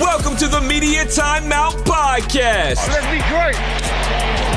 Welcome 0.00 0.36
to 0.36 0.46
the 0.46 0.60
Media 0.60 1.04
Timeout 1.04 1.72
Podcast. 1.82 2.86
Let's 2.86 3.06
be 3.10 3.18
great. 3.26 3.58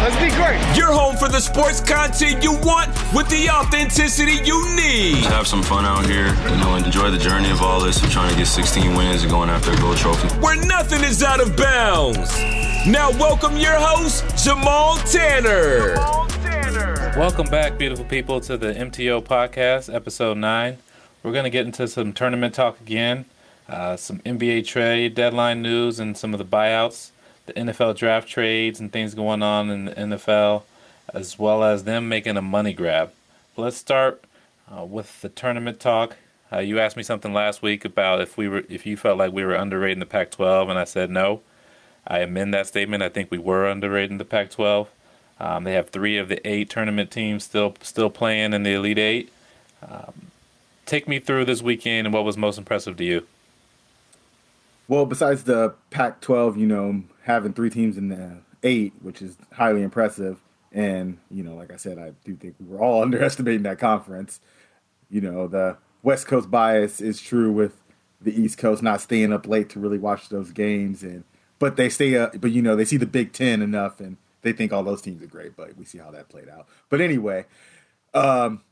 Let's 0.02 0.16
be 0.22 0.30
great. 0.38 0.78
Your 0.78 0.94
home 0.94 1.18
for 1.18 1.30
the 1.30 1.40
sports 1.40 1.80
content 1.80 2.44
you 2.44 2.52
want 2.60 2.90
with 3.12 3.28
the 3.30 3.50
authenticity 3.50 4.34
you 4.46 4.64
need. 4.76 5.16
Just 5.16 5.30
have 5.30 5.48
some 5.48 5.64
fun 5.64 5.84
out 5.84 6.06
here, 6.06 6.28
you 6.28 6.58
know, 6.58 6.76
enjoy 6.76 7.10
the 7.10 7.18
journey 7.18 7.50
of 7.50 7.64
all 7.64 7.82
this 7.82 8.04
of 8.04 8.12
trying 8.12 8.30
to 8.30 8.38
get 8.38 8.46
16 8.46 8.96
wins 8.96 9.24
and 9.24 9.32
going 9.32 9.50
after 9.50 9.72
a 9.72 9.78
gold 9.78 9.98
trophy. 9.98 10.28
Where 10.40 10.64
nothing 10.68 11.04
is 11.04 11.24
out 11.24 11.40
of 11.40 11.58
bounds. 11.58 12.38
Now, 12.86 13.10
welcome 13.10 13.58
your 13.58 13.76
host, 13.80 14.24
Jamal 14.44 14.98
Tanner. 14.98 15.96
Jamal 15.96 16.28
Tanner. 16.28 17.14
Welcome 17.18 17.48
back, 17.48 17.80
beautiful 17.80 18.06
people, 18.06 18.42
to 18.42 18.58
the 18.58 18.74
MTO 18.74 19.24
podcast, 19.24 19.92
episode 19.92 20.38
9. 20.38 20.78
We're 21.24 21.32
going 21.32 21.46
to 21.46 21.50
get 21.50 21.66
into 21.66 21.88
some 21.88 22.14
tournament 22.14 22.54
talk 22.54 22.80
again, 22.80 23.26
uh, 23.72 23.96
some 23.96 24.20
NBA 24.20 24.66
trade 24.66 25.16
deadline 25.16 25.62
news, 25.62 26.00
and 26.00 26.18
some 26.18 26.34
of 26.34 26.38
the 26.38 26.46
buyouts, 26.46 27.12
the 27.46 27.54
NFL 27.54 27.96
draft 27.96 28.28
trades, 28.28 28.80
and 28.80 28.92
things 28.92 29.16
going 29.16 29.42
on 29.42 29.70
in 29.70 29.86
the 29.86 29.94
NFL, 29.94 30.64
as 31.14 31.40
well 31.40 31.64
as 31.64 31.86
them 31.86 32.10
making 32.10 32.38
a 32.38 32.42
money 32.42 32.74
grab. 32.74 33.12
Let's 33.56 33.78
start 33.78 34.24
uh, 34.70 34.84
with 34.84 35.22
the 35.22 35.30
tournament 35.30 35.80
talk. 35.80 36.18
Uh, 36.52 36.60
you 36.60 36.80
asked 36.80 36.98
me 36.98 37.04
something 37.04 37.34
last 37.34 37.62
week 37.62 37.86
about 37.86 38.20
if 38.20 38.38
we 38.38 38.50
were, 38.50 38.64
if 38.68 38.86
you 38.86 38.98
felt 38.98 39.18
like 39.18 39.32
we 39.32 39.46
were 39.46 39.56
underrating 39.56 40.00
the 40.00 40.06
Pac-12, 40.06 40.70
and 40.70 40.78
I 40.78 40.84
said 40.84 41.10
no. 41.10 41.42
I 42.06 42.20
amend 42.20 42.54
that 42.54 42.68
statement. 42.68 43.04
I 43.04 43.10
think 43.10 43.32
we 43.32 43.38
were 43.38 43.70
underrating 43.70 44.18
the 44.18 44.26
Pac-12. 44.26 44.88
Um, 45.40 45.64
they 45.64 45.74
have 45.74 45.90
three 45.90 46.18
of 46.18 46.28
the 46.28 46.46
eight 46.48 46.70
tournament 46.70 47.10
teams 47.10 47.46
still 47.46 47.76
still 47.82 48.10
playing 48.10 48.54
in 48.54 48.64
the 48.64 48.74
Elite 48.74 49.00
Eight. 49.00 49.32
Um, 49.88 50.28
take 50.86 51.08
me 51.08 51.20
through 51.20 51.46
this 51.46 51.62
weekend 51.62 52.06
and 52.06 52.14
what 52.14 52.26
was 52.26 52.38
most 52.38 52.58
impressive 52.58 52.98
to 52.98 53.04
you. 53.04 53.26
Well, 54.88 55.06
besides 55.06 55.44
the 55.44 55.76
Pac-12, 55.90 56.58
you 56.58 56.68
know, 56.68 57.04
having 57.24 57.54
three 57.54 57.70
teams 57.70 57.98
in 57.98 58.10
the 58.10 58.40
eight, 58.64 58.94
which 59.02 59.22
is 59.22 59.38
highly 59.54 59.84
impressive, 59.84 60.42
and 60.72 61.18
you 61.30 61.44
know, 61.44 61.56
like 61.56 61.72
I 61.72 61.78
said, 61.78 61.98
I 61.98 62.14
do 62.24 62.36
think 62.36 62.56
we 62.60 62.68
were 62.68 62.82
all 62.82 63.02
underestimating 63.04 63.64
that 63.64 63.80
conference. 63.80 64.40
You 65.10 65.22
know, 65.22 65.48
the 65.48 65.78
West 66.04 66.28
Coast 66.28 66.50
bias 66.50 67.02
is 67.02 67.22
true 67.22 67.52
with 67.52 67.82
the 68.22 68.40
East 68.40 68.58
Coast 68.58 68.84
not 68.84 69.02
staying 69.02 69.34
up 69.34 69.48
late 69.48 69.70
to 69.72 69.80
really 69.80 69.98
watch 69.98 70.30
those 70.30 70.52
games, 70.52 71.04
and 71.04 71.24
but 71.60 71.76
they 71.76 71.90
stay 71.90 72.16
up. 72.18 72.40
But 72.40 72.52
you 72.52 72.62
know, 72.62 72.76
they 72.76 72.86
see 72.86 72.98
the 72.98 73.06
Big 73.06 73.34
Ten 73.34 73.62
enough, 73.62 74.00
and 74.00 74.18
they 74.42 74.54
think 74.54 74.72
all 74.72 74.84
those 74.84 75.02
teams 75.02 75.22
are 75.22 75.28
great. 75.28 75.56
But 75.56 75.78
we 75.78 75.86
see 75.86 75.98
how 75.98 76.12
that 76.12 76.30
played 76.30 76.50
out. 76.50 76.68
But 76.90 77.02
anyway, 77.02 77.46
um, 78.14 78.64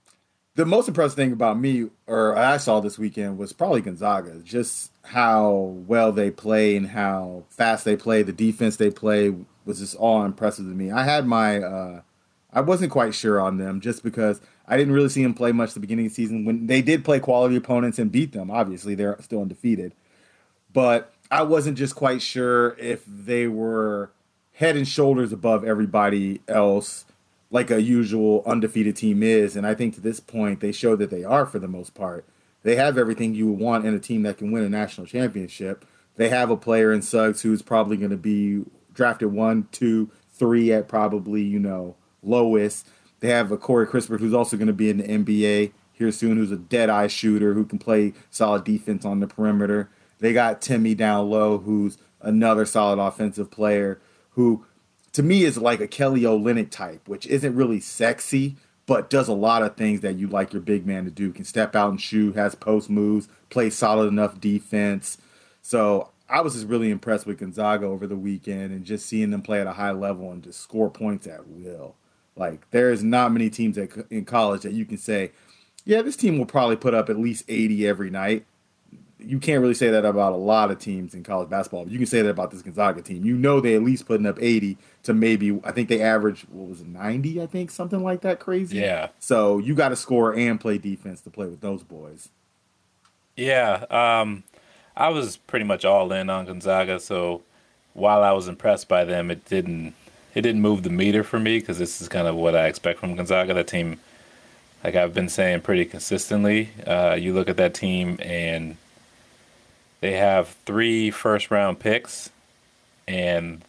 the 0.55 0.65
most 0.65 0.87
impressive 0.87 1.15
thing 1.15 1.31
about 1.31 1.59
me, 1.59 1.89
or 2.07 2.37
I 2.37 2.57
saw 2.57 2.79
this 2.79 2.97
weekend, 2.97 3.37
was 3.37 3.53
probably 3.53 3.81
Gonzaga. 3.81 4.39
Just 4.43 4.88
how 5.03 5.73
well 5.87 6.11
they 6.11 6.31
play 6.31 6.75
and 6.75 6.87
how 6.87 7.43
fast 7.49 7.85
they 7.85 7.95
play, 7.95 8.21
the 8.21 8.33
defense 8.33 8.75
they 8.75 8.91
play 8.91 9.33
was 9.65 9.79
just 9.79 9.95
all 9.95 10.23
impressive 10.23 10.65
to 10.65 10.71
me. 10.71 10.91
I 10.91 11.03
had 11.03 11.25
my, 11.25 11.59
uh, 11.59 12.01
I 12.51 12.61
wasn't 12.61 12.91
quite 12.91 13.13
sure 13.13 13.39
on 13.39 13.57
them 13.57 13.81
just 13.81 14.03
because 14.03 14.41
I 14.67 14.77
didn't 14.77 14.93
really 14.93 15.09
see 15.09 15.23
them 15.23 15.33
play 15.33 15.51
much 15.51 15.73
the 15.73 15.79
beginning 15.79 16.05
of 16.05 16.11
the 16.11 16.15
season. 16.15 16.45
When 16.45 16.67
they 16.67 16.81
did 16.81 17.05
play 17.05 17.19
quality 17.19 17.55
opponents 17.55 17.99
and 17.99 18.11
beat 18.11 18.33
them, 18.33 18.51
obviously 18.51 18.95
they're 18.95 19.17
still 19.21 19.41
undefeated, 19.41 19.93
but 20.73 21.13
I 21.31 21.43
wasn't 21.43 21.77
just 21.77 21.95
quite 21.95 22.21
sure 22.21 22.75
if 22.79 23.03
they 23.05 23.47
were 23.47 24.11
head 24.53 24.75
and 24.75 24.87
shoulders 24.87 25.31
above 25.31 25.63
everybody 25.63 26.41
else 26.47 27.05
like 27.51 27.71
a 27.71 27.81
usual 27.81 28.43
undefeated 28.45 28.95
team 28.95 29.23
is. 29.23 29.55
And 29.55 29.65
I 29.65 29.73
think 29.73 29.95
to 29.95 30.01
this 30.01 30.19
point, 30.19 30.59
they 30.59 30.71
show 30.71 30.95
that 30.95 31.09
they 31.09 31.23
are 31.23 31.45
for 31.45 31.59
the 31.59 31.67
most 31.67 31.93
part. 31.93 32.25
They 32.63 32.75
have 32.75 32.97
everything 32.97 33.33
you 33.33 33.47
would 33.47 33.59
want 33.59 33.85
in 33.85 33.93
a 33.93 33.99
team 33.99 34.23
that 34.23 34.37
can 34.37 34.51
win 34.51 34.63
a 34.63 34.69
national 34.69 35.07
championship. 35.07 35.85
They 36.15 36.29
have 36.29 36.49
a 36.49 36.57
player 36.57 36.91
in 36.91 37.01
Suggs 37.01 37.41
who's 37.41 37.61
probably 37.61 37.97
going 37.97 38.11
to 38.11 38.17
be 38.17 38.65
drafted 38.93 39.31
one, 39.31 39.67
two, 39.71 40.11
three 40.33 40.71
at 40.73 40.87
probably, 40.87 41.41
you 41.41 41.59
know, 41.59 41.95
lowest. 42.21 42.87
They 43.21 43.29
have 43.29 43.51
a 43.51 43.57
Corey 43.57 43.87
Kispert 43.87 44.19
who's 44.19 44.33
also 44.33 44.57
going 44.57 44.67
to 44.67 44.73
be 44.73 44.89
in 44.89 44.97
the 44.97 45.03
NBA 45.03 45.71
here 45.93 46.11
soon, 46.11 46.37
who's 46.37 46.51
a 46.51 46.57
dead 46.57 46.89
eye 46.89 47.07
shooter 47.07 47.53
who 47.53 47.65
can 47.65 47.79
play 47.79 48.13
solid 48.29 48.63
defense 48.63 49.05
on 49.05 49.19
the 49.19 49.27
perimeter. 49.27 49.89
They 50.19 50.33
got 50.33 50.61
Timme 50.61 50.97
down 50.97 51.29
low, 51.29 51.59
who's 51.59 51.97
another 52.21 52.65
solid 52.65 52.99
offensive 52.99 53.49
player 53.49 53.99
who 54.31 54.65
to 55.13 55.23
me 55.23 55.43
is 55.43 55.57
like 55.57 55.79
a 55.79 55.87
Kelly 55.87 56.21
Olynyk 56.21 56.69
type, 56.69 57.07
which 57.07 57.25
isn't 57.27 57.55
really 57.55 57.79
sexy, 57.79 58.57
but 58.89 59.11
does 59.11 59.27
a 59.27 59.33
lot 59.33 59.61
of 59.61 59.75
things 59.75 60.01
that 60.01 60.15
you 60.15 60.27
like 60.27 60.51
your 60.51 60.63
big 60.63 60.83
man 60.83 61.05
to 61.05 61.11
do. 61.11 61.31
Can 61.31 61.45
step 61.45 61.75
out 61.75 61.91
and 61.91 62.01
shoot, 62.01 62.35
has 62.35 62.55
post 62.55 62.89
moves, 62.89 63.27
plays 63.51 63.77
solid 63.77 64.07
enough 64.07 64.41
defense. 64.41 65.19
So 65.61 66.09
I 66.27 66.41
was 66.41 66.55
just 66.55 66.65
really 66.65 66.89
impressed 66.89 67.27
with 67.27 67.37
Gonzaga 67.37 67.85
over 67.85 68.07
the 68.07 68.15
weekend 68.15 68.71
and 68.71 68.83
just 68.83 69.05
seeing 69.05 69.29
them 69.29 69.43
play 69.43 69.61
at 69.61 69.67
a 69.67 69.73
high 69.73 69.91
level 69.91 70.31
and 70.31 70.41
just 70.41 70.61
score 70.61 70.89
points 70.89 71.27
at 71.27 71.47
will. 71.47 71.97
Like 72.35 72.67
there 72.71 72.91
is 72.91 73.03
not 73.03 73.31
many 73.31 73.51
teams 73.51 73.77
in 73.77 74.25
college 74.25 74.63
that 74.63 74.73
you 74.73 74.85
can 74.85 74.97
say, 74.97 75.33
yeah, 75.85 76.01
this 76.01 76.15
team 76.15 76.39
will 76.39 76.47
probably 76.47 76.75
put 76.75 76.95
up 76.95 77.11
at 77.11 77.19
least 77.19 77.45
80 77.47 77.87
every 77.87 78.09
night 78.09 78.47
you 79.19 79.39
can't 79.39 79.61
really 79.61 79.73
say 79.73 79.89
that 79.89 80.05
about 80.05 80.33
a 80.33 80.37
lot 80.37 80.71
of 80.71 80.79
teams 80.79 81.13
in 81.13 81.23
college 81.23 81.49
basketball. 81.49 81.83
But 81.83 81.91
you 81.91 81.99
can 81.99 82.07
say 82.07 82.21
that 82.21 82.29
about 82.29 82.51
this 82.51 82.61
Gonzaga 82.61 83.01
team. 83.01 83.25
You 83.25 83.35
know 83.35 83.59
they 83.59 83.75
at 83.75 83.83
least 83.83 84.05
putting 84.05 84.25
up 84.25 84.37
80 84.41 84.77
to 85.03 85.13
maybe 85.13 85.59
I 85.63 85.71
think 85.71 85.89
they 85.89 86.01
average 86.01 86.45
what 86.49 86.69
was 86.69 86.81
it 86.81 86.87
90, 86.87 87.41
I 87.41 87.45
think, 87.45 87.71
something 87.71 88.01
like 88.01 88.21
that 88.21 88.39
crazy. 88.39 88.77
Yeah. 88.77 89.09
So 89.19 89.57
you 89.57 89.75
got 89.75 89.89
to 89.89 89.95
score 89.95 90.33
and 90.33 90.59
play 90.59 90.77
defense 90.77 91.21
to 91.21 91.29
play 91.29 91.47
with 91.47 91.61
those 91.61 91.83
boys. 91.83 92.29
Yeah, 93.35 93.85
um, 93.89 94.43
I 94.97 95.09
was 95.09 95.37
pretty 95.37 95.63
much 95.63 95.85
all 95.85 96.11
in 96.11 96.29
on 96.29 96.45
Gonzaga, 96.45 96.99
so 96.99 97.41
while 97.93 98.21
I 98.21 98.33
was 98.33 98.49
impressed 98.49 98.89
by 98.89 99.05
them, 99.05 99.31
it 99.31 99.45
didn't 99.45 99.93
it 100.35 100.41
didn't 100.41 100.61
move 100.61 100.83
the 100.83 100.89
meter 100.89 101.23
for 101.23 101.39
me 101.39 101.59
because 101.59 101.79
this 101.79 102.01
is 102.01 102.09
kind 102.09 102.27
of 102.27 102.35
what 102.35 102.55
I 102.55 102.67
expect 102.67 102.99
from 102.99 103.15
Gonzaga. 103.15 103.53
That 103.53 103.67
team, 103.67 103.99
like 104.83 104.95
I've 104.95 105.13
been 105.13 105.29
saying 105.29 105.61
pretty 105.61 105.85
consistently, 105.85 106.69
uh, 106.85 107.15
you 107.17 107.33
look 107.33 107.47
at 107.47 107.57
that 107.57 107.73
team 107.73 108.19
and 108.21 108.75
they 110.01 110.13
have 110.13 110.49
three 110.65 111.11
first 111.11 111.51
round 111.51 111.79
picks, 111.79 112.29
and 113.07 113.63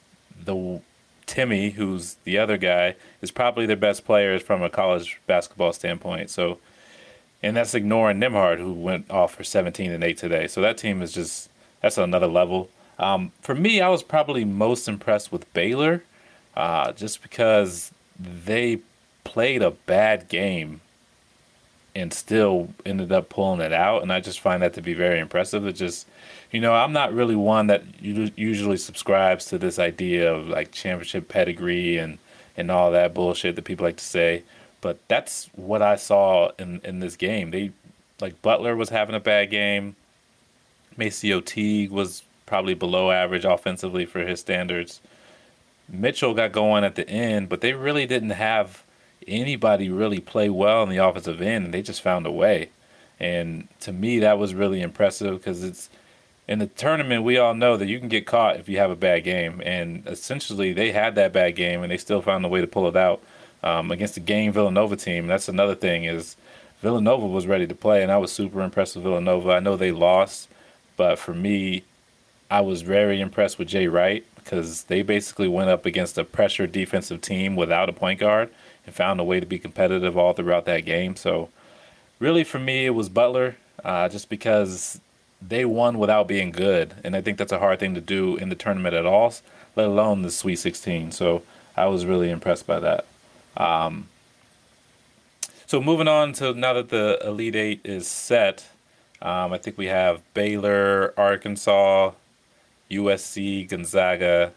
the 0.44 0.80
Timme, 1.26 1.72
who's 1.72 2.16
the 2.24 2.38
other 2.38 2.56
guy, 2.56 2.96
is 3.22 3.30
probably 3.30 3.66
their 3.66 3.76
best 3.76 4.04
player 4.04 4.38
from 4.38 4.62
a 4.62 4.70
college 4.70 5.20
basketball 5.26 5.72
standpoint. 5.72 6.30
So, 6.30 6.58
and 7.42 7.56
that's 7.56 7.74
ignoring 7.74 8.18
Nembhard, 8.20 8.58
who 8.58 8.72
went 8.72 9.10
off 9.10 9.34
for 9.34 9.44
17 9.44 9.90
and 9.90 10.04
8 10.04 10.18
today. 10.18 10.46
So 10.46 10.60
that 10.60 10.76
team 10.78 11.02
is 11.02 11.12
just 11.12 11.50
that's 11.80 11.98
another 11.98 12.26
level. 12.26 12.68
Um, 12.98 13.32
for 13.40 13.54
me, 13.54 13.80
I 13.80 13.88
was 13.88 14.02
probably 14.02 14.44
most 14.44 14.86
impressed 14.86 15.32
with 15.32 15.50
Baylor, 15.54 16.04
uh, 16.54 16.92
just 16.92 17.22
because 17.22 17.92
they 18.18 18.80
played 19.24 19.62
a 19.62 19.70
bad 19.70 20.28
game 20.28 20.80
and 21.94 22.12
still 22.12 22.68
ended 22.86 23.12
up 23.12 23.28
pulling 23.28 23.60
it 23.60 23.72
out, 23.72 24.02
and 24.02 24.12
I 24.12 24.20
just 24.20 24.40
find 24.40 24.62
that 24.62 24.74
to 24.74 24.82
be 24.82 24.94
very 24.94 25.18
impressive. 25.18 25.66
It 25.66 25.72
just 25.74 26.06
you 26.50 26.60
know, 26.60 26.74
I'm 26.74 26.92
not 26.92 27.12
really 27.12 27.36
one 27.36 27.68
that 27.68 27.82
usually 28.02 28.76
subscribes 28.76 29.46
to 29.46 29.58
this 29.58 29.78
idea 29.78 30.32
of 30.32 30.48
like 30.48 30.72
championship 30.72 31.28
pedigree 31.28 31.98
and 31.98 32.18
and 32.56 32.70
all 32.70 32.90
that 32.90 33.14
bullshit 33.14 33.56
that 33.56 33.64
people 33.64 33.84
like 33.84 33.96
to 33.96 34.04
say. 34.04 34.42
But 34.80 34.98
that's 35.08 35.48
what 35.54 35.82
I 35.82 35.96
saw 35.96 36.50
in 36.58 36.80
in 36.84 37.00
this 37.00 37.16
game. 37.16 37.50
They 37.50 37.70
like 38.20 38.40
Butler 38.42 38.74
was 38.76 38.88
having 38.88 39.14
a 39.14 39.20
bad 39.20 39.50
game. 39.50 39.96
MaCio 40.98 41.44
Teague 41.44 41.90
was 41.90 42.24
probably 42.46 42.74
below 42.74 43.10
average 43.10 43.44
offensively 43.44 44.04
for 44.04 44.20
his 44.20 44.40
standards. 44.40 45.00
Mitchell 45.88 46.34
got 46.34 46.52
going 46.52 46.84
at 46.84 46.96
the 46.96 47.08
end, 47.08 47.48
but 47.48 47.60
they 47.60 47.72
really 47.72 48.06
didn't 48.06 48.30
have 48.30 48.82
anybody 49.26 49.88
really 49.88 50.20
play 50.20 50.50
well 50.50 50.82
in 50.82 50.88
the 50.88 50.98
offensive 50.98 51.40
end, 51.40 51.66
and 51.66 51.74
they 51.74 51.82
just 51.82 52.02
found 52.02 52.26
a 52.26 52.32
way. 52.32 52.70
And 53.18 53.68
to 53.80 53.92
me, 53.92 54.18
that 54.20 54.38
was 54.38 54.54
really 54.54 54.80
impressive 54.80 55.38
because 55.38 55.62
it's 55.62 55.90
in 56.48 56.58
the 56.58 56.66
tournament, 56.66 57.22
we 57.22 57.38
all 57.38 57.54
know 57.54 57.76
that 57.76 57.86
you 57.86 58.00
can 58.00 58.08
get 58.08 58.26
caught 58.26 58.56
if 58.56 58.68
you 58.68 58.78
have 58.78 58.90
a 58.90 58.96
bad 58.96 59.22
game, 59.22 59.62
and 59.64 60.04
essentially 60.06 60.72
they 60.72 60.90
had 60.90 61.14
that 61.14 61.32
bad 61.32 61.54
game, 61.54 61.82
and 61.82 61.92
they 61.92 61.96
still 61.96 62.22
found 62.22 62.44
a 62.44 62.48
way 62.48 62.60
to 62.60 62.66
pull 62.66 62.88
it 62.88 62.96
out 62.96 63.22
um, 63.62 63.90
against 63.92 64.14
the 64.14 64.20
game 64.20 64.52
Villanova 64.52 64.96
team. 64.96 65.28
That's 65.28 65.48
another 65.48 65.76
thing 65.76 66.04
is 66.04 66.36
Villanova 66.80 67.26
was 67.26 67.46
ready 67.46 67.68
to 67.68 67.74
play, 67.74 68.02
and 68.02 68.10
I 68.10 68.16
was 68.16 68.32
super 68.32 68.62
impressed 68.62 68.96
with 68.96 69.04
Villanova. 69.04 69.52
I 69.52 69.60
know 69.60 69.76
they 69.76 69.92
lost, 69.92 70.48
but 70.96 71.18
for 71.20 71.34
me, 71.34 71.84
I 72.50 72.62
was 72.62 72.82
very 72.82 73.20
impressed 73.20 73.58
with 73.58 73.68
Jay 73.68 73.86
Wright 73.86 74.24
because 74.34 74.84
they 74.84 75.02
basically 75.02 75.46
went 75.46 75.70
up 75.70 75.86
against 75.86 76.18
a 76.18 76.24
pressure 76.24 76.66
defensive 76.66 77.20
team 77.20 77.54
without 77.54 77.88
a 77.88 77.92
point 77.92 78.18
guard 78.18 78.50
and 78.86 78.94
found 78.94 79.20
a 79.20 79.24
way 79.24 79.40
to 79.40 79.46
be 79.46 79.58
competitive 79.58 80.16
all 80.16 80.32
throughout 80.32 80.64
that 80.66 80.80
game. 80.80 81.16
So, 81.16 81.48
really, 82.18 82.44
for 82.44 82.58
me, 82.58 82.86
it 82.86 82.90
was 82.90 83.08
Butler, 83.08 83.56
uh, 83.84 84.08
just 84.08 84.28
because 84.28 85.00
they 85.40 85.64
won 85.64 85.98
without 85.98 86.28
being 86.28 86.50
good, 86.50 86.94
and 87.02 87.16
I 87.16 87.20
think 87.20 87.38
that's 87.38 87.52
a 87.52 87.58
hard 87.58 87.80
thing 87.80 87.94
to 87.94 88.00
do 88.00 88.36
in 88.36 88.48
the 88.48 88.54
tournament 88.54 88.94
at 88.94 89.06
all, 89.06 89.32
let 89.76 89.86
alone 89.86 90.22
the 90.22 90.30
Sweet 90.30 90.56
16. 90.56 91.12
So 91.12 91.42
I 91.76 91.86
was 91.86 92.04
really 92.04 92.30
impressed 92.30 92.66
by 92.66 92.80
that. 92.80 93.06
Um, 93.56 94.08
so 95.66 95.80
moving 95.80 96.08
on 96.08 96.32
to 96.34 96.52
now 96.52 96.74
that 96.74 96.88
the 96.88 97.18
Elite 97.24 97.56
Eight 97.56 97.80
is 97.84 98.06
set, 98.06 98.66
um, 99.22 99.52
I 99.52 99.58
think 99.58 99.78
we 99.78 99.86
have 99.86 100.20
Baylor, 100.34 101.14
Arkansas, 101.16 102.12
USC, 102.90 103.68
Gonzaga, 103.68 104.52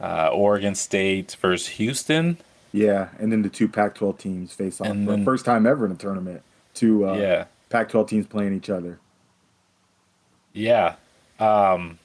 uh, 0.00 0.30
Oregon 0.32 0.74
State 0.74 1.36
versus 1.40 1.68
Houston. 1.68 2.38
Yeah, 2.74 3.10
and 3.20 3.30
then 3.30 3.42
the 3.42 3.48
two 3.48 3.68
Pac-12 3.68 4.18
teams 4.18 4.52
face 4.52 4.80
off 4.80 4.88
And 4.88 5.06
for 5.06 5.16
the 5.16 5.22
first 5.24 5.44
time 5.44 5.64
ever 5.64 5.86
in 5.86 5.92
a 5.92 5.94
tournament. 5.94 6.42
Two 6.74 7.08
uh, 7.08 7.14
Yeah. 7.14 7.44
Pac-12 7.68 8.08
teams 8.08 8.26
playing 8.26 8.52
each 8.52 8.68
other. 8.68 8.98
Yeah. 10.52 10.96
Um, 11.38 12.00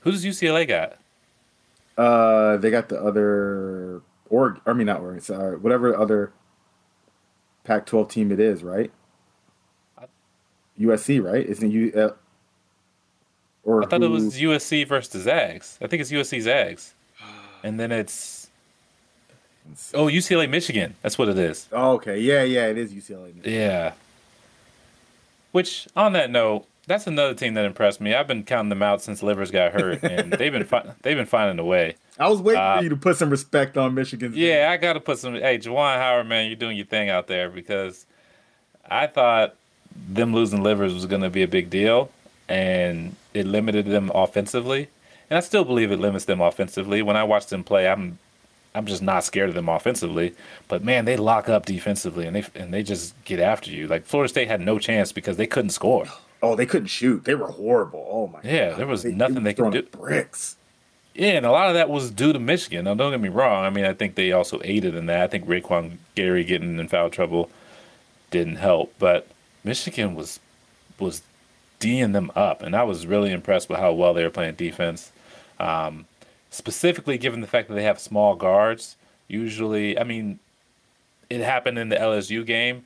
who 0.00 0.10
does 0.10 0.24
UCLA 0.24 0.66
got? 0.66 0.96
Uh, 1.96 2.56
they 2.56 2.72
got 2.72 2.88
the 2.88 3.00
other 3.00 4.02
Oregon. 4.28 4.60
I 4.66 4.72
mean, 4.72 4.86
not 4.88 5.00
Oregon. 5.00 5.20
Sorry, 5.20 5.56
whatever 5.56 5.96
other 5.96 6.32
Pac-12 7.62 8.10
team 8.10 8.32
it 8.32 8.40
is, 8.40 8.64
right? 8.64 8.90
USC, 10.80 11.22
right? 11.22 11.46
Isn't 11.46 11.68
it 11.70 11.72
you? 11.72 11.92
Uh, 11.94 12.10
or 13.62 13.84
I 13.84 13.86
thought 13.86 14.02
it 14.02 14.06
who- 14.08 14.14
was 14.14 14.40
USC 14.40 14.88
versus 14.88 15.22
Zags. 15.22 15.78
I 15.80 15.86
think 15.86 16.00
it's 16.00 16.10
USC 16.10 16.40
Zags. 16.40 16.94
And 17.62 17.78
then 17.78 17.92
it's 17.92 18.39
oh 19.94 20.06
UCLA 20.06 20.48
Michigan. 20.48 20.94
That's 21.02 21.18
what 21.18 21.28
it 21.28 21.38
is. 21.38 21.68
Oh, 21.72 21.92
okay, 21.92 22.18
yeah, 22.20 22.42
yeah, 22.42 22.66
it 22.66 22.78
is 22.78 22.92
UCLA. 22.92 23.32
Yeah. 23.44 23.92
Which 25.52 25.88
on 25.96 26.12
that 26.12 26.30
note, 26.30 26.66
that's 26.86 27.06
another 27.06 27.34
team 27.34 27.54
that 27.54 27.64
impressed 27.64 28.00
me. 28.00 28.14
I've 28.14 28.26
been 28.28 28.44
counting 28.44 28.68
them 28.68 28.82
out 28.82 29.02
since 29.02 29.22
Livers 29.22 29.50
got 29.50 29.72
hurt, 29.72 30.02
and 30.04 30.32
they've 30.32 30.52
been 30.52 30.64
fi- 30.64 30.86
they've 31.02 31.16
been 31.16 31.26
finding 31.26 31.58
a 31.58 31.64
way. 31.64 31.96
I 32.18 32.28
was 32.28 32.40
waiting 32.40 32.60
Uh, 32.60 32.78
for 32.78 32.82
you 32.84 32.90
to 32.90 32.96
put 32.96 33.16
some 33.16 33.30
respect 33.30 33.76
on 33.76 33.94
Michigan's. 33.94 34.34
name. 34.36 34.44
Yeah, 34.46 34.70
I 34.70 34.76
got 34.76 34.92
to 34.94 35.00
put 35.00 35.18
some. 35.18 35.34
Hey, 35.34 35.58
Juwan 35.58 35.96
Howard, 35.96 36.26
man, 36.28 36.46
you're 36.46 36.56
doing 36.56 36.76
your 36.76 36.86
thing 36.86 37.08
out 37.10 37.26
there 37.26 37.48
because 37.50 38.06
I 38.88 39.06
thought 39.06 39.54
them 40.08 40.32
losing 40.34 40.62
livers 40.62 40.94
was 40.94 41.06
going 41.06 41.22
to 41.22 41.30
be 41.30 41.42
a 41.42 41.48
big 41.48 41.70
deal, 41.70 42.10
and 42.48 43.16
it 43.34 43.46
limited 43.46 43.86
them 43.86 44.10
offensively. 44.14 44.88
And 45.28 45.36
I 45.36 45.40
still 45.40 45.64
believe 45.64 45.90
it 45.92 45.98
limits 46.00 46.24
them 46.24 46.40
offensively. 46.40 47.02
When 47.02 47.16
I 47.16 47.22
watch 47.24 47.46
them 47.46 47.62
play, 47.64 47.88
I'm 47.88 48.18
I'm 48.74 48.86
just 48.86 49.02
not 49.02 49.24
scared 49.24 49.48
of 49.48 49.54
them 49.54 49.68
offensively. 49.68 50.34
But 50.68 50.84
man, 50.84 51.04
they 51.04 51.16
lock 51.16 51.48
up 51.48 51.66
defensively, 51.66 52.26
and 52.26 52.36
they 52.36 52.44
and 52.54 52.72
they 52.72 52.82
just 52.82 53.14
get 53.24 53.40
after 53.40 53.70
you. 53.70 53.88
Like 53.88 54.06
Florida 54.06 54.28
State 54.28 54.48
had 54.48 54.60
no 54.60 54.78
chance 54.78 55.12
because 55.12 55.36
they 55.36 55.46
couldn't 55.46 55.70
score. 55.70 56.06
Oh, 56.42 56.56
they 56.56 56.66
couldn't 56.66 56.88
shoot. 56.88 57.24
They 57.24 57.34
were 57.34 57.48
horrible. 57.48 58.06
Oh 58.10 58.26
my. 58.28 58.40
Yeah, 58.42 58.70
God. 58.70 58.78
there 58.78 58.86
was 58.86 59.04
nothing 59.04 59.36
were 59.36 59.40
they 59.40 59.54
could 59.54 59.72
do. 59.72 59.82
Bricks. 59.82 60.56
Yeah, 61.14 61.32
and 61.32 61.44
a 61.44 61.50
lot 61.50 61.68
of 61.68 61.74
that 61.74 61.90
was 61.90 62.10
due 62.10 62.32
to 62.32 62.38
Michigan. 62.38 62.84
Now, 62.84 62.94
don't 62.94 63.10
get 63.10 63.20
me 63.20 63.28
wrong. 63.28 63.64
I 63.64 63.70
mean, 63.70 63.84
I 63.84 63.92
think 63.92 64.14
they 64.14 64.30
also 64.30 64.60
aided 64.62 64.94
in 64.94 65.06
that. 65.06 65.20
I 65.20 65.26
think 65.26 65.44
RaiQuan 65.46 65.96
Gray 66.14 66.44
getting 66.44 66.78
in 66.78 66.88
foul 66.88 67.10
trouble 67.10 67.50
didn't 68.30 68.56
help, 68.56 68.94
but 68.98 69.26
Michigan 69.64 70.14
was 70.14 70.38
was 70.98 71.22
d'ing 71.80 72.12
them 72.12 72.30
up, 72.36 72.62
and 72.62 72.76
I 72.76 72.84
was 72.84 73.06
really 73.06 73.32
impressed 73.32 73.68
with 73.68 73.78
how 73.78 73.92
well 73.92 74.14
they 74.14 74.22
were 74.22 74.30
playing 74.30 74.54
defense. 74.54 75.10
Um, 75.58 76.06
specifically, 76.50 77.18
given 77.18 77.40
the 77.40 77.46
fact 77.46 77.68
that 77.68 77.74
they 77.74 77.84
have 77.84 77.98
small 77.98 78.34
guards. 78.34 78.96
Usually, 79.28 79.98
I 79.98 80.04
mean, 80.04 80.40
it 81.28 81.40
happened 81.40 81.78
in 81.78 81.88
the 81.88 81.96
LSU 81.96 82.44
game. 82.44 82.84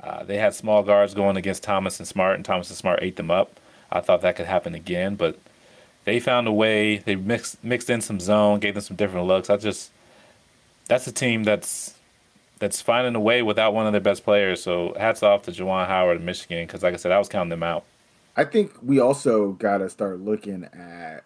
Uh, 0.00 0.24
they 0.24 0.36
had 0.36 0.54
small 0.54 0.82
guards 0.82 1.14
going 1.14 1.36
against 1.36 1.62
Thomas 1.62 1.98
and 1.98 2.06
Smart, 2.06 2.34
and 2.36 2.44
Thomas 2.44 2.68
and 2.68 2.76
Smart 2.76 2.98
ate 3.00 3.16
them 3.16 3.30
up. 3.30 3.58
I 3.90 4.00
thought 4.00 4.22
that 4.22 4.36
could 4.36 4.46
happen 4.46 4.74
again, 4.74 5.14
but 5.14 5.38
they 6.04 6.20
found 6.20 6.48
a 6.48 6.52
way. 6.52 6.98
They 6.98 7.14
mixed 7.14 7.62
mixed 7.62 7.88
in 7.88 8.00
some 8.00 8.20
zone, 8.20 8.58
gave 8.60 8.74
them 8.74 8.82
some 8.82 8.96
different 8.96 9.26
looks. 9.26 9.48
I 9.48 9.56
just 9.56 9.90
that's 10.88 11.06
a 11.06 11.12
team 11.12 11.44
that's 11.44 11.94
that's 12.58 12.80
finding 12.82 13.14
a 13.14 13.20
way 13.20 13.42
without 13.42 13.74
one 13.74 13.86
of 13.86 13.92
their 13.92 14.00
best 14.00 14.24
players. 14.24 14.62
So 14.62 14.94
hats 14.98 15.22
off 15.22 15.42
to 15.44 15.52
Juwan 15.52 15.86
Howard 15.86 16.18
in 16.18 16.24
Michigan 16.24 16.66
because, 16.66 16.82
like 16.82 16.94
I 16.94 16.96
said, 16.96 17.12
I 17.12 17.18
was 17.18 17.28
counting 17.28 17.50
them 17.50 17.62
out. 17.62 17.84
I 18.36 18.44
think 18.44 18.72
we 18.82 18.98
also 18.98 19.52
got 19.52 19.78
to 19.78 19.88
start 19.88 20.20
looking 20.20 20.64
at, 20.64 21.24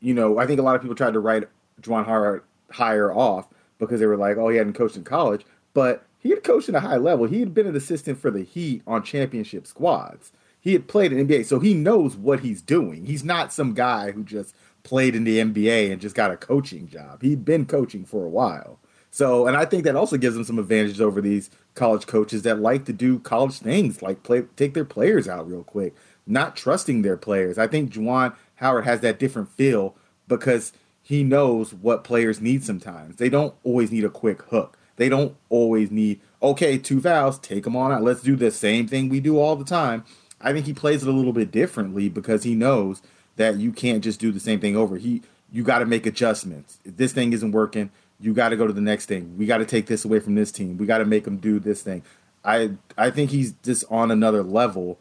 you 0.00 0.14
know, 0.14 0.38
I 0.38 0.46
think 0.46 0.60
a 0.60 0.62
lot 0.62 0.76
of 0.76 0.82
people 0.82 0.96
tried 0.96 1.14
to 1.14 1.20
write 1.20 1.44
Juwan 1.80 2.06
Howard 2.06 2.42
higher 2.70 3.12
off 3.12 3.48
because 3.78 4.00
they 4.00 4.06
were 4.06 4.16
like, 4.16 4.36
oh, 4.36 4.48
he 4.48 4.56
hadn't 4.56 4.74
coached 4.74 4.96
in 4.96 5.04
college, 5.04 5.44
but 5.74 6.06
he 6.18 6.30
had 6.30 6.42
coached 6.42 6.68
at 6.68 6.74
a 6.74 6.80
high 6.80 6.96
level. 6.96 7.26
He 7.26 7.40
had 7.40 7.54
been 7.54 7.66
an 7.66 7.76
assistant 7.76 8.18
for 8.18 8.30
the 8.30 8.42
Heat 8.42 8.82
on 8.86 9.02
championship 9.02 9.66
squads. 9.66 10.32
He 10.60 10.72
had 10.72 10.88
played 10.88 11.12
in 11.12 11.26
NBA, 11.26 11.46
so 11.46 11.60
he 11.60 11.74
knows 11.74 12.16
what 12.16 12.40
he's 12.40 12.60
doing. 12.60 13.06
He's 13.06 13.22
not 13.22 13.52
some 13.52 13.74
guy 13.74 14.10
who 14.10 14.24
just 14.24 14.54
played 14.82 15.14
in 15.14 15.24
the 15.24 15.38
NBA 15.38 15.92
and 15.92 16.00
just 16.00 16.16
got 16.16 16.30
a 16.30 16.36
coaching 16.36 16.88
job. 16.88 17.22
He'd 17.22 17.44
been 17.44 17.66
coaching 17.66 18.04
for 18.04 18.24
a 18.24 18.28
while. 18.28 18.80
So, 19.10 19.46
and 19.46 19.56
I 19.56 19.64
think 19.64 19.84
that 19.84 19.96
also 19.96 20.16
gives 20.16 20.34
them 20.34 20.44
some 20.44 20.58
advantages 20.58 21.00
over 21.00 21.20
these 21.20 21.50
college 21.74 22.06
coaches 22.06 22.42
that 22.42 22.60
like 22.60 22.84
to 22.86 22.92
do 22.92 23.18
college 23.20 23.60
things, 23.60 24.02
like 24.02 24.22
play, 24.22 24.42
take 24.56 24.74
their 24.74 24.84
players 24.84 25.28
out 25.28 25.48
real 25.48 25.62
quick, 25.62 25.94
not 26.26 26.56
trusting 26.56 27.02
their 27.02 27.16
players. 27.16 27.58
I 27.58 27.66
think 27.66 27.92
Juwan 27.92 28.34
Howard 28.56 28.84
has 28.84 29.00
that 29.00 29.18
different 29.18 29.50
feel 29.50 29.96
because 30.28 30.72
he 31.02 31.22
knows 31.22 31.72
what 31.72 32.04
players 32.04 32.40
need 32.40 32.64
sometimes. 32.64 33.16
They 33.16 33.28
don't 33.28 33.54
always 33.62 33.92
need 33.92 34.04
a 34.04 34.10
quick 34.10 34.42
hook. 34.42 34.76
They 34.96 35.08
don't 35.08 35.36
always 35.48 35.90
need, 35.90 36.20
okay, 36.42 36.78
two 36.78 37.00
fouls, 37.00 37.38
take 37.38 37.64
them 37.64 37.76
on 37.76 37.92
out. 37.92 38.02
Let's 38.02 38.22
do 38.22 38.34
the 38.34 38.50
same 38.50 38.88
thing 38.88 39.08
we 39.08 39.20
do 39.20 39.38
all 39.38 39.56
the 39.56 39.64
time. 39.64 40.04
I 40.40 40.52
think 40.52 40.66
he 40.66 40.72
plays 40.72 41.02
it 41.02 41.08
a 41.08 41.12
little 41.12 41.32
bit 41.32 41.50
differently 41.50 42.08
because 42.08 42.42
he 42.42 42.54
knows 42.54 43.02
that 43.36 43.56
you 43.56 43.72
can't 43.72 44.02
just 44.02 44.20
do 44.20 44.32
the 44.32 44.40
same 44.40 44.60
thing 44.60 44.76
over. 44.76 44.96
He 44.96 45.22
you 45.52 45.62
got 45.62 45.78
to 45.78 45.86
make 45.86 46.06
adjustments. 46.06 46.80
If 46.84 46.96
this 46.96 47.12
thing 47.12 47.32
isn't 47.32 47.52
working, 47.52 47.90
you 48.18 48.34
got 48.34 48.48
to 48.48 48.56
go 48.56 48.66
to 48.66 48.72
the 48.72 48.80
next 48.80 49.06
thing. 49.06 49.36
We 49.38 49.46
got 49.46 49.58
to 49.58 49.64
take 49.64 49.86
this 49.86 50.04
away 50.04 50.20
from 50.20 50.34
this 50.34 50.50
team. 50.50 50.76
We 50.76 50.86
got 50.86 50.98
to 50.98 51.04
make 51.04 51.24
them 51.24 51.36
do 51.36 51.58
this 51.58 51.82
thing. 51.82 52.02
I 52.44 52.72
I 52.96 53.10
think 53.10 53.30
he's 53.30 53.52
just 53.62 53.84
on 53.90 54.10
another 54.10 54.42
level 54.42 54.98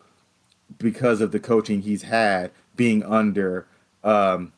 because 0.77 1.21
of 1.21 1.31
the 1.31 1.39
coaching 1.39 1.81
he's 1.81 2.03
had 2.03 2.51
being 2.75 3.03
under 3.03 3.65
um 4.03 4.51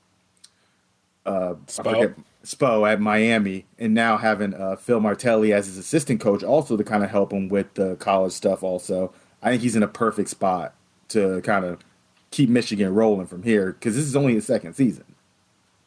uh 1.26 1.54
Spo? 1.68 1.84
forget, 1.84 2.16
Spo 2.44 2.90
at 2.90 3.02
Miami 3.02 3.66
and 3.78 3.94
now 3.94 4.18
having 4.18 4.54
uh, 4.54 4.78
Phil 4.78 5.02
Martelli 5.02 5.52
as 5.52 5.68
his 5.68 5.78
assistant 5.78 6.22
coach 6.22 6.44
also 6.44 6.78
to 6.78 6.84
kind 6.84 7.04
of 7.04 7.10
help 7.10 7.34
him 7.34 7.50
with 7.50 7.74
the 7.74 7.96
college 7.98 8.32
stuff 8.32 8.64
also. 8.64 9.14
I 9.44 9.52
think 9.52 9.62
he's 9.62 9.76
in 9.76 9.84
a 9.84 9.88
perfect 9.88 10.30
spot 10.30 10.74
to 11.10 11.42
kind 11.42 11.66
of 11.66 11.80
keep 12.32 12.50
Michigan 12.50 12.94
rolling 12.94 13.28
from 13.28 13.44
here 13.44 13.74
because 13.74 13.96
this 13.96 14.06
is 14.06 14.16
only 14.16 14.34
his 14.34 14.46
second 14.46 14.74
season. 14.76 15.04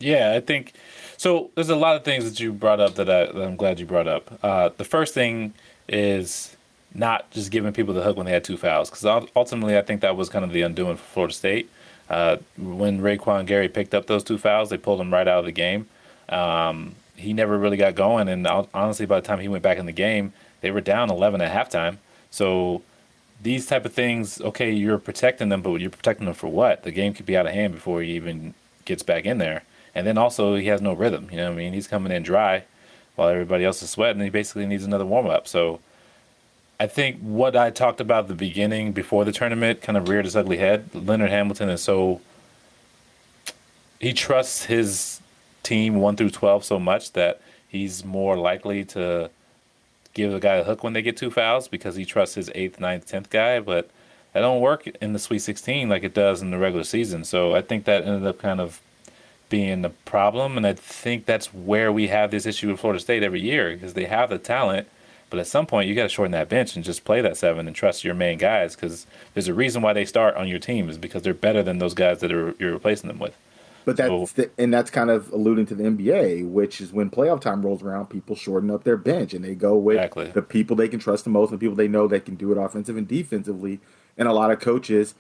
Yeah, 0.01 0.33
I 0.35 0.41
think 0.41 0.73
so. 1.17 1.51
There's 1.55 1.69
a 1.69 1.77
lot 1.77 1.97
of 1.97 2.05
things 2.05 2.25
that 2.25 2.41
you 2.41 2.53
brought 2.53 2.81
up 2.81 2.95
that, 2.95 3.09
I, 3.09 3.27
that 3.27 3.43
I'm 3.43 3.57
glad 3.57 3.79
you 3.79 3.87
brought 3.87 4.09
up. 4.09 4.39
Uh, 4.43 4.71
the 4.77 4.85
first 4.85 5.15
thing 5.15 5.53
is 5.89 6.57
not 6.95 7.31
just 7.31 7.51
giving 7.51 7.73
people 7.73 7.95
the 7.95 8.03
hook 8.03 8.17
when 8.17 8.27
they 8.27 8.33
had 8.33 8.45
two 8.45 8.57
fouls, 8.57 8.91
because 8.91 9.05
ultimately 9.37 9.77
I 9.77 9.83
think 9.83 10.01
that 10.01 10.17
was 10.17 10.29
kind 10.29 10.45
of 10.45 10.53
the 10.53 10.63
undoing 10.63 10.97
for 10.97 11.05
Florida 11.05 11.35
State. 11.35 11.71
Uh, 12.11 12.39
when 12.59 13.01
RaiQuan 13.01 13.47
Gray 13.47 13.69
picked 13.69 13.95
up 13.95 14.07
those 14.07 14.25
two 14.25 14.37
fouls, 14.37 14.69
they 14.69 14.77
pulled 14.77 15.01
him 15.01 15.13
right 15.13 15.29
out 15.29 15.39
of 15.39 15.45
the 15.45 15.53
game. 15.53 15.89
Um, 16.29 16.97
he 17.17 17.33
never 17.33 17.57
really 17.57 17.77
got 17.77 17.95
going, 17.95 18.29
and 18.29 18.47
honestly, 18.47 19.07
by 19.07 19.21
the 19.21 19.27
time 19.27 19.39
he 19.39 19.49
went 19.49 19.63
back 19.63 19.79
in 19.79 19.87
the 19.87 19.93
game, 19.93 20.33
they 20.61 20.71
were 20.71 20.81
down 20.81 21.11
11 21.11 21.41
at 21.41 21.71
halftime. 21.71 21.99
So 22.31 22.83
these 23.41 23.67
type 23.67 23.85
of 23.85 23.93
things, 23.93 24.41
okay, 24.41 24.73
you're 24.73 24.99
protecting 24.99 25.49
them, 25.49 25.63
but 25.63 25.81
you're 25.81 25.91
protecting 25.91 26.27
them 26.27 26.35
for 26.35 26.49
what? 26.49 26.83
The 26.83 26.91
game 26.91 27.15
could 27.15 27.27
be 27.27 27.37
out 27.37 27.47
of 27.47 27.53
hand 27.53 27.75
before 27.75 28.03
he 28.03 28.13
even 28.13 28.55
gets 28.85 29.03
back 29.03 29.25
in 29.25 29.39
there. 29.39 29.63
And 29.95 30.07
then 30.07 30.19
also 30.19 30.57
he 30.57 30.67
has 30.67 30.81
no 30.81 30.93
rhythm. 30.93 31.29
You 31.31 31.39
know 31.39 31.47
what 31.47 31.55
I 31.55 31.57
mean? 31.57 31.73
He's 31.73 31.89
coming 31.89 32.13
in 32.13 32.23
dry 32.23 32.65
while 33.17 33.29
everybody 33.29 33.65
else 33.65 33.83
is 33.83 33.91
sweating. 33.91 34.23
He 34.23 34.31
basically 34.31 34.67
needs 34.67 34.85
another 34.85 35.07
warm 35.07 35.27
up. 35.27 35.49
So 35.49 35.81
I 36.81 36.87
think 36.87 37.21
what 37.21 37.55
I 37.57 37.69
talked 37.69 38.01
about 38.01 38.25
at 38.25 38.29
the 38.29 38.35
beginning 38.35 38.93
before 38.93 39.27
the 39.27 39.33
tournament 39.33 39.83
kind 39.83 39.99
of 39.99 40.09
reared 40.09 40.25
its 40.25 40.35
ugly 40.35 40.57
head. 40.57 40.89
Leonard 40.95 41.29
Hamilton 41.29 41.69
is 41.69 41.83
so 41.83 42.23
he 44.01 44.15
trusts 44.15 44.65
his 44.65 45.21
team 45.63 45.97
one 45.97 46.17
through 46.17 46.31
twelve 46.31 46.65
so 46.65 46.81
much 46.81 47.13
that 47.13 47.43
he's 47.69 48.03
more 48.03 48.35
likely 48.35 48.83
to 48.87 49.31
give 50.15 50.33
a 50.33 50.41
guy 50.41 50.55
a 50.55 50.65
hook 50.65 50.83
when 50.83 50.95
they 50.95 51.03
get 51.03 51.19
two 51.19 51.31
fouls 51.31 51.69
because 51.69 51.97
he 51.97 52.07
trusts 52.07 52.35
his 52.35 52.51
eighth, 52.55 52.81
ninth, 52.81 53.07
tenth 53.07 53.29
guy, 53.29 53.61
but 53.61 53.91
that 54.33 54.41
don't 54.41 54.63
work 54.63 54.87
in 54.87 55.13
the 55.13 55.19
Sweet 55.19 55.41
16 55.41 55.87
like 55.89 56.03
it 56.03 56.15
does 56.15 56.41
in 56.41 56.51
the 56.51 56.59
regular 56.59 56.85
season. 56.85 57.25
So 57.25 57.55
I 57.55 57.61
think 57.61 57.85
that 57.85 58.05
ended 58.05 58.27
up 58.27 58.39
kind 58.39 58.59
of 58.59 58.81
being 59.51 59.83
the 59.83 59.91
problem, 59.91 60.57
and 60.57 60.67
I 60.67 60.73
think 60.73 61.27
that's 61.27 61.53
where 61.53 61.93
we 61.93 62.09
have 62.09 62.31
this 62.31 62.47
issue 62.47 62.71
with 62.71 62.81
Florida 62.81 63.01
State 63.01 63.23
every 63.23 63.43
year 63.43 63.75
because 63.75 63.93
they 63.93 64.07
have 64.07 64.31
the 64.31 64.39
talent, 64.39 64.89
but 65.31 65.39
at 65.41 65.47
some 65.47 65.65
point 65.67 65.89
you 65.89 65.95
got 65.95 66.03
to 66.05 66.09
shorten 66.09 66.33
that 66.33 66.49
bench 66.49 66.75
and 66.77 66.85
just 66.85 67.05
play 67.05 67.21
that 67.23 67.37
seven 67.37 67.67
and 67.67 67.75
trust 67.75 68.05
your 68.05 68.15
main 68.15 68.37
guys 68.39 68.75
because 68.75 69.07
there's 69.35 69.49
a 69.49 69.55
reason 69.55 69.81
why 69.81 69.93
they 69.93 70.05
start 70.05 70.35
on 70.37 70.49
your 70.49 70.59
team 70.59 70.89
is 70.91 70.99
because 70.99 71.23
they're 71.23 71.33
better 71.33 71.63
than 71.63 71.79
those 71.79 71.95
guys 71.95 72.21
that 72.21 72.33
are, 72.33 72.55
you're 72.59 72.73
replacing 72.73 73.09
them 73.09 73.19
with. 73.19 73.37
But 73.87 73.97
that's 73.97 74.11
So- 74.11 74.43
the, 74.43 74.51
and 74.59 74.73
that's 74.75 74.91
kind 74.91 75.09
of 75.11 75.33
alluding 75.33 75.65
to 75.67 75.75
the 75.75 75.85
NBA, 75.85 76.45
which 76.51 76.81
is 76.83 76.93
when 76.93 77.09
playoff 77.11 77.41
time 77.41 77.63
rolls 77.63 77.83
around, 77.83 78.07
people 78.11 78.37
shorten 78.37 78.71
up 78.71 78.85
their 78.85 78.99
bench 78.99 79.33
and 79.33 79.43
they 79.45 79.55
go 79.55 79.75
with 79.77 79.97
Exactly. 79.97 80.27
the 80.27 80.43
people 80.43 80.77
they 80.77 80.89
can 80.89 80.99
trust 81.01 81.25
the 81.25 81.31
most 81.31 81.51
and 81.51 81.59
the 81.59 81.65
people 81.65 81.77
they 81.77 81.89
know 81.89 82.07
that 82.09 82.27
can 82.27 82.35
do 82.35 82.53
it 82.53 82.59
offensive 82.59 82.97
and 82.99 83.09
defensively. 83.09 83.81
And 84.19 84.29
a 84.29 84.33
lot 84.35 84.51
of 84.51 84.61
coaches, 84.61 85.15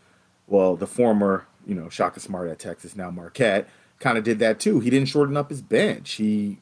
well, 0.47 0.76
the 0.76 0.87
former, 0.87 1.47
you 1.67 1.75
know, 1.75 1.88
Shaka 1.88 2.21
Smart 2.21 2.49
at 2.50 2.59
Texas, 2.59 2.95
now 2.95 3.11
Marquette, 3.11 3.67
kind 3.99 4.19
of 4.19 4.25
did 4.25 4.38
that 4.40 4.61
too. 4.61 4.81
He 4.81 4.90
didn't 4.90 5.09
shorten 5.09 5.37
up 5.38 5.49
his 5.49 5.62
bench. 5.62 6.12
He 6.12 6.59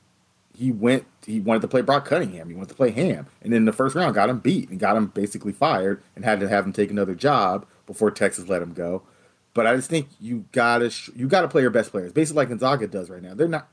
he 0.58 0.72
went 0.72 1.06
he 1.24 1.40
wanted 1.40 1.62
to 1.62 1.68
play 1.68 1.82
Brock 1.82 2.04
Cunningham. 2.04 2.48
He 2.48 2.54
wanted 2.54 2.70
to 2.70 2.74
play 2.74 2.90
Ham. 2.90 3.26
And 3.42 3.54
in 3.54 3.64
the 3.64 3.72
first 3.72 3.94
round 3.94 4.14
got 4.14 4.28
him 4.28 4.38
beat 4.40 4.68
and 4.70 4.78
got 4.80 4.96
him 4.96 5.06
basically 5.06 5.52
fired 5.52 6.02
and 6.16 6.24
had 6.24 6.40
to 6.40 6.48
have 6.48 6.66
him 6.66 6.72
take 6.72 6.90
another 6.90 7.14
job 7.14 7.66
before 7.86 8.10
Texas 8.10 8.48
let 8.48 8.62
him 8.62 8.72
go. 8.72 9.02
But 9.54 9.66
I 9.66 9.76
just 9.76 9.90
think 9.90 10.08
you 10.20 10.46
gotta 10.52 10.90
sh- 10.90 11.10
you 11.14 11.28
gotta 11.28 11.48
play 11.48 11.62
your 11.62 11.70
best 11.70 11.90
players, 11.90 12.12
basically 12.12 12.42
like 12.42 12.48
Gonzaga 12.48 12.86
does 12.86 13.08
right 13.08 13.22
now. 13.22 13.34
They're 13.34 13.48
not 13.48 13.68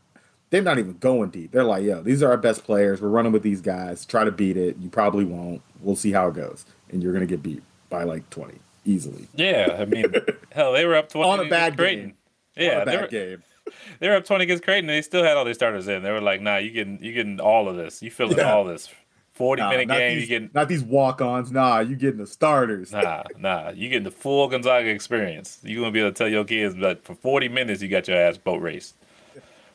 they're 0.52 0.62
not 0.62 0.78
even 0.80 0.98
going 1.00 1.32
deep. 1.32 1.52
They're 1.52 1.64
like, 1.64 1.84
yo, 1.84 2.02
these 2.02 2.22
are 2.22 2.30
our 2.30 2.38
best 2.38 2.64
players. 2.64 3.02
We're 3.02 3.10
running 3.10 3.32
with 3.32 3.44
these 3.44 3.62
guys. 3.62 4.06
Try 4.06 4.24
to 4.24 4.32
beat 4.32 4.58
it. 4.58 4.78
You 4.78 4.90
probably 4.90 5.26
won't. 5.26 5.62
We'll 5.82 5.96
see 5.96 6.12
how 6.12 6.28
it 6.28 6.36
goes, 6.36 6.66
and 6.92 7.02
you're 7.02 7.14
gonna 7.14 7.26
get 7.26 7.42
beat 7.42 7.64
by 7.90 8.04
like 8.04 8.30
twenty 8.30 8.60
easily 8.84 9.28
Yeah, 9.34 9.78
I 9.80 9.86
mean, 9.86 10.06
hell, 10.52 10.74
they 10.74 10.86
were 10.86 10.96
up 10.96 11.10
twenty 11.10 11.30
on 11.30 11.40
a 11.40 11.50
bad 11.50 11.78
Creighton. 11.78 12.10
game. 12.10 12.16
Yeah, 12.56 12.76
on 12.76 12.82
a 12.84 12.86
bad 12.86 13.02
were, 13.02 13.08
game. 13.08 13.44
they 14.00 14.10
were 14.10 14.16
up 14.16 14.26
twenty 14.26 14.44
against 14.44 14.64
Creighton, 14.64 14.90
and 14.90 14.98
they 14.98 15.02
still 15.02 15.24
had 15.24 15.38
all 15.38 15.46
their 15.46 15.54
starters 15.54 15.88
in. 15.88 16.04
They 16.04 16.12
were 16.12 16.22
like, 16.22 16.42
"Nah, 16.42 16.58
you 16.58 16.72
getting 16.72 17.02
you 17.04 17.14
getting 17.14 17.40
all 17.40 17.68
of 17.70 17.76
this. 17.76 18.02
You 18.02 18.12
feeling 18.12 18.38
Yeah. 18.38 18.54
all 18.54 18.64
this. 18.66 18.90
Forty 19.34 19.62
Nah, 19.62 19.70
minute 19.72 19.90
game. 19.90 20.14
these, 20.16 20.22
You 20.24 20.28
getting 20.28 20.50
not 20.54 20.70
these 20.70 20.84
walk-ons. 20.84 21.52
Nah, 21.52 21.80
you 21.80 21.96
getting 21.98 22.20
the 22.20 22.28
starters. 22.28 22.94
nah, 22.94 23.24
nah. 23.38 23.70
You 23.72 23.90
getting 23.90 24.06
the 24.06 24.12
full 24.12 24.48
Gonzaga 24.48 24.88
experience. 24.90 25.60
You 25.64 25.80
gonna 25.80 25.92
be 25.92 26.00
able 26.00 26.12
to 26.12 26.18
tell 26.18 26.30
your 26.30 26.46
kids 26.46 26.76
that 26.76 27.04
for 27.04 27.16
forty 27.16 27.50
minutes 27.50 27.82
you 27.82 27.90
got 27.90 28.08
your 28.08 28.18
ass 28.18 28.38
boat 28.38 28.62
raced. 28.62 28.96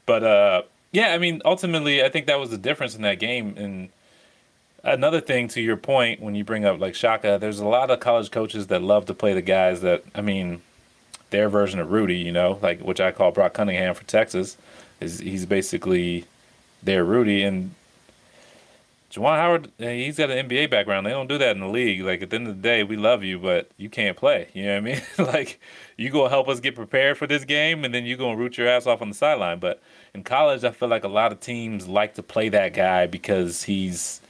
But 0.06 0.24
uh, 0.24 0.62
yeah, 0.92 1.08
I 1.12 1.18
mean, 1.18 1.42
ultimately, 1.44 2.02
I 2.02 2.08
think 2.08 2.26
that 2.26 2.40
was 2.40 2.50
the 2.50 2.58
difference 2.58 2.96
in 2.96 3.02
that 3.02 3.18
game. 3.20 3.54
And 3.58 3.90
another 4.82 5.20
thing 5.20 5.46
to 5.48 5.60
your 5.60 5.76
point, 5.76 6.20
when 6.22 6.34
you 6.34 6.42
bring 6.42 6.64
up 6.64 6.80
like 6.80 6.94
Shaka, 6.94 7.36
there's 7.40 7.58
a 7.60 7.66
lot 7.68 7.90
of 7.90 8.00
college 8.00 8.30
coaches 8.30 8.68
that 8.68 8.82
love 8.82 9.04
to 9.06 9.14
play 9.14 9.34
the 9.34 9.42
guys 9.42 9.82
that 9.82 10.04
I 10.14 10.22
mean, 10.22 10.62
their 11.30 11.48
version 11.48 11.80
of 11.80 11.90
Rudy, 11.90 12.16
you 12.16 12.32
know, 12.32 12.58
like 12.62 12.80
which 12.80 13.00
I 13.00 13.12
call 13.12 13.30
Brock 13.30 13.54
Cunningham 13.54 13.94
for 13.94 14.04
Texas, 14.04 14.56
is 15.00 15.18
he's 15.18 15.46
basically 15.46 16.24
their 16.82 17.04
Rudy 17.04 17.42
and. 17.42 17.74
Juwan 19.12 19.38
Howard, 19.38 19.72
eh, 19.80 20.04
he's 20.04 20.18
got 20.18 20.30
an 20.30 20.48
NBA 20.48 20.70
background. 20.70 21.04
They 21.04 21.10
don't 21.10 21.26
do 21.26 21.36
that 21.38 21.56
in 21.56 21.60
the 21.60 21.66
league. 21.66 22.00
Like 22.02 22.22
at 22.22 22.30
the 22.30 22.36
end 22.36 22.46
of 22.46 22.54
the 22.54 22.62
day, 22.62 22.84
we 22.84 22.96
love 22.96 23.24
you, 23.24 23.40
but 23.40 23.68
you 23.76 23.90
can't 23.90 24.16
play. 24.16 24.46
You 24.54 24.66
know 24.66 24.74
what 24.74 24.78
I 24.78 24.80
mean? 24.80 25.02
like 25.18 25.60
you 25.96 26.10
gonna 26.10 26.30
help 26.30 26.48
us 26.48 26.60
get 26.60 26.76
prepared 26.76 27.18
for 27.18 27.26
this 27.26 27.44
game, 27.44 27.84
and 27.84 27.92
then 27.92 28.04
you 28.06 28.16
gonna 28.16 28.36
root 28.36 28.56
your 28.56 28.68
ass 28.68 28.86
off 28.86 29.02
on 29.02 29.08
the 29.08 29.14
sideline. 29.16 29.58
But 29.58 29.82
in 30.14 30.22
college, 30.22 30.62
I 30.62 30.70
feel 30.70 30.88
like 30.88 31.02
a 31.02 31.08
lot 31.08 31.32
of 31.32 31.40
teams 31.40 31.88
like 31.88 32.14
to 32.14 32.22
play 32.22 32.48
that 32.50 32.72
guy 32.72 33.06
because 33.08 33.64
he's, 33.64 34.20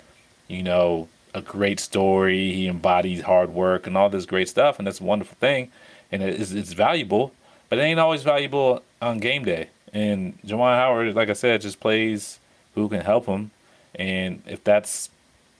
you 0.48 0.62
know, 0.62 1.08
a 1.34 1.42
great 1.42 1.80
story. 1.80 2.52
He 2.52 2.66
embodies 2.66 3.22
hard 3.22 3.50
work 3.50 3.86
and 3.86 3.96
all 3.96 4.10
this 4.10 4.26
great 4.26 4.48
stuff, 4.48 4.78
and 4.78 4.86
that's 4.86 5.00
a 5.00 5.04
wonderful 5.04 5.36
thing, 5.38 5.70
and 6.12 6.22
it 6.22 6.40
is, 6.40 6.52
it's 6.52 6.72
valuable. 6.72 7.32
But 7.68 7.78
it 7.78 7.82
ain't 7.82 8.00
always 8.00 8.22
valuable 8.22 8.82
on 9.00 9.18
game 9.18 9.44
day. 9.44 9.68
And 9.92 10.40
Juwan 10.42 10.74
Howard, 10.74 11.14
like 11.14 11.30
I 11.30 11.34
said, 11.34 11.60
just 11.60 11.80
plays 11.80 12.40
who 12.74 12.88
can 12.88 13.00
help 13.00 13.26
him. 13.26 13.52
And 13.94 14.42
if 14.46 14.62
that's 14.64 15.10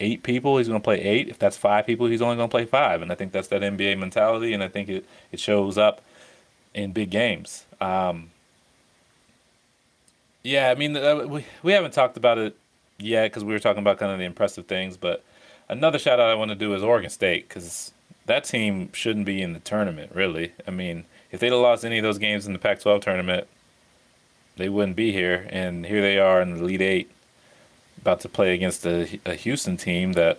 eight 0.00 0.22
people, 0.22 0.58
he's 0.58 0.68
going 0.68 0.80
to 0.80 0.84
play 0.84 1.00
eight. 1.00 1.28
If 1.28 1.38
that's 1.38 1.56
five 1.56 1.86
people, 1.86 2.06
he's 2.06 2.22
only 2.22 2.36
going 2.36 2.48
to 2.48 2.50
play 2.50 2.64
five. 2.64 3.02
And 3.02 3.12
I 3.12 3.14
think 3.14 3.32
that's 3.32 3.48
that 3.48 3.62
NBA 3.62 3.98
mentality, 3.98 4.52
and 4.52 4.62
I 4.62 4.68
think 4.68 4.88
it, 4.88 5.04
it 5.30 5.38
shows 5.38 5.78
up 5.78 6.00
in 6.74 6.92
big 6.92 7.10
games. 7.10 7.66
Um, 7.80 8.30
yeah, 10.42 10.70
I 10.70 10.74
mean, 10.74 10.96
uh, 10.96 11.26
we, 11.26 11.44
we 11.62 11.72
haven't 11.72 11.92
talked 11.92 12.16
about 12.16 12.38
it 12.38 12.56
yet 12.98 13.30
because 13.30 13.44
we 13.44 13.52
were 13.52 13.58
talking 13.58 13.80
about 13.80 13.98
kind 13.98 14.12
of 14.12 14.18
the 14.18 14.24
impressive 14.24 14.66
things. 14.66 14.96
But 14.96 15.22
another 15.68 15.98
shout 15.98 16.18
out 16.18 16.30
I 16.30 16.34
want 16.34 16.50
to 16.50 16.54
do 16.54 16.74
is 16.74 16.82
Oregon 16.82 17.10
State 17.10 17.48
because 17.48 17.92
that 18.26 18.44
team 18.44 18.92
shouldn't 18.92 19.26
be 19.26 19.42
in 19.42 19.52
the 19.52 19.60
tournament, 19.60 20.12
really. 20.14 20.52
I 20.66 20.70
mean, 20.70 21.04
if 21.30 21.40
they'd 21.40 21.52
have 21.52 21.60
lost 21.60 21.84
any 21.84 21.98
of 21.98 22.02
those 22.02 22.18
games 22.18 22.46
in 22.46 22.52
the 22.52 22.58
Pac 22.58 22.80
12 22.80 23.02
tournament, 23.02 23.46
they 24.56 24.68
wouldn't 24.68 24.96
be 24.96 25.12
here. 25.12 25.46
And 25.50 25.86
here 25.86 26.00
they 26.00 26.18
are 26.18 26.40
in 26.40 26.54
the 26.54 26.62
Elite 26.62 26.82
Eight 26.82 27.10
about 28.00 28.20
to 28.20 28.28
play 28.28 28.54
against 28.54 28.86
a, 28.86 29.20
a 29.26 29.34
Houston 29.34 29.76
team 29.76 30.12
that, 30.14 30.38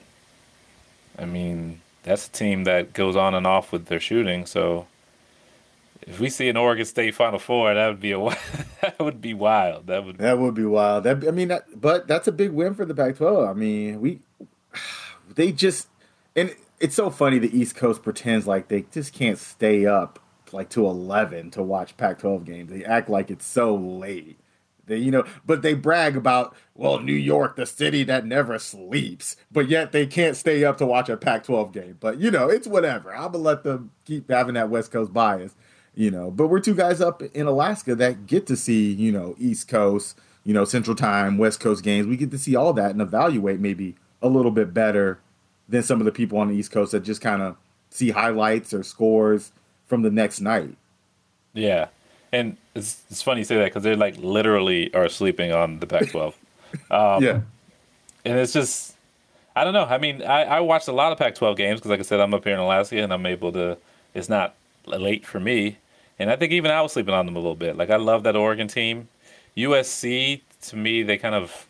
I 1.17 1.25
mean, 1.25 1.81
that's 2.03 2.27
a 2.27 2.31
team 2.31 2.63
that 2.63 2.93
goes 2.93 3.15
on 3.15 3.33
and 3.33 3.45
off 3.45 3.71
with 3.71 3.85
their 3.85 3.99
shooting. 3.99 4.45
So 4.45 4.87
if 6.01 6.19
we 6.19 6.29
see 6.29 6.49
an 6.49 6.57
Oregon 6.57 6.85
State 6.85 7.15
Final 7.15 7.39
Four, 7.39 7.73
that 7.73 7.87
would 7.87 7.99
be 7.99 8.11
a 8.11 8.19
that 8.81 8.99
would 8.99 9.21
be 9.21 9.33
wild. 9.33 9.87
That 9.87 10.05
would 10.05 10.17
That 10.17 10.39
would 10.39 10.55
be 10.55 10.65
wild. 10.65 11.03
That 11.03 11.27
I 11.27 11.31
mean, 11.31 11.49
that, 11.49 11.65
but 11.79 12.07
that's 12.07 12.27
a 12.27 12.31
big 12.31 12.51
win 12.51 12.73
for 12.73 12.85
the 12.85 12.95
Pac-12. 12.95 13.49
I 13.49 13.53
mean, 13.53 14.01
we 14.01 14.19
they 15.35 15.51
just 15.51 15.87
and 16.35 16.55
it's 16.81 16.95
so 16.95 17.09
funny. 17.09 17.39
The 17.39 17.55
East 17.57 17.75
Coast 17.75 18.03
pretends 18.03 18.47
like 18.47 18.67
they 18.67 18.85
just 18.91 19.13
can't 19.13 19.37
stay 19.37 19.85
up 19.85 20.19
like 20.51 20.69
to 20.71 20.85
eleven 20.85 21.49
to 21.51 21.63
watch 21.63 21.95
Pac-12 21.95 22.43
games. 22.43 22.71
They 22.71 22.83
act 22.83 23.09
like 23.09 23.31
it's 23.31 23.45
so 23.45 23.73
late. 23.75 24.37
They, 24.87 24.97
you 24.97 25.11
know, 25.11 25.23
but 25.45 25.61
they 25.61 25.73
brag 25.73 26.17
about 26.17 26.55
well, 26.75 26.99
New 26.99 27.13
York, 27.13 27.55
the 27.55 27.65
city 27.65 28.03
that 28.05 28.25
never 28.25 28.59
sleeps, 28.59 29.37
but 29.51 29.69
yet 29.69 29.91
they 29.91 30.05
can't 30.05 30.35
stay 30.35 30.65
up 30.65 30.77
to 30.79 30.85
watch 30.85 31.07
a 31.07 31.15
Pac-12 31.15 31.71
game. 31.71 31.97
But 31.99 32.19
you 32.19 32.31
know, 32.31 32.49
it's 32.49 32.67
whatever. 32.67 33.15
I'm 33.15 33.31
gonna 33.31 33.37
let 33.37 33.63
them 33.63 33.91
keep 34.05 34.29
having 34.29 34.55
that 34.55 34.69
West 34.69 34.91
Coast 34.91 35.13
bias 35.13 35.55
you 35.93 36.09
know 36.09 36.31
but 36.31 36.47
we're 36.47 36.59
two 36.59 36.75
guys 36.75 37.01
up 37.01 37.21
in 37.21 37.47
alaska 37.47 37.95
that 37.95 38.25
get 38.25 38.47
to 38.47 38.55
see 38.55 38.91
you 38.91 39.11
know 39.11 39.35
east 39.37 39.67
coast 39.67 40.17
you 40.43 40.53
know 40.53 40.65
central 40.65 40.95
time 40.95 41.37
west 41.37 41.59
coast 41.59 41.83
games 41.83 42.07
we 42.07 42.17
get 42.17 42.31
to 42.31 42.37
see 42.37 42.55
all 42.55 42.73
that 42.73 42.91
and 42.91 43.01
evaluate 43.01 43.59
maybe 43.59 43.95
a 44.21 44.27
little 44.27 44.51
bit 44.51 44.73
better 44.73 45.19
than 45.71 45.81
some 45.81 45.99
of 45.99 46.05
the 46.05 46.11
people 46.11 46.37
on 46.37 46.49
the 46.49 46.55
east 46.55 46.71
coast 46.71 46.91
that 46.91 47.03
just 47.03 47.21
kind 47.21 47.41
of 47.41 47.57
see 47.89 48.11
highlights 48.11 48.73
or 48.73 48.83
scores 48.83 49.51
from 49.87 50.03
the 50.03 50.11
next 50.11 50.39
night 50.39 50.75
yeah. 51.53 51.87
And 52.31 52.55
it's 52.75 53.01
it's 53.09 53.21
funny 53.21 53.41
you 53.41 53.45
say 53.45 53.57
that 53.57 53.65
because 53.65 53.83
they're 53.83 53.97
like 53.97 54.15
literally 54.17 54.93
are 54.93 55.09
sleeping 55.09 55.51
on 55.51 55.79
the 55.79 55.87
Pac-12. 55.87 56.33
Um, 56.89 57.21
yeah 57.21 57.41
and 58.25 58.39
it's 58.39 58.53
just 58.53 58.95
I 59.53 59.65
don't 59.65 59.73
know. 59.73 59.83
I 59.83 59.97
mean, 59.97 60.23
I, 60.23 60.43
I 60.43 60.59
watched 60.61 60.87
a 60.87 60.93
lot 60.93 61.11
of 61.11 61.17
Pac-12 61.17 61.57
games 61.57 61.79
because, 61.81 61.89
like 61.89 61.99
I 61.99 62.03
said, 62.03 62.21
I'm 62.21 62.33
up 62.33 62.45
here 62.45 62.53
in 62.53 62.59
Alaska 62.59 63.01
and 63.01 63.11
I'm 63.11 63.25
able 63.25 63.51
to. 63.51 63.77
It's 64.13 64.29
not 64.29 64.55
late 64.85 65.25
for 65.25 65.41
me, 65.41 65.77
and 66.17 66.29
I 66.29 66.37
think 66.37 66.53
even 66.53 66.71
I 66.71 66.81
was 66.81 66.93
sleeping 66.93 67.13
on 67.13 67.25
them 67.25 67.35
a 67.35 67.39
little 67.39 67.55
bit. 67.55 67.77
Like 67.77 67.89
I 67.89 67.97
love 67.97 68.23
that 68.23 68.35
Oregon 68.35 68.67
team. 68.67 69.09
USC 69.57 70.41
to 70.67 70.75
me, 70.77 71.03
they 71.03 71.17
kind 71.17 71.35
of 71.35 71.67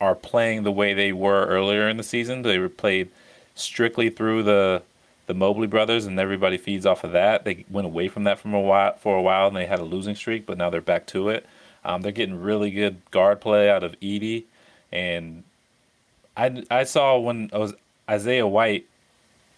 are 0.00 0.14
playing 0.14 0.62
the 0.62 0.72
way 0.72 0.94
they 0.94 1.12
were 1.12 1.46
earlier 1.46 1.88
in 1.88 1.96
the 1.96 2.02
season. 2.02 2.42
They 2.42 2.58
were 2.58 2.68
played 2.68 3.10
strictly 3.54 4.10
through 4.10 4.44
the 4.44 4.82
the 5.26 5.34
Mobley 5.34 5.66
brothers, 5.66 6.06
and 6.06 6.18
everybody 6.18 6.56
feeds 6.56 6.86
off 6.86 7.04
of 7.04 7.12
that. 7.12 7.44
They 7.44 7.66
went 7.68 7.86
away 7.86 8.08
from 8.08 8.24
that 8.24 8.38
from 8.38 8.54
a 8.54 8.60
while 8.60 8.96
for 8.96 9.16
a 9.16 9.22
while, 9.22 9.48
and 9.48 9.56
they 9.56 9.66
had 9.66 9.78
a 9.78 9.84
losing 9.84 10.14
streak, 10.14 10.46
but 10.46 10.56
now 10.56 10.70
they're 10.70 10.80
back 10.80 11.06
to 11.08 11.28
it. 11.28 11.46
Um, 11.84 12.00
they're 12.00 12.12
getting 12.12 12.40
really 12.40 12.70
good 12.70 12.96
guard 13.10 13.40
play 13.40 13.70
out 13.70 13.84
of 13.84 13.98
Eaddy, 14.00 14.44
and 14.90 15.44
I 16.36 16.64
I 16.70 16.84
saw 16.84 17.18
when 17.18 17.50
I 17.52 17.58
was 17.58 17.74
Isaiah 18.08 18.46
White 18.46 18.86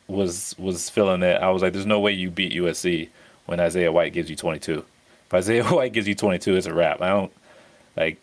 was 0.09 0.57
was 0.59 0.91
feeling 0.91 1.23
it. 1.23 1.41
I 1.41 1.51
was 1.51 1.63
like, 1.63 1.73
"There's 1.73 1.87
no 1.87 2.01
way 2.01 2.13
you 2.13 2.31
beat 2.31 2.53
USC 2.53 3.09
when 3.47 3.61
Isaiah 3.61 3.93
White 3.93 4.13
gives 4.13 4.31
you 4.31 4.37
22. 4.37 4.85
If 5.27 5.35
Isaiah 5.35 5.65
White 5.71 5.93
gives 5.93 6.09
you 6.09 6.15
22, 6.15 6.57
it's 6.57 6.67
a 6.67 6.75
wrap. 6.75 7.01
I 7.01 7.09
don't 7.09 7.33
like 7.97 8.19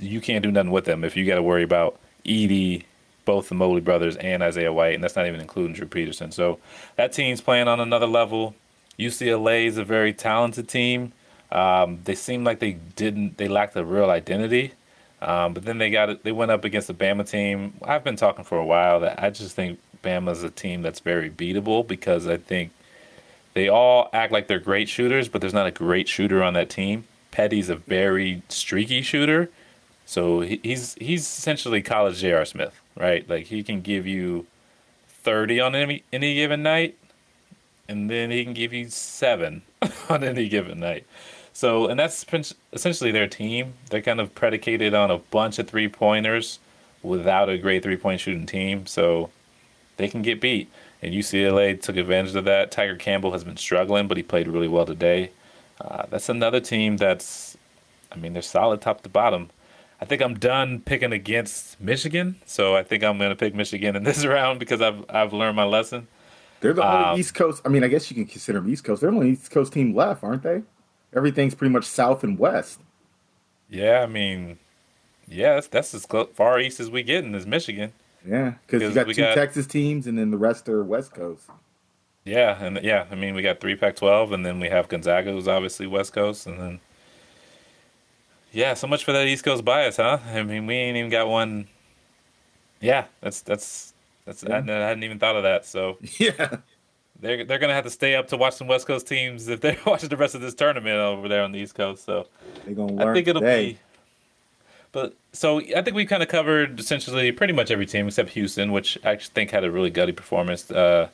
you 0.00 0.20
can't 0.20 0.42
do 0.42 0.50
nothing 0.50 0.70
with 0.70 0.84
them 0.84 1.04
if 1.04 1.16
you 1.16 1.26
got 1.26 1.36
to 1.36 1.42
worry 1.42 1.62
about 1.62 1.98
Eaddy, 2.24 2.84
both 3.24 3.48
the 3.48 3.54
Mobley 3.54 3.80
brothers, 3.80 4.16
and 4.16 4.42
Isaiah 4.42 4.72
White, 4.72 4.94
and 4.94 5.04
that's 5.04 5.16
not 5.16 5.26
even 5.26 5.40
including 5.40 5.74
Drew 5.74 5.86
Peterson. 5.86 6.32
So 6.32 6.58
that 6.96 7.12
team's 7.12 7.40
playing 7.40 7.68
on 7.68 7.80
another 7.80 8.06
level. 8.06 8.54
UCLA 8.98 9.66
is 9.66 9.78
a 9.78 9.84
very 9.84 10.12
talented 10.12 10.68
team. 10.68 11.12
Um, 11.52 12.00
they 12.04 12.14
seem 12.14 12.44
like 12.44 12.60
they 12.60 12.72
didn't, 12.72 13.38
they 13.38 13.48
lacked 13.48 13.76
a 13.76 13.84
real 13.84 14.10
identity. 14.10 14.72
Um, 15.22 15.52
but 15.52 15.64
then 15.64 15.78
they 15.78 15.90
got 15.90 16.08
it. 16.08 16.24
They 16.24 16.32
went 16.32 16.50
up 16.50 16.64
against 16.64 16.88
the 16.88 16.94
Bama 16.94 17.28
team. 17.28 17.74
I've 17.82 18.04
been 18.04 18.16
talking 18.16 18.44
for 18.44 18.58
a 18.58 18.64
while 18.64 19.00
that 19.00 19.22
I 19.22 19.30
just 19.30 19.54
think 19.54 19.78
Bama's 20.02 20.42
a 20.42 20.50
team 20.50 20.82
that's 20.82 21.00
very 21.00 21.30
beatable 21.30 21.86
because 21.86 22.26
I 22.26 22.38
think 22.38 22.70
they 23.52 23.68
all 23.68 24.08
act 24.12 24.32
like 24.32 24.46
they're 24.46 24.58
great 24.58 24.88
shooters, 24.88 25.28
but 25.28 25.40
there's 25.40 25.52
not 25.52 25.66
a 25.66 25.70
great 25.70 26.08
shooter 26.08 26.42
on 26.42 26.54
that 26.54 26.70
team. 26.70 27.04
Petty's 27.30 27.68
a 27.68 27.76
very 27.76 28.42
streaky 28.48 29.02
shooter, 29.02 29.50
so 30.06 30.40
he, 30.40 30.60
he's 30.62 30.94
he's 30.94 31.22
essentially 31.22 31.82
college 31.82 32.18
J.R. 32.18 32.44
Smith, 32.44 32.80
right? 32.96 33.28
Like 33.28 33.46
he 33.46 33.62
can 33.62 33.80
give 33.80 34.06
you 34.06 34.46
thirty 35.08 35.60
on 35.60 35.74
any 35.74 36.02
any 36.12 36.34
given 36.34 36.62
night, 36.62 36.96
and 37.88 38.10
then 38.10 38.30
he 38.30 38.44
can 38.44 38.54
give 38.54 38.72
you 38.72 38.88
seven 38.88 39.62
on 40.08 40.24
any 40.24 40.48
given 40.48 40.80
night. 40.80 41.06
So, 41.52 41.88
and 41.88 41.98
that's 42.00 42.24
essentially 42.72 43.10
their 43.10 43.26
team. 43.26 43.74
They're 43.90 44.00
kind 44.00 44.20
of 44.20 44.34
predicated 44.34 44.94
on 44.94 45.10
a 45.10 45.18
bunch 45.18 45.58
of 45.58 45.68
three 45.68 45.88
pointers 45.88 46.58
without 47.02 47.48
a 47.48 47.58
great 47.58 47.82
three 47.82 47.96
point 47.96 48.20
shooting 48.20 48.46
team. 48.46 48.86
So 48.86 49.30
they 49.96 50.08
can 50.08 50.22
get 50.22 50.40
beat. 50.40 50.70
And 51.02 51.14
UCLA 51.14 51.80
took 51.80 51.96
advantage 51.96 52.34
of 52.34 52.44
that. 52.44 52.70
Tyger 52.70 52.98
Campbell 52.98 53.32
has 53.32 53.44
been 53.44 53.56
struggling, 53.56 54.06
but 54.06 54.16
he 54.16 54.22
played 54.22 54.48
really 54.48 54.68
well 54.68 54.86
today. 54.86 55.30
Uh, 55.80 56.04
that's 56.10 56.28
another 56.28 56.60
team 56.60 56.96
that's, 56.98 57.56
I 58.12 58.16
mean, 58.16 58.32
they're 58.34 58.42
solid 58.42 58.80
top 58.80 59.00
to 59.02 59.08
bottom. 59.08 59.50
I 60.00 60.04
think 60.04 60.22
I'm 60.22 60.34
done 60.34 60.80
picking 60.80 61.12
against 61.12 61.80
Michigan, 61.80 62.36
so 62.46 62.74
I 62.76 62.82
think 62.82 63.02
I'm 63.04 63.18
going 63.18 63.30
to 63.30 63.36
pick 63.36 63.54
Michigan 63.54 63.96
in 63.96 64.02
this 64.04 64.24
round 64.36 64.58
because 64.58 64.80
I've 64.82 65.04
I've 65.08 65.32
learned 65.32 65.56
my 65.56 65.64
lesson. 65.64 66.08
they're 66.60 66.72
the 66.74 66.82
only 66.86 67.04
Um, 67.12 67.18
east 67.20 67.34
coast 67.34 67.62
i 67.64 67.68
mean 67.70 67.82
i 67.84 67.88
guess 67.88 68.10
you 68.10 68.14
can 68.14 68.26
consider 68.26 68.60
them 68.60 68.70
east 68.70 68.84
coast 68.84 69.00
they're 69.00 69.10
the 69.10 69.16
only 69.16 69.30
east 69.30 69.50
coast 69.50 69.72
team 69.72 69.94
left 69.94 70.22
aren't 70.22 70.42
they 70.42 70.62
everything's 71.14 71.54
pretty 71.54 71.72
much 71.72 71.84
south 71.86 72.22
and 72.22 72.38
west 72.38 72.80
Yeah, 73.70 74.00
I 74.02 74.06
mean, 74.06 74.58
yeah, 75.26 75.54
that's, 75.54 75.68
that's 75.68 75.94
as 75.94 76.06
far 76.34 76.60
east 76.60 76.80
as 76.80 76.90
we 76.90 77.02
get 77.02 77.24
in 77.24 77.34
is 77.34 77.46
Michigan. 77.46 77.92
yeah 78.26 78.54
because 78.66 78.82
you 78.82 78.92
got 78.94 79.06
two 79.06 79.14
got- 79.22 79.34
texas 79.34 79.66
teams 79.66 80.06
and 80.06 80.18
then 80.18 80.30
the 80.30 80.36
rest 80.38 80.68
are 80.68 80.82
west 80.84 81.14
coast 81.14 81.44
Yeah, 82.24 82.62
and 82.62 82.80
yeah, 82.82 83.06
I 83.10 83.14
mean 83.14 83.34
we 83.34 83.42
got 83.42 83.60
three 83.60 83.76
Pac-12, 83.76 84.32
and 84.32 84.44
then 84.44 84.60
we 84.60 84.68
have 84.68 84.88
Gonzaga, 84.88 85.32
who's 85.32 85.48
obviously 85.48 85.86
West 85.86 86.12
Coast, 86.12 86.46
and 86.46 86.60
then 86.60 86.80
yeah, 88.52 88.74
so 88.74 88.86
much 88.86 89.04
for 89.04 89.12
that 89.12 89.26
East 89.26 89.44
Coast 89.44 89.64
bias, 89.64 89.96
huh? 89.96 90.18
I 90.26 90.42
mean, 90.42 90.66
we 90.66 90.74
ain't 90.74 90.96
even 90.96 91.10
got 91.10 91.28
one. 91.28 91.68
Yeah, 92.80 93.04
that's 93.20 93.42
that's 93.42 93.94
that's. 94.24 94.42
Yeah. 94.42 94.56
I, 94.56 94.58
I 94.58 94.88
hadn't 94.88 95.04
even 95.04 95.18
thought 95.18 95.36
of 95.36 95.44
that. 95.44 95.66
So 95.66 95.98
yeah, 96.18 96.56
they're 97.20 97.44
they're 97.44 97.58
gonna 97.58 97.74
have 97.74 97.84
to 97.84 97.90
stay 97.90 98.16
up 98.16 98.28
to 98.28 98.36
watch 98.36 98.54
some 98.54 98.66
West 98.66 98.86
Coast 98.86 99.06
teams 99.06 99.48
if 99.48 99.60
they're 99.60 99.78
watching 99.86 100.08
the 100.08 100.16
rest 100.16 100.34
of 100.34 100.40
this 100.40 100.54
tournament 100.54 100.96
over 100.96 101.28
there 101.28 101.42
on 101.42 101.52
the 101.52 101.58
East 101.60 101.74
Coast. 101.74 102.04
So 102.04 102.26
they're 102.64 102.74
gonna 102.74 102.92
learn. 102.92 103.08
I 103.08 103.14
think 103.14 103.28
it'll 103.28 103.40
today. 103.40 103.72
be. 103.72 103.78
But 104.92 105.14
so 105.32 105.60
I 105.60 105.82
think 105.82 105.94
we 105.94 106.04
kind 106.04 106.22
of 106.22 106.28
covered 106.28 106.80
essentially 106.80 107.30
pretty 107.30 107.52
much 107.52 107.70
every 107.70 107.86
team 107.86 108.08
except 108.08 108.30
Houston, 108.30 108.72
which 108.72 108.98
I 109.04 109.14
think 109.14 109.52
had 109.52 109.62
a 109.62 109.70
really 109.70 109.90
gutty 109.90 110.10
performance. 110.10 110.68
Uh, 110.68 111.08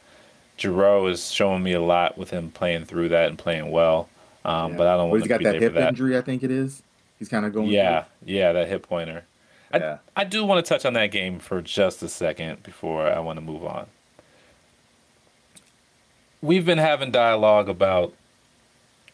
Jarreau 0.58 1.10
is 1.10 1.30
showing 1.30 1.62
me 1.62 1.72
a 1.72 1.80
lot 1.80 2.16
with 2.16 2.30
him 2.30 2.50
playing 2.50 2.86
through 2.86 3.10
that 3.10 3.28
and 3.28 3.38
playing 3.38 3.70
well. 3.70 4.08
Um, 4.44 4.72
Yeah. 4.72 4.78
But 4.78 4.86
I 4.86 4.96
don't 4.96 5.10
want 5.10 5.22
he's 5.22 5.24
to 5.24 5.28
got 5.28 5.38
be 5.38 5.44
that 5.44 5.54
hip 5.60 5.74
that. 5.74 5.80
Hip 5.80 5.88
injury. 5.90 6.16
I 6.16 6.20
think 6.22 6.42
it 6.42 6.50
is. 6.50 6.82
He's 7.18 7.28
kind 7.28 7.44
of 7.46 7.52
going. 7.52 7.68
Yeah, 7.68 8.04
yeah, 8.24 8.52
that 8.52 8.68
hip 8.68 8.86
pointer. 8.88 9.24
I, 9.72 9.78
Yeah. 9.78 9.98
I 10.14 10.24
do 10.24 10.44
want 10.44 10.64
to 10.64 10.68
touch 10.68 10.84
on 10.84 10.92
that 10.94 11.10
game 11.10 11.38
for 11.38 11.60
just 11.62 12.02
a 12.02 12.08
second 12.08 12.62
before 12.62 13.06
I 13.06 13.18
want 13.20 13.38
to 13.38 13.44
move 13.44 13.64
on. 13.64 13.86
We've 16.42 16.64
been 16.64 16.78
having 16.78 17.10
dialogue 17.10 17.68
about, 17.68 18.12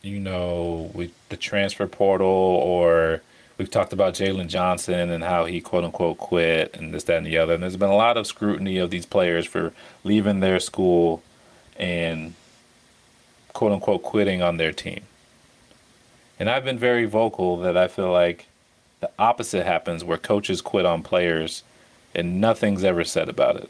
you 0.03 0.19
know, 0.19 0.91
we, 0.93 1.13
the 1.29 1.37
transfer 1.37 1.87
portal, 1.87 2.27
or 2.27 3.23
we've 3.57 3.71
talked 3.71 3.93
about 3.93 4.15
Jalen 4.15 4.49
Johnson 4.49 5.09
and 5.11 5.23
how 5.25 5.45
he 5.45 5.61
quote 5.61 5.85
unquote 5.85 6.19
quit 6.19 6.75
and 6.77 6.93
this, 6.93 7.05
that, 7.05 7.19
and 7.19 7.27
the 7.27 7.39
other. 7.39 7.55
And 7.55 7.63
there's 7.63 7.77
been 7.77 7.89
a 7.91 7.97
lot 7.97 8.17
of 8.17 8.27
scrutiny 8.27 8.77
of 8.79 8.91
these 8.91 9.07
players 9.07 9.47
for 9.47 9.73
leaving 10.05 10.41
their 10.41 10.61
school 10.61 11.23
and 11.83 12.35
quote 13.53 13.73
unquote 13.73 14.03
quitting 14.03 14.41
on 14.41 14.57
their 14.57 14.73
team. 14.73 15.03
And 16.39 16.49
I've 16.49 16.65
been 16.65 16.79
very 16.79 17.05
vocal 17.05 17.59
that 17.59 17.77
I 17.77 17.89
feel 17.89 18.11
like 18.11 18.47
the 19.01 19.11
opposite 19.19 19.67
happens 19.67 20.05
where 20.05 20.17
coaches 20.17 20.62
quit 20.62 20.87
on 20.87 21.03
players 21.03 21.65
and 22.15 22.41
nothing's 22.41 22.85
ever 22.85 23.05
said 23.05 23.29
about 23.29 23.57
it. 23.57 23.69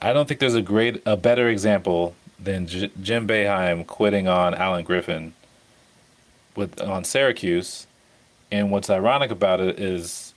I 0.00 0.12
don't 0.12 0.28
think 0.28 0.40
there's 0.40 0.54
a 0.54 0.62
great 0.62 1.02
a 1.04 1.16
better 1.16 1.48
example 1.48 2.14
than 2.38 2.66
J- 2.66 2.90
Jim 3.02 3.26
Boeheim 3.26 3.86
quitting 3.86 4.28
on 4.28 4.54
Alan 4.54 4.84
Griffin 4.84 5.34
with 6.54 6.80
on 6.80 7.04
Syracuse. 7.04 7.86
And 8.52 8.70
what's 8.70 8.88
ironic 8.90 9.30
about 9.30 9.60
it 9.60 9.78
is 9.80 10.29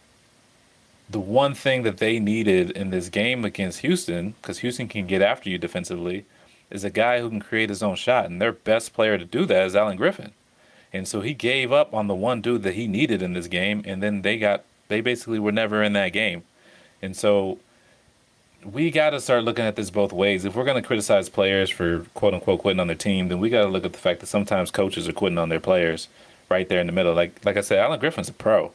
the 1.14 1.20
one 1.20 1.54
thing 1.54 1.84
that 1.84 1.98
they 1.98 2.20
needed 2.20 2.72
in 2.72 2.90
this 2.90 3.08
game 3.08 3.46
against 3.46 3.80
Houston, 3.80 4.32
because 4.42 4.60
Houston 4.60 4.88
can 4.88 5.08
get 5.08 5.22
after 5.22 5.50
you 5.50 5.58
defensively, 5.58 6.26
is 6.70 6.84
a 6.84 6.90
guy 6.90 7.22
who 7.22 7.30
can 7.30 7.40
create 7.40 7.70
his 7.70 7.84
own 7.84 7.96
shot. 7.96 8.26
And 8.26 8.42
their 8.42 8.52
best 8.52 8.94
player 8.94 9.18
to 9.18 9.24
do 9.24 9.46
that 9.46 9.66
is 9.66 9.76
Alan 9.76 9.96
Griffin. 9.96 10.32
And 10.92 11.08
so 11.08 11.22
he 11.22 11.34
gave 11.34 11.72
up 11.72 11.94
on 11.94 12.08
the 12.08 12.16
one 12.16 12.42
dude 12.42 12.64
that 12.64 12.74
he 12.74 12.88
needed 12.88 13.22
in 13.22 13.34
this 13.34 13.48
game, 13.48 13.84
and 13.86 14.04
then 14.04 14.24
they 14.24 14.38
got 14.38 14.64
they 14.90 15.02
basically 15.02 15.40
were 15.40 15.52
never 15.52 15.82
in 15.82 15.94
that 15.94 16.10
game. 16.10 16.44
And 17.02 17.16
so 17.16 17.60
we 18.64 18.92
got 18.92 19.12
to 19.12 19.22
start 19.22 19.44
looking 19.44 19.66
at 19.66 19.76
this 19.76 19.90
both 19.90 20.12
ways. 20.12 20.46
If 20.46 20.56
we're 20.56 20.66
going 20.66 20.82
to 20.82 20.88
criticize 20.88 21.30
players 21.30 21.70
for 21.70 22.06
quote 22.14 22.34
unquote 22.34 22.60
quitting 22.60 22.80
on 22.80 22.88
their 22.88 22.96
team, 22.96 23.28
then 23.28 23.40
we 23.40 23.50
got 23.50 23.62
to 23.62 23.70
look 23.70 23.86
at 23.86 23.94
the 23.94 24.00
fact 24.00 24.20
that 24.22 24.28
sometimes 24.28 24.72
coaches 24.72 25.08
are 25.08 25.14
quitting 25.14 25.38
on 25.38 25.50
their 25.50 25.60
players 25.60 26.08
right 26.50 26.68
there 26.68 26.80
in 26.80 26.88
the 26.88 26.94
middle. 26.94 27.14
Like 27.14 27.44
like 27.46 27.58
I 27.58 27.62
said, 27.62 27.80
Alan 27.80 28.00
Griffin's 28.00 28.30
a 28.30 28.34
pro. 28.34 28.72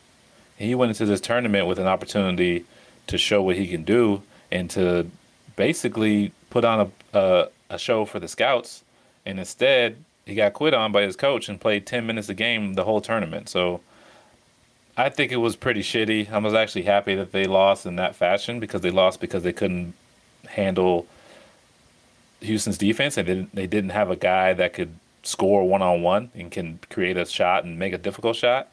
He 0.59 0.75
went 0.75 0.91
into 0.91 1.07
this 1.07 1.21
tournament 1.21 1.67
with 1.67 1.79
an 1.79 1.87
opportunity 1.87 2.65
to 3.07 3.17
show 3.17 3.43
what 3.43 3.57
he 3.57 3.69
can 3.69 3.85
do 3.85 4.23
and 4.51 4.69
to 4.71 5.11
basically 5.57 6.33
put 6.51 6.65
on 6.65 6.81
a 6.81 6.91
a, 7.19 7.49
a 7.71 7.79
show 7.79 8.05
for 8.05 8.21
the 8.21 8.29
scouts. 8.29 8.85
And 9.25 9.39
instead, 9.39 9.97
he 10.25 10.35
got 10.35 10.53
quit 10.53 10.75
on 10.75 10.93
by 10.93 11.03
his 11.03 11.17
coach 11.17 11.49
and 11.49 11.61
played 11.61 11.87
10 11.87 12.07
minutes 12.07 12.29
a 12.29 12.35
game 12.35 12.75
the 12.75 12.85
whole 12.85 13.01
tournament. 13.01 13.49
So 13.49 13.81
I 14.97 15.09
think 15.09 15.33
it 15.33 15.37
was 15.37 15.57
pretty 15.57 15.83
shitty. 15.83 16.31
I 16.31 16.39
was 16.39 16.55
actually 16.55 16.83
happy 16.83 17.15
that 17.15 17.33
they 17.33 17.47
lost 17.47 17.87
in 17.87 17.97
that 17.97 18.15
fashion 18.17 18.61
because 18.61 18.81
they 18.81 18.91
lost 18.91 19.21
because 19.21 19.43
they 19.43 19.53
couldn't 19.53 19.95
handle 20.49 21.07
Houston's 22.41 22.79
defense. 22.79 23.15
They 23.15 23.23
didn't 23.23 23.55
they 23.55 23.67
didn't 23.67 23.91
have 23.91 24.11
a 24.11 24.17
guy 24.17 24.53
that 24.53 24.75
could 24.75 24.95
score 25.23 25.69
one 25.69 25.83
on 25.83 26.03
one 26.03 26.31
and 26.35 26.51
can 26.51 26.79
create 26.91 27.17
a 27.17 27.27
shot 27.27 27.65
and 27.65 27.79
make 27.79 27.93
a 27.93 27.99
difficult 27.99 28.37
shot. 28.37 28.69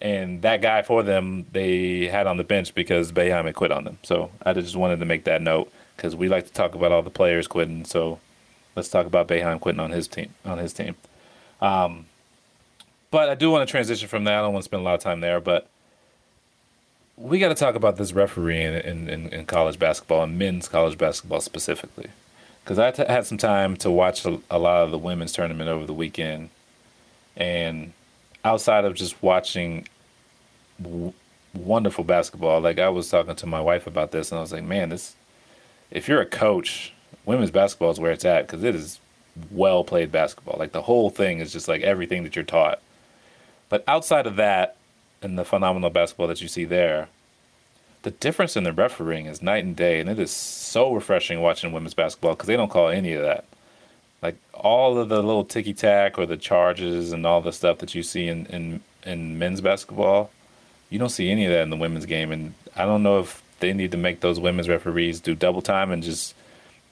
And 0.00 0.42
that 0.42 0.60
guy 0.60 0.82
for 0.82 1.02
them 1.02 1.46
they 1.52 2.06
had 2.06 2.26
on 2.26 2.36
the 2.36 2.44
bench 2.44 2.74
because 2.74 3.12
Boeheim 3.12 3.44
had 3.44 3.54
quit 3.54 3.72
on 3.72 3.84
them. 3.84 3.98
So 4.02 4.30
I 4.44 4.52
just 4.52 4.76
wanted 4.76 4.98
to 5.00 5.06
make 5.06 5.24
that 5.24 5.40
note 5.40 5.72
because 5.96 6.14
we 6.14 6.28
like 6.28 6.46
to 6.46 6.52
talk 6.52 6.74
about 6.74 6.92
all 6.92 7.02
the 7.02 7.10
players 7.10 7.46
quitting. 7.46 7.84
So 7.84 8.18
let's 8.76 8.88
talk 8.88 9.06
about 9.06 9.28
Boeheim 9.28 9.60
quitting 9.60 9.80
on 9.80 9.90
his 9.90 10.08
team 10.08 10.34
on 10.44 10.58
his 10.58 10.72
team. 10.72 10.96
Um, 11.60 12.06
but 13.10 13.28
I 13.28 13.34
do 13.34 13.50
want 13.50 13.66
to 13.66 13.70
transition 13.70 14.08
from 14.08 14.24
that. 14.24 14.34
I 14.34 14.42
don't 14.42 14.52
want 14.52 14.64
to 14.64 14.68
spend 14.68 14.80
a 14.80 14.84
lot 14.84 14.94
of 14.94 15.00
time 15.00 15.20
there, 15.20 15.40
but 15.40 15.68
we 17.16 17.38
got 17.38 17.48
to 17.48 17.54
talk 17.54 17.76
about 17.76 17.96
this 17.96 18.12
refereeing 18.12 18.74
in, 18.74 19.08
in, 19.08 19.28
in 19.28 19.46
college 19.46 19.78
basketball 19.78 20.24
and 20.24 20.36
men's 20.36 20.68
college 20.68 20.98
basketball 20.98 21.40
specifically. 21.40 22.10
Because 22.62 22.78
I 22.78 22.90
t- 22.90 23.04
had 23.06 23.26
some 23.26 23.38
time 23.38 23.76
to 23.78 23.90
watch 23.90 24.24
a, 24.24 24.40
a 24.50 24.58
lot 24.58 24.82
of 24.82 24.90
the 24.90 24.98
women's 24.98 25.32
tournament 25.32 25.68
over 25.68 25.86
the 25.86 25.92
weekend, 25.92 26.50
and 27.36 27.92
outside 28.44 28.84
of 28.84 28.94
just 28.94 29.22
watching 29.22 29.88
w- 30.82 31.12
wonderful 31.54 32.04
basketball, 32.04 32.60
like 32.60 32.78
I 32.78 32.88
was 32.88 33.08
talking 33.08 33.34
to 33.36 33.46
my 33.46 33.60
wife 33.60 33.86
about 33.86 34.12
this, 34.12 34.30
and 34.30 34.38
I 34.38 34.42
was 34.42 34.52
like, 34.52 34.64
man, 34.64 34.90
this. 34.90 35.16
If 35.90 36.08
you're 36.08 36.20
a 36.20 36.26
coach, 36.26 36.92
women's 37.24 37.50
basketball 37.50 37.90
is 37.90 38.00
where 38.00 38.12
it's 38.12 38.24
at 38.24 38.46
because 38.46 38.64
it 38.64 38.74
is 38.74 38.98
well 39.50 39.84
played 39.84 40.10
basketball. 40.10 40.56
Like 40.58 40.72
the 40.72 40.82
whole 40.82 41.10
thing 41.10 41.38
is 41.40 41.52
just 41.52 41.68
like 41.68 41.82
everything 41.82 42.24
that 42.24 42.34
you're 42.36 42.44
taught. 42.44 42.80
But 43.68 43.84
outside 43.86 44.26
of 44.26 44.36
that, 44.36 44.76
and 45.22 45.38
the 45.38 45.44
phenomenal 45.44 45.90
basketball 45.90 46.26
that 46.28 46.42
you 46.42 46.48
see 46.48 46.64
there, 46.64 47.08
the 48.02 48.10
difference 48.10 48.56
in 48.56 48.64
the 48.64 48.72
refereeing 48.72 49.26
is 49.26 49.40
night 49.40 49.64
and 49.64 49.74
day, 49.74 49.98
and 50.00 50.10
it 50.10 50.18
is 50.18 50.30
so 50.30 50.92
refreshing 50.92 51.40
watching 51.40 51.72
women's 51.72 51.94
basketball 51.94 52.34
because 52.34 52.46
they 52.46 52.56
don't 52.56 52.70
call 52.70 52.88
any 52.88 53.14
of 53.14 53.22
that. 53.22 53.44
All 54.54 54.98
of 54.98 55.08
the 55.08 55.22
little 55.22 55.44
ticky 55.44 55.74
tack 55.74 56.18
or 56.18 56.26
the 56.26 56.36
charges 56.36 57.12
and 57.12 57.26
all 57.26 57.40
the 57.40 57.52
stuff 57.52 57.78
that 57.78 57.94
you 57.94 58.02
see 58.02 58.28
in, 58.28 58.46
in 58.46 58.82
in 59.04 59.38
men's 59.38 59.60
basketball, 59.60 60.30
you 60.90 60.98
don't 60.98 61.10
see 61.10 61.30
any 61.30 61.44
of 61.44 61.52
that 61.52 61.62
in 61.62 61.70
the 61.70 61.76
women's 61.76 62.06
game. 62.06 62.32
And 62.32 62.54
I 62.76 62.84
don't 62.84 63.02
know 63.02 63.20
if 63.20 63.42
they 63.60 63.72
need 63.72 63.90
to 63.92 63.96
make 63.96 64.20
those 64.20 64.40
women's 64.40 64.68
referees 64.68 65.20
do 65.20 65.34
double 65.34 65.62
time 65.62 65.90
and 65.90 66.02
just 66.02 66.34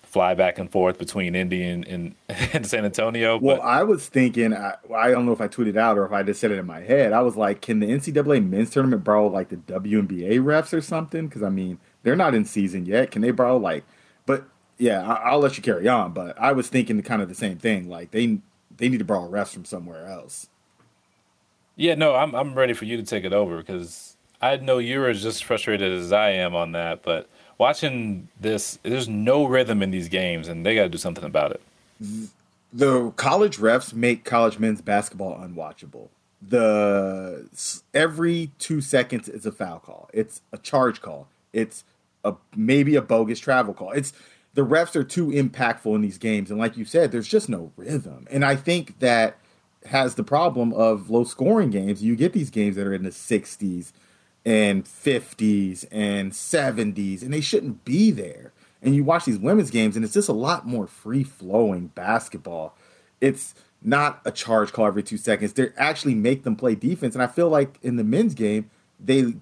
fly 0.03 0.35
back 0.35 0.59
and 0.59 0.71
forth 0.71 0.99
between 0.99 1.35
Indy 1.35 1.63
and, 1.63 1.87
and, 1.87 2.15
and 2.53 2.67
San 2.67 2.85
Antonio. 2.85 3.39
Well, 3.39 3.63
I 3.63 3.83
was 3.83 4.07
thinking, 4.07 4.53
I, 4.55 4.75
I 4.95 5.11
don't 5.11 5.25
know 5.25 5.33
if 5.33 5.41
I 5.41 5.49
tweeted 5.49 5.77
out 5.77 5.97
or 5.97 6.05
if 6.05 6.13
I 6.13 6.23
just 6.23 6.41
said 6.41 6.51
it 6.51 6.59
in 6.59 6.67
my 6.67 6.81
head. 6.81 7.13
I 7.13 7.23
was 7.23 7.37
like, 7.37 7.63
can 7.63 7.81
the 7.81 7.87
NCAA 7.87 8.47
men's 8.47 8.71
tournament 8.71 9.05
borrow 9.05 9.27
like 9.29 9.49
the 9.49 9.57
WNBA 9.57 10.41
refs 10.41 10.75
or 10.75 10.83
something? 10.83 11.29
Because 11.29 11.43
I 11.43 11.49
mean, 11.49 11.79
they're 12.03 12.17
not 12.17 12.35
in 12.35 12.45
season 12.45 12.85
yet. 12.85 13.11
Can 13.11 13.23
they 13.23 13.31
borrow 13.31 13.57
like? 13.57 13.85
But 14.27 14.45
yeah, 14.83 15.01
I, 15.01 15.31
I'll 15.31 15.39
let 15.39 15.57
you 15.57 15.63
carry 15.63 15.87
on. 15.87 16.13
But 16.13 16.37
I 16.41 16.51
was 16.53 16.69
thinking 16.69 17.01
kind 17.03 17.23
of 17.23 17.29
the 17.29 17.37
same 17.37 17.57
thing. 17.57 17.89
Like 17.89 18.11
they 18.11 18.39
they 18.77 18.89
need 18.89 18.99
to 18.99 19.05
borrow 19.05 19.31
refs 19.31 19.55
from 19.55 19.65
somewhere 19.65 20.07
else. 20.09 20.49
yeah, 21.77 21.95
no, 21.95 22.17
I'm 22.17 22.35
I'm 22.35 22.55
ready 22.55 22.73
for 22.73 22.85
you 22.85 22.97
to 22.97 23.05
take 23.05 23.25
it 23.25 23.33
over 23.33 23.59
because 23.59 24.17
I 24.41 24.57
know 24.57 24.79
you're 24.79 25.09
as 25.09 25.23
just 25.23 25.45
frustrated 25.45 25.93
as 25.93 26.13
I 26.13 26.31
am 26.31 26.57
on 26.57 26.73
that. 26.73 27.05
But 27.05 27.29
watching 27.59 28.27
this, 28.41 28.79
there's 28.83 29.09
no 29.09 29.45
rhythm 29.45 29.83
in 29.83 29.93
these 29.93 30.09
games, 30.09 30.49
and 30.49 30.67
they 30.67 30.75
got 30.75 30.83
to 30.83 30.89
do 30.89 30.99
something 30.99 31.25
about 31.25 31.53
it. 31.53 31.63
the 32.73 33.11
college 33.13 33.59
refs 33.59 33.95
make 33.95 34.25
college 34.25 34.59
men's 34.59 34.83
basketball 34.83 35.37
unwatchable. 35.37 36.09
The 36.41 37.47
every 37.95 38.51
two 38.59 38.81
seconds 38.81 39.29
is 39.29 39.47
a 39.47 39.53
foul 39.53 39.79
call. 39.79 40.11
It's 40.13 40.43
a 40.53 40.59
charge 40.59 41.01
call. 41.01 41.29
It's 41.53 41.85
a 42.25 42.35
maybe 42.57 42.97
a 42.97 43.03
bogus 43.03 43.39
travel 43.39 43.75
call. 43.75 43.93
It's 43.93 44.13
the 44.55 44.63
refs 44.63 44.97
are 44.97 45.05
too 45.05 45.29
impactful 45.29 45.95
in 45.95 46.03
these 46.03 46.19
games, 46.19 46.51
and 46.51 46.59
like 46.59 46.77
you 46.77 46.85
said, 46.85 47.11
there's 47.11 47.29
just 47.29 47.49
no 47.49 47.73
rhythm. 47.77 48.27
And 48.31 48.45
I 48.45 48.57
think 48.57 48.99
that 48.99 49.39
has 49.87 50.15
the 50.15 50.25
problem 50.25 50.73
of 50.73 51.11
low 51.11 51.25
scoring 51.25 51.71
games. 51.71 52.03
You 52.03 52.17
get 52.17 52.33
these 52.33 52.51
games 52.51 52.77
that 52.77 52.87
are 52.87 52.95
in 52.95 53.03
the 53.03 53.11
60s 53.11 53.93
and 54.45 54.85
50s 54.85 55.87
and 55.91 56.33
70s, 56.33 57.23
and 57.23 57.33
they 57.33 57.41
shouldn't 57.41 57.85
be 57.85 58.11
there. 58.11 58.53
And 58.83 58.95
you 58.95 59.05
watch 59.05 59.25
these 59.25 59.39
women's 59.39 59.71
games, 59.71 59.97
and 59.97 60.05
it's 60.05 60.15
just 60.15 60.29
a 60.29 60.35
lot 60.35 60.67
more 60.67 60.87
free 60.87 61.23
flowing 61.25 61.89
basketball. 61.89 62.77
It's 63.21 63.55
not 63.81 64.21
a 64.25 64.33
charge 64.33 64.73
call 64.73 64.87
every 64.87 65.03
two 65.03 65.17
seconds. 65.17 65.53
They 65.53 65.69
actually 65.77 66.15
make 66.15 66.43
them 66.43 66.57
play 66.57 66.75
defense, 66.75 67.15
and 67.15 67.23
I 67.23 67.27
feel 67.27 67.49
like 67.49 67.79
in 67.83 67.97
the 67.97 68.05
men's 68.05 68.35
game, 68.35 68.71
they 68.99 69.35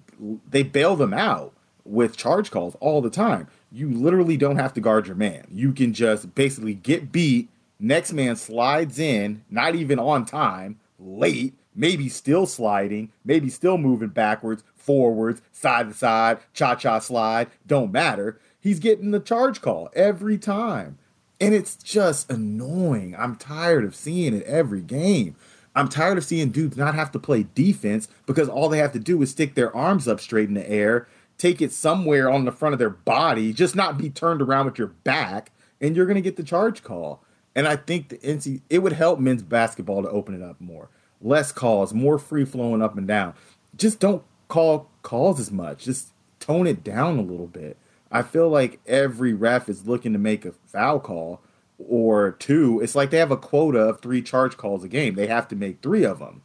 they 0.47 0.63
bail 0.63 0.95
them 0.95 1.13
out 1.13 1.53
with 1.83 2.15
charge 2.15 2.51
calls 2.51 2.75
all 2.79 3.01
the 3.01 3.09
time. 3.09 3.47
You 3.71 3.89
literally 3.89 4.37
don't 4.37 4.57
have 4.57 4.73
to 4.73 4.81
guard 4.81 5.07
your 5.07 5.15
man. 5.15 5.47
You 5.51 5.71
can 5.71 5.93
just 5.93 6.35
basically 6.35 6.73
get 6.73 7.11
beat. 7.11 7.49
Next 7.79 8.13
man 8.13 8.35
slides 8.35 8.99
in, 8.99 9.43
not 9.49 9.75
even 9.75 9.97
on 9.97 10.25
time, 10.25 10.79
late, 10.99 11.53
maybe 11.73 12.09
still 12.09 12.45
sliding, 12.45 13.11
maybe 13.25 13.49
still 13.49 13.77
moving 13.77 14.09
backwards, 14.09 14.63
forwards, 14.75 15.41
side 15.51 15.89
to 15.89 15.95
side, 15.95 16.39
cha 16.53 16.75
cha 16.75 16.99
slide, 16.99 17.47
don't 17.65 17.91
matter. 17.91 18.39
He's 18.59 18.79
getting 18.79 19.11
the 19.11 19.19
charge 19.19 19.61
call 19.61 19.89
every 19.95 20.37
time. 20.37 20.97
And 21.39 21.55
it's 21.55 21.75
just 21.75 22.29
annoying. 22.29 23.15
I'm 23.17 23.35
tired 23.35 23.83
of 23.83 23.95
seeing 23.95 24.35
it 24.35 24.43
every 24.43 24.81
game. 24.81 25.35
I'm 25.75 25.87
tired 25.87 26.17
of 26.17 26.25
seeing 26.25 26.51
dudes 26.51 26.77
not 26.77 26.95
have 26.95 27.11
to 27.13 27.19
play 27.19 27.47
defense 27.55 28.09
because 28.25 28.49
all 28.49 28.69
they 28.69 28.77
have 28.77 28.91
to 28.91 28.99
do 28.99 29.21
is 29.21 29.31
stick 29.31 29.55
their 29.55 29.75
arms 29.75 30.07
up 30.07 30.19
straight 30.19 30.49
in 30.49 30.53
the 30.53 30.69
air, 30.69 31.07
take 31.37 31.61
it 31.61 31.71
somewhere 31.71 32.29
on 32.29 32.45
the 32.45 32.51
front 32.51 32.73
of 32.73 32.79
their 32.79 32.89
body, 32.89 33.53
just 33.53 33.75
not 33.75 33.97
be 33.97 34.09
turned 34.09 34.41
around 34.41 34.65
with 34.65 34.77
your 34.77 34.87
back, 34.87 35.51
and 35.79 35.95
you're 35.95 36.05
going 36.05 36.15
to 36.15 36.21
get 36.21 36.35
the 36.35 36.43
charge 36.43 36.83
call. 36.83 37.23
And 37.55 37.67
I 37.67 37.75
think 37.75 38.09
the 38.09 38.17
NC 38.19 38.61
it 38.69 38.79
would 38.79 38.93
help 38.93 39.19
men's 39.19 39.43
basketball 39.43 40.03
to 40.03 40.09
open 40.09 40.35
it 40.35 40.43
up 40.43 40.61
more. 40.61 40.89
Less 41.21 41.51
calls, 41.51 41.93
more 41.93 42.17
free 42.17 42.45
flowing 42.45 42.81
up 42.81 42.97
and 42.97 43.07
down. 43.07 43.33
Just 43.75 43.99
don't 43.99 44.23
call 44.47 44.89
calls 45.01 45.39
as 45.39 45.51
much. 45.51 45.83
Just 45.83 46.13
tone 46.39 46.67
it 46.67 46.83
down 46.83 47.17
a 47.17 47.21
little 47.21 47.47
bit. 47.47 47.77
I 48.11 48.21
feel 48.21 48.49
like 48.49 48.79
every 48.85 49.33
ref 49.33 49.69
is 49.69 49.87
looking 49.87 50.13
to 50.13 50.19
make 50.19 50.45
a 50.45 50.53
foul 50.67 50.99
call 50.99 51.41
or 51.77 52.31
two. 52.31 52.79
It's 52.81 52.95
like 52.95 53.09
they 53.09 53.17
have 53.17 53.31
a 53.31 53.37
quota 53.37 53.79
of 53.79 54.01
three 54.01 54.21
charge 54.21 54.57
calls 54.57 54.83
a 54.83 54.87
game. 54.87 55.15
They 55.15 55.27
have 55.27 55.47
to 55.49 55.55
make 55.55 55.81
three 55.81 56.03
of 56.03 56.19
them. 56.19 56.43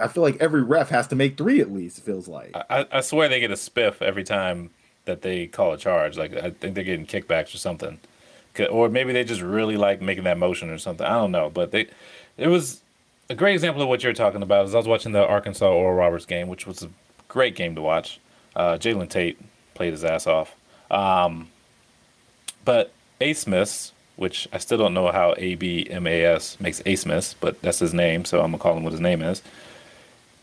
I 0.00 0.08
feel 0.08 0.22
like 0.22 0.36
every 0.40 0.62
ref 0.62 0.88
has 0.90 1.06
to 1.08 1.16
make 1.16 1.36
three 1.36 1.60
at 1.60 1.72
least. 1.72 1.98
It 1.98 2.04
feels 2.04 2.28
like. 2.28 2.54
I, 2.54 2.86
I 2.90 3.00
swear 3.00 3.28
they 3.28 3.40
get 3.40 3.50
a 3.50 3.54
spiff 3.54 4.02
every 4.02 4.24
time 4.24 4.70
that 5.04 5.22
they 5.22 5.46
call 5.46 5.72
a 5.72 5.78
charge. 5.78 6.16
Like 6.16 6.34
I 6.34 6.50
think 6.50 6.74
they're 6.74 6.84
getting 6.84 7.06
kickbacks 7.06 7.54
or 7.54 7.58
something, 7.58 7.98
or 8.70 8.88
maybe 8.88 9.12
they 9.12 9.24
just 9.24 9.40
really 9.40 9.76
like 9.76 10.00
making 10.00 10.24
that 10.24 10.38
motion 10.38 10.70
or 10.70 10.78
something. 10.78 11.06
I 11.06 11.14
don't 11.14 11.32
know, 11.32 11.50
but 11.50 11.70
they 11.70 11.88
it 12.36 12.48
was 12.48 12.82
a 13.30 13.34
great 13.34 13.54
example 13.54 13.82
of 13.82 13.88
what 13.88 14.02
you're 14.02 14.12
talking 14.12 14.42
about. 14.42 14.66
Is 14.66 14.74
I 14.74 14.78
was 14.78 14.88
watching 14.88 15.12
the 15.12 15.26
Arkansas 15.26 15.70
Oral 15.70 15.96
Roberts 15.96 16.26
game, 16.26 16.48
which 16.48 16.66
was 16.66 16.82
a 16.82 16.90
great 17.28 17.54
game 17.56 17.74
to 17.74 17.82
watch. 17.82 18.20
Uh, 18.56 18.74
Jalen 18.74 19.08
Tate 19.08 19.38
played 19.74 19.92
his 19.92 20.04
ass 20.04 20.26
off, 20.26 20.54
um, 20.90 21.48
but 22.64 22.92
Abmas 23.20 23.92
which 24.16 24.48
I 24.52 24.58
still 24.58 24.78
don't 24.78 24.94
know 24.94 25.10
how 25.10 25.34
A 25.38 25.54
B 25.54 25.86
M 25.90 26.06
A 26.06 26.24
S 26.24 26.58
makes 26.60 26.80
Abmas, 26.82 27.34
but 27.40 27.60
that's 27.62 27.78
his 27.78 27.92
name, 27.92 28.24
so 28.24 28.40
I'm 28.40 28.52
gonna 28.52 28.58
call 28.58 28.76
him 28.76 28.84
what 28.84 28.92
his 28.92 29.00
name 29.00 29.22
is. 29.22 29.42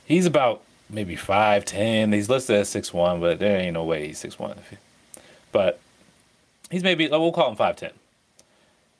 He's 0.05 0.25
about 0.25 0.61
maybe 0.89 1.15
five 1.15 1.65
ten. 1.65 2.11
He's 2.11 2.29
listed 2.29 2.57
as 2.57 2.69
six 2.69 2.93
one, 2.93 3.19
but 3.19 3.39
there 3.39 3.59
ain't 3.59 3.73
no 3.73 3.83
way 3.83 4.07
he's 4.07 4.19
six 4.19 4.37
one. 4.37 4.57
But 5.51 5.79
he's 6.69 6.83
maybe 6.83 7.09
uh, 7.09 7.19
we'll 7.19 7.31
call 7.31 7.49
him 7.49 7.55
five 7.55 7.75
ten. 7.75 7.91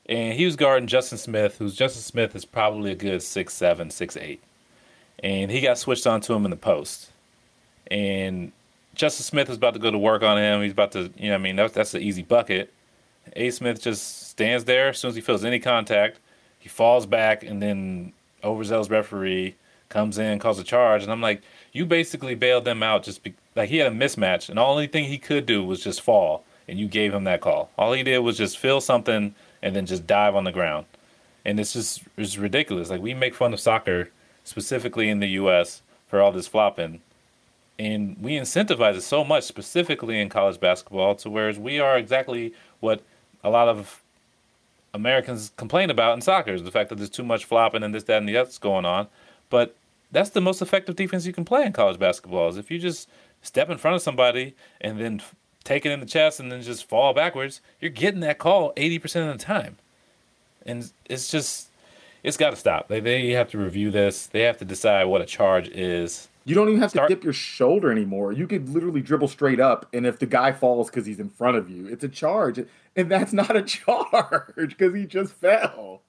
And 0.06 0.34
he 0.34 0.44
was 0.44 0.56
guarding 0.56 0.88
Justin 0.88 1.18
Smith, 1.18 1.58
who's 1.58 1.74
Justin 1.74 2.02
Smith 2.02 2.34
is 2.34 2.44
probably 2.44 2.90
a 2.90 2.96
good 2.96 3.22
six 3.22 3.54
seven, 3.54 3.90
six 3.90 4.16
eight. 4.16 4.42
And 5.22 5.50
he 5.50 5.60
got 5.60 5.78
switched 5.78 6.06
onto 6.06 6.34
him 6.34 6.44
in 6.44 6.50
the 6.50 6.56
post. 6.56 7.10
And 7.90 8.52
Justin 8.94 9.24
Smith 9.24 9.48
is 9.48 9.56
about 9.56 9.74
to 9.74 9.80
go 9.80 9.90
to 9.90 9.98
work 9.98 10.22
on 10.22 10.38
him. 10.38 10.62
He's 10.62 10.72
about 10.72 10.92
to, 10.92 11.10
you 11.16 11.28
know, 11.28 11.36
I 11.36 11.38
mean, 11.38 11.56
that's 11.56 11.74
that's 11.74 11.94
an 11.94 12.02
easy 12.02 12.22
bucket. 12.22 12.72
Abmas 13.36 13.80
just 13.80 14.30
stands 14.30 14.64
there. 14.64 14.90
As 14.90 14.98
soon 14.98 15.10
as 15.10 15.14
he 15.14 15.20
feels 15.20 15.44
any 15.44 15.58
contact, 15.58 16.18
he 16.58 16.68
falls 16.68 17.06
back, 17.06 17.42
and 17.42 17.62
then 17.62 18.12
overzealous 18.44 18.90
referee 18.90 19.54
comes 19.88 20.18
in, 20.18 20.38
calls 20.38 20.58
a 20.58 20.64
charge, 20.64 21.02
and 21.02 21.12
I'm 21.12 21.20
like, 21.20 21.42
you 21.72 21.84
basically 21.86 22.34
bailed 22.34 22.64
them 22.64 22.82
out. 22.82 23.04
Just 23.04 23.22
be, 23.22 23.34
like 23.54 23.68
he 23.68 23.78
had 23.78 23.92
a 23.92 23.94
mismatch, 23.94 24.48
and 24.48 24.58
the 24.58 24.62
only 24.62 24.86
thing 24.86 25.04
he 25.04 25.18
could 25.18 25.46
do 25.46 25.62
was 25.62 25.82
just 25.82 26.00
fall, 26.00 26.44
and 26.66 26.78
you 26.78 26.88
gave 26.88 27.14
him 27.14 27.24
that 27.24 27.40
call. 27.40 27.70
All 27.76 27.92
he 27.92 28.02
did 28.02 28.18
was 28.20 28.38
just 28.38 28.58
feel 28.58 28.80
something 28.80 29.34
and 29.62 29.76
then 29.76 29.86
just 29.86 30.06
dive 30.06 30.34
on 30.34 30.44
the 30.44 30.52
ground, 30.52 30.86
and 31.44 31.60
it's 31.60 31.72
just 31.72 32.02
it's 32.16 32.38
ridiculous. 32.38 32.90
Like 32.90 33.02
we 33.02 33.14
make 33.14 33.34
fun 33.34 33.52
of 33.52 33.60
soccer 33.60 34.10
specifically 34.44 35.08
in 35.08 35.20
the 35.20 35.28
U.S. 35.28 35.82
for 36.08 36.20
all 36.20 36.32
this 36.32 36.48
flopping, 36.48 37.00
and 37.78 38.16
we 38.20 38.32
incentivize 38.32 38.96
it 38.96 39.02
so 39.02 39.24
much, 39.24 39.44
specifically 39.44 40.20
in 40.20 40.28
college 40.28 40.58
basketball, 40.58 41.14
to 41.16 41.30
whereas 41.30 41.58
we 41.58 41.78
are 41.78 41.96
exactly 41.98 42.54
what 42.80 43.02
a 43.44 43.50
lot 43.50 43.68
of 43.68 44.02
Americans 44.94 45.52
complain 45.56 45.90
about 45.90 46.14
in 46.14 46.20
soccer 46.20 46.52
is 46.52 46.62
the 46.62 46.70
fact 46.70 46.90
that 46.90 46.96
there's 46.96 47.10
too 47.10 47.22
much 47.22 47.44
flopping 47.44 47.82
and 47.82 47.94
this, 47.94 48.04
that, 48.04 48.18
and 48.18 48.28
the 48.28 48.36
other's 48.36 48.58
going 48.58 48.84
on. 48.84 49.08
But 49.50 49.74
that's 50.10 50.30
the 50.30 50.40
most 50.40 50.60
effective 50.60 50.96
defense 50.96 51.26
you 51.26 51.32
can 51.32 51.44
play 51.44 51.64
in 51.64 51.72
college 51.72 51.98
basketball 51.98 52.48
is 52.48 52.56
if 52.56 52.70
you 52.70 52.78
just 52.78 53.08
step 53.40 53.70
in 53.70 53.78
front 53.78 53.96
of 53.96 54.02
somebody 54.02 54.54
and 54.80 55.00
then 55.00 55.22
take 55.64 55.86
it 55.86 55.92
in 55.92 56.00
the 56.00 56.06
chest 56.06 56.40
and 56.40 56.52
then 56.52 56.62
just 56.62 56.88
fall 56.88 57.14
backwards, 57.14 57.60
you're 57.80 57.90
getting 57.90 58.20
that 58.20 58.38
call 58.38 58.72
80% 58.74 59.30
of 59.30 59.38
the 59.38 59.44
time. 59.44 59.78
And 60.64 60.90
it's 61.08 61.28
just, 61.28 61.68
it's 62.22 62.36
got 62.36 62.50
to 62.50 62.56
stop. 62.56 62.88
They, 62.88 63.00
they 63.00 63.30
have 63.30 63.50
to 63.50 63.58
review 63.58 63.90
this. 63.90 64.26
They 64.26 64.42
have 64.42 64.58
to 64.58 64.64
decide 64.64 65.04
what 65.04 65.20
a 65.20 65.26
charge 65.26 65.68
is. 65.68 66.28
You 66.44 66.54
don't 66.54 66.68
even 66.68 66.80
have 66.80 66.90
Start- 66.90 67.08
to 67.08 67.14
dip 67.14 67.24
your 67.24 67.32
shoulder 67.32 67.90
anymore. 67.92 68.32
You 68.32 68.46
could 68.46 68.68
literally 68.68 69.00
dribble 69.00 69.28
straight 69.28 69.60
up, 69.60 69.86
and 69.92 70.06
if 70.06 70.18
the 70.18 70.26
guy 70.26 70.52
falls 70.52 70.90
because 70.90 71.06
he's 71.06 71.20
in 71.20 71.28
front 71.30 71.56
of 71.56 71.70
you, 71.70 71.86
it's 71.86 72.02
a 72.04 72.08
charge 72.08 72.58
and 72.96 73.10
that's 73.10 73.32
not 73.32 73.54
a 73.56 73.62
charge 73.62 74.52
because 74.56 74.94
he 74.94 75.06
just 75.06 75.32
fell. 75.34 76.02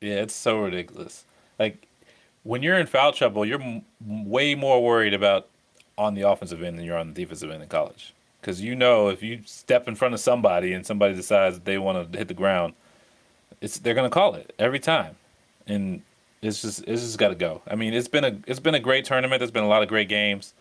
Yeah, 0.00 0.16
it's 0.16 0.34
so 0.34 0.60
ridiculous. 0.60 1.24
Like 1.58 1.86
when 2.42 2.62
you're 2.62 2.78
in 2.78 2.86
foul 2.86 3.12
trouble, 3.12 3.44
you're 3.44 3.60
m- 3.62 3.82
way 4.00 4.54
more 4.54 4.82
worried 4.82 5.14
about 5.14 5.48
on 5.96 6.14
the 6.14 6.22
offensive 6.22 6.62
end 6.62 6.78
than 6.78 6.84
you're 6.84 6.98
on 6.98 7.08
the 7.08 7.14
defensive 7.14 7.50
end 7.50 7.62
in 7.62 7.68
college. 7.68 8.14
Because 8.40 8.60
you 8.60 8.76
know 8.76 9.08
if 9.08 9.22
you 9.22 9.40
step 9.44 9.88
in 9.88 9.94
front 9.96 10.14
of 10.14 10.20
somebody 10.20 10.72
and 10.72 10.86
somebody 10.86 11.14
decides 11.14 11.56
that 11.56 11.64
they 11.64 11.78
want 11.78 12.12
to 12.12 12.18
hit 12.18 12.28
the 12.28 12.34
ground, 12.34 12.74
it's 13.60 13.78
they're 13.78 13.94
gonna 13.94 14.10
call 14.10 14.34
it 14.34 14.52
every 14.58 14.78
time, 14.78 15.16
and 15.66 16.02
it's 16.42 16.62
just 16.62 16.84
it's 16.86 17.02
just 17.02 17.18
got 17.18 17.28
to 17.28 17.34
go. 17.34 17.62
I 17.66 17.74
mean, 17.74 17.94
it's 17.94 18.08
been 18.08 18.24
a 18.24 18.38
it's 18.46 18.60
been 18.60 18.74
a 18.74 18.80
great 18.80 19.04
tournament. 19.04 19.40
There's 19.40 19.50
been 19.50 19.64
a 19.64 19.68
lot 19.68 19.82
of 19.82 19.88
great 19.88 20.08
games, 20.08 20.54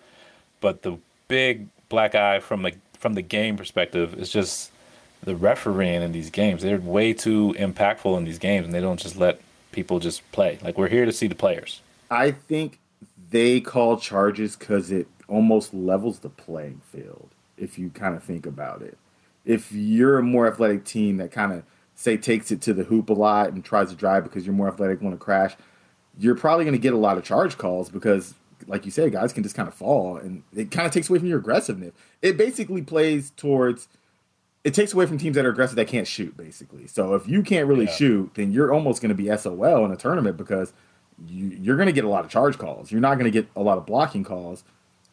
but 0.61 0.81
the 0.81 0.97
big 1.27 1.67
black 1.89 2.15
eye 2.15 2.39
from 2.39 2.63
the 2.63 2.73
from 2.97 3.13
the 3.13 3.21
game 3.21 3.57
perspective 3.57 4.15
is 4.15 4.29
just 4.29 4.71
the 5.23 5.35
refereeing 5.35 6.01
in 6.01 6.11
these 6.11 6.29
games. 6.29 6.63
They're 6.63 6.79
way 6.79 7.13
too 7.13 7.55
impactful 7.57 8.17
in 8.17 8.23
these 8.25 8.39
games, 8.39 8.65
and 8.65 8.73
they 8.73 8.81
don't 8.81 8.99
just 8.99 9.17
let 9.17 9.41
people 9.71 9.99
just 9.99 10.29
play. 10.31 10.57
Like 10.63 10.77
we're 10.77 10.89
here 10.89 11.05
to 11.05 11.11
see 11.11 11.27
the 11.27 11.35
players. 11.35 11.81
I 12.09 12.31
think 12.31 12.79
they 13.29 13.59
call 13.59 13.97
charges 13.97 14.55
because 14.55 14.91
it 14.91 15.07
almost 15.27 15.73
levels 15.73 16.19
the 16.19 16.29
playing 16.29 16.81
field. 16.91 17.29
If 17.57 17.77
you 17.77 17.89
kind 17.89 18.15
of 18.15 18.23
think 18.23 18.45
about 18.45 18.81
it, 18.81 18.97
if 19.45 19.71
you're 19.71 20.19
a 20.19 20.23
more 20.23 20.47
athletic 20.47 20.85
team 20.85 21.17
that 21.17 21.31
kind 21.31 21.51
of 21.51 21.63
say 21.97 22.15
takes 22.15 22.51
it 22.51 22.61
to 22.61 22.73
the 22.73 22.83
hoop 22.83 23.09
a 23.09 23.13
lot 23.13 23.51
and 23.51 23.65
tries 23.65 23.89
to 23.89 23.95
drive 23.95 24.23
because 24.23 24.45
you're 24.45 24.55
more 24.55 24.67
athletic, 24.67 25.01
want 25.01 25.15
to 25.15 25.23
crash, 25.23 25.55
you're 26.17 26.35
probably 26.35 26.63
going 26.63 26.75
to 26.75 26.81
get 26.81 26.93
a 26.93 26.97
lot 26.97 27.17
of 27.17 27.23
charge 27.23 27.57
calls 27.57 27.89
because, 27.89 28.35
like 28.67 28.85
you 28.85 28.91
said, 28.91 29.11
guys 29.11 29.33
can 29.33 29.41
just 29.41 29.55
kind 29.55 29.67
of 29.67 29.73
fall, 29.73 30.15
and 30.15 30.43
it 30.55 30.69
kind 30.69 30.85
of 30.85 30.93
takes 30.93 31.09
away 31.09 31.17
from 31.17 31.27
your 31.27 31.39
aggressiveness. 31.39 31.93
It 32.21 32.37
basically 32.37 32.83
plays 32.83 33.31
towards 33.31 33.87
it 34.63 34.73
takes 34.73 34.93
away 34.93 35.05
from 35.05 35.17
teams 35.17 35.35
that 35.35 35.45
are 35.45 35.49
aggressive 35.49 35.75
that 35.77 35.87
can't 35.87 36.07
shoot, 36.07 36.35
basically. 36.37 36.87
So 36.87 37.15
if 37.15 37.27
you 37.27 37.41
can't 37.41 37.67
really 37.67 37.85
yeah. 37.85 37.91
shoot, 37.91 38.31
then 38.35 38.51
you're 38.51 38.71
almost 38.73 39.01
going 39.01 39.09
to 39.09 39.15
be 39.15 39.35
SOL 39.35 39.85
in 39.85 39.91
a 39.91 39.95
tournament 39.95 40.37
because 40.37 40.73
you, 41.25 41.57
you're 41.61 41.77
going 41.77 41.87
to 41.87 41.93
get 41.93 42.03
a 42.03 42.09
lot 42.09 42.25
of 42.25 42.29
charge 42.29 42.57
calls. 42.57 42.91
You're 42.91 43.01
not 43.01 43.15
going 43.15 43.31
to 43.31 43.31
get 43.31 43.49
a 43.55 43.61
lot 43.61 43.77
of 43.77 43.85
blocking 43.85 44.23
calls 44.23 44.63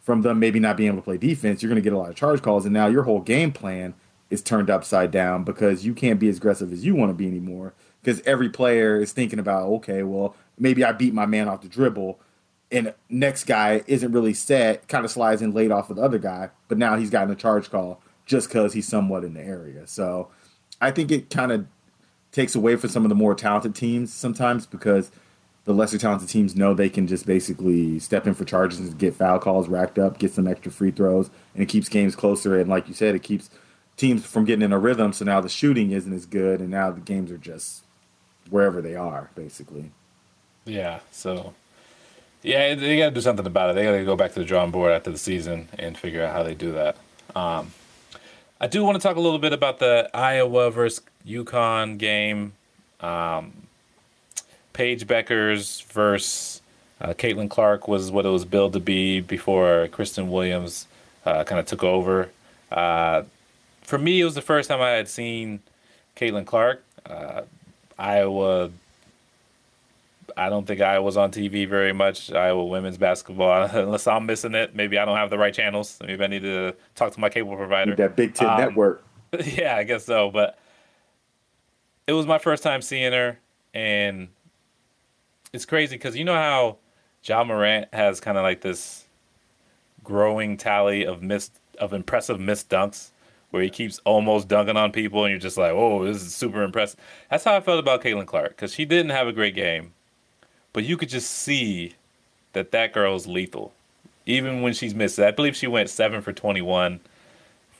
from 0.01 0.23
them 0.23 0.38
maybe 0.38 0.61
not 0.61 0.77
being 0.77 0.88
able 0.88 0.99
to 0.99 1.05
play 1.05 1.16
defense. 1.16 1.62
You're 1.62 1.70
going 1.70 1.83
to 1.83 1.88
get 1.88 1.92
a 1.94 1.99
lot 1.99 2.11
of 2.11 2.16
charge 2.16 2.42
calls, 2.42 2.64
and 2.64 2.75
now 2.75 2.88
your 2.88 3.05
whole 3.05 3.20
game 3.20 3.53
plan 3.53 3.94
is 4.31 4.43
turned 4.43 4.71
upside 4.71 5.11
down 5.11 5.45
because 5.45 5.85
you 5.85 5.95
can't 5.95 6.21
be 6.21 6.29
as 6.29 6.39
aggressive 6.39 6.73
as 6.73 6.85
you 6.85 6.95
want 6.95 7.11
to 7.11 7.15
be 7.15 7.27
anymore. 7.27 7.75
Because 8.03 8.21
every 8.23 8.51
player 8.51 9.01
is 9.01 9.13
thinking 9.13 9.39
about, 9.39 9.67
okay, 9.67 10.03
well, 10.03 10.37
maybe 10.59 10.85
I 10.85 10.93
beat 10.93 11.15
my 11.15 11.27
man 11.27 11.49
off 11.49 11.63
the 11.63 11.69
dribble, 11.69 12.21
and 12.71 12.93
next 13.09 13.45
guy 13.45 13.83
isn't 13.87 14.13
really 14.13 14.35
set, 14.35 14.89
kind 14.89 15.05
of 15.05 15.11
slides 15.11 15.41
in 15.41 15.53
late 15.53 15.71
off 15.71 15.91
of 15.91 15.97
the 15.97 16.03
other 16.03 16.19
guy, 16.19 16.51
but 16.69 16.77
now 16.77 16.97
he's 16.97 17.11
gotten 17.11 17.31
a 17.31 17.37
charge 17.37 17.71
call 17.71 18.03
just 18.27 18.49
because 18.49 18.73
he's 18.73 18.89
somewhat 18.89 19.25
in 19.25 19.35
the 19.35 19.41
area. 19.41 19.87
So 19.87 20.29
I 20.81 20.91
think 20.91 21.11
it 21.11 21.31
kind 21.31 21.53
of 21.53 21.67
takes 22.33 22.55
away 22.55 22.77
from 22.77 22.91
some 22.91 23.05
of 23.05 23.09
the 23.09 23.15
more 23.15 23.35
talented 23.35 23.75
teams 23.75 24.13
sometimes 24.13 24.67
because 24.67 25.11
the 25.65 25.73
lesser 25.73 25.99
talented 25.99 26.29
teams 26.29 26.57
know 26.57 26.75
they 26.75 26.89
can 26.89 27.07
just 27.07 27.27
basically 27.27 27.99
step 27.99 28.27
in 28.27 28.35
for 28.35 28.45
charges 28.45 28.81
and 28.81 28.99
get 28.99 29.15
foul 29.15 29.39
calls 29.39 29.69
racked 29.69 29.99
up, 29.99 30.19
get 30.19 30.33
some 30.33 30.47
extra 30.47 30.71
free 30.71 30.91
throws, 30.91 31.31
and 31.55 31.63
it 31.63 31.69
keeps 31.69 31.89
games 31.89 32.17
closer. 32.17 32.59
And 32.59 32.69
like 32.69 32.89
you 32.89 32.95
said, 32.95 33.15
it 33.15 33.23
keeps 33.23 33.51
teams 33.96 34.24
from 34.26 34.44
getting 34.44 34.62
in 34.62 34.72
a 34.72 34.78
rhythm. 34.78 35.12
So 35.12 35.24
now 35.24 35.40
the 35.40 35.48
shooting 35.48 35.90
isn't 35.92 36.12
as 36.12 36.26
good, 36.26 36.61
and 36.61 36.70
now 36.70 36.90
the 36.90 37.00
games 37.00 37.30
are 37.30 37.38
just 37.38 37.85
wherever 38.50 38.80
they 38.80 38.94
are, 38.94 39.30
basically. 39.35 39.90
Yeah. 40.64 41.00
So. 41.11 41.54
Yeah, 42.42 42.74
they 42.74 42.98
got 42.98 43.09
to 43.09 43.14
do 43.14 43.22
something 43.22 43.46
about 43.46 43.70
it. 43.70 43.76
They 43.76 43.85
got 43.85 43.92
to 43.92 44.04
go 44.04 44.16
back 44.16 44.35
to 44.35 44.38
the 44.40 44.44
drawing 44.44 44.70
board 44.70 44.92
after 44.92 45.11
the 45.11 45.16
season 45.16 45.68
and 45.78 45.96
figure 45.96 46.22
out 46.22 46.35
how 46.35 46.42
they 46.42 46.54
do 46.54 46.72
that. 46.72 46.96
Um, 47.35 47.72
I 48.61 48.66
do 48.66 48.85
want 48.85 48.96
to 48.96 49.02
talk 49.02 49.16
a 49.16 49.20
little 49.20 49.38
bit 49.38 49.54
about 49.54 49.78
the 49.78 50.11
Iowa 50.12 50.70
versus 50.70 51.02
UConn 51.26 51.96
game. 51.96 52.52
Um, 53.00 53.52
Paige 54.74 55.07
Bueckers 55.07 55.85
versus 55.85 56.61
uh, 57.00 57.14
Caitlin 57.14 57.48
Clark 57.48 57.88
was 57.88 58.11
what 58.11 58.26
it 58.26 58.28
was 58.28 58.44
billed 58.44 58.74
to 58.74 58.80
be 58.80 59.20
before 59.20 59.88
Christyn 59.90 60.28
Williams 60.28 60.87
uh, 61.24 61.44
kind 61.44 61.59
of 61.59 61.66
took 61.66 61.83
over. 61.83 62.30
Uh, 62.70 63.22
for 63.85 63.99
me, 63.99 64.20
it 64.20 64.25
was 64.25 64.35
the 64.35 64.42
first 64.42 64.68
time 64.68 64.81
I 64.81 64.90
had 64.90 65.09
seen 65.09 65.61
Caitlin 66.16 66.44
Clark. 66.44 66.83
Uh, 67.07 67.42
Iowa 67.99 68.70
I 70.37 70.49
don't 70.49 70.66
think 70.66 70.81
I 70.81 70.99
was 70.99 71.16
on 71.16 71.31
TV 71.31 71.68
very 71.68 71.92
much. 71.92 72.33
Iowa 72.33 72.64
women's 72.64 72.99
basketball, 72.99 73.62
unless 73.73 74.07
I'm 74.07 74.27
missing 74.27 74.55
it. 74.55 74.75
Maybe 74.75 74.99
I 74.99 75.05
don't 75.05 75.16
have 75.16 75.31
the 75.31 75.38
right 75.38 75.55
channels. 75.55 75.99
Maybe 76.05 76.23
I 76.23 76.27
need 76.27 76.42
to 76.42 76.75
talk 76.94 77.12
to 77.12 77.20
my 77.20 77.29
cable 77.29 77.57
provider. 77.57 77.94
That 77.94 78.16
Big 78.16 78.35
Ten 78.35 78.49
um, 78.49 78.61
network. 78.61 79.05
Yeah, 79.44 79.75
I 79.77 79.83
guess 79.83 80.05
so. 80.05 80.31
But 80.31 80.57
it 82.07 82.12
was 82.12 82.25
my 82.25 82.38
first 82.38 82.62
time 82.62 82.83
seeing 82.83 83.12
her, 83.12 83.37
and 83.73 84.29
it's 85.53 85.66
crazy 85.66 85.97
because 85.97 86.14
you 86.14 86.25
know 86.25 86.35
how 86.35 86.77
Ja 87.25 87.42
Morant 87.42 87.92
has 87.92 88.20
kind 88.20 88.38
of 88.38 88.44
like 88.44 88.61
this 88.61 89.05
growing 90.05 90.57
tally 90.57 91.05
of 91.05 91.20
missed 91.20 91.59
of 91.81 91.92
impressive 91.92 92.38
missed 92.38 92.68
dunks 92.68 93.09
where 93.55 93.62
he 93.62 93.71
keeps 93.71 94.01
almost 94.05 94.49
dunking 94.49 94.77
on 94.77 94.90
people 94.90 95.23
and 95.25 95.31
you're 95.31 95.38
just 95.38 95.57
like, 95.57 95.71
oh, 95.71 96.05
this 96.05 96.17
is 96.17 96.35
super 96.35 96.64
impressive. 96.64 96.99
That's 97.31 97.45
how 97.45 97.55
I 97.55 97.61
felt 97.61 97.79
about 97.79 98.03
Caitlin 98.03 98.27
Clark 98.27 98.49
because 98.49 98.75
she 98.75 98.85
didn't 98.85 99.12
have 99.12 99.29
a 99.29 99.33
great 99.33 99.55
game, 99.55 99.93
but 100.73 100.83
you 100.83 100.97
could 100.97 101.09
just 101.09 101.31
see 101.31 101.95
that 102.53 102.73
that 102.73 102.93
girl's 102.93 103.29
lethal. 103.29 103.73
Even 104.27 104.62
when 104.62 104.73
she's 104.73 104.93
missed, 104.93 105.21
I 105.21 105.31
believe 105.31 105.55
she 105.55 105.69
went 105.69 105.88
seven 105.88 106.21
for 106.21 106.33
21 106.33 106.99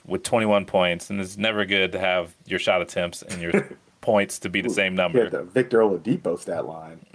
with 0.05 0.23
21 0.23 0.63
points, 0.63 1.09
and 1.09 1.19
it's 1.19 1.35
never 1.35 1.65
good 1.65 1.91
to 1.91 1.99
have 1.99 2.33
your 2.45 2.57
shot 2.57 2.81
attempts 2.81 3.21
and 3.21 3.41
your 3.41 3.77
points 3.99 4.39
to 4.39 4.49
be 4.49 4.61
the 4.61 4.69
same 4.69 4.95
number. 4.95 5.23
had 5.23 5.33
the 5.33 5.43
Victor 5.43 5.79
Oladipo 5.79 6.39
stat 6.39 6.65
line. 6.65 7.05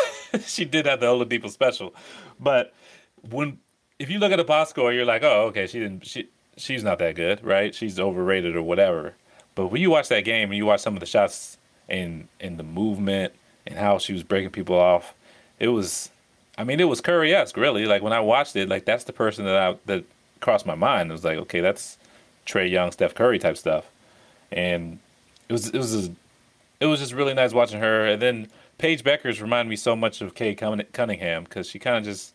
she 0.44 0.66
did 0.66 0.84
have 0.84 1.00
the 1.00 1.06
Oladipo 1.06 1.48
special, 1.48 1.94
but 2.38 2.74
when 3.30 3.60
if 3.98 4.10
you 4.10 4.18
look 4.18 4.30
at 4.30 4.36
the 4.36 4.44
box 4.44 4.68
score, 4.68 4.92
you're 4.92 5.06
like, 5.06 5.22
oh, 5.22 5.46
okay, 5.46 5.66
she 5.66 5.78
didn't. 5.78 6.06
She 6.06 6.28
she's 6.56 6.84
not 6.84 6.98
that 6.98 7.14
good, 7.14 7.44
right? 7.44 7.74
She's 7.74 7.98
overrated 7.98 8.56
or 8.56 8.62
whatever. 8.62 9.14
But 9.54 9.68
when 9.68 9.80
you 9.80 9.90
watch 9.90 10.08
that 10.08 10.24
game 10.24 10.50
and 10.50 10.56
you 10.56 10.66
watch 10.66 10.80
some 10.80 10.94
of 10.94 11.00
the 11.00 11.06
shots 11.06 11.58
and 11.88 12.28
and 12.40 12.58
the 12.58 12.62
movement 12.62 13.34
and 13.66 13.78
how 13.78 13.98
she 13.98 14.12
was 14.12 14.22
breaking 14.22 14.50
people 14.50 14.76
off, 14.76 15.14
it 15.58 15.68
was, 15.68 16.10
I 16.56 16.64
mean, 16.64 16.80
it 16.80 16.84
was 16.84 17.00
Curry 17.00 17.34
esque, 17.34 17.56
really. 17.56 17.86
Like 17.86 18.02
when 18.02 18.12
I 18.12 18.20
watched 18.20 18.56
it, 18.56 18.68
like 18.68 18.84
that's 18.84 19.04
the 19.04 19.12
person 19.12 19.44
that 19.44 19.56
I 19.56 19.76
that 19.86 20.04
crossed 20.40 20.66
my 20.66 20.74
mind. 20.74 21.10
It 21.10 21.12
was 21.12 21.24
like, 21.24 21.38
okay, 21.38 21.60
that's 21.60 21.98
Trae 22.46 22.70
Young, 22.70 22.92
Steph 22.92 23.14
Curry 23.14 23.38
type 23.38 23.56
stuff, 23.56 23.90
and 24.50 24.98
it 25.48 25.52
was 25.52 25.68
it 25.68 25.78
was 25.78 26.08
a, 26.08 26.12
it 26.80 26.86
was 26.86 27.00
just 27.00 27.12
really 27.12 27.34
nice 27.34 27.52
watching 27.52 27.80
her. 27.80 28.06
And 28.06 28.22
then 28.22 28.48
Paige 28.78 29.04
Bueckers 29.04 29.42
reminded 29.42 29.68
me 29.68 29.76
so 29.76 29.94
much 29.94 30.22
of 30.22 30.34
Cade 30.34 30.58
Cunningham 30.92 31.44
because 31.44 31.68
she 31.68 31.78
kind 31.78 31.98
of 31.98 32.04
just 32.04 32.32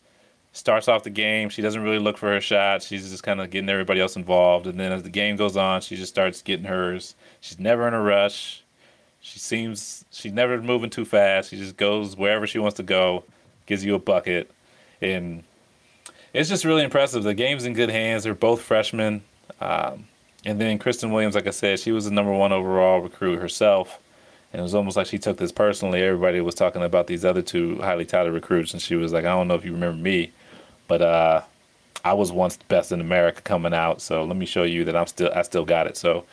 starts 0.56 0.88
off 0.88 1.04
the 1.04 1.10
game. 1.10 1.50
She 1.50 1.62
doesn't 1.62 1.82
really 1.82 2.00
look 2.00 2.18
for 2.18 2.30
her 2.30 2.40
shot. 2.40 2.82
She's 2.82 3.10
just 3.10 3.24
kind 3.24 3.42
of 3.42 3.50
getting 3.50 3.70
everybody 3.70 4.00
else 4.00 4.16
involved. 4.16 4.68
And 4.68 4.80
then 4.80 4.92
as 4.94 5.04
the 5.04 5.10
game 5.10 5.36
goes 5.36 5.58
on, 5.58 5.82
she 5.82 5.98
just 5.98 6.14
starts 6.14 6.42
getting 6.42 6.66
hers. 6.66 7.16
She's 7.42 7.60
never 7.60 7.88
in 7.88 7.94
a 7.94 8.02
rush. 8.02 8.64
She 9.20 9.40
seems 9.40 10.06
she's 10.12 10.32
never 10.32 10.62
moving 10.62 10.90
too 10.90 11.04
fast. 11.04 11.50
She 11.50 11.58
just 11.58 11.76
goes 11.78 12.16
wherever 12.16 12.48
she 12.48 12.60
wants 12.60 12.78
to 12.78 12.84
go, 12.84 13.24
gives 13.66 13.84
you 13.84 13.96
a 13.96 14.00
bucket, 14.00 14.52
and 15.02 15.44
it's 16.32 16.48
just 16.48 16.64
really 16.64 16.84
impressive. 16.84 17.24
The 17.24 17.34
game's 17.34 17.66
in 17.66 17.74
good 17.74 17.90
hands. 17.90 18.24
They're 18.24 18.36
both 18.36 18.62
freshmen. 18.62 19.24
Um, 19.60 20.08
and 20.46 20.62
then 20.62 20.78
Christyn 20.78 21.12
Williams, 21.12 21.34
like 21.34 21.48
I 21.48 21.52
said, 21.52 21.80
she 21.80 21.92
was 21.92 22.06
the 22.06 22.12
number 22.12 22.32
one 22.32 22.52
overall 22.52 23.00
recruit 23.00 23.40
herself. 23.40 24.00
And 24.54 24.60
it 24.60 24.64
was 24.64 24.76
almost 24.76 24.96
like 24.96 25.08
she 25.08 25.18
took 25.18 25.38
this 25.38 25.52
personally. 25.52 26.04
Everybody 26.04 26.40
was 26.40 26.56
talking 26.56 26.84
about 26.84 27.08
these 27.08 27.26
other 27.26 27.42
two 27.42 27.82
highly 27.82 28.06
touted 28.06 28.32
recruits, 28.32 28.74
and 28.74 28.82
she 28.82 28.96
was 28.96 29.12
like, 29.12 29.26
I 29.26 29.30
don't 29.30 29.48
know 29.48 29.56
if 29.56 29.66
you 29.66 29.74
remember 29.74 30.02
me, 30.02 30.32
but 30.88 31.02
uh, 31.02 31.42
I 32.04 32.14
was 32.14 32.32
once 32.32 32.56
the 32.58 32.66
best 32.66 32.92
in 32.92 33.02
America 33.02 33.42
coming 33.42 33.74
out. 33.74 34.02
So 34.02 34.24
let 34.24 34.38
me 34.38 34.46
show 34.46 34.64
you 34.64 34.86
that 34.86 34.96
I'm 34.96 35.08
still 35.08 35.32
I 35.36 35.42
still 35.44 35.66
got 35.66 35.88
it. 35.88 35.98
So 35.98 36.26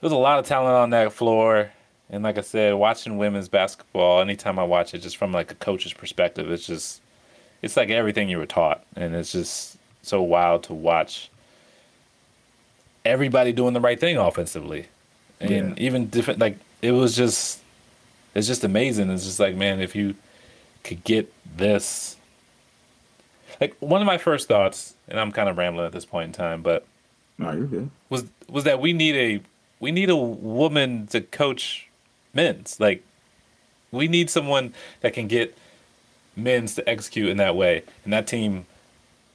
there's 0.00 0.12
a 0.12 0.16
lot 0.16 0.38
of 0.38 0.46
talent 0.46 0.74
on 0.74 0.90
that 0.90 1.12
floor. 1.12 1.70
And 2.10 2.22
like 2.22 2.38
I 2.38 2.42
said, 2.42 2.74
watching 2.74 3.18
women's 3.18 3.48
basketball, 3.48 4.20
anytime 4.20 4.58
I 4.60 4.64
watch 4.64 4.94
it, 4.94 4.98
just 4.98 5.16
from 5.16 5.32
like 5.32 5.50
a 5.50 5.56
coach's 5.56 5.92
perspective, 5.92 6.50
it's 6.50 6.66
just 6.66 7.00
it's 7.62 7.76
like 7.76 7.90
everything 7.90 8.28
you 8.28 8.38
were 8.38 8.46
taught, 8.46 8.84
and 8.94 9.14
it's 9.14 9.32
just 9.32 9.76
so 10.02 10.22
wild 10.22 10.62
to 10.64 10.74
watch 10.74 11.30
everybody 13.04 13.52
doing 13.52 13.74
the 13.74 13.80
right 13.80 13.98
thing 13.98 14.16
offensively, 14.16 14.86
and 15.40 15.50
Yeah. 15.76 15.84
even 15.84 16.08
different. 16.08 16.38
Like 16.40 16.58
it 16.82 16.92
was 16.92 17.16
just, 17.16 17.60
it's 18.34 18.46
just 18.46 18.62
amazing. 18.64 19.10
It's 19.10 19.24
just 19.24 19.40
like 19.40 19.54
man, 19.56 19.80
if 19.80 19.96
you 19.96 20.14
could 20.84 21.02
get 21.04 21.32
this, 21.56 22.15
like 23.60 23.76
one 23.80 24.00
of 24.00 24.06
my 24.06 24.18
first 24.18 24.48
thoughts, 24.48 24.94
and 25.08 25.18
I'm 25.18 25.32
kind 25.32 25.48
of 25.48 25.56
rambling 25.58 25.86
at 25.86 25.92
this 25.92 26.04
point 26.04 26.26
in 26.26 26.32
time, 26.32 26.62
but 26.62 26.84
No, 27.38 27.52
you're 27.52 27.66
good. 27.66 27.90
was 28.10 28.24
was 28.48 28.64
that 28.64 28.80
we 28.80 28.92
need 28.92 29.14
a 29.16 29.40
we 29.80 29.92
need 29.92 30.10
a 30.10 30.16
woman 30.16 31.06
to 31.08 31.20
coach 31.20 31.88
men's 32.34 32.78
like 32.80 33.02
we 33.92 34.08
need 34.08 34.28
someone 34.30 34.74
that 35.00 35.12
can 35.14 35.26
get 35.26 35.56
men's 36.36 36.74
to 36.74 36.86
execute 36.88 37.28
in 37.30 37.38
that 37.38 37.56
way 37.56 37.82
and 38.04 38.12
that 38.12 38.26
team 38.26 38.66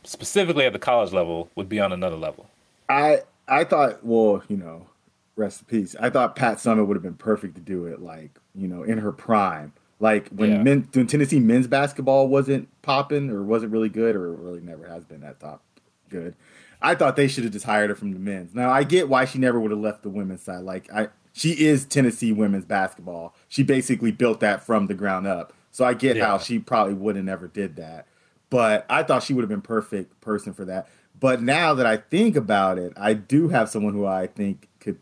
specifically 0.04 0.66
at 0.66 0.74
the 0.74 0.80
college 0.80 1.12
level 1.12 1.50
would 1.56 1.68
be 1.70 1.80
on 1.80 1.92
another 1.92 2.16
level 2.16 2.48
I 2.90 3.22
I 3.48 3.64
thought, 3.66 4.06
well, 4.06 4.44
you 4.48 4.56
know, 4.58 4.88
rest 5.36 5.62
in 5.62 5.66
peace. 5.68 5.96
I 6.00 6.10
thought 6.10 6.36
Pat 6.36 6.58
Summitt 6.58 6.88
would 6.88 6.96
have 6.96 7.04
been 7.04 7.16
perfect 7.16 7.56
to 7.56 7.62
do 7.62 7.86
it, 7.86 8.02
like 8.02 8.32
you 8.56 8.68
know, 8.68 8.84
in 8.84 8.98
her 9.00 9.12
prime, 9.12 9.74
like 10.02 10.28
when 10.30 10.50
Yeah. 10.52 10.64
men, 10.64 10.88
when 10.94 11.08
Tennessee 11.08 11.40
men's 11.40 11.68
basketball 11.68 12.28
wasn't 12.28 12.68
popping 12.82 13.30
or 13.30 13.44
wasn't 13.44 13.72
really 13.72 13.88
good 13.90 14.16
or 14.16 14.34
really 14.34 14.60
never 14.60 14.88
has 14.88 15.06
been 15.06 15.22
that 15.22 15.40
top 15.40 15.64
good. 16.10 16.36
I 16.82 16.96
thought 16.96 17.16
they 17.16 17.28
should 17.28 17.44
have 17.46 17.54
just 17.54 17.66
hired 17.66 17.90
her 17.92 17.96
from 17.96 18.12
the 18.12 18.20
men's. 18.20 18.54
Now 18.56 18.72
I 18.72 18.84
get 18.84 19.08
why 19.08 19.26
she 19.26 19.38
never 19.40 19.60
would 19.60 19.72
have 19.72 19.80
left 19.80 20.04
the 20.04 20.10
women's 20.10 20.42
side. 20.42 20.64
Like 20.64 20.92
I, 20.92 21.10
she 21.32 21.52
is 21.52 21.86
Tennessee 21.86 22.32
women's 22.34 22.66
basketball. 22.66 23.36
She 23.48 23.64
basically 23.64 24.12
built 24.12 24.40
that 24.42 24.64
from 24.66 24.88
the 24.88 24.94
ground 24.96 25.28
up. 25.28 25.54
So 25.72 25.86
I 25.86 25.94
get 25.94 26.18
how 26.18 26.38
she 26.38 26.60
probably 26.60 26.96
would 26.96 27.16
have 27.16 27.24
never 27.24 27.48
did 27.48 27.78
that. 27.78 28.08
But 28.50 28.86
I 28.90 29.04
thought 29.04 29.24
she 29.24 29.34
would 29.34 29.44
have 29.44 29.50
been 29.50 29.62
perfect 29.62 30.20
person 30.20 30.52
for 30.54 30.66
that. 30.66 30.90
But 31.18 31.42
now 31.42 31.74
that 31.76 31.86
I 31.86 31.98
think 31.98 32.36
about 32.36 32.78
it, 32.78 32.92
I 32.98 33.14
do 33.14 33.48
have 33.50 33.70
someone 33.70 33.94
who 33.94 34.06
I 34.06 34.28
think 34.28 34.68
could 34.80 34.98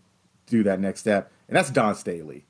do 0.46 0.62
that 0.64 0.80
next 0.80 1.00
step, 1.00 1.32
and 1.48 1.56
that's 1.56 1.70
Dawn 1.72 1.96
Staley. 1.96 2.46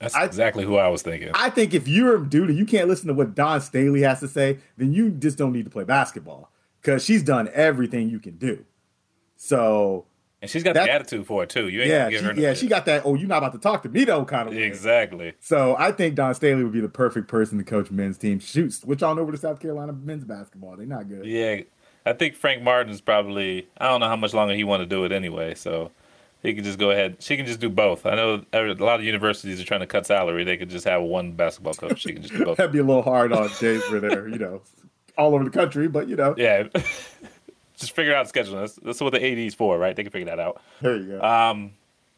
That's 0.00 0.14
I- 0.14 0.24
exactly 0.24 0.64
who 0.64 0.76
i 0.76 0.88
was 0.88 1.02
thinking 1.02 1.30
I 1.34 1.50
think 1.50 1.74
if 1.74 1.86
you're 1.86 2.16
a 2.16 2.26
dude 2.26 2.48
and 2.50 2.58
you 2.58 2.64
can't 2.66 2.88
listen 2.88 3.06
to 3.08 3.14
what 3.14 3.34
Dawn 3.34 3.60
Staley 3.60 4.00
has 4.02 4.20
to 4.20 4.28
say, 4.28 4.58
then 4.76 4.92
you 4.92 5.10
just 5.10 5.36
don't 5.38 5.52
need 5.52 5.64
to 5.66 5.70
play 5.70 5.84
basketball 5.84 6.50
because 6.80 7.04
she's 7.04 7.22
done 7.22 7.48
everything 7.52 8.08
you 8.08 8.18
can 8.18 8.36
do. 8.38 8.64
So 9.36 10.06
and 10.42 10.50
she's 10.50 10.62
got 10.62 10.72
that- 10.74 10.86
the 10.86 10.92
attitude 10.92 11.26
for 11.26 11.42
it 11.42 11.50
too 11.50 11.68
you 11.68 11.80
ain't 11.82 11.90
yeah, 11.90 12.08
give 12.10 12.20
she, 12.20 12.24
her 12.26 12.32
no- 12.32 12.40
yeah, 12.42 12.54
she 12.54 12.66
got 12.66 12.86
that. 12.86 13.02
Oh, 13.04 13.14
you're 13.14 13.28
not 13.28 13.38
about 13.38 13.52
to 13.52 13.58
talk 13.58 13.82
to 13.82 13.88
me 13.90 14.04
though, 14.04 14.24
kind 14.24 14.48
of. 14.48 14.54
way. 14.54 14.62
exactly 14.62 15.34
So 15.40 15.76
I 15.78 15.92
think 15.92 16.14
Dawn 16.14 16.34
Staley 16.34 16.62
would 16.64 16.72
be 16.72 16.80
the 16.80 16.88
perfect 16.88 17.28
person 17.28 17.58
to 17.58 17.64
coach 17.64 17.90
men's 17.90 18.16
team. 18.16 18.38
Shoot, 18.38 18.72
switch 18.72 19.02
on 19.02 19.18
over 19.18 19.32
to 19.32 19.38
South 19.38 19.60
Carolina 19.60 19.92
men's 19.92 20.24
basketball. 20.24 20.76
They're 20.76 20.86
not 20.86 21.08
good. 21.08 21.24
yeah 21.26 21.60
i 22.06 22.14
think 22.14 22.34
frank 22.34 22.62
martin's 22.62 23.02
probably 23.02 23.68
i 23.76 23.86
don't 23.86 24.00
know 24.00 24.08
how 24.08 24.16
much 24.16 24.32
longer 24.32 24.54
he 24.54 24.64
want 24.64 24.80
to 24.80 24.86
do 24.86 25.04
it 25.04 25.12
anyway 25.12 25.54
so 25.54 25.90
he 26.42 26.54
can 26.54 26.64
just 26.64 26.78
go 26.78 26.90
ahead 26.90 27.16
she 27.20 27.36
can 27.36 27.46
just 27.46 27.60
do 27.60 27.68
both 27.68 28.06
i 28.06 28.14
know 28.14 28.42
a 28.52 28.72
lot 28.74 28.98
of 28.98 29.04
universities 29.04 29.60
are 29.60 29.64
trying 29.64 29.80
to 29.80 29.86
cut 29.86 30.06
salary 30.06 30.44
they 30.44 30.56
could 30.56 30.70
just 30.70 30.86
have 30.86 31.02
one 31.02 31.32
basketball 31.32 31.74
coach 31.74 32.00
she 32.00 32.12
can 32.12 32.22
just 32.22 32.34
do 32.34 32.44
both 32.46 32.56
That'd 32.56 32.72
be 32.72 32.78
a 32.78 32.84
little 32.84 33.02
hard 33.02 33.32
on 33.32 33.48
James 33.60 33.82
for 33.84 34.00
there, 34.00 34.28
you 34.28 34.38
know, 34.38 34.62
all 35.18 35.34
over 35.34 35.44
the 35.44 35.50
country, 35.50 35.88
but 35.88 36.08
you 36.08 36.16
know, 36.16 36.34
Yeah. 36.36 36.68
Just 37.76 37.92
figure 37.92 38.14
out 38.14 38.26
scheduling. 38.30 38.60
That's, 38.60 38.74
that's 38.74 39.00
what 39.00 39.14
the 39.14 39.24
AD's 39.24 39.54
for, 39.54 39.78
right? 39.78 39.96
They 39.96 40.02
can 40.02 40.12
figure 40.12 40.26
that 40.26 40.38
out. 40.38 40.60
there 40.82 40.96
you 40.96 41.18
go. 41.18 41.22
Um, 41.22 41.70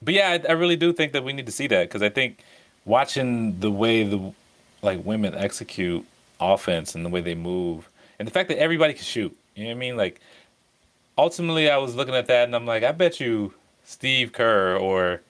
but 0.02 0.12
yeah, 0.12 0.30
I, 0.30 0.48
I 0.48 0.52
really 0.54 0.74
do 0.74 0.92
think 0.92 1.12
that 1.12 1.22
we 1.22 1.32
need 1.32 1.46
to 1.46 1.52
see 1.52 1.68
that 1.68 1.88
because 1.88 2.02
I 2.02 2.08
think 2.08 2.40
watching 2.84 3.60
the 3.60 3.70
way 3.70 4.02
the 4.02 4.32
like 4.82 5.04
women 5.04 5.36
execute 5.36 6.04
offense 6.40 6.96
and 6.96 7.04
the 7.04 7.08
way 7.08 7.20
they 7.20 7.36
move, 7.36 7.88
and 8.18 8.26
the 8.26 8.32
fact 8.32 8.48
that 8.48 8.58
everybody 8.58 8.92
can 8.92 9.04
shoot. 9.04 9.36
You 9.54 9.62
know 9.64 9.70
what 9.70 9.76
I 9.76 9.78
mean? 9.78 9.96
Like 9.96 10.20
ultimately, 11.16 11.70
I 11.70 11.76
was 11.76 11.94
looking 11.94 12.14
at 12.16 12.26
that 12.26 12.44
and 12.44 12.56
I'm 12.56 12.66
like, 12.66 12.82
I 12.82 12.90
bet 12.90 13.20
you 13.20 13.54
Steve 13.84 14.32
Kerr 14.32 14.76
or 14.76 15.20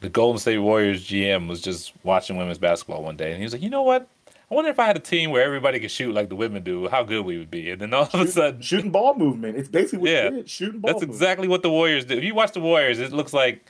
the 0.00 0.08
Golden 0.08 0.38
State 0.38 0.58
Warriors 0.58 1.04
GM 1.06 1.48
was 1.48 1.60
just 1.60 1.92
watching 2.02 2.36
women's 2.36 2.58
basketball 2.58 3.02
one 3.02 3.16
day 3.16 3.30
and 3.30 3.38
he 3.38 3.42
was 3.44 3.52
like, 3.52 3.62
you 3.62 3.70
know 3.70 3.82
what? 3.82 4.08
I 4.50 4.54
wonder 4.54 4.70
if 4.70 4.80
I 4.80 4.86
had 4.86 4.96
a 4.96 5.00
team 5.00 5.30
where 5.30 5.44
everybody 5.44 5.78
could 5.78 5.90
shoot 5.92 6.12
like 6.12 6.28
the 6.28 6.34
women 6.34 6.64
do, 6.64 6.88
how 6.88 7.04
good 7.04 7.24
we 7.24 7.38
would 7.38 7.50
be. 7.50 7.70
And 7.70 7.80
then 7.80 7.94
all 7.94 8.08
of 8.12 8.14
a 8.20 8.26
sudden, 8.26 8.60
shooting 8.62 8.90
ball 8.90 9.14
movement. 9.14 9.56
It's 9.56 9.68
basically 9.68 9.98
what 10.00 10.34
Yeah. 10.34 10.42
Shooting 10.46 10.80
ball 10.80 10.88
that's 10.88 11.02
movement. 11.02 11.12
exactly 11.16 11.46
what 11.48 11.62
the 11.62 11.70
Warriors 11.70 12.04
do. 12.04 12.16
If 12.16 12.24
you 12.24 12.34
watch 12.34 12.52
the 12.52 12.60
Warriors, 12.60 12.98
it 12.98 13.12
looks 13.12 13.32
like 13.32 13.64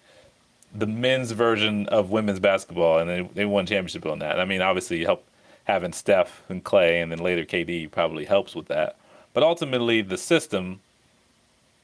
the 0.75 0.87
men's 0.87 1.33
version 1.33 1.87
of 1.89 2.11
women's 2.11 2.39
basketball, 2.41 2.99
and 2.99 3.11
they 3.11 3.29
they 3.35 3.45
won 3.45 3.67
championship 3.67 4.07
on 4.07 4.21
that. 4.21 4.39
I 4.41 4.45
mean, 4.47 4.63
obviously, 4.63 5.05
help 5.05 5.27
having 5.65 5.93
Steph 5.93 6.43
and 6.49 6.63
Clay, 6.65 7.01
and 7.01 7.11
then 7.13 7.19
later 7.19 7.45
KD 7.45 7.91
probably 7.91 8.25
helps 8.25 8.55
with 8.55 8.69
that. 8.69 8.97
But 9.35 9.43
ultimately, 9.43 10.01
the 10.01 10.17
system 10.17 10.81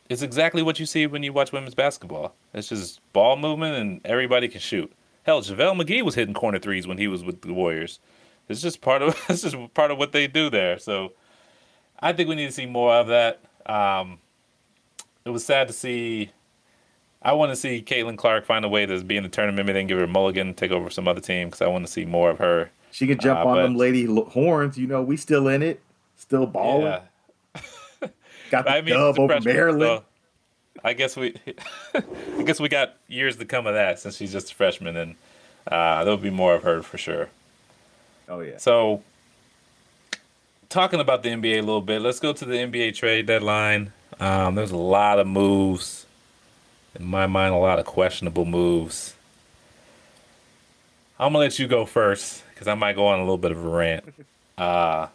is 0.09 0.23
exactly 0.23 0.62
what 0.62 0.79
you 0.79 0.87
see 0.87 1.07
when 1.07 1.23
you 1.23 1.33
watch 1.33 1.53
women's 1.53 1.75
basketball. 1.75 2.35
It's 2.55 2.69
just 2.69 3.01
ball 3.12 3.37
movement, 3.37 3.77
and 3.77 4.01
everybody 4.05 4.49
can 4.49 4.61
shoot. 4.61 4.92
Hell, 5.25 5.42
JaVale 5.42 5.81
McGee 5.83 6.03
was 6.03 6.14
hitting 6.14 6.35
corner 6.35 6.59
threes 6.59 6.87
when 6.87 6.99
he 6.99 7.09
was 7.09 7.25
with 7.25 7.42
the 7.42 7.53
Warriors. 7.53 7.99
It's 8.49 8.61
just 8.62 8.81
part 8.81 9.03
of 9.03 9.21
it's 9.29 9.42
just 9.42 9.57
part 9.75 9.90
of 9.90 9.99
what 9.99 10.12
they 10.12 10.27
do 10.27 10.51
there. 10.51 10.79
So 10.79 11.12
I 12.01 12.12
think 12.12 12.29
we 12.29 12.35
need 12.37 12.47
to 12.47 12.53
see 12.53 12.66
more 12.66 12.95
of 12.95 13.09
that. 13.09 13.40
Um, 13.66 14.19
it 15.25 15.31
was 15.31 15.45
sad 15.45 15.66
to 15.66 15.73
see. 15.73 16.31
I 17.23 17.33
want 17.33 17.51
to 17.51 17.57
see 17.57 17.83
Caitlin 17.83 18.16
Clark 18.16 18.45
find 18.45 18.64
a 18.64 18.69
way 18.69 18.87
to 18.87 19.03
be 19.03 19.16
in 19.16 19.25
the 19.25 19.29
tournament, 19.29 19.66
maybe 19.66 19.73
then 19.73 19.88
give 19.88 19.99
her 19.99 20.05
a 20.05 20.09
mulligan, 20.09 20.55
take 20.55 20.71
over 20.71 20.88
some 20.90 21.09
other 21.09 21.21
team 21.21 21.49
because 21.49 21.61
I 21.62 21.66
want 21.66 21.85
to 21.85 21.90
see 21.92 22.05
more 22.05 22.31
of 22.31 22.38
her. 22.38 22.71
She 22.92 23.09
could 23.09 23.19
jump 23.21 23.40
Uh, 23.40 23.49
on 23.49 23.57
but- 23.57 23.62
them 23.62 23.75
lady 23.77 24.05
horns. 24.05 24.79
You 24.79 24.87
know, 24.87 25.03
we 25.03 25.16
still 25.16 25.49
in 25.49 25.62
it, 25.62 25.81
still 26.14 26.47
balling. 26.47 26.87
Yeah, 26.87 27.01
Got 28.50 28.64
the 28.64 28.70
I 28.70 28.80
mean, 28.80 28.94
dub 28.94 29.18
over 29.18 29.40
Maryland. 29.40 30.02
so 30.02 30.04
I 30.85 30.92
guess 30.92 31.16
we, 31.16 31.35
I 31.94 32.42
guess 32.44 32.61
we 32.61 32.68
got 32.68 32.94
years 33.09 33.37
to 33.37 33.44
come 33.44 33.66
of 33.66 33.74
that 33.74 33.98
since 33.98 34.16
she's 34.16 34.32
just 34.32 34.52
a 34.52 34.54
freshman, 34.54 34.96
and 34.96 35.16
Uh, 35.70 36.04
there'll 36.04 36.16
be 36.16 36.30
more 36.30 36.54
of 36.54 36.62
her 36.62 36.80
for 36.82 36.96
sure. 36.98 37.28
Oh 38.28 38.40
yeah. 38.40 38.59
So, 38.59 39.02
talking 40.68 41.00
about 41.00 41.22
the 41.24 41.30
NBA 41.30 41.59
a 41.59 41.61
little 41.61 41.80
bit, 41.80 42.00
let's 42.02 42.20
go 42.20 42.32
to 42.32 42.44
the 42.44 42.54
NBA 42.54 42.94
trade 42.94 43.26
deadline. 43.26 43.92
Um, 44.20 44.54
there's 44.54 44.70
a 44.70 44.76
lot 44.76 45.18
of 45.18 45.26
moves. 45.26 46.06
In 46.94 47.04
my 47.04 47.26
mind, 47.26 47.52
a 47.54 47.59
lot 47.59 47.78
of 47.78 47.85
questionable 47.85 48.44
moves. 48.44 49.14
I'm 51.18 51.28
gonna 51.32 51.38
let 51.44 51.59
you 51.59 51.66
go 51.66 51.85
first 51.87 52.42
because 52.50 52.68
I 52.68 52.74
might 52.74 52.94
go 52.94 53.06
on 53.06 53.18
a 53.18 53.22
little 53.22 53.38
bit 53.38 53.50
of 53.52 53.64
a 53.64 53.68
rant. 53.68 54.04
Uh, 54.56 55.09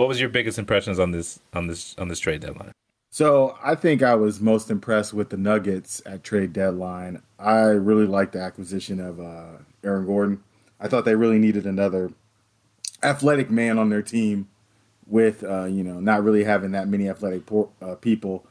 what 0.00 0.08
was 0.08 0.18
your 0.18 0.30
biggest 0.30 0.58
impressions 0.58 0.98
on 0.98 1.10
this 1.10 1.40
on 1.52 1.66
this 1.66 1.94
on 1.98 2.08
this 2.08 2.18
trade 2.18 2.40
deadline? 2.40 2.72
So 3.10 3.58
I 3.62 3.74
think 3.74 4.02
I 4.02 4.14
was 4.14 4.40
most 4.40 4.70
impressed 4.70 5.12
with 5.12 5.28
the 5.28 5.36
Nuggets 5.36 6.00
at 6.06 6.24
trade 6.24 6.54
deadline. 6.54 7.20
I 7.38 7.64
really 7.64 8.06
liked 8.06 8.32
the 8.32 8.40
acquisition 8.40 8.98
of 8.98 9.20
uh, 9.20 9.58
Aaron 9.84 10.06
Gordon. 10.06 10.42
I 10.80 10.88
thought 10.88 11.04
they 11.04 11.16
really 11.16 11.38
needed 11.38 11.66
another 11.66 12.12
athletic 13.02 13.50
man 13.50 13.78
on 13.78 13.90
their 13.90 14.00
team. 14.00 14.48
With 15.06 15.44
uh, 15.44 15.64
you 15.64 15.84
know 15.84 16.00
not 16.00 16.24
really 16.24 16.44
having 16.44 16.70
that 16.70 16.88
many 16.88 17.06
athletic 17.06 17.44
por- 17.44 17.68
uh, 17.82 17.96
people, 17.96 18.46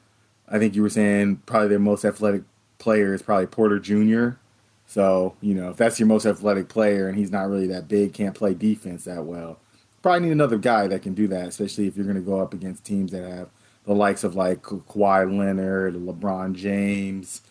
I 0.48 0.60
think 0.60 0.76
you 0.76 0.84
were 0.84 0.90
saying 0.90 1.42
probably 1.48 1.70
their 1.70 1.80
most 1.80 2.06
athletic 2.06 2.44
player 2.78 3.16
is 3.16 3.24
probably 3.24 3.48
Porter 3.48 3.80
Jr. 3.80 4.38
So 4.86 5.36
you 5.42 5.56
know 5.56 5.72
if 5.72 5.78
that's 5.78 6.00
your 6.00 6.08
most 6.08 6.28
athletic 6.28 6.68
player 6.68 7.08
and 7.08 7.18
he's 7.18 7.32
not 7.32 7.50
really 7.50 7.68
that 7.68 7.88
big, 7.88 8.14
can't 8.14 8.36
play 8.36 8.54
defense 8.54 9.06
that 9.06 9.24
well, 9.24 9.58
probably 10.02 10.28
need 10.28 10.32
another 10.32 10.58
guy 10.58 10.88
that 10.88 11.02
can 11.02 11.14
do 11.14 11.28
that. 11.28 11.48
Especially 11.48 11.88
if 11.88 11.96
you're 11.96 12.06
going 12.06 12.16
to 12.16 12.22
go 12.22 12.40
up 12.40 12.54
against 12.54 12.84
teams 12.86 13.12
that 13.12 13.24
have 13.24 13.50
the 13.86 13.96
likes 13.96 14.24
of 14.24 14.36
like 14.36 14.62
Kawhi 14.62 15.38
Leonard, 15.38 15.96
LeBron 15.96 16.54
James, 16.54 17.42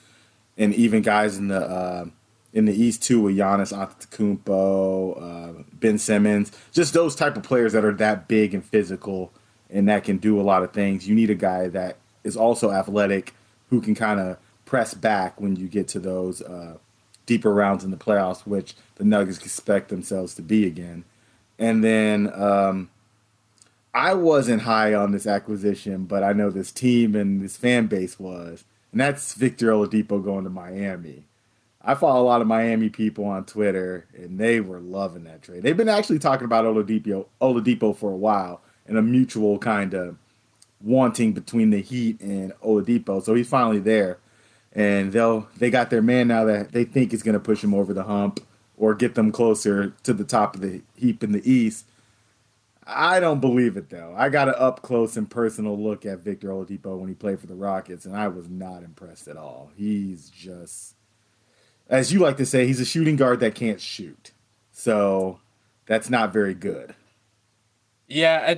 and 0.56 0.74
even 0.74 1.02
guys 1.02 1.36
in 1.36 1.48
the 1.48 1.60
uh, 1.60 2.06
in 2.52 2.64
the 2.64 2.74
East 2.74 3.02
too 3.02 3.22
with 3.22 3.36
Giannis 3.36 3.72
Antetokounmpo, 3.72 5.22
uh, 5.22 5.62
Ben 5.72 5.98
Simmons, 5.98 6.52
just 6.72 6.94
those 6.94 7.14
type 7.14 7.36
of 7.36 7.42
players 7.42 7.72
that 7.72 7.84
are 7.84 7.92
that 7.94 8.28
big 8.28 8.54
and 8.54 8.64
physical 8.64 9.32
and 9.70 9.88
that 9.88 10.04
can 10.04 10.18
do 10.18 10.40
a 10.40 10.42
lot 10.42 10.62
of 10.62 10.72
things. 10.72 11.08
You 11.08 11.14
need 11.14 11.30
a 11.30 11.34
guy 11.34 11.68
that 11.68 11.96
is 12.24 12.36
also 12.36 12.70
athletic 12.70 13.34
who 13.70 13.80
can 13.80 13.94
kind 13.94 14.18
of 14.18 14.38
press 14.64 14.94
back 14.94 15.40
when 15.40 15.56
you 15.56 15.66
get 15.68 15.88
to 15.88 15.98
those 15.98 16.42
uh, 16.42 16.78
deeper 17.26 17.52
rounds 17.52 17.84
in 17.84 17.90
the 17.90 17.96
playoffs, 17.96 18.46
which 18.46 18.74
the 18.96 19.04
Nuggets 19.04 19.38
expect 19.38 19.88
themselves 19.88 20.34
to 20.34 20.42
be 20.42 20.66
again. 20.66 21.04
And 21.58 21.82
then 21.82 22.32
um, 22.34 22.90
I 23.92 24.14
wasn't 24.14 24.62
high 24.62 24.94
on 24.94 25.12
this 25.12 25.26
acquisition, 25.26 26.04
but 26.04 26.22
I 26.22 26.32
know 26.32 26.50
this 26.50 26.70
team 26.70 27.14
and 27.14 27.40
this 27.40 27.56
fan 27.56 27.86
base 27.86 28.18
was, 28.18 28.64
and 28.92 29.00
that's 29.00 29.34
Victor 29.34 29.72
Oladipo 29.72 30.22
going 30.22 30.44
to 30.44 30.50
Miami. 30.50 31.24
I 31.82 31.94
follow 31.94 32.22
a 32.22 32.26
lot 32.26 32.40
of 32.40 32.46
Miami 32.46 32.90
people 32.90 33.24
on 33.24 33.44
Twitter, 33.44 34.06
and 34.14 34.38
they 34.38 34.60
were 34.60 34.80
loving 34.80 35.24
that 35.24 35.42
trade. 35.42 35.62
They've 35.62 35.76
been 35.76 35.88
actually 35.88 36.18
talking 36.18 36.44
about 36.44 36.64
Oladipo, 36.64 37.26
Oladipo 37.40 37.96
for 37.96 38.12
a 38.12 38.16
while, 38.16 38.60
and 38.86 38.98
a 38.98 39.02
mutual 39.02 39.58
kind 39.58 39.94
of 39.94 40.16
wanting 40.80 41.32
between 41.32 41.70
the 41.70 41.80
Heat 41.80 42.20
and 42.20 42.52
Oladipo. 42.62 43.22
So 43.22 43.34
he's 43.34 43.48
finally 43.48 43.80
there, 43.80 44.18
and 44.72 45.12
they'll 45.12 45.48
they 45.56 45.70
got 45.70 45.90
their 45.90 46.02
man 46.02 46.28
now 46.28 46.44
that 46.44 46.72
they 46.72 46.84
think 46.84 47.12
is 47.12 47.22
going 47.22 47.34
to 47.34 47.40
push 47.40 47.64
him 47.64 47.74
over 47.74 47.92
the 47.92 48.04
hump 48.04 48.40
or 48.78 48.94
get 48.94 49.14
them 49.14 49.32
closer 49.32 49.92
to 50.04 50.12
the 50.14 50.24
top 50.24 50.54
of 50.54 50.60
the 50.60 50.82
heap 50.94 51.22
in 51.22 51.32
the 51.32 51.50
East. 51.50 51.84
I 52.86 53.20
don't 53.20 53.40
believe 53.40 53.76
it 53.76 53.90
though. 53.90 54.14
I 54.16 54.30
got 54.30 54.48
an 54.48 54.54
up 54.56 54.80
close 54.80 55.16
and 55.16 55.28
personal 55.30 55.78
look 55.78 56.06
at 56.06 56.20
Victor 56.20 56.48
Oladipo 56.48 56.98
when 56.98 57.08
he 57.08 57.14
played 57.14 57.38
for 57.38 57.46
the 57.46 57.54
Rockets, 57.54 58.06
and 58.06 58.16
I 58.16 58.28
was 58.28 58.48
not 58.48 58.82
impressed 58.82 59.28
at 59.28 59.36
all. 59.36 59.70
He's 59.76 60.30
just, 60.30 60.94
as 61.90 62.12
you 62.12 62.20
like 62.20 62.38
to 62.38 62.46
say, 62.46 62.66
he's 62.66 62.80
a 62.80 62.86
shooting 62.86 63.16
guard 63.16 63.40
that 63.40 63.54
can't 63.54 63.80
shoot. 63.80 64.32
So 64.72 65.40
that's 65.84 66.08
not 66.08 66.32
very 66.32 66.54
good. 66.54 66.94
Yeah, 68.06 68.54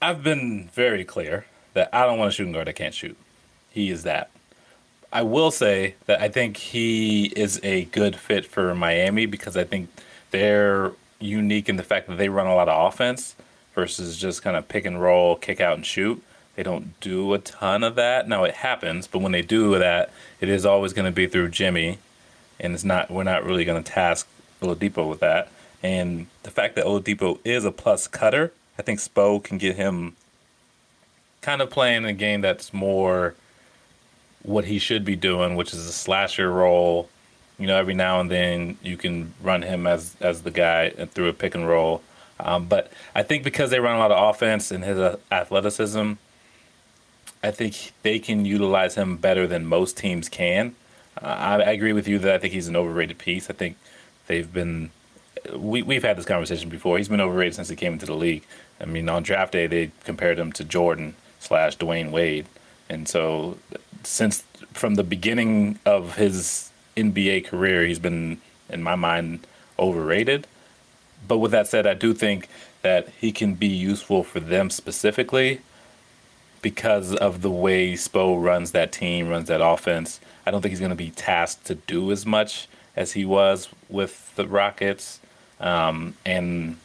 I've 0.00 0.22
been 0.22 0.70
very 0.72 1.04
clear 1.04 1.44
that 1.74 1.90
I 1.92 2.06
don't 2.06 2.18
want 2.18 2.30
a 2.30 2.32
shooting 2.32 2.52
guard 2.54 2.66
that 2.68 2.76
can't 2.76 2.94
shoot. 2.94 3.18
He 3.68 3.90
is 3.90 4.04
that. 4.04 4.30
I 5.12 5.22
will 5.22 5.50
say 5.50 5.94
that 6.06 6.20
I 6.20 6.28
think 6.28 6.56
he 6.56 7.26
is 7.26 7.60
a 7.62 7.86
good 7.86 8.16
fit 8.16 8.46
for 8.46 8.74
Miami 8.74 9.26
because 9.26 9.56
I 9.56 9.64
think 9.64 9.88
they're 10.30 10.92
unique 11.18 11.68
in 11.68 11.76
the 11.76 11.82
fact 11.82 12.08
that 12.08 12.16
they 12.16 12.28
run 12.28 12.46
a 12.46 12.54
lot 12.54 12.68
of 12.68 12.92
offense 12.92 13.34
versus 13.74 14.16
just 14.16 14.42
kind 14.42 14.56
of 14.56 14.68
pick 14.68 14.84
and 14.84 15.00
roll, 15.00 15.36
kick 15.36 15.60
out 15.60 15.76
and 15.76 15.84
shoot. 15.84 16.22
They 16.54 16.62
don't 16.62 16.98
do 17.00 17.32
a 17.34 17.38
ton 17.38 17.82
of 17.82 17.94
that. 17.96 18.28
Now 18.28 18.44
it 18.44 18.56
happens, 18.56 19.06
but 19.06 19.20
when 19.20 19.32
they 19.32 19.42
do 19.42 19.78
that, 19.78 20.10
it 20.40 20.48
is 20.48 20.66
always 20.66 20.92
going 20.92 21.06
to 21.06 21.12
be 21.12 21.26
through 21.26 21.48
Jimmy, 21.48 21.98
and 22.58 22.74
it's 22.74 22.84
not. 22.84 23.10
We're 23.10 23.24
not 23.24 23.44
really 23.44 23.64
going 23.64 23.82
to 23.82 23.92
task 23.92 24.28
Oladipo 24.60 25.08
with 25.08 25.20
that. 25.20 25.50
And 25.82 26.26
the 26.42 26.50
fact 26.50 26.76
that 26.76 26.84
Oladipo 26.84 27.38
is 27.44 27.64
a 27.64 27.72
plus 27.72 28.06
cutter, 28.06 28.52
I 28.78 28.82
think 28.82 28.98
Spo 28.98 29.42
can 29.42 29.58
get 29.58 29.76
him 29.76 30.16
kind 31.40 31.62
of 31.62 31.70
playing 31.70 32.04
a 32.04 32.12
game 32.12 32.42
that's 32.42 32.74
more 32.74 33.34
what 34.42 34.64
he 34.64 34.78
should 34.78 35.04
be 35.04 35.16
doing, 35.16 35.54
which 35.56 35.72
is 35.72 35.86
a 35.86 35.92
slasher 35.92 36.50
role 36.50 37.08
you 37.60 37.66
know, 37.66 37.76
every 37.76 37.92
now 37.92 38.20
and 38.20 38.30
then 38.30 38.78
you 38.82 38.96
can 38.96 39.34
run 39.42 39.60
him 39.60 39.86
as 39.86 40.16
as 40.20 40.42
the 40.42 40.50
guy 40.50 40.88
through 40.88 41.28
a 41.28 41.32
pick 41.34 41.54
and 41.54 41.68
roll. 41.68 42.02
Um, 42.40 42.64
but 42.64 42.90
I 43.14 43.22
think 43.22 43.44
because 43.44 43.68
they 43.68 43.78
run 43.78 43.96
a 43.96 43.98
lot 43.98 44.10
of 44.10 44.34
offense 44.34 44.70
and 44.70 44.82
his 44.82 44.98
uh, 44.98 45.18
athleticism, 45.30 46.14
I 47.42 47.50
think 47.50 47.92
they 48.02 48.18
can 48.18 48.46
utilize 48.46 48.94
him 48.94 49.18
better 49.18 49.46
than 49.46 49.66
most 49.66 49.98
teams 49.98 50.30
can. 50.30 50.74
Uh, 51.22 51.26
I, 51.26 51.54
I, 51.56 51.70
agree 51.72 51.92
with 51.92 52.08
you 52.08 52.18
that 52.20 52.34
I 52.34 52.38
think 52.38 52.54
he's 52.54 52.66
an 52.66 52.76
overrated 52.76 53.18
piece. 53.18 53.50
I 53.50 53.52
think 53.52 53.76
they've 54.26 54.50
been 54.50 54.90
we 55.54 55.82
we've 55.82 56.02
had 56.02 56.16
this 56.16 56.24
conversation 56.24 56.70
before. 56.70 56.96
He's 56.96 57.10
been 57.10 57.20
overrated 57.20 57.56
since 57.56 57.68
he 57.68 57.76
came 57.76 57.92
into 57.92 58.06
the 58.06 58.14
league. 58.14 58.44
I 58.80 58.86
mean, 58.86 59.06
on 59.10 59.22
draft 59.22 59.52
day 59.52 59.66
they 59.66 59.90
compared 60.04 60.38
him 60.38 60.50
to 60.52 60.64
Jordan 60.64 61.14
slash 61.40 61.76
Dwyane 61.76 62.10
Wade, 62.10 62.46
and 62.88 63.06
so 63.06 63.58
since 64.02 64.42
from 64.72 64.94
the 64.94 65.04
beginning 65.04 65.78
of 65.84 66.16
his 66.16 66.70
NBA 66.96 67.46
career, 67.46 67.84
he's 67.84 67.98
been, 67.98 68.40
in 68.68 68.82
my 68.82 68.94
mind, 68.94 69.46
overrated. 69.78 70.46
But 71.26 71.38
with 71.38 71.50
that 71.52 71.66
said, 71.66 71.86
I 71.86 71.94
do 71.94 72.12
think 72.12 72.48
that 72.82 73.08
he 73.20 73.32
can 73.32 73.54
be 73.54 73.68
useful 73.68 74.24
for 74.24 74.40
them 74.40 74.70
specifically 74.70 75.60
because 76.62 77.14
of 77.14 77.42
the 77.42 77.50
way 77.50 77.94
Spo 77.94 78.42
runs 78.42 78.72
that 78.72 78.92
team, 78.92 79.28
runs 79.28 79.48
that 79.48 79.60
offense. 79.60 80.20
I 80.44 80.50
don't 80.50 80.62
think 80.62 80.70
he's 80.70 80.80
going 80.80 80.90
to 80.90 80.96
be 80.96 81.10
tasked 81.10 81.66
to 81.66 81.74
do 81.74 82.10
as 82.12 82.26
much 82.26 82.68
as 82.96 83.12
he 83.12 83.24
was 83.24 83.68
with 83.88 84.34
the 84.36 84.46
Rockets, 84.46 85.20
um, 85.58 86.14
and 86.24 86.76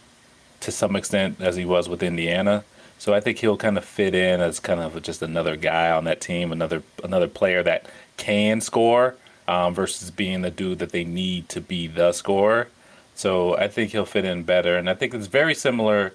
to 0.61 0.71
some 0.71 0.95
extent 0.95 1.41
as 1.41 1.55
he 1.55 1.65
was 1.65 1.89
with 1.89 2.03
Indiana. 2.03 2.63
So 2.97 3.13
I 3.13 3.19
think 3.19 3.39
he'll 3.39 3.57
kind 3.57 3.77
of 3.77 3.85
fit 3.85 4.15
in 4.15 4.41
as 4.41 4.59
kind 4.59 4.79
of 4.79 5.01
just 5.03 5.21
another 5.21 5.55
guy 5.55 5.91
on 5.91 6.05
that 6.05 6.21
team, 6.21 6.51
another 6.51 6.81
another 7.03 7.27
player 7.27 7.61
that 7.63 7.85
can 8.17 8.61
score, 8.61 9.15
um, 9.47 9.73
versus 9.73 10.11
being 10.11 10.41
the 10.41 10.51
dude 10.51 10.79
that 10.79 10.91
they 10.91 11.03
need 11.03 11.49
to 11.49 11.61
be 11.61 11.87
the 11.87 12.11
scorer. 12.13 12.67
So 13.13 13.55
I 13.57 13.67
think 13.67 13.91
he'll 13.91 14.05
fit 14.05 14.25
in 14.25 14.43
better, 14.43 14.77
and 14.77 14.89
I 14.89 14.93
think 14.93 15.13
it's 15.13 15.27
very 15.27 15.55
similar 15.55 16.13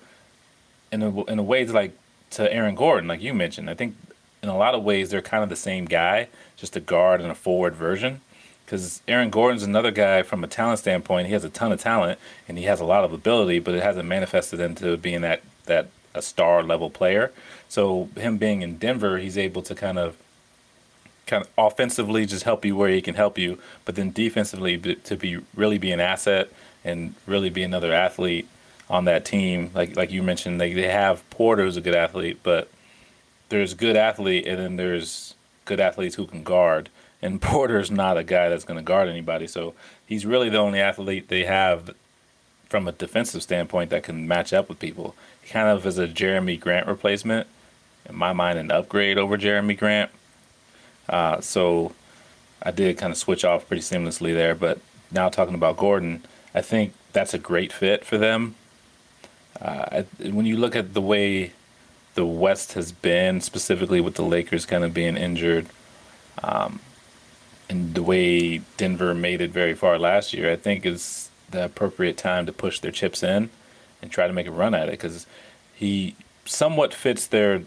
in 0.93 1.03
a, 1.03 1.25
in 1.25 1.39
a 1.39 1.43
way 1.43 1.65
to 1.65 1.73
like 1.73 1.93
to 2.31 2.53
Aaron 2.53 2.75
Gordon, 2.75 3.09
like 3.09 3.23
you 3.23 3.35
mentioned. 3.35 3.71
I 3.71 3.75
think 3.75 3.97
in 4.43 4.49
a 4.49 4.57
lot 4.57 4.75
of 4.75 4.83
ways 4.83 5.11
they're 5.11 5.23
kind 5.23 5.43
of 5.43 5.49
the 5.49 5.57
same 5.57 5.85
guy, 5.85 6.29
just 6.57 6.77
a 6.77 6.81
guard 6.81 7.21
and 7.21 7.31
a 7.31 7.35
forward 7.35 7.75
version. 7.75 8.21
Because 8.65 9.03
Aaron 9.09 9.31
Gordon's 9.31 9.65
another 9.65 9.91
guy 9.91 10.23
from 10.23 10.45
a 10.45 10.47
talent 10.47 10.79
standpoint. 10.79 11.27
He 11.27 11.33
has 11.33 11.43
a 11.43 11.51
ton 11.51 11.73
of 11.73 11.81
talent 11.81 12.21
and 12.47 12.57
he 12.57 12.65
has 12.65 12.79
a 12.79 12.85
lot 12.85 13.03
of 13.03 13.13
ability, 13.13 13.59
but 13.59 13.75
it 13.75 13.83
hasn't 13.83 14.09
manifested 14.09 14.61
into 14.61 14.97
being 14.97 15.23
that 15.23 15.43
that 15.67 15.89
a 16.15 16.23
star 16.23 16.63
level 16.63 16.91
player. 16.91 17.33
So 17.69 18.09
him 18.17 18.39
being 18.39 18.63
in 18.63 18.79
Denver, 18.79 19.19
he's 19.19 19.39
able 19.39 19.63
to 19.63 19.75
kind 19.75 19.99
of 19.99 20.17
kind 21.27 21.45
of 21.45 21.51
offensively 21.57 22.27
just 22.27 22.43
help 22.43 22.65
you 22.65 22.75
where 22.75 22.91
he 22.91 23.01
can 23.01 23.15
help 23.15 23.39
you, 23.39 23.59
but 23.85 23.95
then 23.95 24.11
defensively 24.11 24.77
to 24.77 25.17
be 25.17 25.39
really 25.55 25.79
be 25.79 25.93
an 25.93 26.01
asset 26.01 26.51
and 26.85 27.15
really 27.27 27.51
be 27.51 27.63
another 27.63 27.93
athlete 27.93 28.49
on 28.89 29.05
that 29.05 29.25
team. 29.25 29.71
Like 29.75 29.97
like 29.97 30.11
you 30.11 30.23
mentioned, 30.23 30.61
they 30.61 30.73
they 30.75 30.89
have 30.89 31.29
Porter 31.31 31.65
who's 31.65 31.77
a 31.77 31.81
good 31.81 31.95
athlete, 31.95 32.41
but 32.43 32.69
there's 33.49 33.75
good 33.75 33.97
athlete 33.97 34.47
and 34.47 34.59
then 34.59 34.77
there's 34.77 35.35
good 35.65 35.81
athletes 35.81 36.17
who 36.17 36.27
can 36.27 36.43
guard. 36.43 36.89
And 37.23 37.41
Porter's 37.43 37.91
not 37.91 38.17
a 38.17 38.25
guy 38.25 38.49
that's 38.49 38.65
going 38.65 38.79
to 38.79 38.85
guard 38.85 39.09
anybody, 39.09 39.47
so 39.47 39.75
he's 40.07 40.27
really 40.27 40.49
the 40.49 40.59
only 40.59 40.81
athlete 40.81 41.29
they 41.29 41.45
have 41.45 41.95
from 42.71 42.89
a 42.89 42.93
defensive 42.93 43.43
standpoint 43.43 43.91
that 43.91 44.05
can 44.05 44.27
match 44.27 44.55
up 44.55 44.71
with 44.71 44.79
people. 44.79 45.15
He 45.43 45.51
kind 45.51 45.69
of 45.69 45.85
is 45.85 45.99
a 45.99 46.09
Jerami 46.09 46.59
Grant 46.59 46.87
replacement. 46.87 47.47
In 48.09 48.17
my 48.17 48.33
mind, 48.33 48.59
an 48.59 48.71
upgrade 48.71 49.19
over 49.19 49.37
Jerami 49.37 49.77
Grant 49.77 50.11
uh, 51.11 51.41
so 51.41 51.93
I 52.63 52.71
did 52.71 52.97
kind 52.97 53.11
of 53.11 53.19
switch 53.19 53.45
off 53.45 53.67
pretty 53.67 53.83
seamlessly 53.83 54.33
there. 54.33 54.55
But 54.55 54.79
now 55.11 55.29
talking 55.29 55.55
about 55.55 55.77
Gordon, 55.77 56.23
I 56.55 56.63
think 56.63 56.95
that's 57.13 57.35
a 57.35 57.39
great 57.39 57.73
fit 57.73 58.05
for 58.05 58.17
them. 58.17 58.55
Uh, 59.61 60.05
when 60.21 60.47
you 60.47 60.57
look 60.57 60.75
at 60.77 60.95
the 60.95 61.01
way 61.01 61.53
the 62.15 62.25
West 62.25 62.73
has 62.75 62.93
been, 62.93 63.41
specifically 63.41 64.01
with 64.01 64.15
the 64.15 64.23
Lakers 64.23 64.65
kind 64.65 64.85
of 64.85 64.95
being 64.95 65.17
injured, 65.17 65.67
um, 66.43 66.81
and 67.69 67.95
the 67.95 68.03
way 68.03 68.59
Denver 68.77 69.15
made 69.15 69.41
it 69.41 69.51
very 69.51 69.75
far 69.75 69.99
last 69.99 70.33
year, 70.33 70.51
I 70.51 70.57
think 70.57 70.87
is 70.87 71.30
the 71.51 71.65
appropriate 71.65 72.17
time 72.17 72.47
to 72.47 72.53
push 72.53 72.81
their 72.81 72.93
chips 72.93 73.23
in 73.23 73.51
and 74.03 74.11
try 74.11 74.27
to 74.27 74.33
make 74.33 74.47
a 74.47 74.51
run 74.51 74.75
at 74.75 74.89
it 74.89 74.93
because 74.93 75.27
he 75.75 76.15
somewhat 76.45 76.95
fits 76.95 77.27
their 77.27 77.63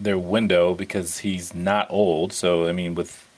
their 0.00 0.18
window 0.18 0.74
because 0.74 1.18
he's 1.18 1.54
not 1.54 1.86
old. 1.90 2.32
So 2.32 2.68
I 2.68 2.72
mean, 2.72 2.94
with 2.94 3.28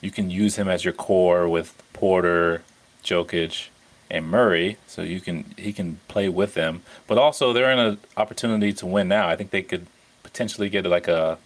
you 0.00 0.10
can 0.10 0.30
use 0.30 0.56
him 0.56 0.68
as 0.68 0.84
your 0.84 0.94
core 0.94 1.48
with 1.48 1.80
Porter, 1.92 2.62
Jokic, 3.04 3.68
and 4.10 4.26
Murray, 4.26 4.76
so 4.86 5.02
you 5.02 5.20
can 5.20 5.54
he 5.56 5.72
can 5.72 6.00
play 6.08 6.28
with 6.28 6.54
them. 6.54 6.82
But 7.06 7.18
also, 7.18 7.52
they're 7.52 7.70
in 7.70 7.78
an 7.78 7.98
opportunity 8.16 8.72
to 8.74 8.86
win 8.86 9.08
now. 9.08 9.28
I 9.28 9.36
think 9.36 9.50
they 9.50 9.62
could 9.62 9.86
potentially 10.22 10.68
get 10.68 10.86
like 10.86 11.08
a 11.08 11.38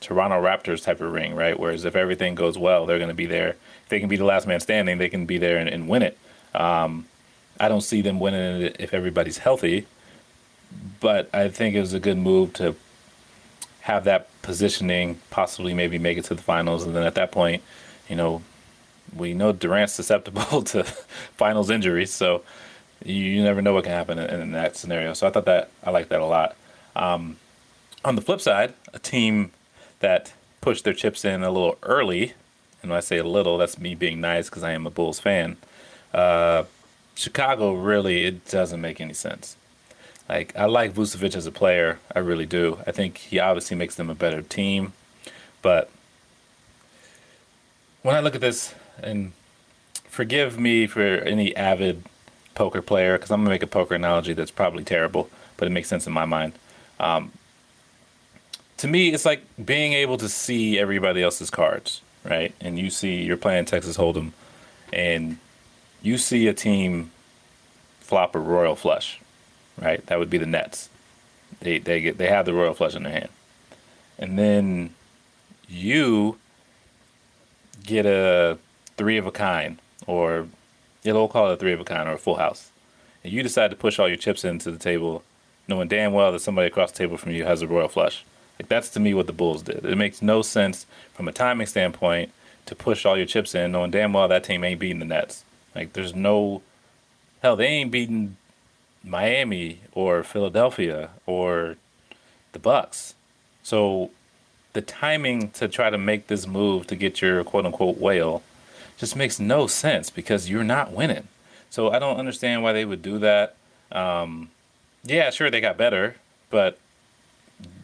Toronto 0.00 0.42
Raptors 0.42 0.82
type 0.82 1.00
of 1.00 1.12
ring, 1.12 1.34
right? 1.34 1.58
Whereas 1.58 1.84
if 1.84 1.96
everything 1.96 2.34
goes 2.34 2.58
well, 2.58 2.86
they're 2.86 2.98
going 2.98 3.08
to 3.08 3.14
be 3.14 3.26
there. 3.26 3.50
If 3.84 3.88
they 3.88 4.00
can 4.00 4.08
be 4.08 4.16
the 4.16 4.24
last 4.24 4.46
man 4.46 4.60
standing, 4.60 4.98
they 4.98 5.08
can 5.08 5.26
be 5.26 5.38
there 5.38 5.56
and, 5.56 5.68
and 5.68 5.88
win 5.88 6.02
it. 6.02 6.18
Um, 6.54 7.06
I 7.62 7.68
don't 7.68 7.80
see 7.80 8.02
them 8.02 8.18
winning 8.18 8.62
it 8.62 8.76
if 8.80 8.92
everybody's 8.92 9.38
healthy, 9.38 9.86
but 10.98 11.30
I 11.32 11.46
think 11.46 11.76
it 11.76 11.80
was 11.80 11.94
a 11.94 12.00
good 12.00 12.18
move 12.18 12.52
to 12.54 12.74
have 13.82 14.02
that 14.02 14.28
positioning, 14.42 15.20
possibly 15.30 15.72
maybe 15.72 15.96
make 15.96 16.18
it 16.18 16.24
to 16.24 16.34
the 16.34 16.42
finals, 16.42 16.82
and 16.82 16.96
then 16.96 17.04
at 17.04 17.14
that 17.14 17.30
point, 17.30 17.62
you 18.08 18.16
know, 18.16 18.42
we 19.14 19.32
know 19.32 19.52
Durant's 19.52 19.92
susceptible 19.92 20.62
to 20.72 20.82
finals 21.36 21.70
injuries, 21.70 22.10
so 22.10 22.42
you, 23.04 23.40
never 23.44 23.62
know 23.62 23.74
what 23.74 23.84
can 23.84 23.92
happen 23.92 24.18
in, 24.18 24.40
in, 24.40 24.52
that 24.52 24.76
scenario. 24.76 25.12
So 25.12 25.28
I 25.28 25.30
thought 25.30 25.44
that 25.44 25.70
I 25.84 25.90
liked 25.90 26.08
that 26.08 26.20
a 26.20 26.26
lot. 26.26 26.56
Um, 26.96 27.36
on 28.04 28.16
the 28.16 28.22
flip 28.22 28.40
side, 28.40 28.74
a 28.92 28.98
team 28.98 29.52
that 30.00 30.32
pushed 30.60 30.82
their 30.82 30.94
chips 30.94 31.24
in 31.24 31.44
a 31.44 31.50
little 31.52 31.78
early, 31.84 32.34
and 32.82 32.90
when 32.90 32.98
I 32.98 33.00
say 33.02 33.18
a 33.18 33.24
little, 33.24 33.56
that's 33.56 33.78
me 33.78 33.94
being 33.94 34.20
nice 34.20 34.50
because 34.50 34.64
I 34.64 34.72
am 34.72 34.84
a 34.84 34.90
Bulls 34.90 35.20
fan. 35.20 35.58
Uh, 36.12 36.64
Chicago 37.14 37.74
really 37.74 38.24
it 38.24 38.48
doesn't 38.48 38.80
make 38.80 39.00
any 39.00 39.14
sense. 39.14 39.56
Like 40.28 40.56
I 40.56 40.66
like 40.66 40.94
Vucevic 40.94 41.36
as 41.36 41.46
a 41.46 41.52
player, 41.52 41.98
I 42.14 42.20
really 42.20 42.46
do. 42.46 42.78
I 42.86 42.92
think 42.92 43.18
he 43.18 43.38
obviously 43.38 43.76
makes 43.76 43.94
them 43.94 44.10
a 44.10 44.14
better 44.14 44.42
team, 44.42 44.92
but 45.60 45.90
when 48.02 48.16
I 48.16 48.20
look 48.20 48.34
at 48.34 48.40
this, 48.40 48.74
and 49.02 49.32
forgive 50.06 50.58
me 50.58 50.86
for 50.86 51.00
any 51.00 51.54
avid 51.56 52.02
poker 52.54 52.82
player, 52.82 53.16
because 53.16 53.30
I'm 53.30 53.40
gonna 53.40 53.50
make 53.50 53.62
a 53.62 53.68
poker 53.68 53.94
analogy 53.94 54.32
that's 54.34 54.50
probably 54.50 54.84
terrible, 54.84 55.30
but 55.56 55.66
it 55.66 55.70
makes 55.70 55.88
sense 55.88 56.06
in 56.06 56.12
my 56.12 56.24
mind. 56.24 56.52
Um, 56.98 57.32
to 58.78 58.88
me, 58.88 59.12
it's 59.12 59.24
like 59.24 59.44
being 59.64 59.92
able 59.92 60.18
to 60.18 60.28
see 60.28 60.78
everybody 60.78 61.22
else's 61.22 61.50
cards, 61.50 62.00
right? 62.24 62.52
And 62.60 62.78
you 62.78 62.90
see 62.90 63.22
you're 63.22 63.36
playing 63.36 63.66
Texas 63.66 63.96
Hold'em, 63.96 64.32
and 64.92 65.38
you 66.02 66.18
see 66.18 66.46
a 66.46 66.54
team 66.54 67.10
flop 68.00 68.34
a 68.34 68.38
royal 68.38 68.76
flush, 68.76 69.20
right? 69.80 70.04
That 70.06 70.18
would 70.18 70.30
be 70.30 70.38
the 70.38 70.46
Nets. 70.46 70.88
They 71.60 71.78
they 71.78 72.00
get 72.00 72.18
they 72.18 72.28
have 72.28 72.46
the 72.46 72.54
royal 72.54 72.74
flush 72.74 72.94
in 72.94 73.04
their 73.04 73.12
hand, 73.12 73.28
and 74.18 74.38
then 74.38 74.94
you 75.68 76.38
get 77.84 78.06
a 78.06 78.58
three 78.96 79.16
of 79.16 79.26
a 79.26 79.32
kind, 79.32 79.78
or 80.06 80.48
yeah, 81.02 81.12
we'll 81.12 81.28
call 81.28 81.50
it 81.50 81.54
a 81.54 81.56
three 81.56 81.72
of 81.72 81.80
a 81.80 81.84
kind 81.84 82.08
or 82.08 82.12
a 82.12 82.18
full 82.18 82.36
house, 82.36 82.70
and 83.22 83.32
you 83.32 83.42
decide 83.42 83.70
to 83.70 83.76
push 83.76 83.98
all 83.98 84.08
your 84.08 84.16
chips 84.16 84.44
into 84.44 84.70
the 84.70 84.78
table, 84.78 85.22
knowing 85.68 85.88
damn 85.88 86.12
well 86.12 86.32
that 86.32 86.40
somebody 86.40 86.66
across 86.66 86.90
the 86.90 86.98
table 86.98 87.16
from 87.16 87.32
you 87.32 87.44
has 87.44 87.62
a 87.62 87.66
royal 87.68 87.88
flush 87.88 88.24
like 88.58 88.68
that's 88.68 88.90
to 88.90 89.00
me 89.00 89.14
what 89.14 89.26
the 89.26 89.32
Bulls 89.32 89.62
did. 89.62 89.84
It 89.84 89.96
makes 89.96 90.22
no 90.22 90.42
sense 90.42 90.86
from 91.14 91.28
a 91.28 91.32
timing 91.32 91.66
standpoint 91.66 92.30
to 92.66 92.74
push 92.76 93.04
all 93.04 93.16
your 93.16 93.26
chips 93.26 93.54
in, 93.54 93.72
knowing 93.72 93.90
damn 93.90 94.12
well 94.12 94.28
that 94.28 94.44
team 94.44 94.62
ain't 94.62 94.78
beating 94.78 95.00
the 95.00 95.04
Nets. 95.04 95.44
Like 95.74 95.92
there's 95.92 96.14
no 96.14 96.62
hell, 97.42 97.56
they 97.56 97.66
ain't 97.66 97.90
beating 97.90 98.36
Miami 99.04 99.80
or 99.92 100.22
Philadelphia 100.22 101.10
or 101.26 101.76
the 102.52 102.58
Bucks. 102.58 103.14
So 103.62 104.10
the 104.72 104.82
timing 104.82 105.50
to 105.50 105.68
try 105.68 105.90
to 105.90 105.98
make 105.98 106.26
this 106.26 106.46
move 106.46 106.86
to 106.88 106.96
get 106.96 107.20
your 107.20 107.44
quote 107.44 107.66
unquote 107.66 107.98
whale 107.98 108.42
just 108.96 109.16
makes 109.16 109.40
no 109.40 109.66
sense 109.66 110.10
because 110.10 110.48
you're 110.48 110.64
not 110.64 110.92
winning. 110.92 111.28
So 111.70 111.90
I 111.90 111.98
don't 111.98 112.18
understand 112.18 112.62
why 112.62 112.72
they 112.72 112.84
would 112.84 113.02
do 113.02 113.18
that. 113.18 113.56
Um, 113.90 114.50
yeah, 115.04 115.30
sure 115.30 115.50
they 115.50 115.60
got 115.60 115.76
better, 115.76 116.16
but 116.50 116.78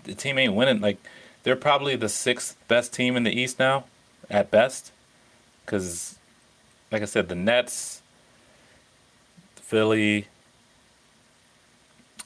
the 0.04 0.14
team 0.14 0.38
ain't 0.38 0.54
winning. 0.54 0.80
Like 0.80 0.98
they're 1.42 1.56
probably 1.56 1.96
the 1.96 2.08
sixth 2.08 2.56
best 2.68 2.92
team 2.92 3.16
in 3.16 3.22
the 3.22 3.32
East 3.32 3.58
now, 3.58 3.84
at 4.28 4.50
best. 4.50 4.92
Because, 5.64 6.17
like 6.90 7.02
I 7.02 7.06
said, 7.06 7.28
the 7.28 7.34
Nets, 7.34 8.02
Philly. 9.56 10.26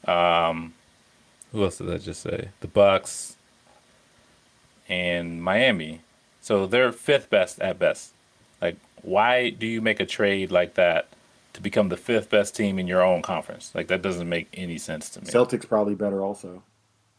Um, 0.06 0.74
who 1.52 1.64
else 1.64 1.78
did 1.78 1.92
I 1.92 1.98
just 1.98 2.22
say? 2.22 2.48
The 2.60 2.68
Bucks 2.68 3.36
and 4.88 5.42
Miami. 5.42 6.00
So 6.40 6.66
they're 6.66 6.92
fifth 6.92 7.30
best 7.30 7.60
at 7.60 7.78
best. 7.78 8.12
Like, 8.60 8.76
why 9.02 9.50
do 9.50 9.66
you 9.66 9.80
make 9.80 10.00
a 10.00 10.06
trade 10.06 10.50
like 10.50 10.74
that 10.74 11.08
to 11.52 11.60
become 11.60 11.88
the 11.88 11.96
fifth 11.96 12.30
best 12.30 12.56
team 12.56 12.78
in 12.78 12.86
your 12.86 13.02
own 13.02 13.22
conference? 13.22 13.72
Like, 13.74 13.88
that 13.88 14.02
doesn't 14.02 14.28
make 14.28 14.48
any 14.54 14.78
sense 14.78 15.10
to 15.10 15.20
me. 15.20 15.26
Celtics 15.26 15.68
probably 15.68 15.94
better 15.94 16.20
also. 16.22 16.62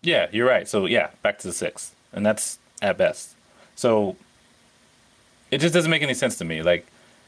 Yeah, 0.02 0.28
you're 0.32 0.48
right. 0.48 0.68
So 0.68 0.86
yeah, 0.86 1.12
back 1.22 1.39
to 1.39 1.48
the 1.48 1.54
sixth, 1.54 1.96
and 2.12 2.26
that's 2.26 2.60
at 2.82 2.98
best. 2.98 3.36
So 3.76 4.18
it 5.50 5.60
just 5.60 5.74
doesn't 5.74 5.89
make 5.89 6.02
any 6.02 6.14
sense 6.14 6.38
to 6.38 6.46
me. 6.46 6.62
Like 6.62 6.86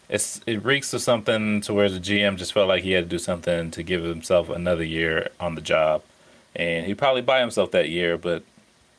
it's 0.10 0.42
it 0.46 0.64
reeks 0.64 0.94
of 0.94 1.02
something 1.02 1.62
to 1.62 1.74
where 1.74 1.90
the 1.90 2.00
GM 2.00 2.38
just 2.38 2.54
felt 2.54 2.68
like 2.68 2.84
he 2.84 2.92
had 2.92 3.06
to 3.06 3.10
do 3.10 3.20
something 3.20 3.72
to 3.72 3.84
give 3.84 4.04
himself 4.04 4.50
another 4.50 4.84
year 4.84 5.30
on 5.40 5.56
the 5.56 5.62
job, 5.62 6.04
and 6.56 6.86
he 6.86 6.94
probably 6.94 7.22
buy 7.22 7.40
himself 7.40 7.72
that 7.72 7.90
year, 7.90 8.18
but. 8.18 8.44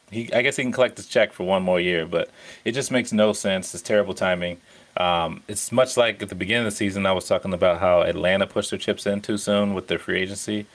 He, 0.09 0.33
I 0.33 0.43
guess 0.43 0.55
he 0.55 0.63
can 0.63 0.71
collect 0.71 0.99
his 0.99 1.09
check 1.09 1.33
for 1.33 1.43
one 1.43 1.65
more 1.65 1.81
year, 1.81 2.07
but 2.07 2.31
it 2.65 2.77
just 2.77 2.93
makes 2.93 3.13
no 3.13 3.33
sense. 3.33 3.75
It's 3.75 3.83
terrible 3.83 4.15
timing. 4.15 4.61
Um, 4.97 5.43
it's 5.49 5.73
much 5.73 5.97
like 5.97 6.23
at 6.23 6.29
the 6.29 6.37
beginning 6.37 6.65
of 6.65 6.73
the 6.73 6.77
season, 6.77 7.07
I 7.07 7.11
was 7.11 7.27
talking 7.27 7.53
about 7.53 7.81
how 7.81 8.03
Atlanta 8.03 8.47
pushed 8.47 8.71
their 8.71 8.79
chips 8.79 9.05
in 9.05 9.21
too 9.21 9.37
soon 9.37 9.75
with 9.75 9.89
their 9.89 9.99
free 9.99 10.21
agency 10.21 10.67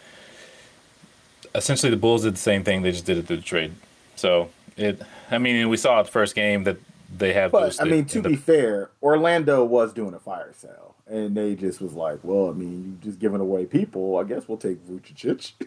essentially 1.56 1.90
the 1.90 1.98
Bulls 1.98 2.24
did 2.24 2.36
the 2.36 2.40
same 2.40 2.64
thing. 2.64 2.82
They 2.82 2.92
just 2.92 3.06
did 3.06 3.18
it 3.18 3.28
through 3.28 3.38
the 3.38 3.44
trade. 3.44 3.74
So 4.16 4.50
it, 4.78 5.02
I 5.30 5.38
mean, 5.38 5.70
we 5.70 5.78
saw 5.78 6.00
at 6.00 6.06
the 6.06 6.12
first 6.12 6.36
game 6.36 6.64
that 6.64 6.78
they 7.18 7.34
have. 7.34 7.51
But 7.51 7.80
I 7.82 7.86
mean, 7.86 8.05
to 8.05 8.22
the, 8.22 8.30
be 8.30 8.36
fair, 8.36 8.91
Orlando 9.01 9.64
was 9.64 9.93
doing 9.93 10.14
a 10.14 10.20
fire 10.20 10.53
sale, 10.55 10.95
and 11.07 11.36
they 11.36 11.55
just 11.55 11.82
was 11.82 11.93
like, 11.93 12.20
"Well, 12.24 12.49
I 12.49 12.53
mean, 12.53 12.84
you 12.84 13.09
just 13.09 13.20
giving 13.20 13.41
away 13.41 13.66
people. 13.66 14.18
I 14.18 14.24
guess 14.24 14.47
we'll 14.47 14.57
take 14.57 14.86
Vucevic." 14.86 15.53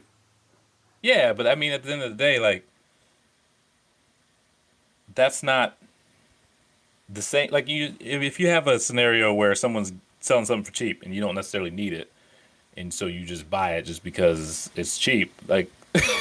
Yeah, 1.03 1.34
but 1.34 1.47
I 1.47 1.55
mean, 1.55 1.70
at 1.72 1.82
the 1.82 1.92
end 1.92 2.01
of 2.01 2.12
the 2.12 2.16
day, 2.16 2.38
like 2.38 2.66
that's 5.14 5.42
not 5.42 5.76
the 7.11 7.20
same. 7.20 7.51
Like 7.51 7.68
you, 7.68 7.95
if 8.01 8.40
you 8.40 8.49
have 8.49 8.66
a 8.66 8.78
scenario 8.78 9.34
where 9.34 9.55
someone's 9.55 9.92
selling 10.20 10.47
something 10.47 10.64
for 10.64 10.72
cheap 10.72 11.03
and 11.03 11.14
you 11.14 11.20
don't 11.20 11.34
necessarily 11.34 11.70
need 11.70 11.92
it, 11.92 12.11
and 12.74 12.92
so 12.92 13.05
you 13.05 13.26
just 13.26 13.51
buy 13.51 13.72
it 13.72 13.82
just 13.82 14.03
because 14.03 14.70
it's 14.76 14.97
cheap. 14.97 15.34
Like 15.47 15.70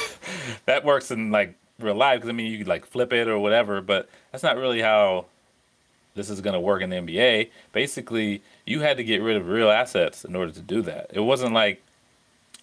that 0.66 0.84
works 0.84 1.10
in 1.10 1.30
like 1.30 1.54
real 1.78 1.94
life 1.94 2.18
because 2.18 2.30
I 2.30 2.32
mean 2.32 2.50
you 2.50 2.58
could 2.58 2.68
like 2.68 2.86
flip 2.86 3.12
it 3.12 3.28
or 3.28 3.38
whatever, 3.38 3.80
but 3.80 4.08
that's 4.32 4.44
not 4.44 4.56
really 4.56 4.80
how 4.80 5.26
this 6.14 6.30
is 6.30 6.40
going 6.40 6.54
to 6.54 6.60
work 6.60 6.82
in 6.82 6.90
the 6.90 6.96
NBA. 6.96 7.50
Basically, 7.72 8.42
you 8.64 8.80
had 8.80 8.96
to 8.96 9.04
get 9.04 9.20
rid 9.22 9.36
of 9.36 9.48
real 9.48 9.70
assets 9.70 10.24
in 10.24 10.36
order 10.36 10.52
to 10.52 10.60
do 10.60 10.82
that. 10.82 11.10
It 11.12 11.20
wasn't 11.20 11.52
like 11.52 11.82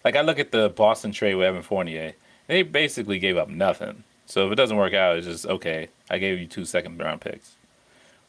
like 0.04 0.16
I 0.16 0.22
look 0.22 0.40
at 0.40 0.52
the 0.52 0.70
Boston 0.70 1.12
trade 1.12 1.36
with 1.36 1.46
Evan 1.46 1.62
Fournier. 1.62 2.14
They 2.48 2.64
basically 2.64 3.20
gave 3.20 3.38
up 3.38 3.50
nothing. 3.50 4.04
So 4.26 4.46
if 4.48 4.54
it 4.54 4.56
doesn't 4.56 4.78
work 4.78 4.94
out, 4.94 5.18
it's 5.18 5.28
just 5.28 5.46
okay. 5.46 5.90
I 6.10 6.18
gave 6.18 6.40
you 6.40 6.48
two 6.48 6.66
second 6.66 6.98
round 6.98 7.22
picks, 7.22 7.56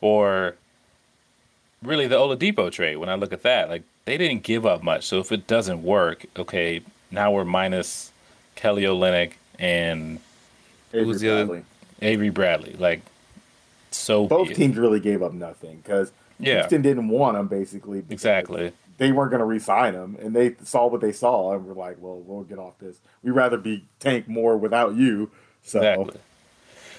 or 0.01 0.57
really 1.83 2.07
the 2.07 2.17
Oladipo 2.17 2.71
trade. 2.71 2.97
When 2.97 3.09
I 3.09 3.15
look 3.15 3.33
at 3.33 3.43
that, 3.43 3.69
like 3.69 3.83
they 4.05 4.19
didn't 4.19 4.43
give 4.43 4.67
up 4.67 4.83
much. 4.83 5.05
So 5.05 5.19
if 5.21 5.31
it 5.33 5.47
doesn't 5.47 5.83
work, 5.83 6.27
okay, 6.37 6.83
now 7.11 7.31
we're 7.31 7.45
minus 7.45 8.11
Kelly 8.57 8.83
Olynyk 8.83 9.35
and 9.59 10.19
Avery 10.93 11.05
who's 11.05 11.21
the 11.21 11.29
Bradley. 11.29 11.59
other 11.59 11.67
Avery 12.03 12.31
Bradley. 12.31 12.75
Like 12.75 13.03
so, 13.91 14.27
both 14.27 14.53
teams 14.55 14.77
really 14.77 15.01
gave 15.01 15.23
up 15.23 15.33
nothing 15.33 15.79
because 15.79 16.13
yeah. 16.39 16.61
Houston 16.61 16.83
didn't 16.83 17.09
want 17.09 17.37
him 17.37 17.49
basically. 17.49 18.05
Exactly. 18.11 18.73
They 18.99 19.11
weren't 19.11 19.31
going 19.31 19.41
to 19.41 19.47
re-sign 19.47 19.95
him, 19.95 20.17
and 20.21 20.37
they 20.37 20.55
saw 20.63 20.87
what 20.87 21.01
they 21.01 21.13
saw, 21.13 21.55
and 21.55 21.67
were 21.67 21.75
like, 21.75 21.97
"Well, 21.99 22.19
we'll 22.19 22.45
get 22.45 22.59
off 22.59 22.79
this. 22.79 22.99
We'd 23.23 23.33
rather 23.33 23.57
be 23.57 23.85
tank 23.99 24.29
more 24.29 24.57
without 24.57 24.95
you." 24.95 25.31
So. 25.63 25.79
Exactly. 25.79 26.21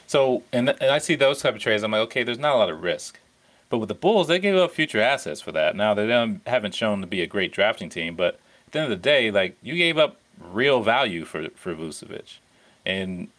So, 0.07 0.43
and, 0.51 0.69
and 0.69 0.91
I 0.91 0.97
see 0.97 1.15
those 1.15 1.41
type 1.41 1.55
of 1.55 1.61
trades. 1.61 1.81
I'm 1.81 1.91
like, 1.91 2.01
okay, 2.01 2.23
there's 2.23 2.39
not 2.39 2.55
a 2.55 2.57
lot 2.57 2.69
of 2.69 2.83
risk. 2.83 3.19
But 3.69 3.79
with 3.79 3.87
the 3.89 3.95
Bulls, 3.95 4.27
they 4.27 4.37
gave 4.37 4.55
up 4.55 4.71
future 4.71 5.01
assets 5.01 5.41
for 5.41 5.51
that. 5.53 5.75
Now 5.75 5.95
they 5.95 6.07
haven't 6.45 6.75
shown 6.75 7.01
to 7.01 7.07
be 7.07 7.21
a 7.21 7.27
great 7.27 7.51
drafting 7.51 7.89
team, 7.89 8.15
but 8.15 8.35
at 8.67 8.71
the 8.71 8.79
end 8.79 8.91
of 8.93 9.01
the 9.01 9.03
day, 9.03 9.31
like 9.31 9.57
you 9.63 9.75
gave 9.75 9.97
up 9.97 10.17
real 10.39 10.83
value 10.83 11.25
for 11.25 11.49
for 11.55 11.73
Vucevic, 11.73 12.37
and 12.85 13.29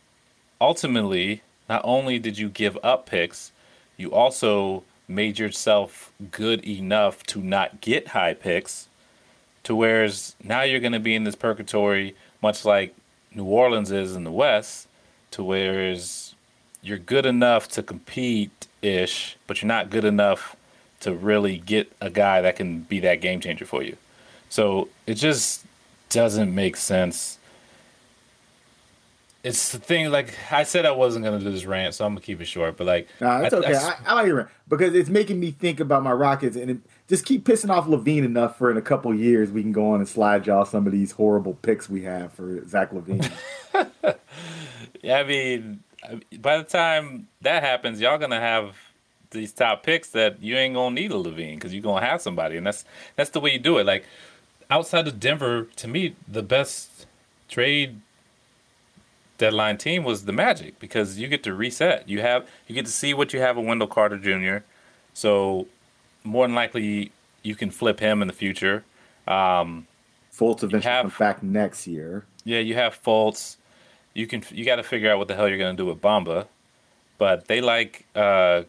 ultimately, 0.60 1.42
not 1.68 1.80
only 1.84 2.18
did 2.18 2.38
you 2.38 2.48
give 2.48 2.78
up 2.82 3.06
picks, 3.06 3.52
you 3.96 4.12
also 4.12 4.82
made 5.06 5.38
yourself 5.38 6.12
good 6.30 6.64
enough 6.64 7.22
to 7.24 7.40
not 7.40 7.80
get 7.80 8.08
high 8.08 8.34
picks, 8.34 8.88
to 9.62 9.74
whereas 9.74 10.34
now 10.42 10.62
you're 10.62 10.80
going 10.80 10.92
to 10.92 11.00
be 11.00 11.14
in 11.14 11.24
this 11.24 11.34
purgatory, 11.34 12.14
much 12.42 12.64
like 12.64 12.94
New 13.34 13.44
Orleans 13.44 13.90
is 13.90 14.14
in 14.16 14.24
the 14.24 14.30
West, 14.30 14.88
to 15.32 15.42
whereas 15.42 16.34
you're 16.82 16.98
good 16.98 17.26
enough 17.26 17.68
to 17.68 17.82
compete 17.82 18.66
ish, 18.82 19.36
but 19.46 19.60
you're 19.62 19.68
not 19.68 19.90
good 19.90 20.04
enough 20.04 20.54
to 21.00 21.12
really 21.12 21.58
get 21.58 21.90
a 22.00 22.10
guy 22.10 22.40
that 22.40 22.56
can 22.56 22.80
be 22.80 23.00
that 23.00 23.20
game 23.20 23.40
changer 23.40 23.64
for 23.64 23.82
you. 23.82 23.96
So 24.48 24.88
it 25.06 25.14
just 25.14 25.64
doesn't 26.10 26.54
make 26.54 26.76
sense. 26.76 27.38
It's 29.44 29.72
the 29.72 29.78
thing, 29.78 30.10
like 30.10 30.34
I 30.50 30.62
said, 30.62 30.86
I 30.86 30.90
wasn't 30.92 31.24
gonna 31.24 31.38
do 31.38 31.50
this 31.52 31.66
rant, 31.66 31.94
so 31.94 32.04
I'm 32.06 32.12
gonna 32.14 32.22
keep 32.22 32.40
it 32.40 32.46
short. 32.46 32.76
But 32.78 32.86
like, 32.86 33.08
Nah, 33.20 33.42
it's 33.42 33.52
I- 33.54 33.58
okay. 33.58 33.74
I- 33.74 33.88
I, 33.90 33.96
I 34.06 34.14
like 34.14 34.26
your 34.26 34.36
rant 34.36 34.48
because 34.68 34.94
it's 34.94 35.10
making 35.10 35.38
me 35.38 35.50
think 35.50 35.80
about 35.80 36.02
my 36.02 36.12
Rockets 36.12 36.56
and 36.56 36.70
it, 36.70 36.78
just 37.08 37.26
keep 37.26 37.44
pissing 37.44 37.68
off 37.68 37.86
LaVine 37.86 38.24
enough 38.24 38.56
for 38.56 38.70
in 38.70 38.78
a 38.78 38.82
couple 38.82 39.14
years 39.14 39.50
we 39.50 39.60
can 39.62 39.72
go 39.72 39.90
on 39.90 40.00
and 40.00 40.08
slide 40.08 40.46
y'all 40.46 40.64
some 40.64 40.86
of 40.86 40.92
these 40.92 41.12
horrible 41.12 41.54
picks 41.60 41.88
we 41.90 42.02
have 42.04 42.32
for 42.32 42.66
Zach 42.66 42.90
LaVine. 42.92 43.30
Yeah, 45.02 45.18
I 45.18 45.24
mean, 45.24 45.80
by 46.40 46.56
the 46.56 46.64
time 46.64 47.28
that 47.42 47.62
happens, 47.62 48.00
y'all 48.00 48.16
gonna 48.16 48.40
have 48.40 48.74
these 49.32 49.52
top 49.52 49.82
picks 49.82 50.08
that 50.10 50.40
you 50.42 50.56
ain't 50.56 50.74
gonna 50.74 50.94
need 50.94 51.10
a 51.10 51.14
LaVine 51.16 51.56
because 51.56 51.74
you're 51.74 51.82
gonna 51.82 52.04
have 52.06 52.22
somebody, 52.22 52.56
and 52.56 52.66
that's 52.66 52.86
that's 53.16 53.28
the 53.30 53.40
way 53.40 53.52
you 53.52 53.58
do 53.58 53.76
it. 53.76 53.84
Like 53.84 54.06
outside 54.70 55.06
of 55.06 55.20
Denver, 55.20 55.64
to 55.76 55.88
me, 55.88 56.16
the 56.26 56.42
best 56.42 57.04
trade 57.50 58.00
deadline 59.44 59.76
team 59.76 60.04
was 60.04 60.24
the 60.24 60.32
Magic 60.32 60.78
because 60.78 61.18
you 61.18 61.28
get 61.28 61.42
to 61.44 61.52
reset. 61.54 62.08
You 62.08 62.20
have 62.20 62.46
you 62.66 62.74
get 62.74 62.86
to 62.86 62.92
see 62.92 63.12
what 63.14 63.32
you 63.32 63.40
have 63.40 63.56
with 63.56 63.66
Wendell 63.66 63.88
Carter 63.88 64.18
Jr. 64.18 64.64
So 65.12 65.66
more 66.24 66.46
than 66.46 66.54
likely, 66.54 67.12
you 67.42 67.54
can 67.54 67.70
flip 67.70 68.00
him 68.00 68.22
in 68.22 68.28
the 68.28 68.34
future. 68.34 68.84
Um, 69.28 69.86
Fultz 70.32 70.62
eventually 70.62 70.82
have- 70.92 71.02
comes 71.04 71.18
back 71.18 71.42
next 71.42 71.86
year. 71.86 72.24
yeah, 72.44 72.58
you 72.60 72.74
have 72.74 72.92
Fultz. 73.02 73.56
You 74.14 74.26
can 74.26 74.42
you 74.50 74.64
got 74.64 74.76
to 74.76 74.82
figure 74.82 75.10
out 75.10 75.18
what 75.18 75.28
the 75.28 75.34
hell 75.36 75.48
you're 75.48 75.58
gonna 75.58 75.74
do 75.84 75.86
with 75.86 76.00
Bamba, 76.00 76.46
but 77.18 77.46
they 77.48 77.60
like 77.60 78.06
uh, 78.16 78.62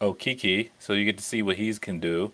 Okeke, 0.00 0.70
so 0.78 0.92
you 0.92 1.04
get 1.04 1.16
to 1.18 1.24
see 1.24 1.42
what 1.42 1.56
he's 1.56 1.78
can 1.78 2.00
do. 2.00 2.32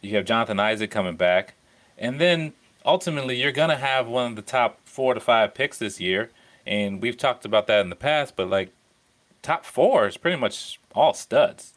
You 0.00 0.16
have 0.16 0.24
Jonathan 0.24 0.58
Isaac 0.60 0.90
coming 0.90 1.16
back, 1.16 1.54
and 1.98 2.20
then 2.20 2.52
ultimately 2.84 3.40
you're 3.40 3.52
gonna 3.52 3.76
have 3.76 4.06
one 4.08 4.26
of 4.32 4.36
the 4.36 4.42
top 4.42 4.78
four 4.84 5.14
to 5.14 5.20
five 5.20 5.54
picks 5.54 5.78
this 5.78 6.00
year, 6.00 6.30
and 6.66 7.00
we've 7.02 7.16
talked 7.16 7.44
about 7.44 7.66
that 7.66 7.80
in 7.80 7.90
the 7.90 7.96
past. 7.96 8.36
But 8.36 8.48
like 8.48 8.70
top 9.42 9.64
four 9.64 10.06
is 10.06 10.16
pretty 10.16 10.38
much 10.38 10.80
all 10.94 11.14
studs. 11.14 11.74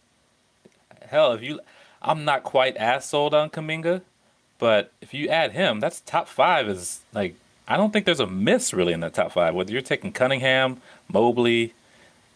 Hell, 1.09 1.33
if 1.33 1.41
you, 1.41 1.59
I'm 2.01 2.25
not 2.25 2.43
quite 2.43 2.75
as 2.77 3.05
sold 3.05 3.33
on 3.33 3.49
Kuminga, 3.49 4.01
but 4.59 4.91
if 5.01 5.13
you 5.13 5.29
add 5.29 5.53
him, 5.53 5.79
that's 5.79 6.01
top 6.01 6.27
five 6.27 6.67
is 6.67 7.01
like 7.13 7.35
I 7.67 7.75
don't 7.75 7.91
think 7.91 8.05
there's 8.05 8.19
a 8.19 8.27
miss 8.27 8.73
really 8.73 8.93
in 8.93 9.01
that 9.01 9.13
top 9.13 9.33
five. 9.33 9.53
Whether 9.53 9.71
you're 9.71 9.81
taking 9.81 10.11
Cunningham, 10.11 10.81
Mobley, 11.11 11.73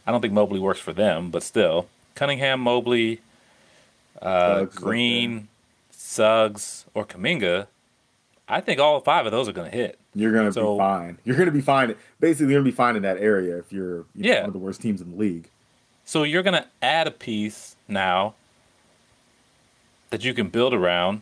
I 0.05 0.11
don't 0.11 0.21
think 0.21 0.33
Mobley 0.33 0.59
works 0.59 0.79
for 0.79 0.93
them, 0.93 1.31
but 1.31 1.43
still 1.43 1.87
Cunningham, 2.15 2.59
Mobley, 2.59 3.21
uh, 4.21 4.59
Suggs, 4.59 4.75
Green, 4.75 5.47
Suggs, 5.91 6.85
or 6.93 7.05
Kuminga. 7.05 7.67
I 8.51 8.61
think 8.61 8.79
all 8.79 8.99
five 8.99 9.25
of 9.25 9.31
those 9.31 9.47
are 9.47 9.53
going 9.53 9.71
to 9.71 9.75
hit. 9.77 9.97
You're 10.13 10.33
gonna 10.33 10.51
So- 10.51 10.73
be 10.73 10.79
fine. 10.79 11.17
You're 11.23 11.37
gonna 11.37 11.51
be 11.51 11.61
fine. 11.61 11.95
Basically, 12.19 12.51
you're 12.51 12.59
gonna 12.61 12.69
be 12.69 12.75
fine 12.75 12.95
in 12.97 13.01
that 13.03 13.17
area 13.17 13.57
if 13.57 13.71
you're 13.71 13.97
you 14.13 14.23
know, 14.23 14.29
Yeah. 14.29 14.39
one 14.41 14.47
of 14.49 14.53
the 14.53 14.59
worst 14.59 14.81
teams 14.81 14.99
in 15.01 15.11
the 15.11 15.17
league. 15.17 15.49
So 16.03 16.23
you're 16.23 16.43
going 16.43 16.55
to 16.61 16.65
add 16.81 17.07
a 17.07 17.11
piece 17.11 17.77
now 17.87 18.33
that 20.09 20.23
you 20.25 20.33
can 20.33 20.47
build 20.49 20.73
around. 20.73 21.21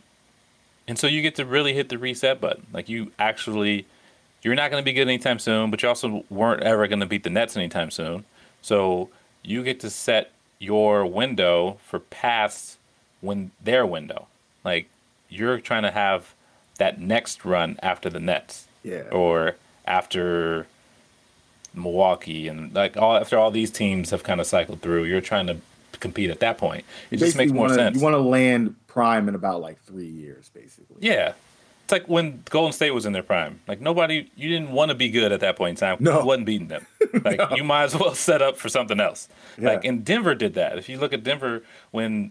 And 0.88 0.98
so 0.98 1.06
you 1.06 1.22
get 1.22 1.36
to 1.36 1.44
really 1.44 1.72
hit 1.74 1.88
the 1.88 1.98
reset 1.98 2.40
button. 2.40 2.66
Like 2.72 2.88
you 2.88 3.12
actually 3.18 3.86
you're 4.42 4.54
not 4.54 4.70
going 4.70 4.80
to 4.82 4.84
be 4.84 4.92
good 4.94 5.02
anytime 5.06 5.38
soon, 5.38 5.70
but 5.70 5.82
you 5.82 5.88
also 5.88 6.24
weren't 6.30 6.62
ever 6.62 6.88
going 6.88 7.00
to 7.00 7.06
beat 7.06 7.22
the 7.24 7.30
Nets 7.30 7.56
anytime 7.58 7.90
soon. 7.90 8.24
So 8.62 9.10
you 9.42 9.62
get 9.62 9.78
to 9.80 9.90
set 9.90 10.32
your 10.58 11.04
window 11.06 11.78
for 11.86 11.98
past 12.00 12.78
when 13.20 13.50
their 13.62 13.84
window. 13.86 14.26
Like 14.64 14.88
you're 15.28 15.60
trying 15.60 15.82
to 15.82 15.90
have 15.90 16.34
that 16.80 17.00
next 17.00 17.44
run 17.44 17.78
after 17.82 18.10
the 18.10 18.18
Nets 18.20 18.66
Yeah. 18.82 19.02
or 19.12 19.54
after 19.86 20.66
Milwaukee 21.72 22.48
and 22.48 22.74
like 22.74 22.96
all 22.96 23.16
after 23.16 23.38
all 23.38 23.50
these 23.52 23.70
teams 23.70 24.10
have 24.10 24.24
kind 24.24 24.40
of 24.40 24.46
cycled 24.46 24.82
through, 24.82 25.04
you're 25.04 25.20
trying 25.20 25.46
to 25.46 25.56
compete 26.00 26.30
at 26.30 26.40
that 26.40 26.58
point. 26.58 26.84
It 27.10 27.18
just 27.18 27.36
makes 27.36 27.52
more 27.52 27.62
wanna, 27.66 27.74
sense. 27.74 27.96
You 27.96 28.02
want 28.02 28.14
to 28.14 28.18
land 28.20 28.74
prime 28.88 29.28
in 29.28 29.34
about 29.36 29.60
like 29.60 29.80
three 29.84 30.06
years, 30.08 30.50
basically. 30.52 30.96
yeah. 31.00 31.34
It's 31.84 31.92
like 31.92 32.08
when 32.08 32.42
Golden 32.50 32.72
State 32.72 32.92
was 32.92 33.04
in 33.04 33.12
their 33.12 33.22
prime. 33.24 33.58
Like 33.66 33.80
nobody, 33.80 34.30
you 34.36 34.48
didn't 34.48 34.70
want 34.70 34.90
to 34.90 34.94
be 34.94 35.08
good 35.10 35.32
at 35.32 35.40
that 35.40 35.56
point 35.56 35.70
in 35.70 35.76
time. 35.76 35.96
No. 36.00 36.20
You 36.20 36.26
wasn't 36.26 36.46
beating 36.46 36.68
them. 36.68 36.86
Like 37.24 37.40
you 37.56 37.64
might 37.64 37.84
as 37.84 37.96
well 37.98 38.14
set 38.14 38.40
up 38.40 38.56
for 38.56 38.68
something 38.68 39.00
else. 39.00 39.28
Yeah. 39.58 39.70
Like 39.70 39.84
and 39.84 40.04
Denver 40.04 40.34
did 40.36 40.54
that. 40.54 40.78
If 40.78 40.88
you 40.88 40.96
look 40.98 41.12
at 41.12 41.24
Denver 41.24 41.62
when 41.90 42.30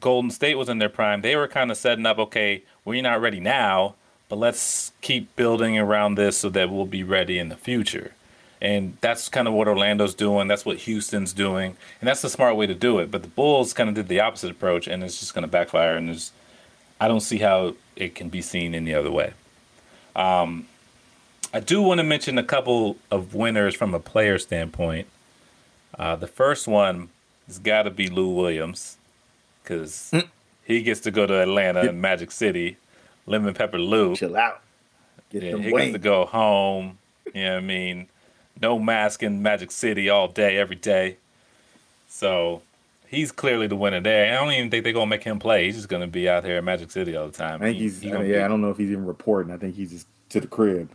Golden 0.00 0.30
State 0.30 0.56
was 0.56 0.68
in 0.68 0.78
their 0.78 0.88
prime, 0.88 1.22
they 1.22 1.36
were 1.36 1.48
kind 1.48 1.70
of 1.70 1.76
setting 1.76 2.06
up. 2.06 2.18
Okay, 2.18 2.62
we're 2.84 3.02
not 3.02 3.20
ready 3.20 3.40
now, 3.40 3.94
but 4.28 4.36
let's 4.36 4.92
keep 5.00 5.34
building 5.36 5.78
around 5.78 6.16
this 6.16 6.38
so 6.38 6.48
that 6.50 6.70
we'll 6.70 6.86
be 6.86 7.02
ready 7.02 7.38
in 7.38 7.48
the 7.48 7.56
future. 7.56 8.12
And 8.60 8.96
that's 9.00 9.28
kind 9.28 9.46
of 9.46 9.54
what 9.54 9.68
Orlando's 9.68 10.14
doing. 10.14 10.48
That's 10.48 10.64
what 10.64 10.78
Houston's 10.78 11.32
doing, 11.32 11.76
and 12.00 12.08
that's 12.08 12.22
the 12.22 12.30
smart 12.30 12.56
way 12.56 12.66
to 12.66 12.74
do 12.74 12.98
it. 12.98 13.10
But 13.10 13.22
the 13.22 13.28
Bulls 13.28 13.72
kind 13.72 13.88
of 13.88 13.94
did 13.94 14.08
the 14.08 14.20
opposite 14.20 14.50
approach, 14.50 14.86
and 14.86 15.04
it's 15.04 15.20
just 15.20 15.34
going 15.34 15.42
to 15.42 15.48
backfire. 15.48 15.96
And 15.96 16.30
I 17.00 17.08
don't 17.08 17.20
see 17.20 17.38
how 17.38 17.74
it 17.94 18.14
can 18.14 18.28
be 18.28 18.42
seen 18.42 18.74
any 18.74 18.94
other 18.94 19.10
way. 19.10 19.34
Um, 20.14 20.66
I 21.52 21.60
do 21.60 21.82
want 21.82 21.98
to 21.98 22.04
mention 22.04 22.38
a 22.38 22.42
couple 22.42 22.96
of 23.10 23.34
winners 23.34 23.74
from 23.74 23.94
a 23.94 24.00
player 24.00 24.38
standpoint. 24.38 25.06
Uh, 25.98 26.16
the 26.16 26.26
first 26.26 26.66
one 26.66 27.10
has 27.46 27.58
got 27.58 27.84
to 27.84 27.90
be 27.90 28.08
Lou 28.08 28.28
Williams 28.28 28.96
because 29.66 30.10
mm. 30.12 30.26
he 30.64 30.82
gets 30.82 31.00
to 31.00 31.10
go 31.10 31.26
to 31.26 31.42
Atlanta 31.42 31.80
and 31.80 32.00
Magic 32.00 32.30
City. 32.30 32.76
Lemon 33.26 33.54
Pepper 33.54 33.78
Lou. 33.78 34.14
Chill 34.14 34.36
out. 34.36 34.62
Get 35.30 35.42
Yeah, 35.42 35.56
he 35.56 35.70
gets 35.70 35.92
to 35.92 35.98
go 35.98 36.24
home. 36.24 36.98
You 37.34 37.42
know 37.42 37.54
what 37.54 37.58
I 37.58 37.60
mean? 37.60 38.08
No 38.62 38.78
mask 38.78 39.22
in 39.22 39.42
Magic 39.42 39.70
City 39.72 40.08
all 40.08 40.28
day, 40.28 40.56
every 40.56 40.76
day. 40.76 41.16
So 42.08 42.62
he's 43.08 43.32
clearly 43.32 43.66
the 43.66 43.76
winner 43.76 44.00
there. 44.00 44.32
I 44.32 44.42
don't 44.42 44.52
even 44.52 44.70
think 44.70 44.84
they're 44.84 44.92
gonna 44.92 45.06
make 45.06 45.24
him 45.24 45.38
play. 45.38 45.66
He's 45.66 45.76
just 45.76 45.88
gonna 45.88 46.06
be 46.06 46.28
out 46.28 46.44
here 46.44 46.58
in 46.58 46.64
Magic 46.64 46.90
City 46.90 47.16
all 47.16 47.26
the 47.26 47.36
time. 47.36 47.60
I 47.60 47.66
think 47.66 47.76
He- 47.76 47.82
he's. 47.82 48.00
he 48.00 48.12
I 48.12 48.18
mean, 48.18 48.30
yeah, 48.30 48.38
be- 48.38 48.42
I 48.42 48.48
don't 48.48 48.60
know 48.60 48.70
if 48.70 48.78
he's 48.78 48.90
even 48.90 49.04
reporting. 49.04 49.52
I 49.52 49.56
think 49.56 49.74
he's 49.74 49.90
just 49.90 50.06
to 50.30 50.40
the 50.40 50.46
crib. 50.46 50.90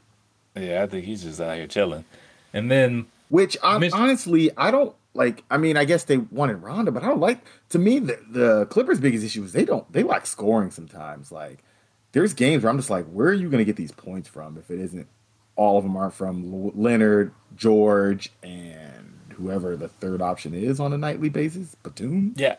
yeah, 0.55 0.83
I 0.83 0.87
think 0.87 1.05
he's 1.05 1.23
just 1.23 1.41
out 1.41 1.57
here 1.57 1.67
chilling. 1.67 2.05
And 2.53 2.71
then 2.71 3.07
Which 3.29 3.57
I, 3.61 3.89
honestly, 3.93 4.49
I 4.57 4.71
don't 4.71 4.95
like. 5.13 5.43
I 5.49 5.57
mean, 5.57 5.77
I 5.77 5.85
guess 5.85 6.03
they 6.03 6.17
wanted 6.17 6.57
Rondo, 6.57 6.91
but 6.91 7.03
I 7.03 7.07
don't 7.07 7.19
like. 7.19 7.39
To 7.69 7.79
me, 7.79 7.99
the, 7.99 8.19
the 8.29 8.65
Clippers' 8.67 8.99
biggest 8.99 9.23
issue 9.25 9.43
is 9.43 9.53
they 9.53 9.65
don't. 9.65 9.91
They 9.91 10.03
like 10.03 10.25
scoring 10.25 10.71
sometimes. 10.71 11.31
Like, 11.31 11.63
there's 12.11 12.33
games 12.33 12.63
where 12.63 12.69
I'm 12.69 12.77
just 12.77 12.89
like, 12.89 13.05
where 13.05 13.27
are 13.27 13.33
you 13.33 13.49
going 13.49 13.59
to 13.59 13.65
get 13.65 13.75
these 13.75 13.91
points 13.91 14.27
from 14.29 14.57
if 14.57 14.69
it 14.69 14.79
isn't 14.79 15.07
all 15.55 15.77
of 15.77 15.83
them 15.83 15.95
aren't 15.95 16.13
from 16.13 16.71
Leonard, 16.75 17.31
George, 17.55 18.31
and 18.41 19.19
whoever 19.35 19.75
the 19.75 19.87
third 19.87 20.21
option 20.21 20.53
is 20.53 20.79
on 20.79 20.93
a 20.93 20.97
nightly 20.97 21.29
basis, 21.29 21.75
Batum. 21.83 22.33
yeah, 22.37 22.55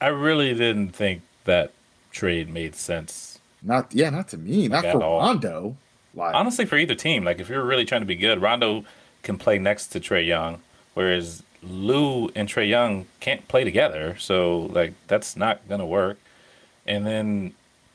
I 0.00 0.08
really 0.08 0.54
didn't 0.54 0.90
think 0.90 1.22
that 1.44 1.72
trade 2.10 2.48
made 2.48 2.74
sense. 2.74 3.38
Not 3.62 3.94
yeah, 3.94 4.10
not 4.10 4.28
to 4.28 4.38
me, 4.38 4.66
not 4.68 4.84
Like, 4.84 4.92
for 4.92 5.02
all. 5.02 5.20
Rondo. 5.20 5.76
Like, 6.14 6.34
Honestly, 6.34 6.64
for 6.66 6.76
either 6.76 6.94
team, 6.94 7.24
like 7.24 7.38
if 7.40 7.48
you're 7.48 7.64
really 7.64 7.84
trying 7.84 8.02
to 8.02 8.06
be 8.06 8.16
good, 8.16 8.42
Rondo 8.42 8.84
can 9.22 9.38
play 9.38 9.58
next 9.58 9.88
to 9.88 10.00
Trae 10.00 10.26
Young, 10.26 10.60
whereas 10.94 11.42
Lou 11.62 12.28
and 12.34 12.48
Trae 12.48 12.68
Young 12.68 13.06
can't 13.20 13.46
play 13.48 13.64
together. 13.64 14.16
So 14.18 14.70
like 14.72 14.94
that's 15.06 15.36
not 15.36 15.66
gonna 15.68 15.86
work. 15.86 16.18
And 16.86 17.06
then 17.06 17.54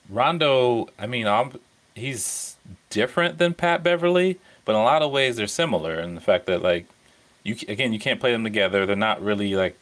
Rondo, 0.10 0.88
I 0.98 1.08
mean, 1.08 1.28
i 1.28 1.50
he's 1.96 2.56
different 2.90 3.38
than 3.38 3.54
Pat 3.54 3.84
Beverley, 3.84 4.40
but 4.66 4.74
in 4.74 4.78
a 4.78 4.84
lot 4.84 5.02
of 5.02 5.12
ways 5.12 5.36
they're 5.36 5.48
similar 5.48 6.00
in 6.00 6.16
the 6.16 6.22
fact 6.22 6.46
that 6.46 6.62
like 6.62 6.86
you 7.44 7.56
again 7.68 7.94
you 7.94 8.00
can't 8.00 8.20
play 8.20 8.32
them 8.32 8.44
together. 8.44 8.86
They're 8.86 8.96
not 8.96 9.22
really 9.22 9.56
like 9.56 9.78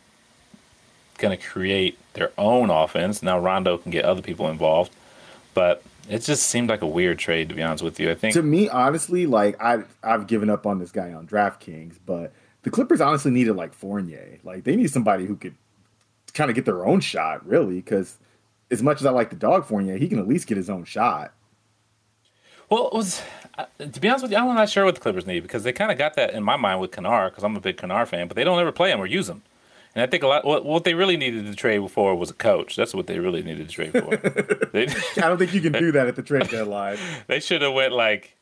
gonna 1.17 1.37
create 1.37 1.97
their 2.13 2.31
own 2.37 2.69
offense. 2.69 3.21
Now 3.21 3.39
Rondo 3.39 3.77
can 3.77 3.91
get 3.91 4.05
other 4.05 4.21
people 4.21 4.49
involved, 4.49 4.91
but 5.53 5.83
it 6.09 6.19
just 6.19 6.47
seemed 6.47 6.69
like 6.69 6.81
a 6.81 6.87
weird 6.87 7.19
trade 7.19 7.49
to 7.49 7.55
be 7.55 7.61
honest 7.61 7.83
with 7.83 7.99
you. 7.99 8.09
I 8.09 8.15
think 8.15 8.33
to 8.33 8.43
me, 8.43 8.67
honestly, 8.67 9.27
like 9.27 9.61
I 9.61 9.83
I've 10.03 10.25
given 10.25 10.49
up 10.49 10.65
on 10.65 10.79
this 10.79 10.91
guy 10.91 11.13
on 11.13 11.27
DraftKings, 11.27 11.97
but 12.05 12.33
the 12.65 12.71
Clippers 12.71 12.99
honestly 12.99 13.31
needed 13.31 13.55
like 13.55 13.73
Fournier. 13.73 14.39
Like 14.43 14.63
they 14.63 14.75
need 14.75 14.91
somebody 14.91 15.27
who 15.27 15.35
could 15.35 15.53
kind 16.33 16.49
of 16.49 16.55
get 16.55 16.65
their 16.65 16.83
own 16.83 16.99
shot, 16.99 17.47
really, 17.47 17.75
because 17.75 18.17
as 18.71 18.81
much 18.81 18.99
as 18.99 19.05
I 19.05 19.11
like 19.11 19.29
the 19.29 19.35
dog 19.35 19.65
Fournier, 19.65 19.97
he 19.97 20.07
can 20.09 20.17
at 20.17 20.27
least 20.27 20.47
get 20.47 20.57
his 20.57 20.69
own 20.69 20.83
shot. 20.83 21.31
Well, 22.67 22.87
it 22.87 22.93
was 22.93 23.21
uh, 23.59 23.65
to 23.79 23.99
be 23.99 24.09
honest 24.09 24.23
with 24.23 24.31
you, 24.31 24.37
I'm 24.39 24.47
not 24.55 24.67
sure 24.67 24.83
what 24.83 24.95
the 24.95 25.01
Clippers 25.01 25.27
need 25.27 25.41
because 25.41 25.61
they 25.61 25.71
kind 25.71 25.91
of 25.91 25.99
got 25.99 26.15
that 26.15 26.33
in 26.33 26.43
my 26.43 26.55
mind 26.55 26.81
with 26.81 26.91
Kennard 26.91 27.33
because 27.33 27.43
I'm 27.43 27.55
a 27.55 27.61
big 27.61 27.77
Kennard 27.77 28.09
fan, 28.09 28.27
but 28.27 28.35
they 28.35 28.43
don't 28.43 28.59
ever 28.59 28.71
play 28.71 28.91
him 28.91 28.99
or 28.99 29.05
use 29.05 29.29
him. 29.29 29.43
And 29.93 30.01
I 30.01 30.07
think 30.07 30.23
a 30.23 30.27
lot. 30.27 30.43
What, 30.43 30.65
what 30.65 30.85
they 30.85 30.95
really 30.95 31.17
needed 31.17 31.45
to 31.45 31.53
trade 31.53 31.87
for 31.91 32.15
was 32.15 32.31
a 32.31 32.33
coach. 32.33 32.75
That's 32.75 32.95
what 32.95 33.05
they 33.05 33.19
really 33.19 33.43
needed 33.43 33.69
to 33.69 33.73
trade 33.73 33.91
for. 33.91 34.17
they, 34.73 34.87
I 34.87 35.27
don't 35.27 35.37
think 35.37 35.53
you 35.53 35.61
can 35.61 35.71
do 35.71 35.91
that 35.91 36.07
at 36.07 36.15
the 36.15 36.23
trade 36.23 36.49
deadline. 36.49 36.97
they 37.27 37.39
should 37.39 37.61
have 37.61 37.73
went 37.73 37.93
like, 37.93 38.35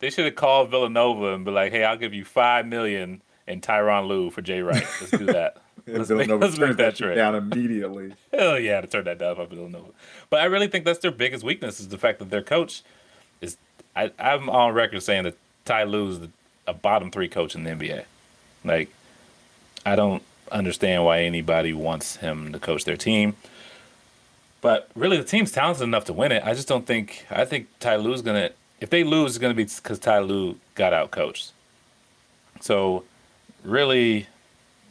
they 0.00 0.10
should 0.10 0.26
have 0.26 0.36
called 0.36 0.70
Villanova 0.70 1.32
and 1.32 1.44
be 1.44 1.50
like, 1.50 1.72
"Hey, 1.72 1.84
I'll 1.84 1.96
give 1.96 2.12
you 2.12 2.24
five 2.24 2.66
million 2.66 3.22
and 3.48 3.62
Tyronn 3.62 4.08
Lue 4.08 4.30
for 4.30 4.42
Jay 4.42 4.60
Wright. 4.62 4.86
Let's 5.00 5.10
do 5.10 5.26
that. 5.26 5.58
let's 5.86 6.10
make, 6.10 6.28
let's 6.28 6.58
make 6.58 6.76
that 6.76 6.96
trade. 6.96 7.14
down 7.14 7.34
immediately. 7.34 8.14
Hell 8.32 8.58
yeah, 8.58 8.80
to 8.80 8.86
turn 8.86 9.04
that 9.04 9.18
down 9.18 9.36
by 9.36 9.46
Villanova. 9.46 9.88
But 10.30 10.40
I 10.40 10.44
really 10.44 10.68
think 10.68 10.84
that's 10.84 10.98
their 10.98 11.10
biggest 11.10 11.44
weakness 11.44 11.80
is 11.80 11.88
the 11.88 11.98
fact 11.98 12.18
that 12.18 12.30
their 12.30 12.42
coach 12.42 12.82
is. 13.40 13.56
I, 13.94 14.10
I'm 14.18 14.50
on 14.50 14.74
record 14.74 15.02
saying 15.02 15.24
that 15.24 15.36
Ty 15.64 15.84
Lue 15.84 16.08
is 16.08 16.20
the, 16.20 16.30
a 16.66 16.74
bottom 16.74 17.10
three 17.10 17.28
coach 17.28 17.54
in 17.54 17.64
the 17.64 17.70
NBA. 17.70 18.04
Like, 18.64 18.90
I 19.84 19.96
don't 19.96 20.22
understand 20.50 21.04
why 21.04 21.22
anybody 21.22 21.72
wants 21.72 22.16
him 22.16 22.52
to 22.52 22.58
coach 22.58 22.84
their 22.84 22.96
team. 22.96 23.36
But 24.60 24.88
really, 24.94 25.16
the 25.16 25.24
team's 25.24 25.52
talented 25.52 25.84
enough 25.84 26.06
to 26.06 26.12
win 26.12 26.32
it. 26.32 26.42
I 26.44 26.54
just 26.54 26.66
don't 26.66 26.86
think. 26.86 27.26
I 27.30 27.44
think 27.44 27.68
Ty 27.78 27.96
Lue's 27.96 28.22
gonna. 28.22 28.50
If 28.80 28.90
they 28.90 29.04
lose, 29.04 29.32
it's 29.32 29.38
gonna 29.38 29.54
be 29.54 29.64
because 29.64 29.98
Ty 29.98 30.20
Lue 30.20 30.58
got 30.74 30.92
out 30.92 31.10
coached. 31.10 31.52
So, 32.60 33.04
really, 33.66 34.26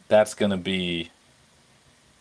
that's 0.08 0.34
gonna 0.34 0.56
be 0.56 1.10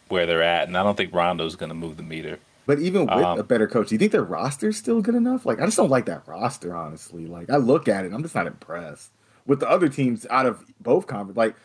where 0.08 0.26
they're 0.26 0.44
at, 0.44 0.68
and 0.68 0.78
I 0.78 0.84
don't 0.84 0.96
think 0.96 1.14
Rondo's 1.14 1.56
gonna 1.56 1.74
move 1.74 1.98
the 1.98 2.04
meter. 2.04 2.40
But 2.66 2.80
even 2.80 3.02
with 3.02 3.12
Um, 3.12 3.40
a 3.40 3.44
better 3.44 3.68
coach, 3.68 3.90
do 3.90 3.96
you 3.96 4.00
think 4.00 4.12
their 4.12 4.24
roster's 4.24 4.78
still 4.78 5.02
good 5.02 5.14
enough? 5.16 5.46
Like, 5.46 5.62
I 5.62 5.66
just 5.66 5.78
don't 5.78 5.90
like 5.92 6.06
that 6.06 6.28
roster, 6.28 6.76
honestly. 6.76 7.28
Like, 7.28 7.50
I 7.52 7.58
look 7.58 7.88
at 7.88 8.06
it, 8.06 8.14
I'm 8.14 8.24
just 8.24 8.34
not 8.34 8.48
impressed 8.48 9.12
with 9.46 9.60
the 9.60 9.70
other 9.70 9.88
teams 9.88 10.26
out 10.32 10.48
of 10.48 10.64
both 10.80 11.06
conferences. 11.06 11.38
Like, 11.38 11.56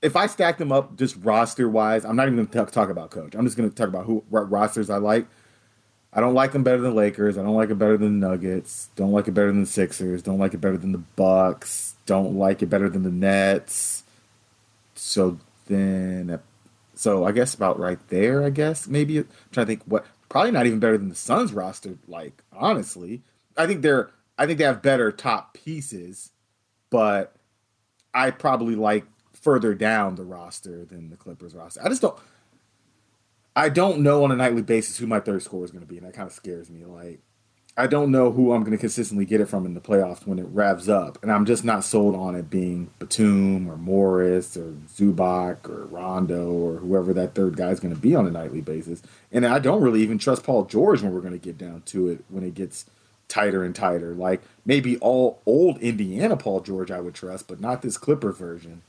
if 0.00 0.14
I 0.14 0.26
stack 0.26 0.58
them 0.58 0.70
up 0.70 0.96
just 0.96 1.16
roster 1.24 1.68
wise, 1.68 2.04
I'm 2.04 2.14
not 2.14 2.28
even 2.28 2.36
going 2.36 2.66
to 2.66 2.72
talk 2.72 2.88
about 2.90 3.10
coach. 3.10 3.34
I'm 3.34 3.44
just 3.44 3.56
going 3.56 3.68
to 3.68 3.74
talk 3.74 3.88
about 3.88 4.04
who 4.06 4.22
what 4.28 4.48
rosters 4.50 4.90
I 4.90 4.98
like. 4.98 5.26
I 6.12 6.20
don't 6.20 6.34
like 6.34 6.52
them 6.52 6.62
better 6.62 6.80
than 6.80 6.94
Lakers. 6.94 7.36
I 7.36 7.42
don't 7.42 7.56
like 7.56 7.70
it 7.70 7.78
better 7.78 7.96
than 7.96 8.20
Nuggets. 8.20 8.90
Don't 8.94 9.10
like 9.10 9.26
it 9.26 9.32
better 9.32 9.48
than 9.48 9.62
the 9.62 9.66
Sixers. 9.66 10.22
Don't 10.22 10.38
like 10.38 10.54
it 10.54 10.60
better 10.60 10.76
than 10.76 10.92
the 10.92 11.02
Bucks. 11.16 11.96
Don't 12.06 12.36
like 12.38 12.62
it 12.62 12.66
better 12.66 12.88
than 12.88 13.02
the 13.02 13.10
Nets. 13.10 14.03
So 14.94 15.38
then, 15.66 16.30
uh, 16.30 16.38
so 16.94 17.24
I 17.24 17.32
guess 17.32 17.54
about 17.54 17.78
right 17.78 17.98
there. 18.08 18.44
I 18.44 18.50
guess 18.50 18.86
maybe 18.86 19.18
I'm 19.18 19.28
trying 19.52 19.66
to 19.66 19.70
think 19.72 19.82
what. 19.86 20.06
Probably 20.30 20.50
not 20.50 20.66
even 20.66 20.80
better 20.80 20.98
than 20.98 21.10
the 21.10 21.14
Suns 21.14 21.52
roster. 21.52 21.96
Like 22.08 22.42
honestly, 22.52 23.22
I 23.56 23.66
think 23.66 23.82
they're. 23.82 24.10
I 24.36 24.46
think 24.46 24.58
they 24.58 24.64
have 24.64 24.82
better 24.82 25.12
top 25.12 25.54
pieces, 25.54 26.32
but 26.90 27.36
I 28.12 28.30
probably 28.32 28.74
like 28.74 29.04
further 29.32 29.74
down 29.74 30.16
the 30.16 30.24
roster 30.24 30.84
than 30.84 31.10
the 31.10 31.16
Clippers 31.16 31.54
roster. 31.54 31.80
I 31.84 31.88
just 31.88 32.02
don't. 32.02 32.18
I 33.54 33.68
don't 33.68 34.00
know 34.00 34.24
on 34.24 34.32
a 34.32 34.36
nightly 34.36 34.62
basis 34.62 34.96
who 34.96 35.06
my 35.06 35.20
third 35.20 35.42
scorer 35.42 35.64
is 35.64 35.70
going 35.70 35.84
to 35.84 35.86
be, 35.86 35.98
and 35.98 36.06
that 36.06 36.14
kind 36.14 36.26
of 36.26 36.32
scares 36.32 36.70
me. 36.70 36.84
Like, 36.84 37.20
I 37.76 37.88
don't 37.88 38.12
know 38.12 38.30
who 38.30 38.52
I'm 38.52 38.62
going 38.62 38.76
to 38.76 38.78
consistently 38.78 39.24
get 39.24 39.40
it 39.40 39.46
from 39.46 39.66
in 39.66 39.74
the 39.74 39.80
playoffs 39.80 40.24
when 40.26 40.38
it 40.38 40.46
revs 40.52 40.88
up, 40.88 41.20
and 41.22 41.32
I'm 41.32 41.44
just 41.44 41.64
not 41.64 41.82
sold 41.82 42.14
on 42.14 42.36
it 42.36 42.48
being 42.48 42.90
Batum 43.00 43.68
or 43.68 43.76
Morris 43.76 44.56
or 44.56 44.74
Zubac 44.94 45.68
or 45.68 45.86
Rondo 45.86 46.52
or 46.52 46.76
whoever 46.76 47.12
that 47.14 47.34
third 47.34 47.56
guy 47.56 47.70
is 47.70 47.80
going 47.80 47.92
to 47.92 48.00
be 48.00 48.14
on 48.14 48.26
a 48.26 48.30
nightly 48.30 48.60
basis. 48.60 49.02
And 49.32 49.44
I 49.44 49.58
don't 49.58 49.82
really 49.82 50.02
even 50.02 50.18
trust 50.18 50.44
Paul 50.44 50.66
George 50.66 51.02
when 51.02 51.12
we're 51.12 51.20
going 51.20 51.32
to 51.32 51.38
get 51.38 51.58
down 51.58 51.82
to 51.86 52.08
it 52.08 52.24
when 52.28 52.44
it 52.44 52.54
gets 52.54 52.84
tighter 53.26 53.64
and 53.64 53.74
tighter. 53.74 54.14
Like 54.14 54.42
maybe 54.64 54.96
all 54.98 55.40
old 55.44 55.78
Indiana 55.78 56.36
Paul 56.36 56.60
George 56.60 56.92
I 56.92 57.00
would 57.00 57.14
trust, 57.14 57.48
but 57.48 57.60
not 57.60 57.82
this 57.82 57.98
Clipper 57.98 58.30
version. 58.30 58.82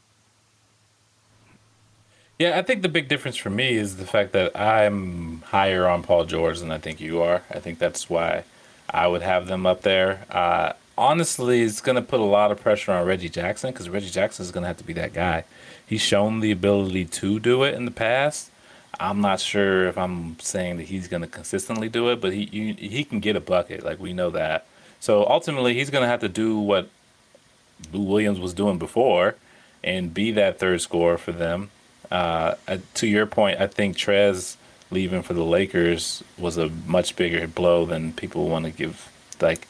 Yeah, 2.37 2.59
I 2.59 2.61
think 2.61 2.83
the 2.83 2.89
big 2.89 3.07
difference 3.07 3.37
for 3.37 3.49
me 3.49 3.75
is 3.75 3.95
the 3.95 4.05
fact 4.05 4.33
that 4.33 4.55
I'm 4.59 5.41
higher 5.41 5.87
on 5.87 6.03
Paul 6.03 6.25
George 6.25 6.59
than 6.59 6.69
I 6.69 6.77
think 6.77 6.99
you 6.99 7.21
are. 7.21 7.41
I 7.49 7.59
think 7.59 7.79
that's 7.79 8.09
why 8.09 8.43
I 8.89 9.07
would 9.07 9.21
have 9.21 9.47
them 9.47 9.65
up 9.65 9.81
there. 9.81 10.25
Uh, 10.29 10.73
honestly, 10.97 11.61
it's 11.61 11.81
going 11.81 11.95
to 11.95 12.01
put 12.01 12.19
a 12.19 12.23
lot 12.23 12.51
of 12.51 12.61
pressure 12.61 12.91
on 12.91 13.05
Reggie 13.05 13.29
Jackson 13.29 13.71
because 13.71 13.89
Reggie 13.89 14.09
Jackson 14.09 14.43
is 14.43 14.51
going 14.51 14.63
to 14.63 14.67
have 14.67 14.77
to 14.77 14.83
be 14.83 14.93
that 14.93 15.13
guy. 15.13 15.43
He's 15.85 16.01
shown 16.01 16.39
the 16.39 16.51
ability 16.51 17.05
to 17.05 17.39
do 17.39 17.63
it 17.63 17.75
in 17.75 17.85
the 17.85 17.91
past. 17.91 18.51
I'm 18.99 19.21
not 19.21 19.39
sure 19.39 19.87
if 19.87 19.97
I'm 19.97 20.39
saying 20.39 20.77
that 20.77 20.83
he's 20.83 21.07
going 21.07 21.21
to 21.21 21.27
consistently 21.27 21.89
do 21.89 22.09
it, 22.09 22.21
but 22.21 22.33
he 22.33 22.43
you, 22.45 22.73
he 22.75 23.03
can 23.03 23.19
get 23.19 23.35
a 23.35 23.41
bucket, 23.41 23.83
like 23.83 23.99
we 23.99 24.13
know 24.13 24.29
that. 24.31 24.65
So 24.99 25.25
ultimately, 25.25 25.73
he's 25.73 25.89
going 25.89 26.03
to 26.03 26.07
have 26.07 26.21
to 26.21 26.29
do 26.29 26.57
what 26.57 26.89
Lou 27.91 28.01
Williams 28.01 28.39
was 28.39 28.53
doing 28.53 28.77
before 28.77 29.35
and 29.83 30.13
be 30.13 30.31
that 30.31 30.59
third 30.59 30.81
scorer 30.81 31.17
for 31.17 31.31
them. 31.31 31.69
Uh, 32.09 32.55
to 32.93 33.07
your 33.07 33.25
point, 33.25 33.59
I 33.59 33.67
think 33.67 33.97
Trez 33.97 34.55
leaving 34.91 35.21
for 35.21 35.33
the 35.33 35.43
Lakers 35.43 36.23
was 36.37 36.57
a 36.57 36.69
much 36.85 37.15
bigger 37.15 37.47
blow 37.47 37.85
than 37.85 38.13
people 38.13 38.49
want 38.49 38.65
to 38.65 38.71
give 38.71 39.11
like 39.41 39.67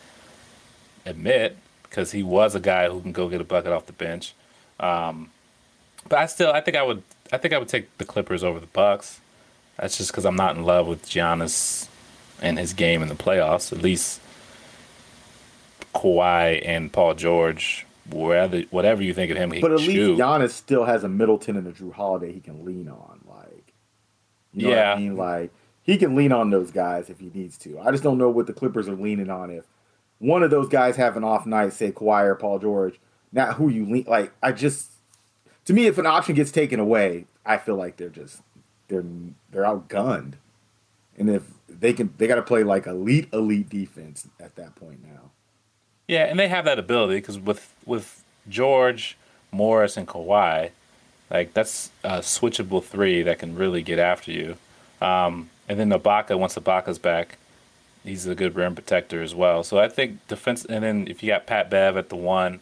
admit 1.05 1.57
because 1.83 2.11
he 2.11 2.23
was 2.23 2.55
a 2.55 2.59
guy 2.59 2.89
who 2.89 3.01
can 3.01 3.11
go 3.11 3.29
get 3.29 3.39
a 3.39 3.45
bucket 3.45 3.71
off 3.71 3.85
the 3.85 3.93
bench. 3.93 4.33
Um, 4.79 5.29
but 6.09 6.19
I 6.19 6.25
still, 6.25 6.51
I 6.51 6.61
think 6.61 6.75
I 6.77 6.83
would, 6.83 7.03
I 7.31 7.37
think 7.37 7.53
I 7.53 7.57
would 7.57 7.69
take 7.69 7.97
the 7.97 8.05
Clippers 8.05 8.43
over 8.43 8.59
the 8.59 8.67
Bucks. 8.67 9.21
That's 9.77 9.97
just 9.97 10.11
because 10.11 10.25
I'm 10.25 10.35
not 10.35 10.55
in 10.55 10.63
love 10.63 10.87
with 10.87 11.05
Giannis 11.05 11.87
and 12.41 12.59
his 12.59 12.73
game 12.73 13.01
in 13.01 13.07
the 13.07 13.15
playoffs. 13.15 13.71
At 13.71 13.81
least 13.81 14.21
Kawhi 15.93 16.61
and 16.65 16.91
Paul 16.91 17.15
George, 17.15 17.85
wherever, 18.09 18.59
whatever 18.71 19.01
you 19.01 19.13
think 19.13 19.31
of 19.31 19.37
him, 19.37 19.51
he 19.51 19.61
But 19.61 19.71
at 19.71 19.79
least. 19.79 20.19
Giannis 20.19 20.51
still 20.51 20.85
has 20.85 21.03
a 21.03 21.09
Middleton 21.09 21.55
and 21.55 21.67
a 21.67 21.71
Jrue 21.71 21.93
Holiday 21.93 22.33
he 22.33 22.41
can 22.41 22.65
lean 22.65 22.89
on. 22.89 23.14
You 24.55 24.63
know 24.63 24.69
what 24.69 24.77
Yeah. 24.77 24.93
I 24.93 24.97
mean? 24.99 25.17
Like, 25.17 25.51
he 25.83 25.97
can 25.97 26.15
lean 26.15 26.31
on 26.31 26.49
those 26.49 26.71
guys 26.71 27.09
if 27.09 27.19
he 27.19 27.29
needs 27.33 27.57
to. 27.59 27.79
I 27.79 27.91
just 27.91 28.03
don't 28.03 28.17
know 28.17 28.29
what 28.29 28.47
the 28.47 28.53
Clippers 28.53 28.87
are 28.87 28.95
leaning 28.95 29.29
on. 29.29 29.51
If 29.51 29.65
one 30.19 30.41
of 30.43 30.49
those 30.49 30.67
guys 30.67 30.95
have 30.95 31.15
an 31.17 31.23
off 31.23 31.45
night, 31.45 31.73
say 31.73 31.91
Kawhi 31.91 32.25
or 32.25 32.35
Paul 32.35 32.59
George, 32.59 32.99
not 33.31 33.55
who 33.55 33.69
you 33.69 33.85
lean. 33.85 34.05
Like, 34.07 34.31
I 34.41 34.51
just, 34.51 34.91
to 35.65 35.73
me, 35.73 35.85
if 35.87 35.97
an 35.97 36.05
option 36.05 36.33
gets 36.35 36.51
taken 36.51 36.79
away, 36.79 37.25
I 37.45 37.57
feel 37.57 37.75
like 37.75 37.97
they're 37.97 38.09
just 38.09 38.41
they're 38.87 39.03
they're 39.51 39.63
outgunned, 39.63 40.33
and 41.17 41.29
if 41.29 41.43
they 41.69 41.93
can, 41.93 42.13
they 42.17 42.27
got 42.27 42.35
to 42.35 42.41
play 42.41 42.63
like 42.63 42.87
elite 42.87 43.27
elite 43.33 43.69
defense 43.69 44.27
at 44.39 44.55
that 44.55 44.75
point 44.75 45.03
now. 45.05 45.31
Yeah, 46.07 46.25
and 46.25 46.39
they 46.39 46.47
have 46.47 46.65
that 46.65 46.79
ability 46.79 47.15
because 47.17 47.37
with 47.39 47.73
with 47.85 48.23
George, 48.49 49.17
Morris, 49.51 49.97
and 49.97 50.07
Kawhi, 50.07 50.71
like 51.29 51.53
that's 51.53 51.91
a 52.03 52.19
switchable 52.19 52.83
three 52.83 53.23
that 53.23 53.39
can 53.39 53.55
really 53.55 53.81
get 53.81 53.99
after 53.99 54.31
you. 54.31 54.57
Um, 55.01 55.49
and 55.67 55.79
then 55.79 55.89
Ibaka, 55.89 56.37
once 56.37 56.55
Ibaka's 56.55 56.99
back, 56.99 57.37
he's 58.03 58.25
a 58.27 58.35
good 58.35 58.55
rim 58.55 58.75
protector 58.75 59.21
as 59.21 59.33
well. 59.33 59.63
So 59.63 59.79
I 59.79 59.87
think 59.87 60.25
defense. 60.27 60.65
And 60.65 60.83
then 60.83 61.07
if 61.07 61.23
you 61.23 61.29
got 61.29 61.47
Pat 61.47 61.69
Bev 61.69 61.97
at 61.97 62.09
the 62.09 62.15
one, 62.15 62.59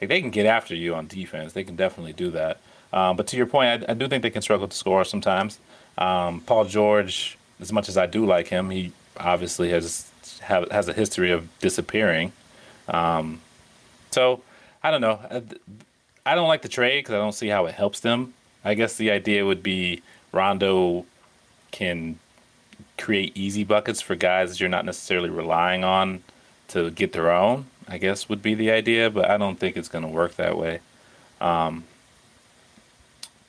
like 0.00 0.08
they 0.08 0.20
can 0.20 0.30
get 0.30 0.46
after 0.46 0.74
you 0.74 0.94
on 0.94 1.06
defense. 1.06 1.52
They 1.52 1.64
can 1.64 1.76
definitely 1.76 2.12
do 2.12 2.30
that. 2.30 2.60
Um, 2.92 3.16
but 3.16 3.26
to 3.28 3.36
your 3.36 3.46
point, 3.46 3.84
I, 3.88 3.92
I 3.92 3.94
do 3.94 4.06
think 4.08 4.22
they 4.22 4.30
can 4.30 4.42
struggle 4.42 4.68
to 4.68 4.76
score 4.76 5.04
sometimes. 5.04 5.58
Um, 5.98 6.40
Paul 6.40 6.64
George, 6.64 7.36
as 7.60 7.72
much 7.72 7.88
as 7.88 7.96
I 7.96 8.06
do 8.06 8.24
like 8.24 8.48
him, 8.48 8.70
he 8.70 8.92
obviously 9.18 9.70
has 9.70 10.10
have, 10.40 10.70
has 10.70 10.88
a 10.88 10.92
history 10.92 11.30
of 11.30 11.48
disappearing. 11.58 12.32
Um, 12.88 13.40
so 14.10 14.42
I 14.82 14.90
don't 14.90 15.00
know. 15.00 15.20
I, 16.26 16.34
don't 16.34 16.48
like 16.48 16.62
the 16.62 16.68
trade 16.68 17.00
because 17.00 17.14
I 17.14 17.18
don't 17.18 17.32
see 17.32 17.48
how 17.48 17.66
it 17.66 17.74
helps 17.74 18.00
them. 18.00 18.34
I 18.64 18.74
guess 18.74 18.96
the 18.96 19.10
idea 19.10 19.44
would 19.44 19.62
be 19.62 20.02
Rondo 20.32 21.04
can 21.70 22.18
create 22.96 23.36
easy 23.36 23.64
buckets 23.64 24.00
for 24.00 24.14
guys 24.14 24.50
that 24.50 24.60
you're 24.60 24.68
not 24.68 24.84
necessarily 24.84 25.30
relying 25.30 25.84
on 25.84 26.22
to 26.68 26.90
get 26.90 27.12
their 27.12 27.30
own. 27.30 27.66
I 27.86 27.98
guess 27.98 28.28
would 28.28 28.42
be 28.42 28.54
the 28.54 28.70
idea, 28.70 29.10
but 29.10 29.28
I 29.28 29.36
don't 29.36 29.58
think 29.58 29.76
it's 29.76 29.88
going 29.88 30.04
to 30.04 30.10
work 30.10 30.36
that 30.36 30.56
way. 30.56 30.80
Um, 31.40 31.84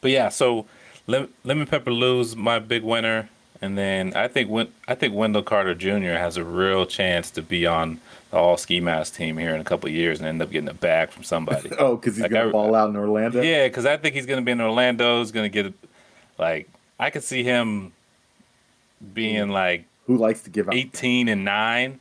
but 0.02 0.12
yeah, 0.12 0.30
so 0.30 0.66
Lemon, 1.08 1.68
Pepper 1.68 1.92
Lou's 1.92 2.36
my 2.36 2.60
big 2.60 2.84
winner, 2.84 3.30
and 3.62 3.78
then 3.78 4.14
I 4.16 4.28
think 4.28 4.70
I 4.88 4.96
think 4.96 5.14
Wendell 5.14 5.44
Carter 5.44 5.74
Jr. 5.76 6.18
has 6.18 6.38
a 6.38 6.44
real 6.44 6.86
chance 6.86 7.32
to 7.32 7.42
be 7.42 7.66
on 7.66 8.00
the 8.32 8.38
All 8.38 8.58
Ski 8.58 8.80
Mask 8.80 9.16
team 9.16 9.38
here 9.38 9.54
in 9.56 9.62
a 9.62 9.64
couple 9.64 9.88
of 9.90 9.96
years 9.96 10.20
and 10.20 10.28
end 10.28 10.42
up 10.42 10.52
getting 10.52 10.70
a 10.70 10.74
bag 10.74 11.10
from 11.10 11.24
somebody. 11.24 11.70
Oh, 11.80 11.96
because 11.96 12.16
he's 12.16 12.24
Like, 12.24 12.32
gonna 12.32 12.50
I- 12.50 12.52
ball 12.52 12.76
out 12.76 12.90
in 12.90 12.96
Orlando. 12.96 13.42
Yeah, 13.42 13.68
because 13.68 13.86
I 13.86 13.98
think 13.98 14.16
he's 14.16 14.26
going 14.26 14.40
to 14.40 14.46
be 14.46 14.52
in 14.52 14.62
Orlando. 14.62 15.20
He's 15.20 15.32
going 15.32 15.50
to 15.50 15.64
get, 15.64 15.74
like, 16.38 16.70
I 17.00 17.10
could 17.10 17.24
see 17.24 17.44
him 17.44 17.92
being 19.14 19.50
like 19.50 19.86
Who 20.08 20.18
likes 20.18 20.42
to 20.44 20.50
give 20.50 20.68
out? 20.68 20.74
18 20.76 21.28
and 21.28 21.46
9 21.46 22.00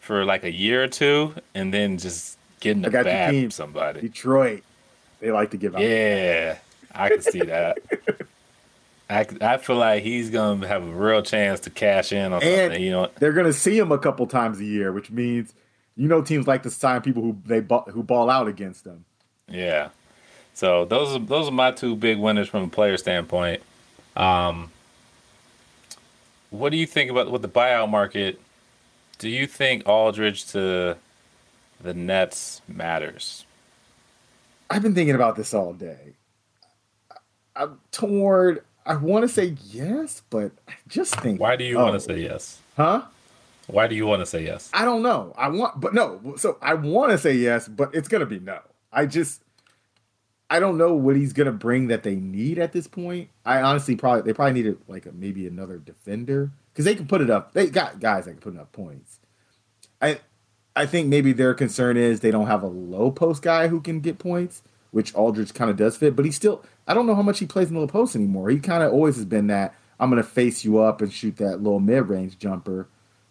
for 0.00 0.24
like 0.24 0.44
a 0.44 0.52
year 0.52 0.82
or 0.84 0.88
two 0.88 1.34
and 1.54 1.72
then 1.72 1.98
just 1.98 2.36
getting 2.60 2.84
a 2.84 2.90
bag 2.90 3.42
from 3.42 3.50
somebody. 3.50 4.00
Detroit. 4.02 4.62
They 5.20 5.30
like 5.30 5.50
to 5.50 5.56
give 5.56 5.74
out. 5.74 5.82
Yeah, 5.82 6.58
I 6.94 7.08
can 7.08 7.20
see 7.22 7.40
that. 7.40 7.78
I, 9.10 9.26
I 9.40 9.56
feel 9.56 9.76
like 9.76 10.02
he's 10.02 10.28
going 10.30 10.60
to 10.60 10.68
have 10.68 10.86
a 10.86 10.92
real 10.92 11.22
chance 11.22 11.60
to 11.60 11.70
cash 11.70 12.12
in 12.12 12.32
on 12.32 12.42
And 12.42 12.70
something. 12.70 12.82
You 12.82 12.90
know, 12.90 13.10
they're 13.18 13.32
going 13.32 13.46
to 13.46 13.52
see 13.52 13.78
him 13.78 13.90
a 13.90 13.98
couple 13.98 14.26
times 14.26 14.60
a 14.60 14.64
year, 14.64 14.92
which 14.92 15.10
means 15.10 15.54
you 15.96 16.08
know 16.08 16.22
teams 16.22 16.46
like 16.46 16.62
to 16.64 16.70
sign 16.70 17.00
people 17.00 17.22
who 17.22 17.36
they 17.46 17.64
who 17.92 18.02
ball 18.02 18.28
out 18.28 18.48
against 18.48 18.84
them. 18.84 19.04
Yeah. 19.48 19.88
So 20.54 20.84
those 20.84 21.14
are 21.14 21.20
those 21.20 21.48
are 21.48 21.52
my 21.52 21.70
two 21.70 21.96
big 21.96 22.18
winners 22.18 22.48
from 22.48 22.64
a 22.64 22.68
player 22.68 22.96
standpoint. 22.96 23.62
Um, 24.16 24.70
what 26.50 26.70
do 26.70 26.76
you 26.76 26.86
think 26.86 27.10
about 27.10 27.30
with 27.30 27.42
the 27.42 27.48
buyout 27.48 27.88
market? 27.88 28.40
Do 29.18 29.28
you 29.28 29.46
think 29.46 29.88
Aldridge 29.88 30.46
to 30.52 30.96
the 31.80 31.94
Nets 31.94 32.62
matters? 32.68 33.44
I've 34.70 34.82
been 34.82 34.94
thinking 34.94 35.14
about 35.14 35.36
this 35.36 35.54
all 35.54 35.72
day. 35.72 36.14
I'm 37.56 37.80
torn. 37.90 38.60
I 38.88 38.96
want 38.96 39.22
to 39.22 39.28
say 39.28 39.54
yes, 39.66 40.22
but 40.30 40.50
I 40.66 40.72
just 40.88 41.14
think. 41.20 41.40
Why 41.40 41.56
do 41.56 41.64
you 41.64 41.78
oh, 41.78 41.84
want 41.84 41.94
to 41.94 42.00
say 42.00 42.22
yes? 42.22 42.60
Huh? 42.76 43.02
Why 43.66 43.86
do 43.86 43.94
you 43.94 44.06
want 44.06 44.20
to 44.20 44.26
say 44.26 44.44
yes? 44.44 44.70
I 44.72 44.86
don't 44.86 45.02
know. 45.02 45.34
I 45.36 45.48
want, 45.48 45.78
but 45.78 45.92
no. 45.92 46.36
So 46.38 46.56
I 46.62 46.72
want 46.72 47.12
to 47.12 47.18
say 47.18 47.34
yes, 47.34 47.68
but 47.68 47.94
it's 47.94 48.08
gonna 48.08 48.26
be 48.26 48.40
no. 48.40 48.60
I 48.90 49.04
just, 49.04 49.42
I 50.48 50.58
don't 50.58 50.78
know 50.78 50.94
what 50.94 51.16
he's 51.16 51.34
gonna 51.34 51.52
bring 51.52 51.88
that 51.88 52.02
they 52.02 52.16
need 52.16 52.58
at 52.58 52.72
this 52.72 52.88
point. 52.88 53.28
I 53.44 53.60
honestly 53.60 53.94
probably 53.94 54.22
they 54.22 54.32
probably 54.32 54.54
needed 54.54 54.78
like 54.88 55.04
a, 55.04 55.12
maybe 55.12 55.46
another 55.46 55.76
defender 55.76 56.50
because 56.72 56.86
they 56.86 56.94
can 56.94 57.06
put 57.06 57.20
it 57.20 57.28
up. 57.28 57.52
They 57.52 57.66
got 57.66 58.00
guys 58.00 58.24
that 58.24 58.40
can 58.40 58.40
put 58.40 58.58
up 58.58 58.72
points. 58.72 59.18
I, 60.00 60.20
I 60.74 60.86
think 60.86 61.08
maybe 61.08 61.32
their 61.32 61.52
concern 61.52 61.98
is 61.98 62.20
they 62.20 62.30
don't 62.30 62.46
have 62.46 62.62
a 62.62 62.68
low 62.68 63.10
post 63.10 63.42
guy 63.42 63.68
who 63.68 63.82
can 63.82 64.00
get 64.00 64.18
points, 64.18 64.62
which 64.92 65.14
Aldridge 65.14 65.52
kind 65.52 65.70
of 65.70 65.76
does 65.76 65.96
fit. 65.96 66.16
But 66.16 66.24
he 66.24 66.30
still, 66.30 66.64
I 66.88 66.94
don't 66.94 67.06
know 67.06 67.14
how 67.14 67.22
much 67.22 67.38
he 67.38 67.46
plays 67.46 67.70
in 67.70 67.78
the 67.78 67.86
post 67.86 68.16
anymore. 68.16 68.50
He 68.50 68.58
kind 68.58 68.82
of 68.82 68.92
always 68.92 69.14
has 69.16 69.24
been 69.24 69.46
that 69.46 69.74
I'm 70.00 70.10
gonna 70.10 70.24
face 70.24 70.64
you 70.64 70.78
up 70.78 71.00
and 71.00 71.12
shoot 71.12 71.36
that 71.36 71.62
little 71.62 71.80
mid 71.80 72.08
range 72.08 72.38
jumper 72.38 72.88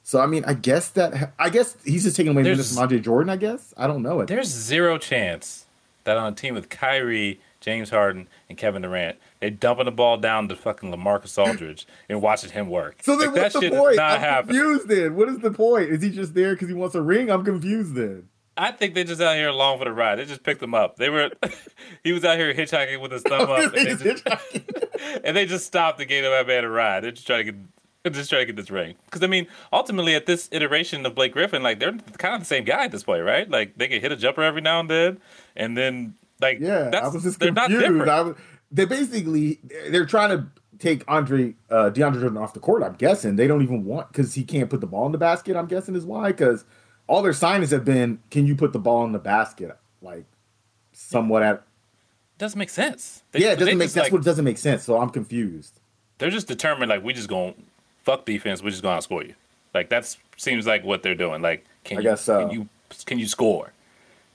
so 0.07 0.21
I 0.21 0.25
mean, 0.25 0.45
I 0.45 0.53
guess 0.53 0.87
that 0.91 1.33
I 1.37 1.49
guess 1.49 1.75
he's 1.83 2.05
just 2.05 2.15
taking 2.15 2.31
away 2.31 2.41
minutes 2.43 2.73
from 2.73 2.81
Andre 2.81 2.97
Jordan. 2.97 3.29
I 3.29 3.35
guess 3.35 3.73
I 3.75 3.87
don't 3.87 4.01
know 4.01 4.21
it. 4.21 4.29
There's 4.29 4.47
zero 4.47 4.97
chance 4.97 5.65
that 6.05 6.15
on 6.15 6.31
a 6.31 6.33
team 6.33 6.53
with 6.53 6.69
Kyrie, 6.69 7.41
James 7.59 7.89
Harden, 7.89 8.29
and 8.47 8.57
Kevin 8.57 8.83
Durant, 8.83 9.17
they 9.41 9.49
dumping 9.49 9.83
the 9.83 9.91
ball 9.91 10.15
down 10.15 10.47
to 10.47 10.55
fucking 10.55 10.93
LaMarcus 10.93 11.37
Aldridge 11.37 11.85
and 12.09 12.21
watching 12.21 12.51
him 12.51 12.69
work. 12.69 12.99
So 13.01 13.17
then, 13.17 13.33
like, 13.33 13.53
what's 13.53 13.59
the 13.59 13.69
point? 13.69 13.99
I'm 13.99 14.21
happen. 14.21 14.55
confused. 14.55 14.87
Then 14.87 15.13
what 15.17 15.27
is 15.27 15.39
the 15.39 15.51
point? 15.51 15.89
Is 15.89 16.01
he 16.01 16.09
just 16.09 16.33
there 16.33 16.53
because 16.53 16.69
he 16.69 16.73
wants 16.73 16.95
a 16.95 17.01
ring? 17.01 17.29
I'm 17.29 17.43
confused. 17.43 17.93
Then 17.95 18.29
I 18.57 18.71
think 18.71 18.95
they're 18.95 19.03
just 19.03 19.21
out 19.21 19.35
here 19.35 19.49
along 19.49 19.79
for 19.79 19.85
the 19.85 19.91
ride. 19.91 20.17
They 20.17 20.25
just 20.25 20.43
picked 20.43 20.61
him 20.61 20.73
up. 20.73 20.97
They 20.97 21.09
were, 21.09 21.31
he 22.03 22.11
was 22.11 22.25
out 22.25 22.37
here 22.37 22.53
hitchhiking 22.53 23.01
with 23.01 23.11
his 23.11 23.21
thumb 23.21 23.41
up, 23.51 23.73
and 23.73 23.99
they, 23.99 24.13
just, 24.13 24.27
and 25.23 25.37
they 25.37 25.45
just 25.45 25.65
stopped 25.65 25.99
and 25.99 26.09
gave 26.09 26.23
that 26.23 26.47
man 26.47 26.63
a 26.63 26.69
ride. 26.69 27.03
They're 27.03 27.11
just 27.11 27.27
trying 27.27 27.45
to 27.45 27.51
get 27.51 27.61
just 28.13 28.29
try 28.29 28.39
to 28.39 28.45
get 28.45 28.55
this 28.55 28.71
ring. 28.71 28.95
Because 29.05 29.21
I 29.21 29.27
mean, 29.27 29.47
ultimately, 29.73 30.15
at 30.15 30.25
this 30.25 30.47
iteration 30.53 31.05
of 31.05 31.13
Blake 31.13 31.33
Griffin, 31.33 31.61
like 31.61 31.79
they're 31.79 31.91
kind 32.17 32.35
of 32.35 32.39
the 32.39 32.45
same 32.45 32.63
guy 32.63 32.85
at 32.85 32.91
this 32.91 33.03
point, 33.03 33.23
right? 33.23 33.49
Like 33.49 33.77
they 33.77 33.89
can 33.89 33.99
hit 33.99 34.13
a 34.13 34.15
jumper 34.15 34.43
every 34.43 34.61
now 34.61 34.79
and 34.79 34.89
then, 34.89 35.19
and 35.57 35.77
then 35.77 36.15
like 36.39 36.59
yeah, 36.59 36.89
I 36.93 37.07
was 37.09 37.23
just 37.23 37.39
confused. 37.39 38.07
I 38.07 38.21
was, 38.21 38.37
they 38.71 38.85
basically 38.85 39.59
they're 39.89 40.05
trying 40.05 40.29
to 40.29 40.47
take 40.79 41.03
Andre 41.07 41.55
uh, 41.69 41.89
DeAndre 41.89 42.19
Jordan 42.21 42.37
off 42.37 42.53
the 42.53 42.59
court. 42.59 42.83
I'm 42.83 42.93
guessing 42.93 43.35
they 43.35 43.47
don't 43.47 43.61
even 43.61 43.83
want 43.85 44.11
because 44.11 44.33
he 44.33 44.43
can't 44.43 44.69
put 44.69 44.81
the 44.81 44.87
ball 44.87 45.05
in 45.05 45.11
the 45.11 45.17
basket. 45.17 45.55
I'm 45.55 45.67
guessing 45.67 45.95
is 45.95 46.05
why 46.05 46.27
because 46.27 46.65
all 47.07 47.21
their 47.21 47.31
signings 47.31 47.71
have 47.71 47.85
been, 47.85 48.19
can 48.29 48.45
you 48.45 48.55
put 48.55 48.73
the 48.73 48.79
ball 48.79 49.05
in 49.05 49.11
the 49.11 49.19
basket? 49.19 49.75
Like 50.01 50.25
somewhat 50.91 51.43
at 51.43 51.55
It 51.55 51.61
doesn't 52.37 52.59
make 52.59 52.69
sense. 52.69 53.23
They, 53.31 53.39
yeah, 53.39 53.53
it 53.53 53.59
doesn't 53.59 53.77
make. 53.77 53.91
That's 53.91 54.05
like, 54.05 54.11
what 54.11 54.23
doesn't 54.23 54.45
make 54.45 54.57
sense. 54.57 54.83
So 54.83 54.99
I'm 54.99 55.09
confused. 55.09 55.79
They're 56.17 56.29
just 56.29 56.47
determined. 56.47 56.89
Like 56.89 57.03
we 57.03 57.13
just 57.13 57.29
gonna 57.29 57.53
fuck 58.03 58.25
defense, 58.25 58.61
we're 58.61 58.71
just 58.71 58.83
gonna 58.83 59.01
score 59.01 59.23
you. 59.23 59.33
Like 59.73 59.89
that 59.89 60.15
seems 60.37 60.67
like 60.67 60.83
what 60.83 61.03
they're 61.03 61.15
doing. 61.15 61.41
Like 61.41 61.65
can 61.83 61.97
I 61.97 62.01
you, 62.01 62.09
guess 62.09 62.21
so. 62.21 62.47
can 62.47 62.51
you 62.51 62.69
can 63.05 63.19
you 63.19 63.27
score? 63.27 63.73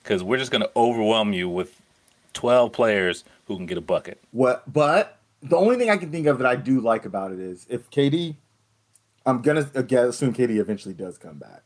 Because 0.03 0.23
we're 0.23 0.39
just 0.39 0.51
gonna 0.51 0.69
overwhelm 0.75 1.33
you 1.33 1.49
with 1.49 1.81
twelve 2.33 2.73
players 2.73 3.25
who 3.47 3.57
can 3.57 3.67
get 3.67 3.79
a 3.79 3.83
bucket. 3.83 4.21
What? 4.33 4.71
But 4.73 5.19
the 5.43 5.57
only 5.57 5.77
thing 5.77 5.91
I 5.91 5.97
can 5.97 6.11
think 6.11 6.27
of 6.27 6.39
that 6.39 6.47
I 6.47 6.57
do 6.57 6.81
like 6.81 7.05
about 7.05 7.33
it 7.33 7.41
is 7.41 7.67
if 7.69 7.91
KD, 7.91 8.37
I'm 9.27 9.43
gonna 9.43 9.69
again, 9.75 10.07
assume 10.07 10.33
KD 10.35 10.59
eventually 10.59 10.95
does 10.95 11.19
come 11.19 11.39
back. 11.39 11.63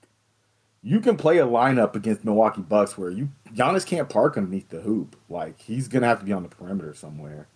You 0.87 1.01
can 1.01 1.17
play 1.17 1.39
a 1.39 1.47
lineup 1.47 1.97
against 1.97 2.25
Milwaukee 2.25 2.63
Bucks 2.63 2.97
where 2.97 3.11
you 3.11 3.31
Giannis 3.53 3.85
can't 3.85 4.09
park 4.09 4.37
underneath 4.37 4.69
the 4.69 4.83
hoop. 4.83 5.17
Like 5.29 5.61
he's 5.61 5.89
gonna 5.89 6.07
have 6.07 6.21
to 6.21 6.25
be 6.25 6.33
on 6.33 6.45
the 6.45 6.49
perimeter 6.49 6.95
somewhere 6.95 7.49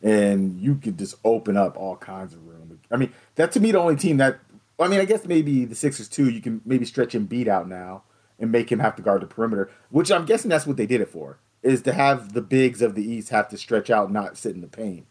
and 0.00 0.60
you 0.60 0.76
could 0.76 0.96
just 0.96 1.16
open 1.24 1.56
up 1.56 1.76
all 1.76 1.96
kinds 1.96 2.32
of 2.32 2.46
room. 2.46 2.78
I 2.92 2.96
mean, 2.96 3.12
that 3.34 3.50
to 3.52 3.60
me 3.60 3.72
the 3.72 3.80
only 3.80 3.96
team 3.96 4.18
that 4.18 4.38
I 4.78 4.86
mean, 4.86 5.00
I 5.00 5.04
guess 5.04 5.24
maybe 5.24 5.64
the 5.64 5.74
Sixers 5.74 6.08
too. 6.08 6.30
You 6.30 6.40
can 6.40 6.60
maybe 6.64 6.84
stretch 6.84 7.12
him 7.12 7.26
beat 7.26 7.48
out 7.48 7.68
now 7.68 8.04
and 8.38 8.52
make 8.52 8.70
him 8.70 8.78
have 8.78 8.94
to 8.96 9.02
guard 9.02 9.22
the 9.22 9.26
perimeter, 9.26 9.68
which 9.90 10.12
I'm 10.12 10.24
guessing 10.24 10.48
that's 10.48 10.66
what 10.66 10.76
they 10.76 10.86
did 10.86 11.00
it 11.00 11.08
for, 11.08 11.38
is 11.62 11.82
to 11.82 11.92
have 11.92 12.34
the 12.34 12.42
bigs 12.42 12.82
of 12.82 12.94
the 12.94 13.02
East 13.02 13.30
have 13.30 13.48
to 13.48 13.58
stretch 13.58 13.90
out, 13.90 14.12
not 14.12 14.36
sit 14.36 14.54
in 14.54 14.60
the 14.60 14.68
paint, 14.68 15.06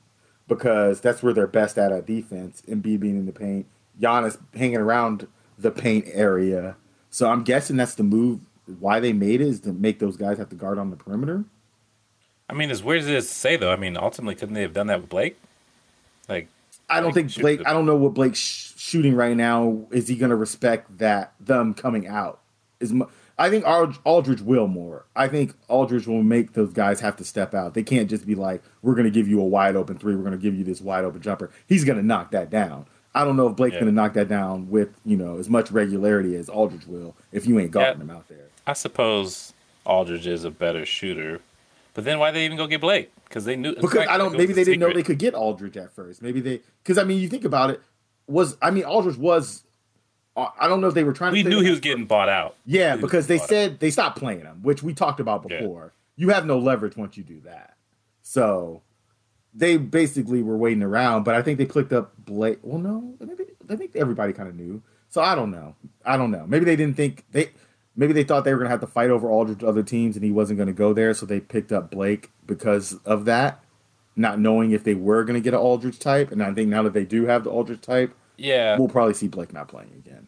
because 0.47 1.01
that's 1.01 1.23
where 1.23 1.34
they're 1.34 1.47
best 1.47 1.78
at 1.78 1.91
at 1.91 2.05
defense. 2.05 2.63
And 2.67 2.82
B 2.82 2.95
being 2.95 3.17
in 3.17 3.26
the 3.26 3.34
paint, 3.34 3.65
Giannis 3.99 4.38
hanging 4.53 4.78
around 4.78 5.28
the 5.57 5.71
paint 5.71 6.05
area. 6.09 6.78
So 7.16 7.30
I'm 7.30 7.45
guessing 7.45 7.78
that's 7.78 7.95
the 7.95 8.03
move. 8.03 8.41
Why 8.82 8.99
they 8.99 9.13
made 9.13 9.39
it 9.39 9.47
is 9.47 9.61
to 9.61 9.72
make 9.72 9.99
those 9.99 10.18
guys 10.18 10.38
have 10.38 10.49
to 10.49 10.55
guard 10.57 10.78
on 10.78 10.89
the 10.89 10.97
perimeter. 10.97 11.45
I 12.49 12.53
mean, 12.53 12.70
as 12.70 12.84
weird 12.84 13.03
as 13.03 13.07
it 13.07 13.16
is 13.16 13.28
to 13.30 13.34
say, 13.34 13.55
though, 13.55 13.72
I 13.72 13.78
mean, 13.78 13.95
ultimately, 13.95 14.36
couldn't 14.36 14.53
they 14.53 14.63
have 14.63 14.74
done 14.74 14.88
that 14.88 14.99
with 14.99 15.09
Blake? 15.09 15.38
Like, 16.28 16.49
I 16.89 16.99
don't 16.99 17.13
think 17.13 17.34
Blake. 17.38 17.59
The... 17.59 17.70
I 17.70 17.72
don't 17.72 17.86
know 17.86 17.95
what 17.95 18.16
Blake's 18.16 18.39
shooting 18.78 19.16
right 19.16 19.38
now. 19.38 19.86
Is 19.91 20.09
he 20.09 20.18
going 20.18 20.32
to 20.32 20.36
respect 20.36 20.97
that 20.97 21.32
them 21.39 21.74
coming 21.74 22.05
out? 22.05 22.41
Is 22.82 22.93
I 23.39 23.49
think 23.49 23.66
Aldridge 23.66 24.41
will 24.41 24.68
more. 24.68 25.05
I 25.16 25.30
think 25.30 25.53
Aldridge 25.70 26.07
will 26.07 26.22
make 26.22 26.51
those 26.51 26.74
guys 26.74 26.99
have 26.99 27.16
to 27.16 27.24
step 27.24 27.53
out. 27.53 27.76
They 27.76 27.84
can't 27.84 28.09
just 28.09 28.28
be 28.28 28.36
like, 28.36 28.61
"We're 28.82 28.93
going 28.93 29.05
to 29.05 29.09
give 29.09 29.30
you 29.30 29.39
a 29.39 29.45
wide 29.45 29.78
open 29.78 29.97
three. 29.97 30.16
We're 30.16 30.24
going 30.24 30.38
to 30.38 30.38
give 30.38 30.53
you 30.53 30.66
this 30.66 30.82
wide 30.82 31.05
open 31.05 31.22
jumper." 31.22 31.49
He's 31.66 31.86
going 31.86 31.97
to 31.97 32.05
knock 32.05 32.32
that 32.32 32.49
down. 32.49 32.88
I 33.16 33.24
don't 33.24 33.38
know 33.38 33.47
if 33.47 33.55
Blake's 33.55 33.74
yeah. 33.74 33.82
going 33.82 33.91
to 33.91 33.95
knock 33.95 34.13
that 34.13 34.28
down 34.28 34.70
with 34.70 34.89
you 35.05 35.18
know 35.18 35.38
as 35.38 35.49
much 35.49 35.72
regularity 35.72 36.36
as 36.36 36.49
Aldridge 36.49 36.86
will 36.86 37.16
if 37.32 37.47
you 37.47 37.59
ain't 37.59 37.72
guarding 37.72 37.97
yeah, 37.97 38.03
him 38.03 38.09
out 38.11 38.28
there. 38.28 38.49
I 38.68 38.74
suppose 38.74 39.53
Aldridge 39.86 40.28
is 40.28 40.43
a 40.43 40.51
better 40.51 40.86
shooter 40.86 41.41
but 41.95 42.03
then 42.03 42.20
why 42.20 42.30
they 42.30 42.45
even 42.45 42.57
go 42.57 42.68
get 42.68 42.82
Blake? 42.82 43.11
Because 43.24 43.45
they 43.45 43.55
knew 43.55 43.74
because 43.74 44.05
I 44.07 44.18
don't. 44.18 44.38
Maybe 44.38 44.53
they 44.53 44.63
didn't 44.63 44.82
know 44.82 44.93
they 44.93 45.01
could 45.01 45.18
get 45.18 45.34
Aldridge 45.34 45.78
at 45.78 45.95
first. 45.95 46.22
Maybe 46.22 46.41
they 46.41 46.61
because 46.84 46.99
I 46.99 47.03
mean 47.05 47.20
you 47.20 47.30
think 47.30 47.45
about 47.45 47.72
it 47.72 47.82
was 48.28 48.57
I 48.61 48.70
mean 48.70 48.84
Aldridge 48.84 49.18
was 49.18 49.63
uh, 50.36 50.49
I 50.59 50.68
don't 50.68 50.82
know 50.82 50.88
if 50.88 50.93
they 50.93 51.05
were 51.05 51.13
trying. 51.13 51.32
To 51.32 51.34
We 51.34 51.43
to 51.43 51.49
knew 51.49 51.61
he 51.61 51.72
was 51.72 51.80
getting 51.80 52.05
bought 52.05 52.30
out. 52.30 52.57
Yeah, 52.66 52.97
because 52.97 53.28
they 53.28 53.38
said 53.38 53.74
out. 53.74 53.80
they 53.80 53.89
stopped 53.89 54.20
playing 54.20 54.41
him, 54.41 54.61
which 54.61 54.84
we 54.84 54.93
talked 54.93 55.22
about 55.22 55.47
before. 55.47 55.93
Yeah. 56.18 56.26
You 56.26 56.30
have 56.30 56.45
no 56.45 56.59
leverage 56.59 56.97
once 56.97 57.18
you 57.18 57.24
do 57.24 57.39
that. 57.45 57.76
So 58.22 58.82
they 59.56 59.78
basically 59.78 60.43
were 60.43 60.58
waiting 60.58 60.84
around, 60.84 61.24
but 61.24 61.34
I 61.34 61.41
think 61.41 61.58
they 61.58 61.66
clicked 61.66 61.93
up 61.93 62.14
Blake. 62.26 62.60
Well, 62.62 62.80
no, 62.80 63.16
maybe 63.20 63.45
I 63.70 63.76
think 63.76 63.95
everybody 63.95 64.34
kind 64.34 64.49
of 64.49 64.56
knew. 64.56 64.82
So 65.10 65.22
I 65.22 65.34
don't 65.34 65.51
know. 65.51 65.76
I 66.06 66.18
don't 66.18 66.32
know. 66.32 66.45
Maybe 66.45 66.66
they 66.66 66.76
didn't 66.76 66.97
think 66.97 67.24
they 67.32 67.51
maybe 67.95 68.12
they 68.12 68.24
thought 68.24 68.43
they 68.43 68.51
were 68.51 68.60
going 68.60 68.68
to 68.68 68.72
have 68.72 68.82
to 68.82 68.88
fight 68.88 69.10
over 69.10 69.30
Aldridge 69.30 69.64
other 69.64 69.82
teams 69.82 70.18
and 70.18 70.26
he 70.26 70.32
wasn't 70.32 70.58
going 70.58 70.68
to 70.68 70.74
go 70.74 70.93
there, 70.93 71.14
so 71.14 71.26
they 71.26 71.39
picked 71.39 71.72
up 71.72 71.89
Blake 71.89 72.32
because 72.45 72.93
of 73.06 73.26
that, 73.26 73.64
not 74.16 74.39
knowing 74.39 74.72
if 74.72 74.84
they 74.84 74.93
were 74.93 75.24
going 75.24 75.36
to 75.36 75.43
get 75.43 75.53
an 75.53 75.62
Aldridge 75.62 75.99
type. 75.99 76.32
And 76.32 76.43
I 76.43 76.53
think 76.53 76.70
now 76.70 76.84
that 76.84 76.93
they 76.93 77.06
do 77.06 77.26
have 77.26 77.45
the 77.45 77.49
Aldridge 77.49 77.82
type, 77.82 78.14
yeah, 78.38 78.78
we'll 78.78 78.89
probably 78.89 79.14
see 79.14 79.30
Blake 79.30 79.53
not 79.53 79.70
playing 79.70 79.91
again. 80.06 80.28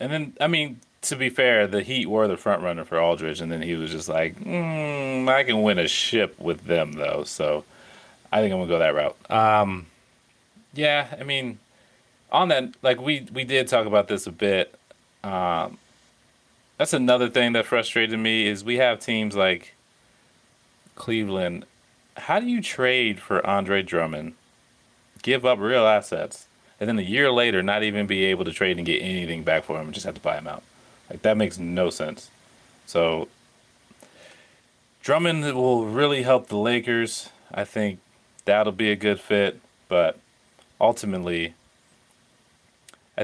And 0.00 0.12
then, 0.12 0.36
I 0.40 0.46
mean, 0.46 0.80
to 1.02 1.16
be 1.16 1.28
fair, 1.28 1.66
the 1.66 1.82
Heat 1.82 2.06
were 2.06 2.28
the 2.28 2.36
front 2.36 2.62
runner 2.62 2.84
for 2.84 2.98
Aldridge, 2.98 3.42
and 3.42 3.52
then 3.52 3.60
he 3.60 3.74
was 3.74 3.90
just 3.90 4.08
like, 4.08 4.40
mm, 4.40 5.28
I 5.28 5.44
can 5.44 5.62
win 5.62 5.78
a 5.78 5.88
ship 5.88 6.38
with 6.40 6.64
them 6.64 6.92
though, 6.92 7.24
so 7.24 7.64
I 8.30 8.40
think 8.40 8.52
I'm 8.52 8.60
gonna 8.60 8.68
go 8.68 8.78
that 8.78 8.94
route. 8.94 9.30
Um, 9.30 9.86
yeah, 10.74 11.08
I 11.18 11.24
mean, 11.24 11.58
on 12.30 12.48
that, 12.48 12.74
like 12.82 13.00
we 13.00 13.26
we 13.32 13.44
did 13.44 13.68
talk 13.68 13.86
about 13.86 14.08
this 14.08 14.26
a 14.26 14.32
bit. 14.32 14.74
Um, 15.24 15.78
that's 16.76 16.92
another 16.92 17.28
thing 17.28 17.52
that 17.54 17.66
frustrated 17.66 18.18
me 18.18 18.46
is 18.46 18.64
we 18.64 18.76
have 18.76 19.00
teams 19.00 19.34
like 19.34 19.74
Cleveland. 20.94 21.64
How 22.16 22.40
do 22.40 22.46
you 22.46 22.60
trade 22.60 23.20
for 23.20 23.44
Andre 23.46 23.82
Drummond, 23.82 24.34
give 25.22 25.44
up 25.44 25.58
real 25.58 25.86
assets, 25.86 26.46
and 26.78 26.88
then 26.88 26.98
a 26.98 27.02
year 27.02 27.30
later 27.30 27.62
not 27.62 27.82
even 27.82 28.06
be 28.06 28.24
able 28.26 28.44
to 28.44 28.52
trade 28.52 28.76
and 28.76 28.86
get 28.86 29.02
anything 29.02 29.42
back 29.42 29.64
for 29.64 29.78
him 29.80 29.86
and 29.86 29.94
just 29.94 30.06
have 30.06 30.14
to 30.14 30.20
buy 30.20 30.38
him 30.38 30.46
out? 30.46 30.62
Like 31.10 31.22
that 31.22 31.36
makes 31.36 31.58
no 31.58 31.90
sense. 31.90 32.30
So 32.86 33.28
Drummond 35.02 35.54
will 35.54 35.86
really 35.86 36.22
help 36.22 36.48
the 36.48 36.56
Lakers. 36.56 37.30
I 37.52 37.64
think 37.64 37.98
that'll 38.48 38.72
be 38.72 38.90
a 38.90 38.96
good 38.96 39.20
fit, 39.20 39.60
but 39.88 40.18
ultimately 40.80 41.52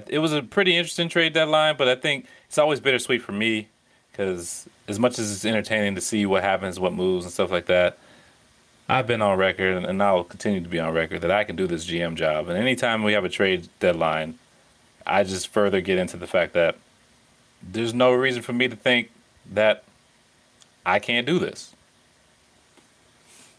it 0.06 0.18
was 0.18 0.34
a 0.34 0.42
pretty 0.42 0.76
interesting 0.76 1.08
trade 1.08 1.32
deadline, 1.32 1.76
but 1.78 1.88
I 1.88 1.94
think 1.94 2.26
it's 2.46 2.58
always 2.58 2.78
bittersweet 2.78 3.22
for 3.22 3.32
me 3.32 3.68
because 4.10 4.68
as 4.86 4.98
much 4.98 5.18
as 5.18 5.32
it's 5.32 5.46
entertaining 5.46 5.94
to 5.94 6.02
see 6.02 6.26
what 6.26 6.42
happens, 6.42 6.78
what 6.78 6.92
moves, 6.92 7.24
and 7.24 7.32
stuff 7.32 7.50
like 7.50 7.66
that, 7.66 7.96
I've 8.86 9.06
been 9.06 9.22
on 9.22 9.38
record 9.38 9.82
and 9.84 10.02
I'll 10.02 10.24
continue 10.24 10.60
to 10.60 10.68
be 10.68 10.78
on 10.78 10.92
record 10.92 11.22
that 11.22 11.30
I 11.30 11.44
can 11.44 11.56
do 11.56 11.66
this 11.66 11.86
GM 11.86 12.16
job. 12.16 12.48
And 12.48 12.58
anytime 12.58 13.02
we 13.02 13.14
have 13.14 13.24
a 13.24 13.30
trade 13.30 13.68
deadline, 13.80 14.38
I 15.06 15.24
just 15.24 15.48
further 15.48 15.80
get 15.80 15.96
into 15.96 16.18
the 16.18 16.26
fact 16.26 16.52
that 16.52 16.76
there's 17.62 17.94
no 17.94 18.12
reason 18.12 18.42
for 18.42 18.52
me 18.52 18.68
to 18.68 18.76
think 18.76 19.10
that 19.50 19.84
I 20.84 20.98
can't 20.98 21.26
do 21.26 21.38
this. 21.38 21.73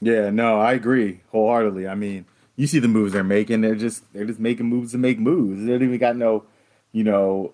Yeah, 0.02 0.30
no, 0.30 0.60
I 0.60 0.74
agree 0.74 1.22
wholeheartedly. 1.32 1.88
I 1.88 1.96
mean, 1.96 2.26
you 2.56 2.68
see 2.68 2.80
the 2.80 2.88
moves 2.88 3.14
they're 3.14 3.24
making; 3.24 3.62
they're 3.62 3.76
just 3.76 4.12
they're 4.14 4.26
just 4.26 4.40
making 4.40 4.68
moves 4.68 4.92
to 4.92 4.98
make 4.98 5.20
moves. 5.20 5.66
They 5.66 5.72
don't 5.72 5.84
even 5.84 5.98
got 5.98 6.16
no, 6.16 6.44
you 6.92 7.04
know, 7.04 7.54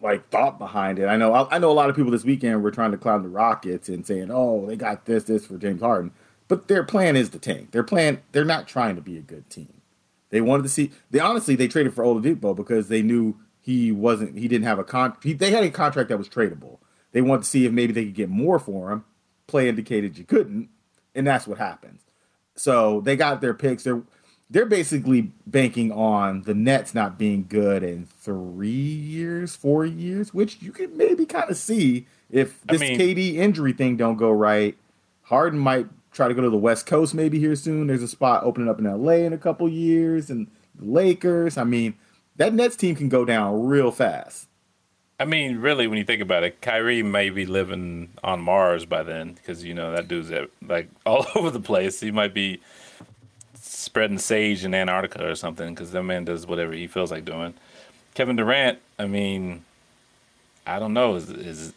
like 0.00 0.28
thought 0.30 0.58
behind 0.58 0.98
it. 0.98 1.06
I 1.06 1.16
know 1.16 1.32
I, 1.32 1.56
I 1.56 1.58
know 1.58 1.70
a 1.70 1.72
lot 1.74 1.90
of 1.90 1.96
people 1.96 2.12
this 2.12 2.24
weekend 2.24 2.62
were 2.62 2.70
trying 2.70 2.92
to 2.92 2.98
clown 2.98 3.22
the 3.22 3.28
Rockets 3.28 3.88
and 3.88 4.06
saying, 4.06 4.30
"Oh, 4.30 4.66
they 4.66 4.76
got 4.76 5.06
this 5.06 5.24
this 5.24 5.46
for 5.46 5.58
James 5.58 5.80
Harden," 5.80 6.12
but 6.48 6.68
their 6.68 6.84
plan 6.84 7.16
is 7.16 7.28
to 7.30 7.38
tank. 7.38 7.70
Their 7.72 7.84
plan 7.84 8.22
they're 8.32 8.44
not 8.44 8.68
trying 8.68 8.96
to 8.96 9.02
be 9.02 9.16
a 9.16 9.22
good 9.22 9.48
team. 9.50 9.80
They 10.30 10.40
wanted 10.40 10.64
to 10.64 10.68
see. 10.68 10.90
They 11.10 11.20
honestly 11.20 11.56
they 11.56 11.68
traded 11.68 11.94
for 11.94 12.04
Oladipo 12.04 12.56
because 12.56 12.88
they 12.88 13.02
knew 13.02 13.36
he 13.60 13.92
wasn't. 13.92 14.38
He 14.38 14.48
didn't 14.48 14.66
have 14.66 14.78
a 14.78 14.84
con. 14.84 15.16
He, 15.22 15.34
they 15.34 15.50
had 15.50 15.62
a 15.62 15.70
contract 15.70 16.08
that 16.08 16.18
was 16.18 16.28
tradable. 16.28 16.78
They 17.12 17.20
wanted 17.20 17.42
to 17.42 17.48
see 17.48 17.66
if 17.66 17.72
maybe 17.72 17.92
they 17.92 18.04
could 18.06 18.14
get 18.14 18.30
more 18.30 18.58
for 18.58 18.90
him. 18.90 19.04
Play 19.46 19.68
indicated 19.68 20.16
you 20.16 20.24
couldn't, 20.24 20.70
and 21.14 21.26
that's 21.26 21.46
what 21.46 21.58
happens. 21.58 22.02
So 22.54 23.00
they 23.00 23.16
got 23.16 23.40
their 23.40 23.54
picks. 23.54 23.84
They're 23.84 24.02
they're 24.50 24.66
basically 24.66 25.32
banking 25.46 25.90
on 25.90 26.42
the 26.42 26.52
Nets 26.52 26.94
not 26.94 27.18
being 27.18 27.46
good 27.48 27.82
in 27.82 28.04
three 28.04 28.68
years, 28.68 29.56
four 29.56 29.86
years, 29.86 30.34
which 30.34 30.60
you 30.60 30.72
can 30.72 30.94
maybe 30.94 31.24
kind 31.24 31.50
of 31.50 31.56
see 31.56 32.06
if 32.30 32.60
this 32.64 32.82
I 32.82 32.88
mean, 32.88 32.98
KD 32.98 33.36
injury 33.36 33.72
thing 33.72 33.96
don't 33.96 34.16
go 34.16 34.30
right. 34.30 34.76
Harden 35.22 35.58
might 35.58 35.86
try 36.12 36.28
to 36.28 36.34
go 36.34 36.42
to 36.42 36.50
the 36.50 36.58
West 36.58 36.84
Coast 36.84 37.14
maybe 37.14 37.38
here 37.38 37.56
soon. 37.56 37.86
There's 37.86 38.02
a 38.02 38.08
spot 38.08 38.44
opening 38.44 38.68
up 38.68 38.78
in 38.78 38.84
LA 38.84 39.12
in 39.12 39.32
a 39.32 39.38
couple 39.38 39.68
years, 39.70 40.28
and 40.28 40.48
the 40.74 40.84
Lakers. 40.84 41.56
I 41.56 41.64
mean, 41.64 41.94
that 42.36 42.52
Nets 42.52 42.76
team 42.76 42.94
can 42.94 43.08
go 43.08 43.24
down 43.24 43.64
real 43.64 43.90
fast. 43.90 44.48
I 45.22 45.24
mean, 45.24 45.58
really, 45.58 45.86
when 45.86 45.98
you 45.98 46.04
think 46.04 46.20
about 46.20 46.42
it, 46.42 46.60
Kyrie 46.60 47.04
may 47.04 47.30
be 47.30 47.46
living 47.46 48.08
on 48.24 48.40
Mars 48.40 48.84
by 48.84 49.04
then 49.04 49.34
because 49.34 49.62
you 49.62 49.72
know 49.72 49.92
that 49.92 50.08
dude's 50.08 50.32
at, 50.32 50.50
like 50.66 50.88
all 51.06 51.24
over 51.36 51.48
the 51.48 51.60
place. 51.60 52.00
He 52.00 52.10
might 52.10 52.34
be 52.34 52.60
spreading 53.54 54.18
sage 54.18 54.64
in 54.64 54.74
Antarctica 54.74 55.30
or 55.30 55.36
something 55.36 55.72
because 55.72 55.92
that 55.92 56.02
man 56.02 56.24
does 56.24 56.44
whatever 56.44 56.72
he 56.72 56.88
feels 56.88 57.12
like 57.12 57.24
doing. 57.24 57.54
Kevin 58.14 58.34
Durant, 58.34 58.80
I 58.98 59.06
mean, 59.06 59.64
I 60.66 60.80
don't 60.80 60.92
know. 60.92 61.14
Is, 61.14 61.30
is 61.30 61.72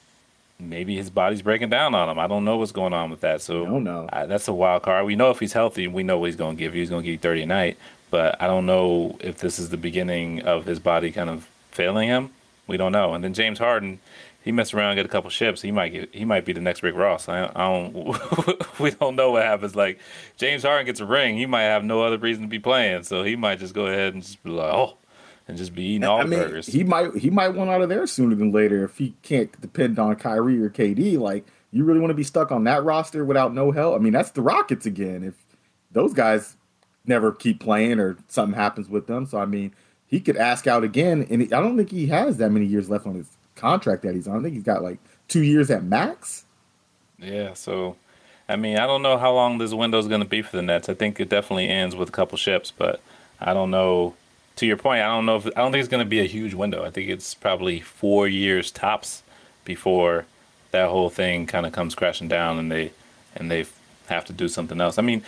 maybe 0.59 0.95
his 0.95 1.11
body's 1.11 1.43
breaking 1.43 1.69
down 1.69 1.93
on 1.93 2.09
him. 2.09 2.17
I 2.17 2.25
don't 2.25 2.45
know 2.45 2.57
what's 2.57 2.71
going 2.71 2.93
on 2.93 3.11
with 3.11 3.21
that. 3.21 3.43
So 3.43 3.63
don't 3.63 3.83
know. 3.83 4.09
I, 4.11 4.25
that's 4.25 4.47
a 4.47 4.53
wild 4.53 4.81
card. 4.81 5.05
We 5.05 5.15
know 5.15 5.29
if 5.29 5.39
he's 5.39 5.53
healthy, 5.53 5.87
we 5.87 6.01
know 6.01 6.17
what 6.17 6.25
he's 6.25 6.35
going 6.35 6.57
to 6.57 6.59
give 6.59 6.73
you. 6.73 6.81
He's 6.81 6.89
going 6.89 7.03
to 7.03 7.05
give 7.05 7.13
you 7.13 7.19
30 7.19 7.43
a 7.43 7.45
night. 7.45 7.77
But 8.09 8.41
I 8.41 8.47
don't 8.47 8.65
know 8.65 9.19
if 9.19 9.37
this 9.37 9.59
is 9.59 9.69
the 9.69 9.77
beginning 9.77 10.41
of 10.41 10.65
his 10.65 10.79
body 10.79 11.11
kind 11.11 11.29
of 11.29 11.47
failing 11.69 12.09
him. 12.09 12.31
We 12.67 12.77
don't 12.77 12.91
know. 12.91 13.13
And 13.13 13.23
then 13.23 13.33
James 13.33 13.59
Harden, 13.59 13.99
he 14.43 14.51
messed 14.51 14.73
around 14.73 14.91
and 14.91 14.97
get 14.97 15.05
a 15.05 15.09
couple 15.09 15.29
ships. 15.29 15.61
He 15.61 15.71
might 15.71 15.89
get 15.89 16.13
he 16.13 16.25
might 16.25 16.45
be 16.45 16.53
the 16.53 16.61
next 16.61 16.83
Rick 16.83 16.95
Ross. 16.95 17.27
I, 17.27 17.45
I 17.55 17.67
don't. 17.67 18.79
we 18.79 18.91
don't 18.91 19.15
know 19.15 19.31
what 19.31 19.43
happens. 19.43 19.75
Like 19.75 19.99
James 20.37 20.63
Harden 20.63 20.85
gets 20.85 20.99
a 20.99 21.05
ring, 21.05 21.37
he 21.37 21.45
might 21.45 21.63
have 21.63 21.83
no 21.83 22.03
other 22.03 22.17
reason 22.17 22.43
to 22.43 22.49
be 22.49 22.59
playing. 22.59 23.03
So 23.03 23.23
he 23.23 23.35
might 23.35 23.59
just 23.59 23.73
go 23.73 23.87
ahead 23.87 24.13
and 24.13 24.23
just 24.23 24.41
be 24.43 24.51
like, 24.51 24.73
oh, 24.73 24.97
and 25.47 25.57
just 25.57 25.75
be 25.75 25.83
eating 25.83 26.03
all 26.03 26.19
I 26.19 26.23
the 26.23 26.29
mean, 26.29 26.39
burgers. 26.39 26.67
He 26.67 26.83
might 26.83 27.15
he 27.15 27.29
might 27.29 27.49
want 27.49 27.69
out 27.69 27.81
of 27.81 27.89
there 27.89 28.05
sooner 28.07 28.35
than 28.35 28.51
later 28.51 28.83
if 28.83 28.97
he 28.97 29.15
can't 29.21 29.59
depend 29.61 29.99
on 29.99 30.15
Kyrie 30.15 30.61
or 30.61 30.69
KD. 30.69 31.17
Like 31.19 31.45
you 31.71 31.83
really 31.83 31.99
want 31.99 32.11
to 32.11 32.15
be 32.15 32.23
stuck 32.23 32.51
on 32.51 32.63
that 32.63 32.83
roster 32.83 33.25
without 33.25 33.53
no 33.53 33.71
help? 33.71 33.95
I 33.95 33.99
mean, 33.99 34.13
that's 34.13 34.31
the 34.31 34.41
Rockets 34.41 34.85
again. 34.85 35.23
If 35.23 35.35
those 35.91 36.13
guys 36.13 36.55
never 37.05 37.31
keep 37.31 37.59
playing 37.59 37.99
or 37.99 38.17
something 38.27 38.57
happens 38.57 38.89
with 38.89 39.07
them, 39.07 39.25
so 39.25 39.37
I 39.37 39.45
mean, 39.45 39.73
he 40.07 40.19
could 40.19 40.37
ask 40.37 40.67
out 40.67 40.83
again. 40.83 41.25
And 41.29 41.41
I 41.53 41.59
don't 41.59 41.77
think 41.77 41.91
he 41.91 42.07
has 42.07 42.37
that 42.37 42.51
many 42.51 42.65
years 42.65 42.89
left 42.89 43.05
on 43.05 43.15
his 43.15 43.27
contract 43.55 44.03
that 44.03 44.15
he's 44.15 44.27
on. 44.27 44.39
I 44.39 44.43
think 44.43 44.53
he's 44.53 44.63
got 44.63 44.83
like 44.83 44.99
two 45.27 45.43
years 45.43 45.69
at 45.71 45.83
max. 45.83 46.45
Yeah, 47.19 47.53
so 47.53 47.95
I 48.47 48.55
mean, 48.55 48.77
I 48.77 48.85
don't 48.85 49.01
know 49.01 49.17
how 49.17 49.33
long 49.33 49.57
this 49.57 49.73
window 49.73 49.97
is 49.97 50.07
going 50.07 50.21
to 50.21 50.27
be 50.27 50.41
for 50.41 50.55
the 50.55 50.61
Nets. 50.61 50.89
I 50.89 50.93
think 50.93 51.19
it 51.19 51.29
definitely 51.29 51.69
ends 51.69 51.95
with 51.95 52.09
a 52.09 52.11
couple 52.11 52.37
ships, 52.37 52.71
but 52.71 53.01
I 53.39 53.53
don't 53.53 53.71
know 53.71 54.15
to 54.57 54.65
your 54.65 54.77
point, 54.77 55.01
I 55.01 55.07
don't 55.07 55.25
know 55.25 55.37
if 55.37 55.47
I 55.47 55.61
don't 55.61 55.71
think 55.71 55.81
it's 55.81 55.89
going 55.89 56.03
to 56.03 56.09
be 56.09 56.19
a 56.19 56.25
huge 56.25 56.53
window. 56.53 56.83
I 56.83 56.89
think 56.89 57.09
it's 57.09 57.33
probably 57.33 57.79
four 57.81 58.27
years 58.27 58.71
tops 58.71 59.23
before 59.65 60.25
that 60.71 60.89
whole 60.89 61.09
thing 61.09 61.45
kind 61.45 61.65
of 61.65 61.71
comes 61.71 61.95
crashing 61.95 62.27
down 62.27 62.57
and 62.57 62.71
they 62.71 62.91
and 63.35 63.51
they 63.51 63.65
have 64.07 64.25
to 64.25 64.33
do 64.33 64.47
something 64.47 64.79
else. 64.79 64.97
I 64.97 65.01
mean, 65.01 65.23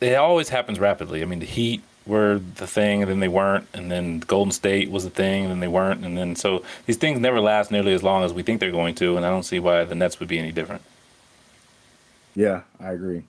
it 0.00 0.14
always 0.14 0.48
happens 0.48 0.78
rapidly. 0.78 1.22
I 1.22 1.26
mean, 1.26 1.40
the 1.40 1.46
Heat 1.46 1.82
were 2.06 2.38
the 2.38 2.66
thing, 2.66 3.02
and 3.02 3.10
then 3.10 3.20
they 3.20 3.28
weren't, 3.28 3.66
and 3.72 3.90
then 3.90 4.20
Golden 4.20 4.52
State 4.52 4.90
was 4.90 5.04
the 5.04 5.10
thing, 5.10 5.44
and 5.44 5.50
then 5.50 5.60
they 5.60 5.68
weren't, 5.68 6.04
and 6.04 6.16
then 6.16 6.36
so 6.36 6.62
these 6.86 6.96
things 6.96 7.18
never 7.18 7.40
last 7.40 7.70
nearly 7.70 7.94
as 7.94 8.02
long 8.02 8.22
as 8.22 8.32
we 8.32 8.42
think 8.42 8.60
they're 8.60 8.70
going 8.70 8.94
to, 8.96 9.16
and 9.16 9.24
I 9.24 9.30
don't 9.30 9.42
see 9.42 9.58
why 9.58 9.84
the 9.84 9.94
Nets 9.94 10.20
would 10.20 10.28
be 10.28 10.38
any 10.38 10.52
different. 10.52 10.82
Yeah, 12.36 12.62
I 12.80 12.92
agree. 12.92 13.22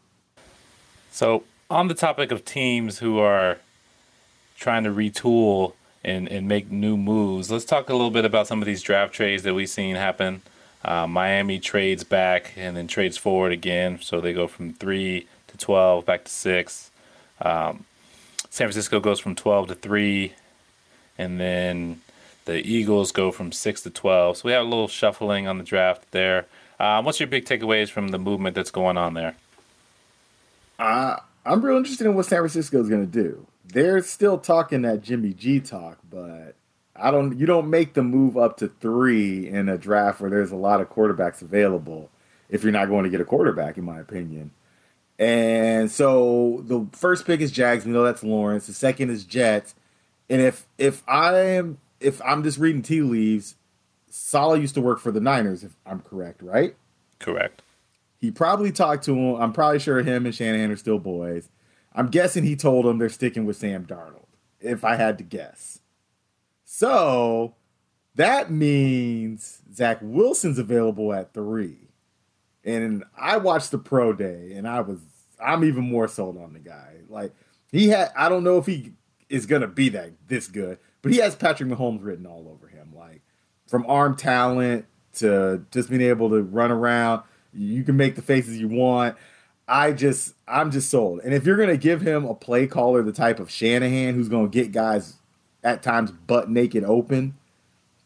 So, 1.12 1.44
on 1.70 1.88
the 1.88 1.94
topic 1.94 2.32
of 2.32 2.44
teams 2.44 3.00
who 3.00 3.20
are 3.20 3.60
trying 4.58 4.84
to 4.84 4.90
retool 4.90 5.74
and, 6.04 6.28
and 6.30 6.48
make 6.48 6.72
new 6.72 6.96
moves. 6.96 7.52
Let's 7.52 7.66
talk 7.66 7.90
a 7.90 7.94
little 7.94 8.12
bit 8.12 8.26
about 8.26 8.48
some 8.48 8.62
of 8.62 8.66
these 8.66 8.82
draft 8.82 9.14
trades 9.14 9.44
that 9.44 9.54
we've 9.54 9.70
seen 9.70 9.96
happen. 9.96 10.44
Uh, 10.84 11.08
Miami 11.08 11.60
trades 11.60 12.04
back 12.04 12.54
and 12.56 12.78
then 12.78 12.88
trades 12.88 13.18
forward 13.18 13.52
again, 13.52 14.00
so 14.02 14.22
they 14.22 14.34
go 14.34 14.48
from 14.48 14.74
three 14.74 15.28
to 15.48 15.58
twelve, 15.58 16.06
back 16.06 16.24
to 16.26 16.32
six. 16.32 16.92
Um, 17.42 17.86
San 18.56 18.68
Francisco 18.68 19.00
goes 19.00 19.20
from 19.20 19.36
twelve 19.36 19.68
to 19.68 19.76
three, 19.76 20.34
and 21.18 21.40
then 21.40 22.02
the 22.46 22.66
Eagles 22.66 23.12
go 23.12 23.32
from 23.32 23.52
six 23.52 23.82
to 23.84 23.90
twelve. 23.90 24.38
So 24.38 24.44
we 24.46 24.52
have 24.54 24.66
a 24.66 24.70
little 24.70 24.88
shuffling 24.88 25.48
on 25.48 25.58
the 25.58 25.64
draft 25.64 26.12
there. 26.12 26.46
Uh, 26.80 27.02
what's 27.02 27.20
your 27.20 27.28
big 27.28 27.46
takeaways 27.46 27.90
from 27.90 28.10
the 28.10 28.20
movement 28.20 28.56
that's 28.56 28.72
going 28.72 28.98
on 28.98 29.14
there? 29.14 29.36
Uh, 30.80 31.18
I'm 31.46 31.64
real 31.64 31.78
interested 31.78 32.06
in 32.08 32.16
what 32.16 32.26
San 32.26 32.40
Francisco 32.40 32.82
is 32.82 32.90
going 32.90 33.06
to 33.06 33.12
do 33.12 33.46
they're 33.76 34.02
still 34.02 34.38
talking 34.38 34.84
that 34.84 35.02
Jimmy 35.02 35.34
G 35.34 35.60
talk, 35.60 35.98
but 36.10 36.56
I 36.96 37.12
don't. 37.12 37.38
You 37.38 37.46
don't 37.46 37.70
make 37.70 37.94
the 37.94 38.04
move 38.04 38.38
up 38.38 38.58
to 38.58 38.68
three 38.68 39.48
in 39.48 39.70
a 39.70 39.78
draft 39.78 40.22
where 40.22 40.30
there's 40.30 40.52
a 40.52 40.56
lot 40.56 40.82
of 40.82 40.90
quarterbacks 40.90 41.42
available 41.42 42.10
if 42.50 42.64
you're 42.64 42.72
not 42.72 42.88
going 42.90 43.04
to 43.04 43.10
get 43.10 43.22
a 43.22 43.26
quarterback, 43.26 43.78
in 43.78 43.84
my 43.84 44.00
opinion. 44.00 44.52
And 45.18 45.90
so 45.90 46.64
the 46.66 46.88
first 46.92 47.26
pick 47.26 47.40
is 47.40 47.52
Jags. 47.52 47.86
We 47.86 47.92
know 47.92 48.04
that's 48.04 48.24
Lawrence. 48.24 48.68
The 48.68 48.74
second 48.74 49.10
is 49.10 49.24
Jets. 49.24 49.76
And 50.30 50.42
if 50.42 50.68
if 50.78 51.04
I 51.08 51.38
am 51.38 51.78
if 52.00 52.22
I'm 52.24 52.44
just 52.44 52.58
reading 52.58 52.82
tea 52.82 53.02
leaves, 53.02 53.56
Saleh 54.10 54.62
used 54.62 54.76
to 54.76 54.82
work 54.82 55.00
for 55.00 55.12
the 55.12 55.22
Niners, 55.22 55.64
if 55.64 55.76
I'm 55.86 56.02
correct, 56.02 56.42
right? 56.42 56.76
Correct. 57.20 57.62
He 58.18 58.32
probably 58.32 58.72
talked 58.72 59.04
to 59.06 59.16
him. 59.16 59.42
I'm 59.42 59.54
probably 59.54 59.80
sure 59.80 60.02
him 60.02 60.26
and 60.26 60.36
Shanahan 60.36 60.72
are 60.72 60.76
still 60.78 61.00
boys. 61.00 61.50
I'm 61.94 62.08
guessing 62.08 62.44
he 62.44 62.56
told 62.56 62.86
them 62.86 62.98
they're 62.98 63.10
sticking 63.10 63.46
with 63.46 63.58
Sam 63.58 63.86
Darnold, 63.86 64.28
if 64.60 64.84
I 64.84 64.96
had 64.96 65.18
to 65.20 65.24
guess. 65.24 65.80
So 66.64 67.56
that 68.16 68.52
means 68.52 69.62
Zach 69.74 70.00
Wilson's 70.02 70.60
available 70.60 71.14
at 71.14 71.34
three. 71.34 71.85
And 72.66 73.04
I 73.18 73.38
watched 73.38 73.72
the 73.72 73.78
pro 73.78 74.12
day 74.14 74.54
and 74.56 74.68
I 74.68 74.82
was 74.82 75.00
I'm 75.40 75.64
even 75.64 75.84
more 75.84 76.08
sold 76.08 76.38
on 76.38 76.54
the 76.54 76.60
guy. 76.60 76.96
Like 77.08 77.34
he 77.72 77.90
had 77.90 78.12
I 78.18 78.30
don't 78.30 78.44
know 78.44 78.58
if 78.58 78.66
he 78.66 78.94
is 79.30 79.46
gonna 79.46 79.68
be 79.68 79.90
that 79.90 80.12
this 80.28 80.48
good, 80.48 80.80
but 81.02 81.12
he 81.12 81.20
has 81.20 81.36
Patrick 81.36 81.70
Mahomes 81.70 82.04
written 82.04 82.26
all 82.26 82.50
over 82.50 82.68
him. 82.68 82.94
Like 82.96 83.22
from 83.68 83.86
arm 83.88 84.16
talent 84.16 84.86
to 85.16 85.66
just 85.72 85.90
being 85.90 86.02
able 86.02 86.30
to 86.30 86.42
run 86.42 86.72
around. 86.72 87.24
You 87.54 87.84
can 87.84 87.98
make 87.98 88.16
the 88.16 88.22
faces 88.22 88.60
you 88.60 88.68
want. 88.68 89.16
I 89.68 89.94
just 89.94 90.36
I'm 90.48 90.72
just 90.72 90.90
sold. 90.90 91.22
And 91.24 91.34
if 91.34 91.46
you're 91.46 91.58
gonna 91.58 91.78
give 91.78 92.02
him 92.02 92.26
a 92.26 92.36
play 92.36 92.68
caller 92.68 93.02
the 93.02 93.12
type 93.12 93.40
of 93.40 93.50
Shanahan 93.50 94.14
who's 94.14 94.30
gonna 94.30 94.48
get 94.48 94.72
guys 94.72 95.16
at 95.64 95.82
times 95.82 96.12
butt 96.12 96.50
naked 96.50 96.84
open, 96.84 97.36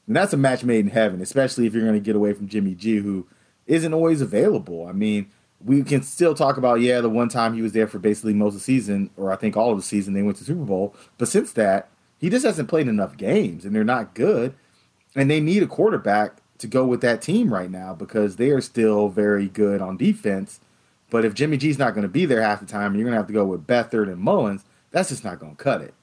and 0.07 0.15
that's 0.15 0.33
a 0.33 0.37
match 0.37 0.63
made 0.63 0.85
in 0.85 0.91
heaven, 0.91 1.21
especially 1.21 1.65
if 1.65 1.73
you're 1.73 1.85
gonna 1.85 1.99
get 1.99 2.15
away 2.15 2.33
from 2.33 2.47
Jimmy 2.47 2.75
G, 2.75 2.97
who 2.97 3.27
isn't 3.69 3.93
always 3.93 4.21
available. 4.21 4.87
I 4.87 4.91
mean, 4.91 5.29
we 5.63 5.83
can 5.83 6.03
still 6.03 6.33
talk 6.33 6.57
about, 6.57 6.81
yeah, 6.81 7.01
the 7.01 7.09
one 7.09 7.29
time 7.29 7.53
he 7.53 7.61
was 7.61 7.73
there 7.73 7.87
for 7.87 7.99
basically 7.99 8.33
most 8.33 8.53
of 8.53 8.59
the 8.59 8.63
season, 8.63 9.09
or 9.17 9.31
I 9.31 9.35
think 9.35 9.55
all 9.55 9.71
of 9.71 9.77
the 9.77 9.83
season, 9.83 10.13
they 10.13 10.21
went 10.21 10.37
to 10.37 10.43
Super 10.43 10.65
Bowl. 10.65 10.95
But 11.17 11.27
since 11.27 11.51
that, 11.53 11.89
he 12.17 12.29
just 12.29 12.45
hasn't 12.45 12.69
played 12.69 12.87
enough 12.87 13.17
games 13.17 13.65
and 13.65 13.75
they're 13.75 13.83
not 13.83 14.13
good. 14.13 14.55
And 15.15 15.29
they 15.29 15.39
need 15.39 15.63
a 15.63 15.67
quarterback 15.67 16.37
to 16.59 16.67
go 16.67 16.85
with 16.85 17.01
that 17.01 17.21
team 17.21 17.53
right 17.53 17.71
now 17.71 17.93
because 17.93 18.35
they 18.35 18.49
are 18.49 18.61
still 18.61 19.09
very 19.09 19.47
good 19.47 19.81
on 19.81 19.97
defense 19.97 20.59
but 21.09 21.25
if 21.25 21.33
Jimmy 21.33 21.57
G's 21.57 21.79
not 21.79 21.93
going 21.93 22.03
to 22.03 22.09
be 22.09 22.25
there 22.25 22.41
half 22.41 22.59
the 22.59 22.65
time, 22.65 22.87
and 22.87 22.95
you're 22.95 23.05
going 23.05 23.13
to 23.13 23.19
have 23.19 23.27
to 23.27 23.33
go 23.33 23.45
with 23.45 23.65
Beathard 23.67 24.11
and 24.11 24.21
Mullens, 24.21 24.63
that's 24.91 25.09
just 25.09 25.23
not 25.23 25.39
going 25.39 25.55
to 25.55 25.63
cut 25.63 25.81
it. 25.81 25.93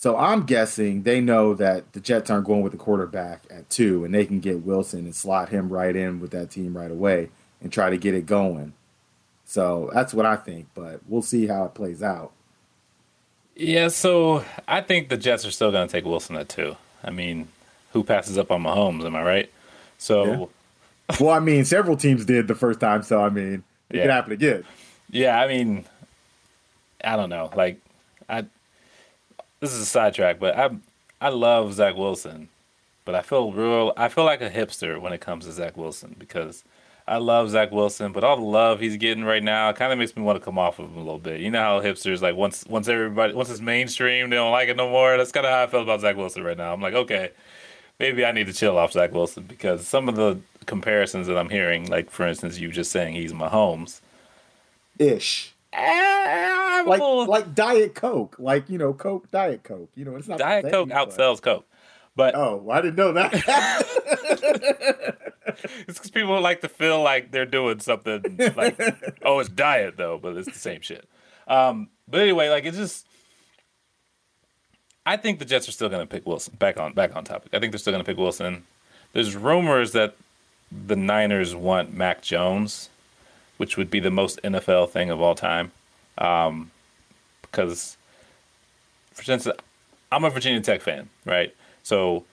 So 0.00 0.16
I'm 0.16 0.46
guessing 0.46 1.02
they 1.02 1.20
know 1.20 1.52
that 1.52 1.92
the 1.92 2.00
Jets 2.00 2.30
aren't 2.30 2.46
going 2.46 2.62
with 2.62 2.72
the 2.72 2.78
quarterback 2.78 3.42
at 3.50 3.68
two, 3.68 4.02
and 4.02 4.14
they 4.14 4.24
can 4.24 4.40
get 4.40 4.64
Wilson 4.64 5.00
and 5.00 5.14
slot 5.14 5.50
him 5.50 5.68
right 5.68 5.94
in 5.94 6.20
with 6.20 6.30
that 6.30 6.50
team 6.50 6.74
right 6.74 6.90
away 6.90 7.28
and 7.60 7.70
try 7.70 7.90
to 7.90 7.98
get 7.98 8.14
it 8.14 8.24
going. 8.24 8.72
So 9.44 9.90
that's 9.92 10.14
what 10.14 10.24
I 10.24 10.36
think, 10.36 10.68
but 10.74 11.00
we'll 11.06 11.20
see 11.20 11.48
how 11.48 11.66
it 11.66 11.74
plays 11.74 12.02
out. 12.02 12.32
Yeah, 13.54 13.88
so 13.88 14.42
I 14.66 14.80
think 14.80 15.10
the 15.10 15.18
Jets 15.18 15.44
are 15.44 15.50
still 15.50 15.70
going 15.70 15.86
to 15.86 15.92
take 15.92 16.06
Wilson 16.06 16.34
at 16.36 16.48
two. 16.48 16.78
I 17.04 17.10
mean, 17.10 17.48
who 17.92 18.02
passes 18.02 18.38
up 18.38 18.50
on 18.50 18.62
Mahomes? 18.62 19.04
Am 19.04 19.14
I 19.14 19.22
right? 19.22 19.52
So, 19.98 20.24
yeah. 21.10 21.16
well, 21.20 21.30
I 21.32 21.40
mean, 21.40 21.66
several 21.66 21.98
teams 21.98 22.24
did 22.24 22.48
the 22.48 22.54
first 22.54 22.80
time, 22.80 23.02
so 23.02 23.22
I 23.22 23.28
mean, 23.28 23.64
it 23.90 23.96
yeah. 23.96 24.02
can 24.04 24.10
happen 24.12 24.32
again. 24.32 24.64
Yeah, 25.10 25.38
I 25.38 25.46
mean, 25.46 25.84
I 27.04 27.16
don't 27.16 27.28
know. 27.28 27.50
Like, 27.54 27.82
I 28.30 28.46
this 29.60 29.72
is 29.72 29.80
a 29.80 29.86
sidetrack, 29.86 30.38
but 30.38 30.56
I 30.58 30.70
I 31.20 31.28
love 31.28 31.74
Zach 31.74 31.96
Wilson, 31.96 32.48
but 33.04 33.14
I 33.14 33.22
feel 33.22 33.52
real. 33.52 33.92
I 33.96 34.08
feel 34.08 34.24
like 34.24 34.40
a 34.40 34.50
hipster 34.50 35.00
when 35.00 35.12
it 35.12 35.20
comes 35.20 35.46
to 35.46 35.52
Zach 35.52 35.76
Wilson 35.76 36.16
because 36.18 36.64
I 37.06 37.18
love 37.18 37.50
Zach 37.50 37.70
Wilson, 37.72 38.12
but 38.12 38.24
all 38.24 38.36
the 38.36 38.42
love 38.42 38.80
he's 38.80 38.96
getting 38.96 39.24
right 39.24 39.42
now 39.42 39.72
kind 39.72 39.92
of 39.92 39.98
makes 39.98 40.16
me 40.16 40.22
want 40.22 40.38
to 40.38 40.44
come 40.44 40.58
off 40.58 40.78
of 40.78 40.90
him 40.90 40.96
a 40.96 41.00
little 41.00 41.18
bit. 41.18 41.40
You 41.40 41.50
know 41.50 41.60
how 41.60 41.80
hipsters 41.80 42.22
like 42.22 42.36
once 42.36 42.64
once 42.66 42.88
everybody 42.88 43.34
once 43.34 43.50
it's 43.50 43.60
mainstream, 43.60 44.30
they 44.30 44.36
don't 44.36 44.52
like 44.52 44.68
it 44.68 44.76
no 44.76 44.88
more. 44.88 45.16
That's 45.16 45.32
kind 45.32 45.46
of 45.46 45.52
how 45.52 45.62
I 45.64 45.66
feel 45.66 45.82
about 45.82 46.00
Zach 46.00 46.16
Wilson 46.16 46.44
right 46.44 46.56
now. 46.56 46.72
I'm 46.72 46.80
like, 46.80 46.94
okay, 46.94 47.30
maybe 47.98 48.24
I 48.24 48.32
need 48.32 48.46
to 48.46 48.52
chill 48.52 48.78
off 48.78 48.92
Zach 48.92 49.12
Wilson 49.12 49.44
because 49.44 49.86
some 49.86 50.08
of 50.08 50.16
the 50.16 50.40
comparisons 50.66 51.26
that 51.26 51.36
I'm 51.36 51.50
hearing, 51.50 51.88
like 51.88 52.10
for 52.10 52.26
instance, 52.26 52.58
you 52.58 52.70
just 52.70 52.92
saying 52.92 53.14
he's 53.14 53.32
Mahomes, 53.32 54.00
Ish. 54.98 55.49
Eh, 55.72 56.82
Like 56.86 57.00
well, 57.00 57.26
like 57.26 57.54
Diet 57.54 57.94
Coke. 57.94 58.36
Like, 58.38 58.68
you 58.70 58.78
know, 58.78 58.92
Coke, 58.92 59.30
Diet 59.30 59.62
Coke. 59.62 59.90
You 59.94 60.04
know, 60.04 60.16
it's 60.16 60.28
not 60.28 60.38
Diet 60.38 60.64
same, 60.64 60.72
Coke 60.72 60.88
but- 60.90 61.08
outsells 61.10 61.40
Coke, 61.42 61.66
but 62.16 62.34
Oh, 62.34 62.68
I 62.70 62.80
didn't 62.80 62.96
know 62.96 63.12
that. 63.12 63.32
it's 65.88 65.98
because 65.98 66.10
people 66.10 66.40
like 66.40 66.60
to 66.62 66.68
feel 66.68 67.02
like 67.02 67.30
they're 67.30 67.46
doing 67.46 67.80
something 67.80 68.22
like, 68.56 68.78
oh, 69.22 69.38
it's 69.38 69.48
diet 69.48 69.96
though, 69.96 70.18
but 70.18 70.36
it's 70.36 70.50
the 70.52 70.58
same 70.58 70.80
shit. 70.80 71.08
Um, 71.48 71.88
but 72.08 72.20
anyway, 72.20 72.48
like 72.48 72.64
it's 72.64 72.76
just. 72.76 73.06
I 75.06 75.16
think 75.16 75.38
the 75.38 75.44
Jets 75.46 75.66
are 75.68 75.72
still 75.72 75.88
going 75.88 76.06
to 76.06 76.06
pick 76.06 76.26
Wilson. 76.26 76.54
Back 76.58 76.78
on 76.78 76.92
back 76.92 77.16
on 77.16 77.24
topic. 77.24 77.52
I 77.54 77.58
think 77.58 77.72
they're 77.72 77.78
still 77.78 77.92
going 77.92 78.04
to 78.04 78.08
pick 78.08 78.18
Wilson. 78.18 78.64
There's 79.12 79.34
rumors 79.34 79.92
that 79.92 80.14
the 80.70 80.94
Niners 80.94 81.54
want 81.54 81.92
Mac 81.94 82.20
Jones, 82.22 82.89
which 83.60 83.76
would 83.76 83.90
be 83.90 84.00
the 84.00 84.10
most 84.10 84.40
NFL 84.42 84.88
thing 84.88 85.10
of 85.10 85.20
all 85.20 85.34
time. 85.34 85.70
Um, 86.16 86.70
because, 87.42 87.98
for 89.12 89.30
instance, 89.30 89.54
I'm 90.10 90.24
a 90.24 90.30
Virginia 90.30 90.62
Tech 90.62 90.80
fan, 90.80 91.10
right? 91.26 91.54
So 91.82 92.24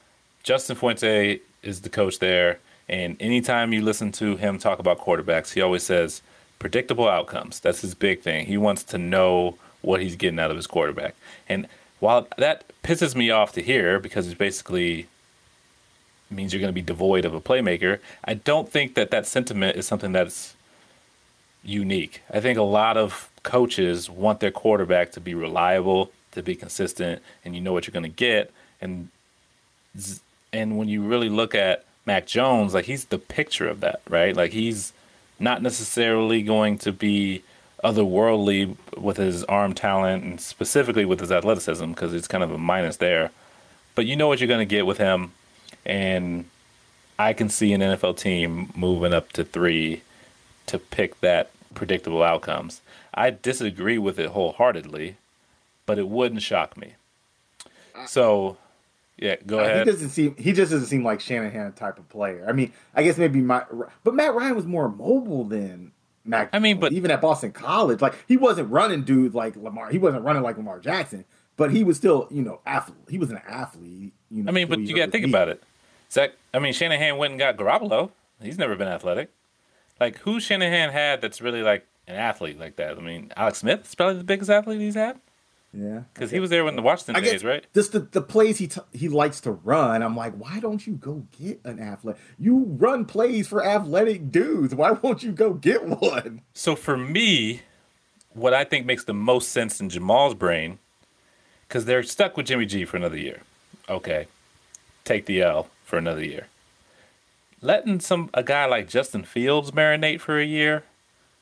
Justin 0.43 0.77
Fuente 0.77 1.41
is 1.63 1.81
the 1.81 1.89
coach 1.89 2.19
there, 2.19 2.59
and 2.87 3.17
anytime 3.19 3.73
you 3.73 3.81
listen 3.81 4.13
to 4.13 4.37
him 4.37 4.57
talk 4.57 4.79
about 4.79 4.99
quarterbacks, 4.99 5.51
he 5.51 5.59
always 5.59 5.83
says 5.83 6.21
predictable 6.59 7.09
outcomes. 7.09 7.59
That's 7.59 7.81
his 7.81 7.93
big 7.93 8.21
thing. 8.21 8.45
He 8.45 8.55
wants 8.55 8.83
to 8.85 8.97
know 8.97 9.57
what 9.81 10.01
he's 10.01 10.15
getting 10.15 10.39
out 10.39 10.49
of 10.49 10.55
his 10.55 10.65
quarterback. 10.65 11.13
And 11.49 11.67
while 11.99 12.25
that 12.37 12.63
pisses 12.83 13.15
me 13.15 13.31
off 13.31 13.51
to 13.53 13.61
hear 13.61 13.99
because 13.99 14.29
it 14.29 14.37
basically 14.37 15.07
means 16.29 16.53
you're 16.53 16.61
going 16.61 16.73
to 16.73 16.73
be 16.73 16.81
devoid 16.81 17.25
of 17.25 17.33
a 17.33 17.41
playmaker, 17.41 17.99
I 18.23 18.35
don't 18.35 18.69
think 18.69 18.93
that 18.93 19.11
that 19.11 19.27
sentiment 19.27 19.75
is 19.75 19.85
something 19.85 20.13
that's 20.13 20.55
unique. 21.67 22.21
I 22.31 22.39
think 22.39 22.57
a 22.57 22.63
lot 22.63 22.97
of 22.97 23.29
coaches 23.43 24.09
want 24.09 24.39
their 24.39 24.51
quarterback 24.51 25.11
to 25.11 25.19
be 25.19 25.35
reliable, 25.35 26.11
to 26.31 26.41
be 26.41 26.55
consistent, 26.55 27.21
and 27.43 27.53
you 27.53 27.61
know 27.61 27.73
what 27.73 27.85
you're 27.85 27.93
going 27.93 28.03
to 28.03 28.09
get. 28.09 28.51
And 28.81 29.09
and 30.53 30.77
when 30.77 30.87
you 30.87 31.01
really 31.01 31.29
look 31.29 31.53
at 31.53 31.83
Mac 32.05 32.25
Jones, 32.25 32.73
like 32.73 32.85
he's 32.85 33.05
the 33.05 33.17
picture 33.17 33.67
of 33.67 33.81
that, 33.81 34.01
right? 34.09 34.35
Like 34.35 34.51
he's 34.51 34.93
not 35.39 35.61
necessarily 35.61 36.41
going 36.41 36.77
to 36.79 36.91
be 36.91 37.43
otherworldly 37.83 38.75
with 38.97 39.17
his 39.17 39.43
arm 39.43 39.73
talent 39.73 40.23
and 40.23 40.41
specifically 40.41 41.05
with 41.05 41.19
his 41.19 41.31
athleticism 41.31 41.91
because 41.91 42.13
it's 42.13 42.27
kind 42.27 42.43
of 42.43 42.51
a 42.51 42.57
minus 42.57 42.97
there. 42.97 43.31
But 43.93 44.05
you 44.05 44.15
know 44.15 44.27
what 44.27 44.39
you're 44.39 44.47
going 44.47 44.65
to 44.67 44.75
get 44.75 44.85
with 44.85 44.99
him, 44.99 45.33
and 45.85 46.45
I 47.19 47.33
can 47.33 47.49
see 47.49 47.73
an 47.73 47.81
NFL 47.81 48.17
team 48.17 48.71
moving 48.75 49.13
up 49.13 49.31
to 49.33 49.43
three 49.43 50.01
to 50.67 50.77
pick 50.77 51.19
that 51.21 51.49
predictable 51.77 52.23
outcomes. 52.23 52.81
I 53.13 53.29
disagree 53.29 53.97
with 53.97 54.19
it 54.19 54.29
wholeheartedly, 54.29 55.15
but 55.85 55.97
it 55.99 56.09
wouldn't 56.09 56.41
shock 56.41 56.75
me. 56.75 56.93
So, 58.05 58.57
yeah, 59.17 59.35
go 59.45 59.59
Uh, 59.59 59.63
he 59.63 59.69
ahead. 59.71 59.87
doesn't 59.87 60.09
seem 60.09 60.35
he 60.37 60.53
just 60.53 60.71
doesn't 60.71 60.87
seem 60.87 61.03
like 61.03 61.19
Shanahan 61.19 61.73
type 61.73 61.97
of 61.97 62.07
player. 62.09 62.45
I 62.47 62.51
mean, 62.51 62.71
I 62.95 63.03
guess 63.03 63.17
maybe 63.17 63.41
my 63.41 63.63
but 64.03 64.13
Matt 64.13 64.33
Ryan 64.35 64.55
was 64.55 64.65
more 64.65 64.89
mobile 64.89 65.43
than 65.43 65.91
Mac. 66.25 66.49
I 66.53 66.59
mean, 66.59 66.79
but- 66.79 66.91
even 66.93 67.09
at 67.11 67.21
Boston 67.21 67.51
College, 67.51 68.01
like 68.01 68.13
he 68.27 68.37
wasn't 68.37 68.69
running 68.71 69.03
dudes 69.03 69.33
like 69.33 69.55
Lamar. 69.55 69.89
He 69.89 69.97
wasn't 69.97 70.23
running 70.23 70.43
like 70.43 70.57
Lamar 70.57 70.79
Jackson, 70.79 71.25
but 71.55 71.71
he 71.71 71.83
was 71.83 71.97
still 71.97 72.27
you 72.29 72.43
know 72.43 72.59
athlete. 72.65 72.97
He 73.09 73.17
was 73.17 73.31
an 73.31 73.41
athlete. 73.47 74.13
You 74.29 74.43
know, 74.43 74.49
I 74.49 74.53
mean, 74.53 74.67
but 74.67 74.79
you 74.81 74.95
got 74.95 75.05
to 75.05 75.11
think 75.11 75.25
about 75.25 75.47
it. 75.49 75.63
Zach, 76.11 76.31
I 76.53 76.59
mean, 76.59 76.73
Shanahan 76.73 77.17
went 77.17 77.31
and 77.31 77.39
got 77.39 77.57
Garoppolo. 77.57 78.11
He's 78.41 78.57
never 78.57 78.75
been 78.75 78.87
athletic. 78.87 79.29
Like, 79.99 80.19
who 80.19 80.39
Shanahan 80.39 80.91
had 80.91 81.21
that's 81.21 81.41
really 81.41 81.63
like 81.63 81.85
an 82.07 82.15
athlete 82.15 82.59
like 82.59 82.75
that? 82.77 82.97
I 82.97 83.01
mean, 83.01 83.31
Alex 83.35 83.59
Smith 83.59 83.85
is 83.85 83.95
probably 83.95 84.17
the 84.17 84.23
biggest 84.23 84.49
athlete 84.49 84.79
he's 84.79 84.95
had 84.95 85.19
Yeah, 85.73 86.03
because 86.13 86.31
he 86.31 86.39
was 86.39 86.49
there 86.49 86.63
when 86.63 86.75
the 86.75 86.81
Washington 86.81 87.15
I 87.15 87.21
guess 87.21 87.31
days, 87.31 87.43
right? 87.43 87.65
just 87.73 87.91
the, 87.91 87.99
the 87.99 88.21
plays 88.21 88.57
he 88.57 88.67
t- 88.67 88.81
he 88.93 89.09
likes 89.09 89.41
to 89.41 89.51
run. 89.51 90.01
I'm 90.03 90.15
like, 90.15 90.33
why 90.35 90.59
don't 90.59 90.85
you 90.85 90.93
go 90.93 91.25
get 91.39 91.59
an 91.65 91.79
athlete? 91.79 92.15
You 92.39 92.65
run 92.77 93.05
plays 93.05 93.47
for 93.47 93.65
athletic 93.65 94.31
dudes. 94.31 94.73
Why 94.75 94.91
won't 94.91 95.23
you 95.23 95.31
go 95.31 95.53
get 95.53 95.85
one? 95.85 96.41
So 96.53 96.75
for 96.75 96.95
me, 96.97 97.61
what 98.33 98.53
I 98.53 98.63
think 98.63 98.85
makes 98.85 99.03
the 99.03 99.13
most 99.13 99.49
sense 99.49 99.79
in 99.81 99.89
Jamal's 99.89 100.35
brain, 100.35 100.79
because 101.67 101.85
they're 101.85 102.03
stuck 102.03 102.37
with 102.37 102.45
Jimmy 102.45 102.65
G 102.65 102.85
for 102.85 102.97
another 102.97 103.17
year. 103.17 103.41
Okay, 103.89 104.27
take 105.03 105.25
the 105.25 105.41
L 105.41 105.69
for 105.83 105.97
another 105.97 106.23
year. 106.23 106.47
Letting 107.61 107.99
some 107.99 108.29
a 108.33 108.43
guy 108.43 108.65
like 108.65 108.87
Justin 108.87 109.23
Fields 109.23 109.71
marinate 109.71 110.21
for 110.21 110.39
a 110.39 110.45
year 110.45 110.83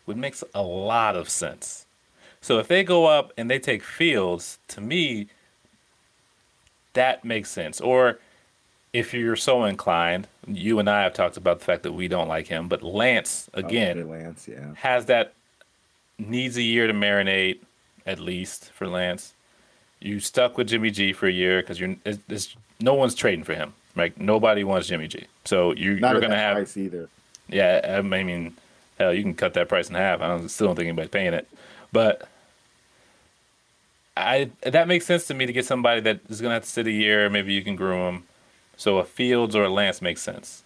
would 0.05 0.18
make 0.18 0.36
a 0.53 0.61
lot 0.61 1.16
of 1.16 1.30
sense. 1.30 1.86
So 2.41 2.59
if 2.59 2.68
they 2.68 2.84
go 2.84 3.05
up 3.05 3.34
and 3.38 3.49
they 3.49 3.59
take 3.59 3.84
Fields, 3.84 4.59
to 4.70 4.82
me, 4.82 5.28
that 6.93 7.26
makes 7.26 7.49
sense. 7.49 7.82
Or 7.82 8.20
if 8.93 9.13
you're 9.13 9.36
so 9.36 9.66
inclined, 9.66 10.28
you 10.47 10.80
and 10.80 10.89
I 10.89 11.03
have 11.03 11.13
talked 11.13 11.38
about 11.38 11.59
the 11.59 11.66
fact 11.66 11.84
that 11.84 11.91
we 11.91 12.07
don't 12.07 12.28
like 12.28 12.47
him, 12.47 12.68
but 12.68 12.82
Lance 12.82 13.49
oh, 13.53 13.59
again 13.59 14.07
Lance, 14.09 14.47
yeah. 14.47 14.74
has 14.76 15.07
that 15.07 15.34
needs 16.18 16.55
a 16.55 16.61
year 16.61 16.88
to 16.88 16.93
marinate 16.93 17.59
at 18.05 18.20
least 18.20 18.72
for 18.72 18.88
Lance. 18.88 19.34
You 19.99 20.20
stuck 20.20 20.57
with 20.57 20.68
Jimmy 20.68 20.91
G 20.91 21.13
for 21.13 21.28
a 21.28 21.32
year 21.32 21.61
because 21.61 21.80
you're 21.80 21.95
it's, 22.05 22.20
it's, 22.30 22.55
no 22.80 22.93
one's 22.93 23.16
trading 23.16 23.43
for 23.43 23.53
him. 23.53 23.74
Right? 23.95 24.17
Nobody 24.19 24.63
wants 24.63 24.87
Jimmy 24.87 25.07
G. 25.07 25.25
So 25.45 25.73
you, 25.73 25.99
Not 25.99 26.09
you're 26.09 26.17
at 26.17 26.21
gonna 26.21 26.35
that 26.35 26.39
have 26.39 26.55
price 26.57 26.77
either. 26.77 27.09
yeah. 27.47 27.97
I 27.97 28.01
mean, 28.01 28.55
hell, 28.99 29.13
you 29.13 29.21
can 29.23 29.33
cut 29.35 29.53
that 29.53 29.69
price 29.69 29.89
in 29.89 29.95
half. 29.95 30.21
I 30.21 30.27
don't, 30.27 30.49
still 30.49 30.67
don't 30.67 30.75
think 30.75 30.87
anybody's 30.87 31.11
paying 31.11 31.33
it, 31.33 31.47
but 31.91 32.27
I 34.17 34.49
that 34.61 34.87
makes 34.87 35.05
sense 35.05 35.27
to 35.27 35.33
me 35.33 35.45
to 35.45 35.53
get 35.53 35.65
somebody 35.65 36.01
that 36.01 36.19
is 36.29 36.41
gonna 36.41 36.55
have 36.55 36.63
to 36.63 36.69
sit 36.69 36.87
a 36.87 36.91
year. 36.91 37.29
Maybe 37.29 37.53
you 37.53 37.63
can 37.63 37.75
groom 37.75 38.15
him. 38.15 38.23
So 38.77 38.97
a 38.97 39.05
Fields 39.05 39.55
or 39.55 39.63
a 39.63 39.69
Lance 39.69 40.01
makes 40.01 40.21
sense. 40.21 40.63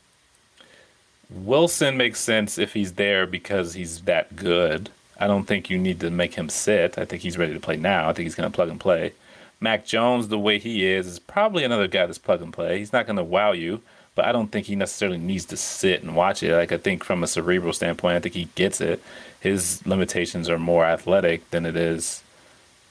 Wilson 1.30 1.96
makes 1.96 2.20
sense 2.20 2.58
if 2.58 2.74
he's 2.74 2.94
there 2.94 3.28
because 3.28 3.76
he's 3.76 4.02
that 4.02 4.36
good. 4.36 4.90
I 5.20 5.28
don't 5.28 5.46
think 5.46 5.70
you 5.70 5.78
need 5.78 6.00
to 6.00 6.10
make 6.10 6.34
him 6.34 6.50
sit. 6.50 6.98
I 6.98 7.06
think 7.06 7.22
he's 7.22 7.38
ready 7.38 7.54
to 7.54 7.60
play 7.60 7.76
now. 7.78 8.10
I 8.10 8.14
think 8.14 8.26
he's 8.26 8.36
going 8.36 8.50
to 8.50 8.56
plug 8.56 8.70
and 8.70 8.80
play. 8.80 9.14
Mac 9.60 9.86
Jones, 9.86 10.28
the 10.28 10.40
way 10.40 10.58
he 10.60 10.86
is, 10.86 11.08
is 11.08 11.20
probably 11.20 11.64
another 11.64 11.88
guy 11.88 12.06
that's 12.06 12.18
plug 12.18 12.42
and 12.42 12.54
play. 12.54 12.80
He's 12.80 12.94
not 12.94 13.06
going 13.06 13.18
to 13.18 13.24
wow 13.24 13.52
you, 13.52 13.82
but 14.16 14.26
I 14.26 14.32
don't 14.32 14.52
think 14.52 14.68
he 14.68 14.76
necessarily 14.76 15.18
needs 15.18 15.46
to 15.46 15.58
sit 15.58 16.02
and 16.02 16.16
watch 16.16 16.44
it. 16.44 16.56
Like 16.56 16.72
I 16.72 16.78
think 16.78 17.04
from 17.04 17.24
a 17.24 17.28
cerebral 17.28 17.74
standpoint, 17.74 18.16
I 18.16 18.20
think 18.20 18.36
he 18.36 18.50
gets 18.56 18.82
it. 18.82 19.02
His 19.40 19.86
limitations 19.86 20.50
are 20.50 20.60
more 20.60 20.86
athletic 20.86 21.50
than 21.52 21.66
it 21.66 21.76
is 21.76 22.24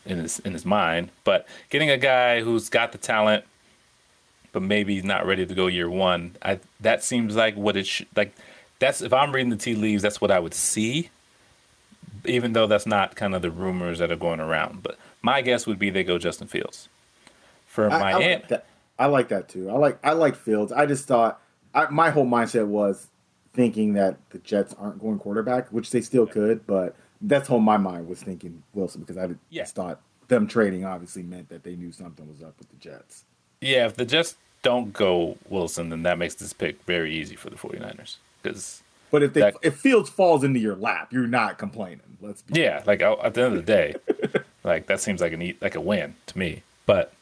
in 0.05 0.19
his 0.19 0.39
in 0.41 0.53
his 0.53 0.65
mind. 0.65 1.11
But 1.25 1.47
getting 1.71 1.91
a 1.91 1.99
guy 1.99 2.41
who's 2.41 2.69
got 2.69 2.93
the 2.93 2.99
talent, 2.99 3.45
but 4.53 4.63
maybe 4.63 4.95
he's 4.95 5.05
not 5.05 5.27
ready 5.27 5.47
to 5.47 5.55
go 5.55 5.67
year 5.67 5.91
one. 5.91 6.37
I 6.43 6.61
that 6.81 7.05
seems 7.05 7.37
like 7.37 7.57
what 7.57 7.77
it 7.77 7.87
should 7.87 8.09
like. 8.17 8.35
That's 8.79 9.03
if 9.03 9.13
I'm 9.13 9.33
reading 9.33 9.51
the 9.51 9.57
tea 9.57 9.75
leaves, 9.75 10.03
that's 10.03 10.21
what 10.21 10.31
I 10.31 10.39
would 10.39 10.55
see. 10.55 11.11
Even 12.25 12.53
though 12.53 12.67
that's 12.67 12.87
not 12.87 13.17
kind 13.17 13.35
of 13.35 13.43
the 13.43 13.51
rumors 13.51 13.99
that 14.01 14.11
are 14.11 14.17
going 14.17 14.41
around, 14.41 14.83
but 14.83 14.99
my 15.23 15.41
guess 15.43 15.67
would 15.67 15.79
be 15.79 15.91
they 15.91 16.05
go 16.05 16.19
Justin 16.19 16.49
Fields. 16.49 16.89
For 17.67 17.91
I, 17.91 17.97
I 17.97 17.99
Miami, 18.01 18.35
like 18.35 18.49
that. 18.49 18.67
I 18.99 19.07
like 19.07 19.29
that 19.29 19.49
too. 19.49 19.71
I 19.71 19.75
like 19.75 19.99
I 20.05 20.13
like 20.13 20.35
Fields. 20.37 20.73
I 20.73 20.87
just 20.87 21.07
thought 21.07 21.41
I, 21.75 21.87
my 21.91 22.11
whole 22.11 22.27
mindset 22.27 22.67
was 22.67 23.09
thinking 23.53 23.95
that 23.95 24.17
the 24.31 24.39
Jets 24.39 24.75
aren't 24.79 25.01
going 25.01 25.19
quarterback, 25.19 25.69
which 25.71 25.91
they 25.91 26.01
still 26.01 26.27
could, 26.27 26.67
but 26.67 26.95
that's 27.21 27.49
how 27.49 27.59
my 27.59 27.77
mind 27.77 28.09
was 28.09 28.23
thinking 28.23 28.63
Wilson 28.75 29.01
because 29.01 29.17
I 29.19 29.29
Yeah. 29.51 29.63
just 29.63 29.75
thought 29.75 30.01
them 30.29 30.47
trading 30.47 30.85
obviously 30.85 31.23
meant 31.23 31.49
that 31.49 31.63
they 31.65 31.75
knew 31.75 31.91
something 31.93 32.29
was 32.29 32.43
up 32.43 32.55
with 32.59 32.69
the 32.71 32.77
Jets. 32.77 33.25
yeah, 33.61 33.87
if 33.87 33.97
the 33.97 34.05
Jets 34.05 34.37
don't 34.63 34.93
go 34.93 35.37
Wilson, 35.49 35.89
then 35.89 36.03
that 36.05 36.19
makes 36.19 36.35
this 36.35 36.53
pick 36.53 36.83
very 36.85 37.15
easy 37.15 37.35
for 37.37 37.49
the 37.51 37.57
49ers. 37.57 38.17
Because 38.43 38.83
But 39.11 39.23
if 39.23 39.33
they 39.33 39.41
That- 39.41 39.55
if 39.63 39.77
Fields 39.77 40.09
falls 40.11 40.45
into 40.45 40.61
your 40.61 40.77
lap, 40.77 41.13
you're 41.13 41.27
not 41.27 41.59
complaining. 41.59 42.01
Let's 42.21 42.43
be 42.43 42.61
Yeah, 42.61 42.83
like 42.87 43.03
I- 43.03 43.13
at 43.15 43.35
the 43.35 43.43
end 43.43 43.57
of 43.57 43.67
the 43.67 43.73
day, 43.73 43.95
like 44.69 44.87
that 44.87 45.01
seems 45.01 45.21
like 45.21 45.33
a 45.33 45.37
neat, 45.37 45.61
like 45.61 45.75
a 45.75 45.81
win 45.81 46.15
to 46.27 46.39
me. 46.39 46.63
But 46.87 47.13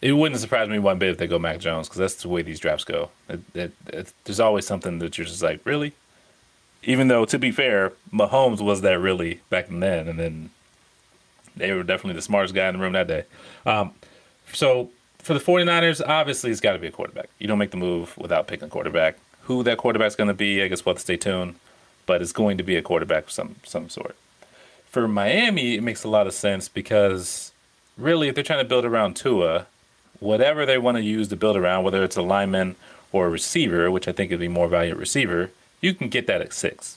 it 0.00 0.12
wouldn't 0.12 0.40
surprise 0.40 0.68
me 0.68 0.78
one 0.78 0.98
bit 0.98 1.10
if 1.10 1.18
they 1.18 1.26
go 1.26 1.38
Mac 1.38 1.58
Jones 1.58 1.88
because 1.88 1.98
that's 1.98 2.22
the 2.22 2.28
way 2.28 2.42
these 2.42 2.60
drafts 2.60 2.84
go. 2.84 3.10
It, 3.28 3.40
it, 3.54 3.72
it, 3.88 4.12
there's 4.24 4.40
always 4.40 4.66
something 4.66 4.98
that 5.00 5.18
you're 5.18 5.26
just 5.26 5.42
like, 5.42 5.60
really. 5.64 5.92
Even 6.82 7.08
though, 7.08 7.24
to 7.24 7.38
be 7.38 7.50
fair, 7.50 7.92
Mahomes 8.12 8.60
was 8.60 8.82
that 8.82 9.00
really 9.00 9.40
back 9.50 9.66
then, 9.68 10.06
and 10.06 10.18
then 10.18 10.50
they 11.56 11.72
were 11.72 11.82
definitely 11.82 12.14
the 12.14 12.22
smartest 12.22 12.54
guy 12.54 12.68
in 12.68 12.76
the 12.76 12.80
room 12.80 12.92
that 12.92 13.08
day. 13.08 13.24
Um, 13.64 13.92
so 14.52 14.90
for 15.18 15.34
the 15.34 15.40
49ers, 15.40 16.06
obviously 16.06 16.50
it's 16.50 16.60
got 16.60 16.74
to 16.74 16.78
be 16.78 16.86
a 16.86 16.92
quarterback. 16.92 17.28
You 17.38 17.48
don't 17.48 17.58
make 17.58 17.72
the 17.72 17.76
move 17.76 18.16
without 18.16 18.46
picking 18.46 18.66
a 18.66 18.70
quarterback. 18.70 19.18
Who 19.42 19.62
that 19.64 19.78
quarterback's 19.78 20.14
going 20.14 20.28
to 20.28 20.34
be, 20.34 20.62
I 20.62 20.68
guess 20.68 20.84
we'll 20.84 20.94
have 20.94 20.98
to 20.98 21.02
stay 21.02 21.16
tuned. 21.16 21.56
But 22.04 22.22
it's 22.22 22.32
going 22.32 22.56
to 22.58 22.62
be 22.62 22.76
a 22.76 22.82
quarterback 22.82 23.24
of 23.24 23.30
some 23.32 23.56
some 23.64 23.88
sort. 23.88 24.14
For 24.96 25.06
Miami, 25.06 25.74
it 25.74 25.82
makes 25.82 26.04
a 26.04 26.08
lot 26.08 26.26
of 26.26 26.32
sense 26.32 26.70
because 26.70 27.52
really, 27.98 28.28
if 28.28 28.34
they're 28.34 28.42
trying 28.42 28.64
to 28.64 28.68
build 28.68 28.86
around 28.86 29.14
Tua, 29.14 29.66
whatever 30.20 30.64
they 30.64 30.78
want 30.78 30.96
to 30.96 31.02
use 31.02 31.28
to 31.28 31.36
build 31.36 31.54
around, 31.54 31.84
whether 31.84 32.02
it's 32.02 32.16
a 32.16 32.22
lineman 32.22 32.76
or 33.12 33.26
a 33.26 33.28
receiver, 33.28 33.90
which 33.90 34.08
I 34.08 34.12
think 34.12 34.30
would 34.30 34.40
be 34.40 34.48
more 34.48 34.68
valuable 34.68 34.98
receiver, 34.98 35.50
you 35.82 35.92
can 35.92 36.08
get 36.08 36.26
that 36.28 36.40
at 36.40 36.54
six. 36.54 36.96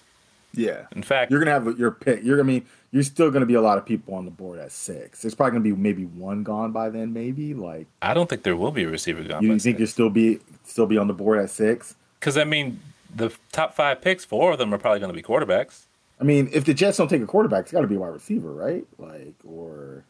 Yeah. 0.54 0.86
In 0.95 1.04
fact, 1.04 1.30
You're 1.30 1.41
gonna 1.41 1.52
have 1.52 1.78
your 1.78 1.91
pick. 1.91 2.24
You're 2.24 2.38
gonna 2.38 2.47
mean 2.47 2.66
you're 2.93 3.04
still 3.04 3.32
gonna 3.32 3.45
be 3.45 3.56
a 3.56 3.62
lot 3.62 3.78
of 3.78 3.86
people 3.86 4.14
on 4.14 4.24
the 4.24 4.32
board 4.32 4.60
at 4.60 4.72
six. 4.72 5.22
There's 5.22 5.36
probably 5.36 5.60
gonna 5.60 5.76
be 5.76 5.82
maybe 5.82 6.06
one 6.06 6.43
gone 6.43 6.72
by 6.72 6.89
then, 6.91 7.12
maybe. 7.12 7.54
Like 7.54 7.88
I 8.02 8.14
don't 8.14 8.30
think 8.30 8.43
there 8.43 8.56
will 8.56 8.72
be 8.72 8.84
a 8.84 8.89
receiver 8.89 9.26
gone. 9.26 9.43
you 9.43 9.60
think 9.60 9.78
you'll 9.78 9.89
still 9.89 10.10
be 10.10 10.39
still 10.66 10.86
be 10.86 10.97
on 10.97 11.08
the 11.08 11.14
board 11.14 11.39
at 11.39 11.50
six? 11.50 11.95
Because 12.18 12.38
I 12.38 12.45
mean, 12.45 12.80
the 13.14 13.34
top 13.52 13.76
five 13.76 14.02
picks, 14.02 14.24
four 14.24 14.54
of 14.54 14.58
them 14.58 14.74
are 14.74 14.78
probably 14.78 15.02
going 15.02 15.14
to 15.14 15.14
be 15.14 15.22
quarterbacks. 15.22 15.82
I 16.20 16.24
mean, 16.24 16.49
if 16.51 16.65
the 16.65 16.74
Jets 16.74 16.97
don't 16.97 17.07
take 17.07 17.22
a 17.22 17.26
quarterback, 17.26 17.63
it's 17.63 17.72
got 17.72 17.82
to 17.82 17.88
be 17.88 17.95
a 17.95 17.99
wide 17.99 18.09
receiver, 18.09 18.51
right? 18.51 18.86
Like, 18.97 19.36
or 19.45 20.03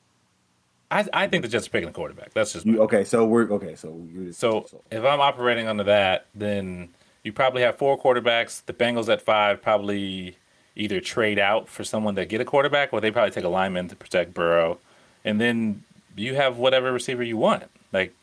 I, 0.89 1.05
I 1.13 1.27
think 1.27 1.43
the 1.43 1.49
Jets 1.49 1.67
are 1.67 1.69
picking 1.69 1.89
a 1.89 1.93
quarterback. 1.93 2.33
That's 2.33 2.53
just 2.53 2.65
you, 2.65 2.81
okay. 2.83 3.03
So 3.03 3.25
we're 3.25 3.49
okay. 3.51 3.75
So 3.75 4.01
so. 4.31 4.65
If 4.89 5.03
I'm 5.03 5.21
operating 5.21 5.67
under 5.67 5.83
that, 5.83 6.25
then 6.33 6.89
you 7.23 7.31
probably 7.31 7.61
have 7.61 7.77
four 7.77 7.99
quarterbacks. 7.99 8.65
The 8.65 8.73
Bengals 8.73 9.07
at 9.11 9.21
five 9.21 9.61
probably 9.61 10.37
either 10.75 10.99
trade 10.99 11.37
out 11.37 11.67
for 11.67 11.83
someone 11.83 12.15
to 12.15 12.25
get 12.25 12.41
a 12.41 12.45
quarterback, 12.45 12.91
or 12.91 13.01
they 13.01 13.11
probably 13.11 13.31
take 13.31 13.43
a 13.43 13.49
lineman 13.49 13.87
to 13.89 13.95
protect 13.95 14.33
Burrow, 14.33 14.79
and 15.23 15.39
then 15.39 15.83
you 16.15 16.35
have 16.35 16.57
whatever 16.57 16.91
receiver 16.91 17.23
you 17.23 17.37
want. 17.37 17.63
Like, 17.93 18.13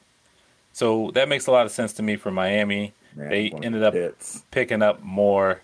so 0.72 1.10
that 1.14 1.28
makes 1.28 1.46
a 1.46 1.52
lot 1.52 1.66
of 1.66 1.72
sense 1.72 1.92
to 1.94 2.02
me 2.02 2.16
for 2.16 2.30
Miami. 2.30 2.92
Man, 3.14 3.30
they 3.30 3.50
ended 3.50 3.82
up 3.82 3.94
hits. 3.94 4.42
picking 4.50 4.82
up 4.82 5.02
more. 5.02 5.60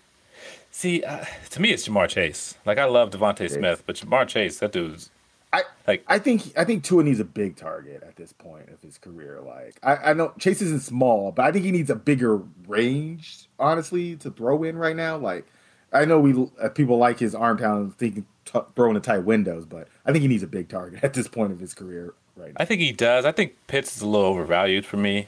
See, 0.75 1.03
uh, 1.03 1.23
to 1.51 1.61
me, 1.61 1.71
it's 1.71 1.87
Ja'Marr 1.87 2.09
Chase. 2.09 2.55
Like 2.65 2.79
I 2.79 2.85
love 2.85 3.11
DeVonta 3.11 3.49
Smith, 3.49 3.83
but 3.85 3.95
Ja'Marr 3.95 4.27
Chase, 4.27 4.57
that 4.59 4.71
dude's 4.71 5.11
I 5.53 5.63
like 5.87 6.03
I 6.07 6.17
think 6.17 6.51
I 6.57 6.63
think 6.65 6.83
Tua 6.83 7.03
needs 7.03 7.19
a 7.19 7.25
big 7.25 7.55
target 7.55 8.01
at 8.01 8.15
this 8.15 8.33
point 8.33 8.69
of 8.69 8.81
his 8.81 8.97
career. 8.97 9.39
Like 9.39 9.79
I, 9.83 10.09
I 10.09 10.13
know 10.13 10.33
Chase 10.39 10.63
isn't 10.63 10.81
small, 10.81 11.31
but 11.31 11.45
I 11.45 11.51
think 11.51 11.63
he 11.63 11.71
needs 11.71 11.91
a 11.91 11.95
bigger 11.95 12.41
range, 12.67 13.47
honestly, 13.59 14.15
to 14.17 14.31
throw 14.31 14.63
in 14.63 14.75
right 14.75 14.95
now. 14.95 15.15
Like 15.15 15.45
I 15.93 16.05
know 16.05 16.19
we 16.19 16.33
uh, 16.59 16.69
people 16.69 16.97
like 16.97 17.19
his 17.19 17.35
arm 17.35 17.59
talent, 17.59 17.95
thinking 17.99 18.25
t- 18.45 18.59
throwing 18.75 18.95
the 18.95 18.99
tight 18.99 19.19
windows, 19.19 19.65
but 19.67 19.87
I 20.07 20.11
think 20.11 20.23
he 20.23 20.27
needs 20.27 20.41
a 20.41 20.47
big 20.47 20.69
target 20.69 20.99
at 21.03 21.13
this 21.13 21.27
point 21.27 21.51
of 21.51 21.59
his 21.59 21.75
career 21.75 22.15
right 22.35 22.49
now. 22.49 22.55
I 22.57 22.65
think 22.65 22.81
he 22.81 22.91
does. 22.91 23.23
I 23.23 23.31
think 23.31 23.53
Pitts 23.67 23.95
is 23.95 24.01
a 24.01 24.07
little 24.07 24.25
overvalued 24.25 24.87
for 24.87 24.97
me. 24.97 25.27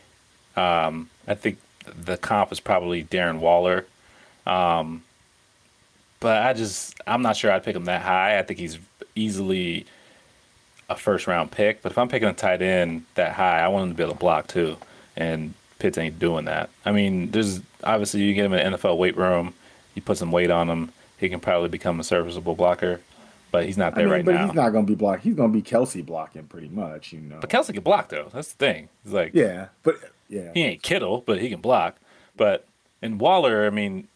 Um, 0.58 1.12
I 1.28 1.36
think 1.36 1.60
the 1.86 2.18
comp 2.18 2.52
is 2.52 2.60
probably 2.60 3.04
Darren 3.04 3.38
Waller. 3.38 3.86
Um, 4.48 5.04
but 6.26 6.42
I 6.42 6.54
just, 6.54 7.00
I'm 7.06 7.22
not 7.22 7.38
sure 7.38 7.52
I'd 7.52 7.64
pick 7.64 7.76
him 7.76 7.86
that 7.86 8.02
high. 8.02 8.40
I 8.40 8.42
think 8.42 8.58
he's 8.58 8.80
easily 9.14 9.86
a 10.90 10.96
first 10.96 11.28
round 11.28 11.52
pick. 11.52 11.84
But 11.84 11.92
if 11.92 12.00
I'm 12.00 12.10
picking 12.10 12.28
a 12.28 12.34
tight 12.34 12.64
end 12.64 13.06
that 13.14 13.34
high, 13.34 13.60
I 13.60 13.68
want 13.68 13.84
him 13.84 13.90
to 13.92 13.96
be 13.96 14.02
able 14.02 14.14
to 14.14 14.20
block 14.20 14.48
too. 14.48 14.78
And 15.16 15.54
Pitts 15.78 16.00
ain't 16.00 16.18
doing 16.18 16.46
that. 16.46 16.72
I 16.84 16.94
mean, 16.94 17.30
there's 17.30 17.62
obviously 17.84 18.24
you 18.24 18.34
get 18.34 18.46
him 18.46 18.54
in 18.54 18.74
an 18.74 18.74
NFL 18.74 18.98
weight 18.98 19.16
room, 19.16 19.54
you 19.94 20.02
put 20.02 20.18
some 20.18 20.32
weight 20.32 20.50
on 20.50 20.68
him, 20.68 20.92
he 21.20 21.30
can 21.30 21.40
probably 21.40 21.70
become 21.70 22.00
a 22.00 22.04
serviceable 22.04 22.56
blocker. 22.56 23.02
But 23.52 23.68
he's 23.68 23.78
not 23.78 23.94
I 23.94 23.98
there 23.98 24.06
mean, 24.06 24.14
right 24.14 24.26
but 24.26 24.34
now. 24.34 24.46
he's 24.48 24.56
not 24.56 24.72
going 24.72 24.88
to 24.88 24.92
be 24.92 24.96
blocked. 24.96 25.22
He's 25.22 25.36
going 25.36 25.54
to 25.54 25.56
be 25.56 25.62
Kelce 25.62 26.04
blocking 26.04 26.46
pretty 26.46 26.70
much, 26.70 27.14
you 27.14 27.20
know. 27.20 27.38
But 27.40 27.52
Kelce 27.52 27.72
can 27.72 27.84
block 27.84 28.10
though. 28.10 28.32
That's 28.34 28.52
the 28.52 28.58
thing. 28.58 28.90
He's 29.04 29.14
like, 29.14 29.36
yeah, 29.36 29.68
but 29.84 29.98
yeah, 30.28 30.50
he 30.56 30.64
ain't 30.64 30.82
Kittle, 30.82 31.22
but 31.24 31.40
he 31.40 31.52
can 31.52 31.62
block. 31.62 31.98
But 32.36 32.68
in 33.04 33.20
Waller, 33.20 33.68
I 33.68 33.70
mean, 33.70 34.08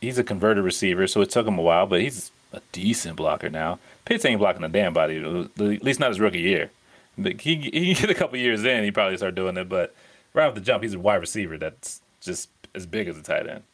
he's 0.00 0.18
a 0.18 0.24
converted 0.24 0.64
receiver, 0.64 1.06
so 1.06 1.20
it 1.20 1.30
took 1.30 1.46
him 1.46 1.58
a 1.58 1.62
while, 1.62 1.86
but 1.86 2.00
he's 2.00 2.30
a 2.52 2.60
decent 2.72 3.16
blocker 3.16 3.50
now. 3.50 3.78
Pitts 4.04 4.24
ain't 4.24 4.38
blocking 4.38 4.64
a 4.64 4.68
damn 4.68 4.92
body, 4.92 5.22
uh, 5.22 5.42
at 5.64 5.82
least 5.82 6.00
not 6.00 6.10
his 6.10 6.20
rookie 6.20 6.40
year. 6.40 6.70
But 7.16 7.40
he 7.40 7.56
he 7.56 7.94
can 7.94 8.06
get 8.06 8.10
a 8.10 8.14
couple 8.14 8.38
years 8.38 8.64
in, 8.64 8.84
he 8.84 8.90
probably 8.90 9.16
start 9.16 9.34
doing 9.34 9.56
it. 9.56 9.68
But 9.68 9.94
right 10.34 10.46
off 10.46 10.54
the 10.54 10.60
jump, 10.60 10.82
he's 10.82 10.94
a 10.94 10.98
wide 10.98 11.16
receiver 11.16 11.58
that's 11.58 12.00
just 12.20 12.48
as 12.74 12.86
big 12.86 13.08
as 13.08 13.18
a 13.18 13.22
tight 13.22 13.48
end. 13.48 13.64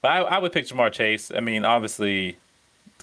But 0.00 0.12
I, 0.12 0.18
I 0.20 0.38
would 0.38 0.52
pick 0.52 0.66
Ja'Marr 0.66 0.92
Chase. 0.92 1.30
I 1.34 1.40
mean, 1.40 1.64
obviously, 1.64 2.36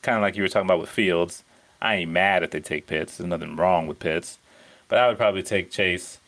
kind 0.02 0.18
of 0.18 0.22
like 0.22 0.36
you 0.36 0.44
were 0.44 0.50
talking 0.50 0.68
about 0.68 0.80
with 0.80 0.90
Fields. 0.90 1.44
I 1.82 1.96
ain't 1.96 2.12
mad 2.12 2.44
if 2.44 2.52
they 2.52 2.60
take 2.60 2.88
Pitts. 2.88 3.18
There's 3.18 3.28
nothing 3.28 3.56
wrong 3.56 3.88
with 3.88 4.00
Pitts, 4.00 4.38
but 4.88 5.00
I 5.00 5.08
would 5.08 5.18
probably 5.18 5.44
take 5.44 5.72
Chase. 5.72 6.20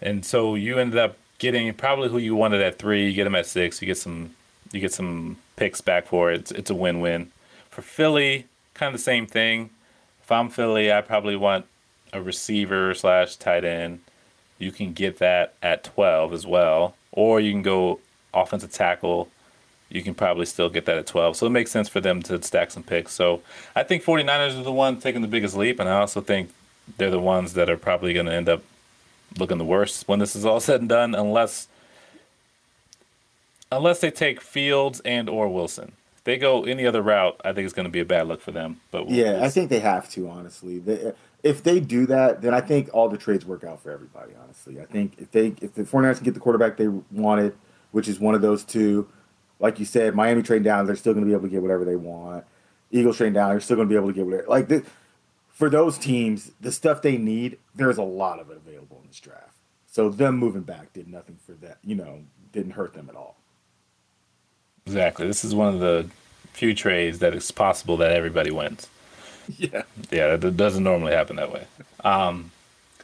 And 0.00 0.24
so 0.24 0.54
you 0.54 0.78
ended 0.78 0.98
up 0.98 1.16
getting 1.38 1.72
probably 1.74 2.08
who 2.08 2.18
you 2.18 2.34
wanted 2.34 2.62
at 2.62 2.78
three. 2.78 3.08
You 3.08 3.12
get 3.14 3.26
him 3.26 3.34
at 3.34 3.46
six. 3.46 3.82
You 3.82 3.86
get 3.86 3.98
some 3.98 4.34
you 4.72 4.80
get 4.80 4.92
some 4.92 5.36
picks 5.56 5.80
back 5.80 6.06
for 6.06 6.32
it. 6.32 6.40
It's, 6.40 6.50
it's 6.52 6.70
a 6.70 6.74
win 6.74 7.00
win. 7.00 7.30
For 7.70 7.82
Philly, 7.82 8.46
kind 8.74 8.94
of 8.94 9.00
the 9.00 9.04
same 9.04 9.26
thing. 9.26 9.70
If 10.22 10.32
I'm 10.32 10.48
Philly, 10.48 10.92
I 10.92 11.00
probably 11.00 11.36
want 11.36 11.66
a 12.12 12.22
receiver 12.22 12.94
slash 12.94 13.36
tight 13.36 13.64
end. 13.64 14.00
You 14.58 14.70
can 14.72 14.92
get 14.92 15.18
that 15.18 15.54
at 15.62 15.84
twelve 15.84 16.32
as 16.32 16.46
well, 16.46 16.94
or 17.12 17.40
you 17.40 17.52
can 17.52 17.62
go 17.62 18.00
offensive 18.32 18.72
tackle. 18.72 19.28
You 19.90 20.02
can 20.02 20.14
probably 20.14 20.46
still 20.46 20.68
get 20.68 20.86
that 20.86 20.96
at 20.96 21.06
12. 21.06 21.36
So 21.36 21.46
it 21.46 21.50
makes 21.50 21.70
sense 21.70 21.88
for 21.88 22.00
them 22.00 22.20
to 22.22 22.42
stack 22.42 22.72
some 22.72 22.82
picks. 22.82 23.12
So 23.12 23.42
I 23.76 23.84
think 23.84 24.02
49ers 24.02 24.58
are 24.58 24.64
the 24.64 24.72
ones 24.72 25.02
taking 25.02 25.22
the 25.22 25.28
biggest 25.28 25.56
leap, 25.56 25.78
and 25.78 25.88
I 25.88 26.00
also 26.00 26.20
think 26.20 26.50
they're 26.96 27.10
the 27.10 27.20
ones 27.20 27.52
that 27.54 27.70
are 27.70 27.76
probably 27.76 28.12
going 28.12 28.26
to 28.26 28.32
end 28.32 28.48
up 28.48 28.62
looking 29.38 29.58
the 29.58 29.64
worst 29.64 30.08
when 30.08 30.18
this 30.18 30.34
is 30.34 30.44
all 30.44 30.60
said 30.60 30.80
and 30.80 30.88
done, 30.88 31.14
unless 31.14 31.68
unless 33.76 34.00
they 34.00 34.10
take 34.10 34.40
Fields 34.40 35.00
and 35.04 35.28
or 35.28 35.48
Wilson. 35.48 35.92
If 36.16 36.24
they 36.24 36.36
go 36.38 36.64
any 36.64 36.86
other 36.86 37.02
route, 37.02 37.40
I 37.44 37.52
think 37.52 37.64
it's 37.66 37.74
going 37.74 37.84
to 37.86 37.92
be 37.92 38.00
a 38.00 38.04
bad 38.04 38.28
look 38.28 38.40
for 38.40 38.50
them. 38.52 38.80
But 38.90 39.06
we'll- 39.06 39.16
Yeah, 39.16 39.40
I 39.44 39.48
think 39.50 39.70
they 39.70 39.80
have 39.80 40.08
to. 40.10 40.28
Honestly, 40.28 40.78
they, 40.78 41.08
uh, 41.08 41.12
if 41.42 41.62
they 41.62 41.80
do 41.80 42.06
that, 42.06 42.40
then 42.40 42.54
I 42.54 42.60
think 42.62 42.88
all 42.94 43.08
the 43.08 43.18
trades 43.18 43.44
work 43.44 43.64
out 43.64 43.82
for 43.82 43.90
everybody. 43.90 44.32
Honestly, 44.42 44.80
I 44.80 44.84
think 44.86 45.14
if 45.18 45.30
they 45.30 45.54
if 45.60 45.74
the 45.74 45.82
49ers 45.84 46.16
can 46.16 46.24
get 46.24 46.34
the 46.34 46.40
quarterback 46.40 46.76
they 46.78 46.88
wanted, 46.88 47.54
which 47.92 48.08
is 48.08 48.18
one 48.18 48.34
of 48.34 48.40
those 48.40 48.64
two, 48.64 49.06
like 49.60 49.78
you 49.78 49.84
said, 49.84 50.14
Miami 50.14 50.42
trade 50.42 50.62
down, 50.64 50.86
they're 50.86 50.96
still 50.96 51.12
going 51.12 51.24
to 51.24 51.28
be 51.28 51.34
able 51.34 51.44
to 51.44 51.50
get 51.50 51.60
whatever 51.62 51.84
they 51.84 51.96
want. 51.96 52.44
Eagles 52.90 53.16
trade 53.18 53.34
down, 53.34 53.50
they're 53.50 53.60
still 53.60 53.76
going 53.76 53.88
to 53.88 53.92
be 53.92 53.96
able 53.96 54.08
to 54.08 54.14
get 54.14 54.24
whatever. 54.24 54.46
Like 54.48 54.68
the, 54.68 54.82
for 55.48 55.68
those 55.68 55.98
teams, 55.98 56.50
the 56.60 56.72
stuff 56.72 57.02
they 57.02 57.18
need, 57.18 57.58
there's 57.74 57.98
a 57.98 58.02
lot 58.02 58.40
of 58.40 58.50
it 58.50 58.56
available 58.56 58.98
in 59.02 59.08
this 59.08 59.20
draft. 59.20 59.56
So 59.86 60.08
them 60.08 60.36
moving 60.38 60.62
back 60.62 60.92
did 60.92 61.06
nothing 61.08 61.38
for 61.44 61.52
that. 61.64 61.78
You 61.84 61.94
know, 61.96 62.20
didn't 62.52 62.72
hurt 62.72 62.94
them 62.94 63.08
at 63.10 63.14
all. 63.16 63.36
Exactly. 64.86 65.26
This 65.26 65.44
is 65.44 65.54
one 65.54 65.74
of 65.74 65.80
the 65.80 66.08
few 66.52 66.74
trades 66.74 67.18
that 67.18 67.34
it's 67.34 67.50
possible 67.50 67.96
that 67.98 68.12
everybody 68.12 68.50
wins. 68.50 68.88
Yeah. 69.58 69.82
Yeah, 70.10 70.36
that 70.36 70.56
doesn't 70.56 70.82
normally 70.82 71.12
happen 71.12 71.36
that 71.36 71.52
way. 71.52 71.66
Um, 72.02 72.50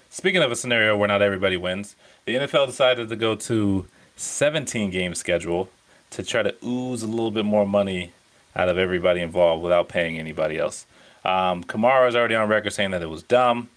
speaking 0.09 0.43
of 0.43 0.51
a 0.51 0.57
scenario 0.57 0.97
where 0.97 1.09
not 1.09 1.21
everybody 1.21 1.57
wins, 1.57 1.97
the 2.25 2.37
NFL 2.37 2.67
decided 2.67 3.09
to 3.11 3.17
go 3.17 3.35
to 3.35 3.87
17 4.17 4.91
game 4.91 5.15
schedule 5.15 5.69
to 6.11 6.23
try 6.23 6.43
to 6.43 6.55
ooze 6.65 7.03
a 7.03 7.07
little 7.07 7.31
bit 7.31 7.45
more 7.45 7.67
money 7.67 8.13
out 8.57 8.69
of 8.69 8.79
everybody 8.79 9.21
involved 9.21 9.63
without 9.63 9.89
paying 9.89 10.19
anybody 10.19 10.59
else. 10.59 10.87
Um, 11.25 11.63
Kamara 11.65 12.09
is 12.09 12.17
already 12.17 12.35
on 12.35 12.49
record 12.49 12.73
saying 12.73 12.91
that 12.93 13.03
it 13.03 13.11
was 13.11 13.23
dumb. 13.23 13.69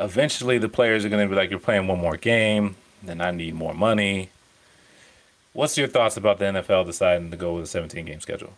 Eventually, 0.00 0.58
the 0.58 0.68
players 0.68 1.04
are 1.04 1.08
going 1.08 1.26
to 1.26 1.30
be 1.32 1.36
like, 1.36 1.50
"You're 1.50 1.58
playing 1.58 1.86
one 1.86 1.98
more 1.98 2.16
game, 2.16 2.76
then 3.02 3.20
I 3.20 3.30
need 3.30 3.54
more 3.54 3.74
money." 3.74 4.30
What's 5.58 5.76
your 5.76 5.88
thoughts 5.88 6.16
about 6.16 6.38
the 6.38 6.44
NFL 6.44 6.86
deciding 6.86 7.32
to 7.32 7.36
go 7.36 7.54
with 7.54 7.64
a 7.64 7.66
17 7.66 8.04
game 8.04 8.20
schedule? 8.20 8.52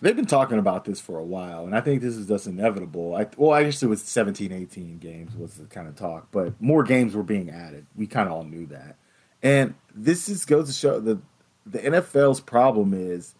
They've 0.00 0.14
been 0.14 0.26
talking 0.26 0.60
about 0.60 0.84
this 0.84 1.00
for 1.00 1.18
a 1.18 1.24
while, 1.24 1.64
and 1.64 1.74
I 1.74 1.80
think 1.80 2.02
this 2.02 2.14
is 2.14 2.28
just 2.28 2.46
inevitable. 2.46 3.16
I, 3.16 3.26
well, 3.36 3.50
I 3.50 3.64
guess 3.64 3.82
it 3.82 3.88
was 3.88 4.00
17, 4.00 4.52
18 4.52 4.98
games 4.98 5.34
was 5.34 5.54
the 5.54 5.64
kind 5.64 5.88
of 5.88 5.96
talk, 5.96 6.28
but 6.30 6.54
more 6.62 6.84
games 6.84 7.16
were 7.16 7.24
being 7.24 7.50
added. 7.50 7.86
We 7.96 8.06
kind 8.06 8.28
of 8.28 8.34
all 8.34 8.44
knew 8.44 8.64
that. 8.66 8.94
And 9.42 9.74
this 9.92 10.28
is 10.28 10.44
goes 10.44 10.68
to 10.68 10.72
show 10.72 11.00
the 11.00 11.20
the 11.66 11.80
NFL's 11.80 12.40
problem 12.40 12.94
is 12.94 13.34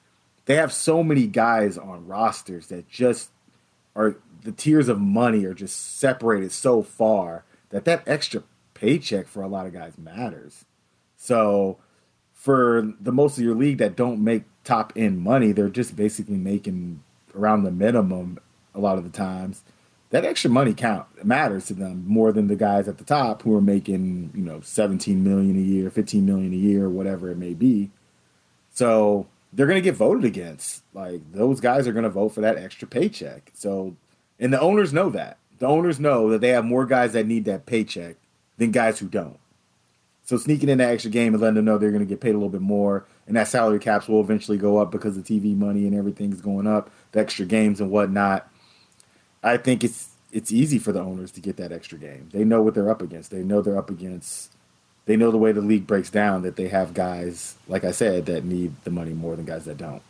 they 0.47 0.57
have 0.57 0.73
so 0.73 1.05
many 1.05 1.29
guys 1.29 1.79
on 1.79 2.09
rosters 2.09 2.67
that 2.69 2.89
just 2.89 3.31
are 3.95 4.17
the 4.43 4.51
tiers 4.51 4.89
of 4.89 5.01
money 5.01 5.45
are 5.45 5.55
just 5.55 6.01
separated 6.01 6.51
so 6.51 6.83
far 6.83 7.45
that 7.69 7.85
that 7.85 8.03
extra 8.09 8.43
paycheck 8.75 9.29
for 9.29 9.45
a 9.45 9.49
lot 9.49 9.65
of 9.65 9.73
guys 9.73 9.97
matters. 9.97 10.65
So 11.17 11.79
for 12.45 12.93
the 13.01 13.11
most 13.11 13.39
of 13.39 13.43
your 13.43 13.55
league 13.55 13.79
that 13.79 13.97
don't 13.97 14.23
make 14.23 14.43
top 14.65 14.93
end 14.95 15.19
money, 15.19 15.51
they're 15.51 15.71
just 15.71 15.97
basically 15.97 16.37
making 16.37 17.03
around 17.35 17.63
the 17.63 17.71
minimum 17.71 18.39
a 18.75 18.81
lot 18.81 18.99
of 18.99 19.05
the 19.05 19.09
times. 19.09 19.63
That 20.11 20.27
extra 20.27 20.51
money 20.51 20.75
count 20.75 21.25
matters 21.25 21.65
to 21.69 21.75
them 21.75 22.05
more 22.07 22.33
than 22.33 22.49
the 22.49 22.55
guys 22.55 22.87
at 22.87 22.99
the 22.99 23.05
top 23.05 23.41
who 23.41 23.57
are 23.57 23.63
making, 23.63 24.31
you 24.35 24.43
know, 24.43 24.61
17 24.61 25.25
million 25.25 25.57
a 25.57 25.61
year, 25.61 25.89
15 25.89 26.27
million 26.27 26.53
a 26.53 26.57
year, 26.57 26.87
whatever 26.87 27.31
it 27.31 27.39
may 27.39 27.55
be. 27.55 27.91
So 28.75 29.27
they're 29.51 29.67
going 29.67 29.83
to 29.83 29.91
get 29.91 29.97
voted 29.97 30.27
against. 30.27 30.83
Like 30.93 31.23
those 31.33 31.61
guys 31.61 31.89
are 31.89 31.93
going 31.93 32.05
to 32.05 32.11
vote 32.11 32.35
for 32.35 32.43
that 32.43 32.59
extra 32.59 32.87
paycheck. 32.87 33.53
So, 33.55 33.97
and 34.39 34.53
the 34.53 34.61
owners 34.61 34.93
know 34.93 35.09
that. 35.09 35.39
The 35.61 35.67
owners 35.67 35.99
know 35.99 36.29
that 36.29 36.43
they 36.43 36.51
have 36.51 36.67
more 36.67 36.85
guys 36.85 37.15
that 37.15 37.27
need 37.27 37.47
that 37.47 37.65
paycheck 37.65 38.17
than 38.59 38.71
guys 38.71 38.99
who 38.99 39.09
don't. 39.09 39.39
So 40.25 40.39
sneaking 40.39 40.71
in 40.71 40.79
that 40.79 40.91
extra 40.91 41.11
game 41.11 41.35
and 41.35 41.43
letting 41.43 41.57
them 41.57 41.67
know 41.67 41.77
they're 41.77 41.91
going 41.91 42.05
to 42.05 42.09
get 42.09 42.21
paid 42.21 42.31
a 42.31 42.39
little 42.39 42.49
bit 42.49 42.63
more, 42.63 43.05
and 43.27 43.37
that 43.37 43.49
salary 43.49 43.79
caps 43.79 44.09
will 44.09 44.21
eventually 44.21 44.57
go 44.57 44.79
up 44.79 44.91
because 44.91 45.21
the 45.21 45.23
TV 45.23 45.57
money 45.57 45.87
and 45.87 45.95
everything's 45.95 46.41
going 46.41 46.67
up, 46.67 46.91
the 47.13 47.21
extra 47.21 47.45
games 47.45 47.81
and 47.81 47.91
whatnot. 47.91 48.49
I 49.43 49.59
think 49.59 49.85
it's 49.85 50.11
it's 50.33 50.51
easy 50.51 50.79
for 50.79 50.93
the 50.93 51.01
owners 51.01 51.31
to 51.33 51.41
get 51.41 51.59
that 51.59 51.71
extra 51.71 51.99
game. 51.99 52.31
They 52.33 52.43
know 52.43 52.63
what 52.63 52.75
they're 52.75 52.91
up 52.91 53.03
against. 53.03 53.31
They 53.31 53.45
know 53.45 53.61
they're 53.61 53.79
up 53.79 53.91
against. 53.91 54.51
They 55.07 55.17
know 55.17 55.31
the 55.31 55.37
way 55.39 55.53
the 55.53 55.61
league 55.61 55.87
breaks 55.87 56.11
down 56.11 56.43
that 56.43 56.57
they 56.57 56.69
have 56.69 56.95
guys, 56.95 57.57
like 57.69 57.85
I 57.85 57.93
said, 57.93 58.25
that 58.27 58.45
need 58.45 58.73
the 58.85 58.91
money 58.91 59.13
more 59.13 59.37
than 59.37 59.45
guys 59.45 59.67
that 59.67 59.77
don't. 59.77 60.03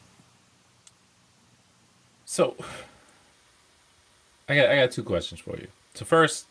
So, 2.25 2.57
I 4.49 4.55
got 4.55 4.71
I 4.71 4.77
got 4.77 4.93
two 4.93 5.03
questions 5.03 5.41
for 5.41 5.57
you. 5.57 5.67
So 5.95 6.05
first, 6.05 6.47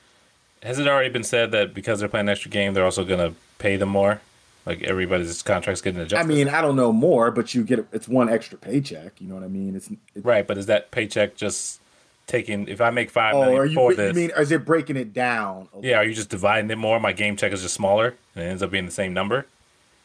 has 0.61 0.79
it 0.79 0.87
already 0.87 1.09
been 1.09 1.23
said 1.23 1.51
that 1.51 1.73
because 1.73 1.99
they're 1.99 2.09
playing 2.09 2.27
an 2.27 2.31
extra 2.31 2.51
game, 2.51 2.73
they're 2.73 2.85
also 2.85 3.05
going 3.05 3.19
to 3.19 3.35
pay 3.59 3.75
them 3.77 3.89
more? 3.89 4.21
Like 4.65 4.81
everybody's 4.83 5.41
contract's 5.41 5.81
getting 5.81 5.99
adjusted. 5.99 6.23
I 6.23 6.27
mean, 6.27 6.47
I 6.47 6.61
don't 6.61 6.75
know 6.77 6.93
more, 6.93 7.31
but 7.31 7.53
you 7.53 7.63
get 7.63 7.85
it's 7.91 8.07
one 8.07 8.29
extra 8.29 8.57
paycheck. 8.57 9.19
You 9.19 9.27
know 9.27 9.35
what 9.35 9.43
I 9.43 9.47
mean? 9.49 9.75
It's, 9.75 9.89
it's 10.15 10.25
right, 10.25 10.47
but 10.47 10.57
is 10.57 10.67
that 10.67 10.89
paycheck 10.91 11.35
just 11.35 11.81
taking? 12.27 12.67
If 12.69 12.79
I 12.79 12.89
make 12.89 13.09
five 13.09 13.35
Oh, 13.35 13.41
million 13.41 13.59
are 13.59 13.65
you? 13.65 13.75
for 13.75 13.91
You 13.91 13.97
this, 13.97 14.15
mean 14.15 14.31
is 14.37 14.51
it 14.51 14.63
breaking 14.65 14.95
it 14.95 15.13
down? 15.13 15.67
yeah, 15.81 15.97
are 15.97 16.03
you 16.05 16.13
just 16.13 16.29
dividing 16.29 16.71
it 16.71 16.77
more? 16.77 16.97
My 16.99 17.11
game 17.11 17.35
check 17.35 17.51
is 17.51 17.61
just 17.61 17.73
smaller, 17.73 18.15
and 18.35 18.45
it 18.45 18.47
ends 18.47 18.63
up 18.63 18.71
being 18.71 18.85
the 18.85 18.91
same 18.91 19.13
number. 19.13 19.45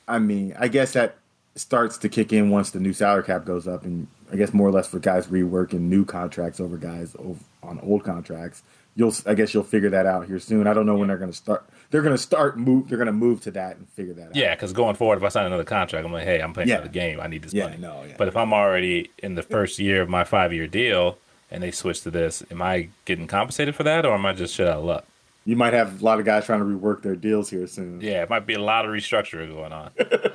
I 0.08 0.18
mean, 0.18 0.54
I 0.58 0.66
guess 0.68 0.92
that 0.94 1.16
starts 1.54 1.96
to 1.98 2.08
kick 2.08 2.32
in 2.32 2.50
once 2.50 2.70
the 2.70 2.80
new 2.80 2.92
salary 2.92 3.22
cap 3.22 3.44
goes 3.44 3.68
up, 3.68 3.84
and 3.84 4.08
I 4.32 4.36
guess 4.36 4.52
more 4.52 4.66
or 4.66 4.72
less 4.72 4.88
for 4.88 4.98
guys 4.98 5.28
reworking 5.28 5.82
new 5.82 6.04
contracts 6.04 6.58
over 6.58 6.76
guys 6.76 7.14
on 7.62 7.78
old 7.80 8.02
contracts. 8.02 8.62
You'll, 8.98 9.14
I 9.26 9.34
guess, 9.34 9.54
you'll 9.54 9.62
figure 9.62 9.90
that 9.90 10.06
out 10.06 10.26
here 10.26 10.40
soon. 10.40 10.66
I 10.66 10.74
don't 10.74 10.84
know 10.84 10.96
when 10.96 11.06
they're 11.06 11.18
going 11.18 11.30
to 11.30 11.36
start. 11.36 11.64
They're 11.90 12.02
going 12.02 12.16
to 12.16 12.20
start 12.22 12.58
move. 12.58 12.88
They're 12.88 12.98
going 12.98 13.06
to 13.06 13.12
move 13.12 13.40
to 13.42 13.52
that 13.52 13.76
and 13.76 13.88
figure 13.90 14.12
that 14.14 14.26
out. 14.30 14.36
Yeah, 14.36 14.54
because 14.56 14.72
going 14.72 14.96
forward, 14.96 15.18
if 15.18 15.22
I 15.22 15.28
sign 15.28 15.46
another 15.46 15.62
contract, 15.62 16.04
I'm 16.04 16.12
like, 16.12 16.24
hey, 16.24 16.40
I'm 16.40 16.52
playing 16.52 16.68
Yeah. 16.68 16.74
another 16.78 16.90
game. 16.90 17.20
I 17.20 17.28
need 17.28 17.42
this 17.42 17.54
Yeah, 17.54 17.66
money. 17.68 17.76
no, 17.78 18.02
yeah. 18.02 18.16
But 18.18 18.26
if 18.26 18.36
I'm 18.36 18.52
already 18.52 19.10
in 19.18 19.36
the 19.36 19.42
first 19.44 19.78
year 19.78 20.02
of 20.02 20.08
my 20.08 20.24
five 20.24 20.52
year 20.52 20.66
deal 20.66 21.16
and 21.48 21.62
they 21.62 21.70
switch 21.70 22.00
to 22.02 22.10
this, 22.10 22.42
am 22.50 22.60
I 22.60 22.88
getting 23.04 23.28
compensated 23.28 23.76
for 23.76 23.84
that, 23.84 24.04
or 24.04 24.14
am 24.14 24.26
I 24.26 24.32
just 24.32 24.54
shit 24.56 24.66
out 24.66 24.78
of 24.78 24.84
luck? 24.84 25.04
You 25.44 25.54
might 25.54 25.72
have 25.74 26.02
a 26.02 26.04
lot 26.04 26.18
of 26.18 26.26
guys 26.26 26.44
trying 26.46 26.58
to 26.58 26.66
rework 26.66 27.02
their 27.02 27.14
deals 27.16 27.48
here 27.48 27.66
soon. 27.68 28.00
Yeah, 28.02 28.22
it 28.24 28.28
might 28.28 28.46
be 28.46 28.54
a 28.54 28.60
lot 28.60 28.84
of 28.84 28.90
restructuring 28.90 29.54
going 29.54 29.72
on. 29.72 29.92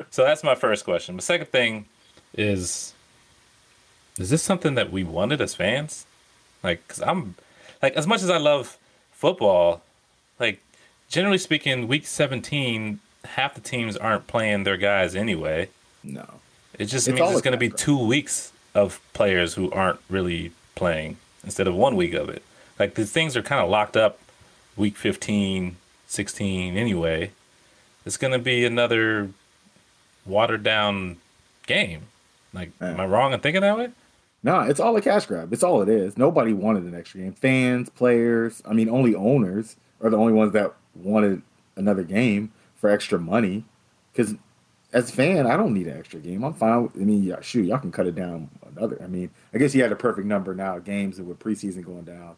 so 0.10 0.24
that's 0.24 0.42
my 0.44 0.56
first 0.56 0.86
question. 0.86 1.18
The 1.18 1.22
second 1.22 1.48
thing 1.50 1.86
is, 2.34 2.94
is 4.18 4.30
this 4.30 4.42
something 4.42 4.74
that 4.76 4.90
we 4.92 5.04
wanted 5.04 5.42
as 5.42 5.54
fans? 5.54 6.06
Like, 6.64 6.88
cause 6.88 7.02
I'm, 7.02 7.36
like, 7.84 7.96
as 7.96 8.08
much 8.08 8.24
as 8.24 8.30
I 8.30 8.38
love 8.38 8.78
football, 9.12 9.84
like, 10.40 10.64
generally 11.10 11.38
speaking, 11.38 11.88
week 11.88 12.08
17, 12.08 13.00
half 13.26 13.54
the 13.54 13.62
teams 13.62 13.96
aren't 13.98 14.26
playing 14.26 14.64
their 14.64 14.78
guys 14.78 15.16
anyway. 15.16 15.70
No. 16.04 16.26
It 16.80 16.86
just 16.86 17.08
It's 17.08 17.20
means 17.20 17.32
it's 17.32 17.42
going 17.42 17.52
to 17.52 17.58
be 17.58 17.70
two 17.70 18.00
weeks 18.00 18.52
of 18.74 19.00
players 19.14 19.54
who 19.54 19.70
aren't 19.72 20.00
really 20.10 20.52
playing 20.76 21.18
instead 21.44 21.68
of 21.68 21.76
one 21.76 21.96
week 21.96 22.14
of 22.14 22.30
it. 22.30 22.42
Like 22.80 22.96
these 22.96 23.12
things 23.12 23.38
are 23.38 23.44
kind 23.44 23.62
of 23.62 23.70
locked 23.70 23.96
up 23.96 24.18
week 24.76 24.96
15, 24.96 25.76
16 26.08 26.78
anyway. 26.78 27.32
It's 28.06 28.18
going 28.18 28.34
to 28.34 28.40
be 28.40 28.66
another 28.66 29.30
watered 30.26 30.64
down 30.64 31.18
game. 31.68 32.04
Like, 32.54 32.72
am 32.82 33.00
I 33.00 33.06
wrong 33.06 33.34
in 33.34 33.40
thinking 33.40 33.62
that 33.62 33.78
way? 33.78 33.90
No, 34.44 34.60
it's 34.60 34.80
all 34.80 34.96
a 34.98 35.02
cash 35.02 35.26
grab. 35.26 35.54
It's 35.54 35.64
all 35.64 35.82
it 35.82 35.90
is. 35.90 36.18
Nobody 36.18 36.52
wanted 36.52 36.84
an 36.84 36.94
extra 36.94 37.22
game. 37.22 37.34
Fans, 37.34 37.90
players, 37.90 38.62
I 38.66 38.74
mean, 38.74 38.90
only 38.90 39.16
owners 39.16 39.78
are 40.02 40.10
the 40.10 40.18
only 40.18 40.34
ones 40.34 40.52
that 40.52 40.74
wanted 40.94 41.42
another 41.78 42.04
game 42.04 42.52
for 42.76 42.90
extra 42.90 43.18
money. 43.18 43.64
Because 44.12 44.36
as 44.92 45.10
a 45.10 45.14
fan, 45.14 45.48
I 45.48 45.56
don't 45.56 45.74
need 45.74 45.88
an 45.88 45.98
extra 45.98 46.20
game. 46.20 46.44
I'm 46.44 46.54
fine. 46.54 46.84
With, 46.84 46.96
I 46.98 47.06
mean, 47.06 47.24
yeah, 47.24 47.40
shoot, 47.42 47.66
y'all 47.66 47.80
can 47.80 47.92
cut 47.92 48.06
it 48.06 48.16
down 48.16 48.50
another. 48.76 49.02
I 49.02 49.08
mean, 49.08 49.30
I 49.54 49.58
guess 49.58 49.74
you 49.74 49.82
had 49.82 49.94
a 49.94 49.96
perfect 49.96 50.28
number 50.28 50.54
now 50.54 50.78
games 50.80 51.22
with 51.22 51.40
preseason 51.40 51.86
going 51.86 52.04
down. 52.04 52.36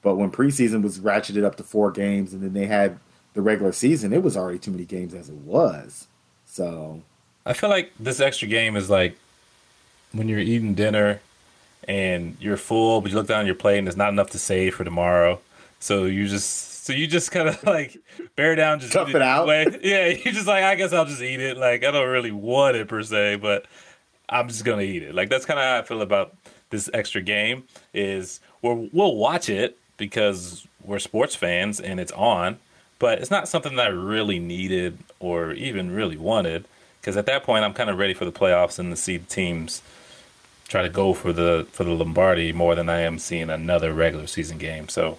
But 0.00 0.14
when 0.14 0.30
preseason 0.30 0.82
was 0.82 1.00
ratcheted 1.00 1.44
up 1.44 1.56
to 1.56 1.64
four 1.64 1.90
games 1.90 2.32
and 2.32 2.40
then 2.40 2.52
they 2.52 2.66
had 2.66 3.00
the 3.34 3.42
regular 3.42 3.72
season, 3.72 4.12
it 4.12 4.22
was 4.22 4.36
already 4.36 4.60
too 4.60 4.70
many 4.70 4.84
games 4.84 5.12
as 5.12 5.28
it 5.28 5.34
was. 5.34 6.06
So, 6.46 7.02
I 7.44 7.52
feel 7.52 7.68
like 7.68 7.92
this 7.98 8.20
extra 8.20 8.46
game 8.46 8.76
is 8.76 8.88
like 8.88 9.18
when 10.12 10.28
you're 10.28 10.38
eating 10.38 10.74
dinner 10.74 11.20
and 11.84 12.36
you're 12.40 12.56
full, 12.56 13.00
but 13.00 13.10
you 13.10 13.16
look 13.16 13.26
down 13.26 13.46
your 13.46 13.54
plate 13.54 13.78
and 13.78 13.86
there's 13.86 13.96
not 13.96 14.10
enough 14.10 14.30
to 14.30 14.38
save 14.38 14.74
for 14.74 14.84
tomorrow. 14.84 15.40
So 15.80 16.04
you 16.04 16.26
just 16.26 16.84
so 16.84 16.92
you 16.92 17.06
just 17.06 17.30
kind 17.30 17.48
of 17.48 17.62
like 17.64 17.98
bear 18.36 18.54
down, 18.54 18.80
just 18.80 18.92
Tough 18.92 19.14
it 19.14 19.22
out. 19.22 19.48
anyway. 19.48 19.78
Yeah, 19.82 20.06
you 20.24 20.32
just 20.32 20.46
like 20.46 20.64
I 20.64 20.74
guess 20.74 20.92
I'll 20.92 21.04
just 21.04 21.22
eat 21.22 21.40
it. 21.40 21.56
Like 21.56 21.84
I 21.84 21.90
don't 21.90 22.08
really 22.08 22.32
want 22.32 22.76
it 22.76 22.88
per 22.88 23.02
se, 23.02 23.36
but 23.36 23.66
I'm 24.28 24.48
just 24.48 24.64
gonna 24.64 24.82
eat 24.82 25.02
it. 25.02 25.14
Like 25.14 25.28
that's 25.28 25.46
kind 25.46 25.58
of 25.60 25.64
how 25.64 25.78
I 25.78 25.82
feel 25.82 26.02
about 26.02 26.34
this 26.70 26.90
extra 26.92 27.20
game. 27.22 27.64
Is 27.94 28.40
we're, 28.62 28.74
we'll 28.92 29.16
watch 29.16 29.48
it 29.48 29.78
because 29.96 30.66
we're 30.84 30.98
sports 30.98 31.34
fans 31.34 31.80
and 31.80 32.00
it's 32.00 32.12
on, 32.12 32.58
but 32.98 33.18
it's 33.20 33.30
not 33.30 33.48
something 33.48 33.76
that 33.76 33.86
I 33.86 33.90
really 33.90 34.38
needed 34.38 34.98
or 35.20 35.52
even 35.52 35.92
really 35.94 36.16
wanted. 36.16 36.64
Because 37.00 37.16
at 37.16 37.26
that 37.26 37.44
point, 37.44 37.64
I'm 37.64 37.72
kind 37.74 37.88
of 37.88 37.98
ready 37.98 38.12
for 38.14 38.24
the 38.24 38.32
playoffs 38.32 38.78
and 38.78 38.90
to 38.90 38.96
see 38.96 39.16
the 39.16 39.26
teams 39.26 39.82
try 40.68 40.82
to 40.82 40.88
go 40.88 41.14
for 41.14 41.32
the 41.32 41.66
for 41.72 41.84
the 41.84 41.90
Lombardi 41.90 42.52
more 42.52 42.74
than 42.74 42.88
I 42.88 43.00
am 43.00 43.18
seeing 43.18 43.50
another 43.50 43.92
regular 43.92 44.26
season 44.26 44.58
game. 44.58 44.88
So 44.88 45.18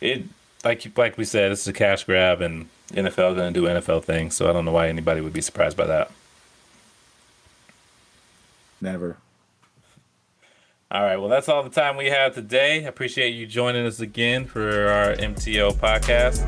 it 0.00 0.24
like 0.64 0.96
like 0.96 1.16
we 1.16 1.24
said, 1.24 1.52
this 1.52 1.60
is 1.60 1.68
a 1.68 1.72
cash 1.72 2.04
grab, 2.04 2.40
and 2.40 2.68
NFL 2.90 3.36
going 3.36 3.52
to 3.52 3.60
do 3.60 3.66
NFL 3.66 4.04
things. 4.04 4.34
So 4.34 4.48
I 4.48 4.52
don't 4.52 4.64
know 4.64 4.72
why 4.72 4.88
anybody 4.88 5.20
would 5.20 5.32
be 5.32 5.40
surprised 5.42 5.76
by 5.76 5.86
that. 5.86 6.10
never. 8.80 9.18
All 10.88 11.02
right, 11.02 11.16
well 11.16 11.28
that's 11.28 11.48
all 11.48 11.64
the 11.64 11.70
time 11.70 11.96
we 11.96 12.06
have 12.06 12.34
today. 12.34 12.84
I 12.84 12.88
appreciate 12.88 13.30
you 13.30 13.46
joining 13.46 13.86
us 13.86 13.98
again 13.98 14.46
for 14.46 14.86
our 14.88 15.14
MTO 15.14 15.72
podcast. 15.72 16.38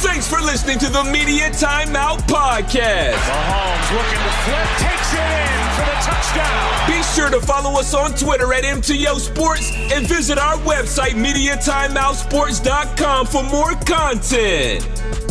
Thanks 0.00 0.28
for 0.28 0.40
listening 0.40 0.78
to 0.78 0.88
the 0.88 1.02
Media 1.04 1.50
Timeout 1.50 2.18
Podcast. 2.28 3.14
Mahomes 3.14 3.90
looking 3.92 4.18
to 4.18 4.32
flip, 4.44 4.68
takes 4.78 5.12
it 5.12 5.58
in 5.58 5.61
for 5.82 5.90
the 5.90 5.98
touchdown. 6.00 6.86
Be 6.86 7.02
sure 7.02 7.28
to 7.30 7.40
follow 7.40 7.76
us 7.78 7.94
on 7.94 8.14
Twitter 8.14 8.52
at 8.52 8.64
MTO 8.64 9.18
Sports 9.18 9.72
and 9.74 10.06
visit 10.06 10.38
our 10.38 10.56
website, 10.58 11.14
MediaTimeoutSports.com, 11.14 13.26
for 13.26 13.42
more 13.44 13.72
content. 13.84 15.21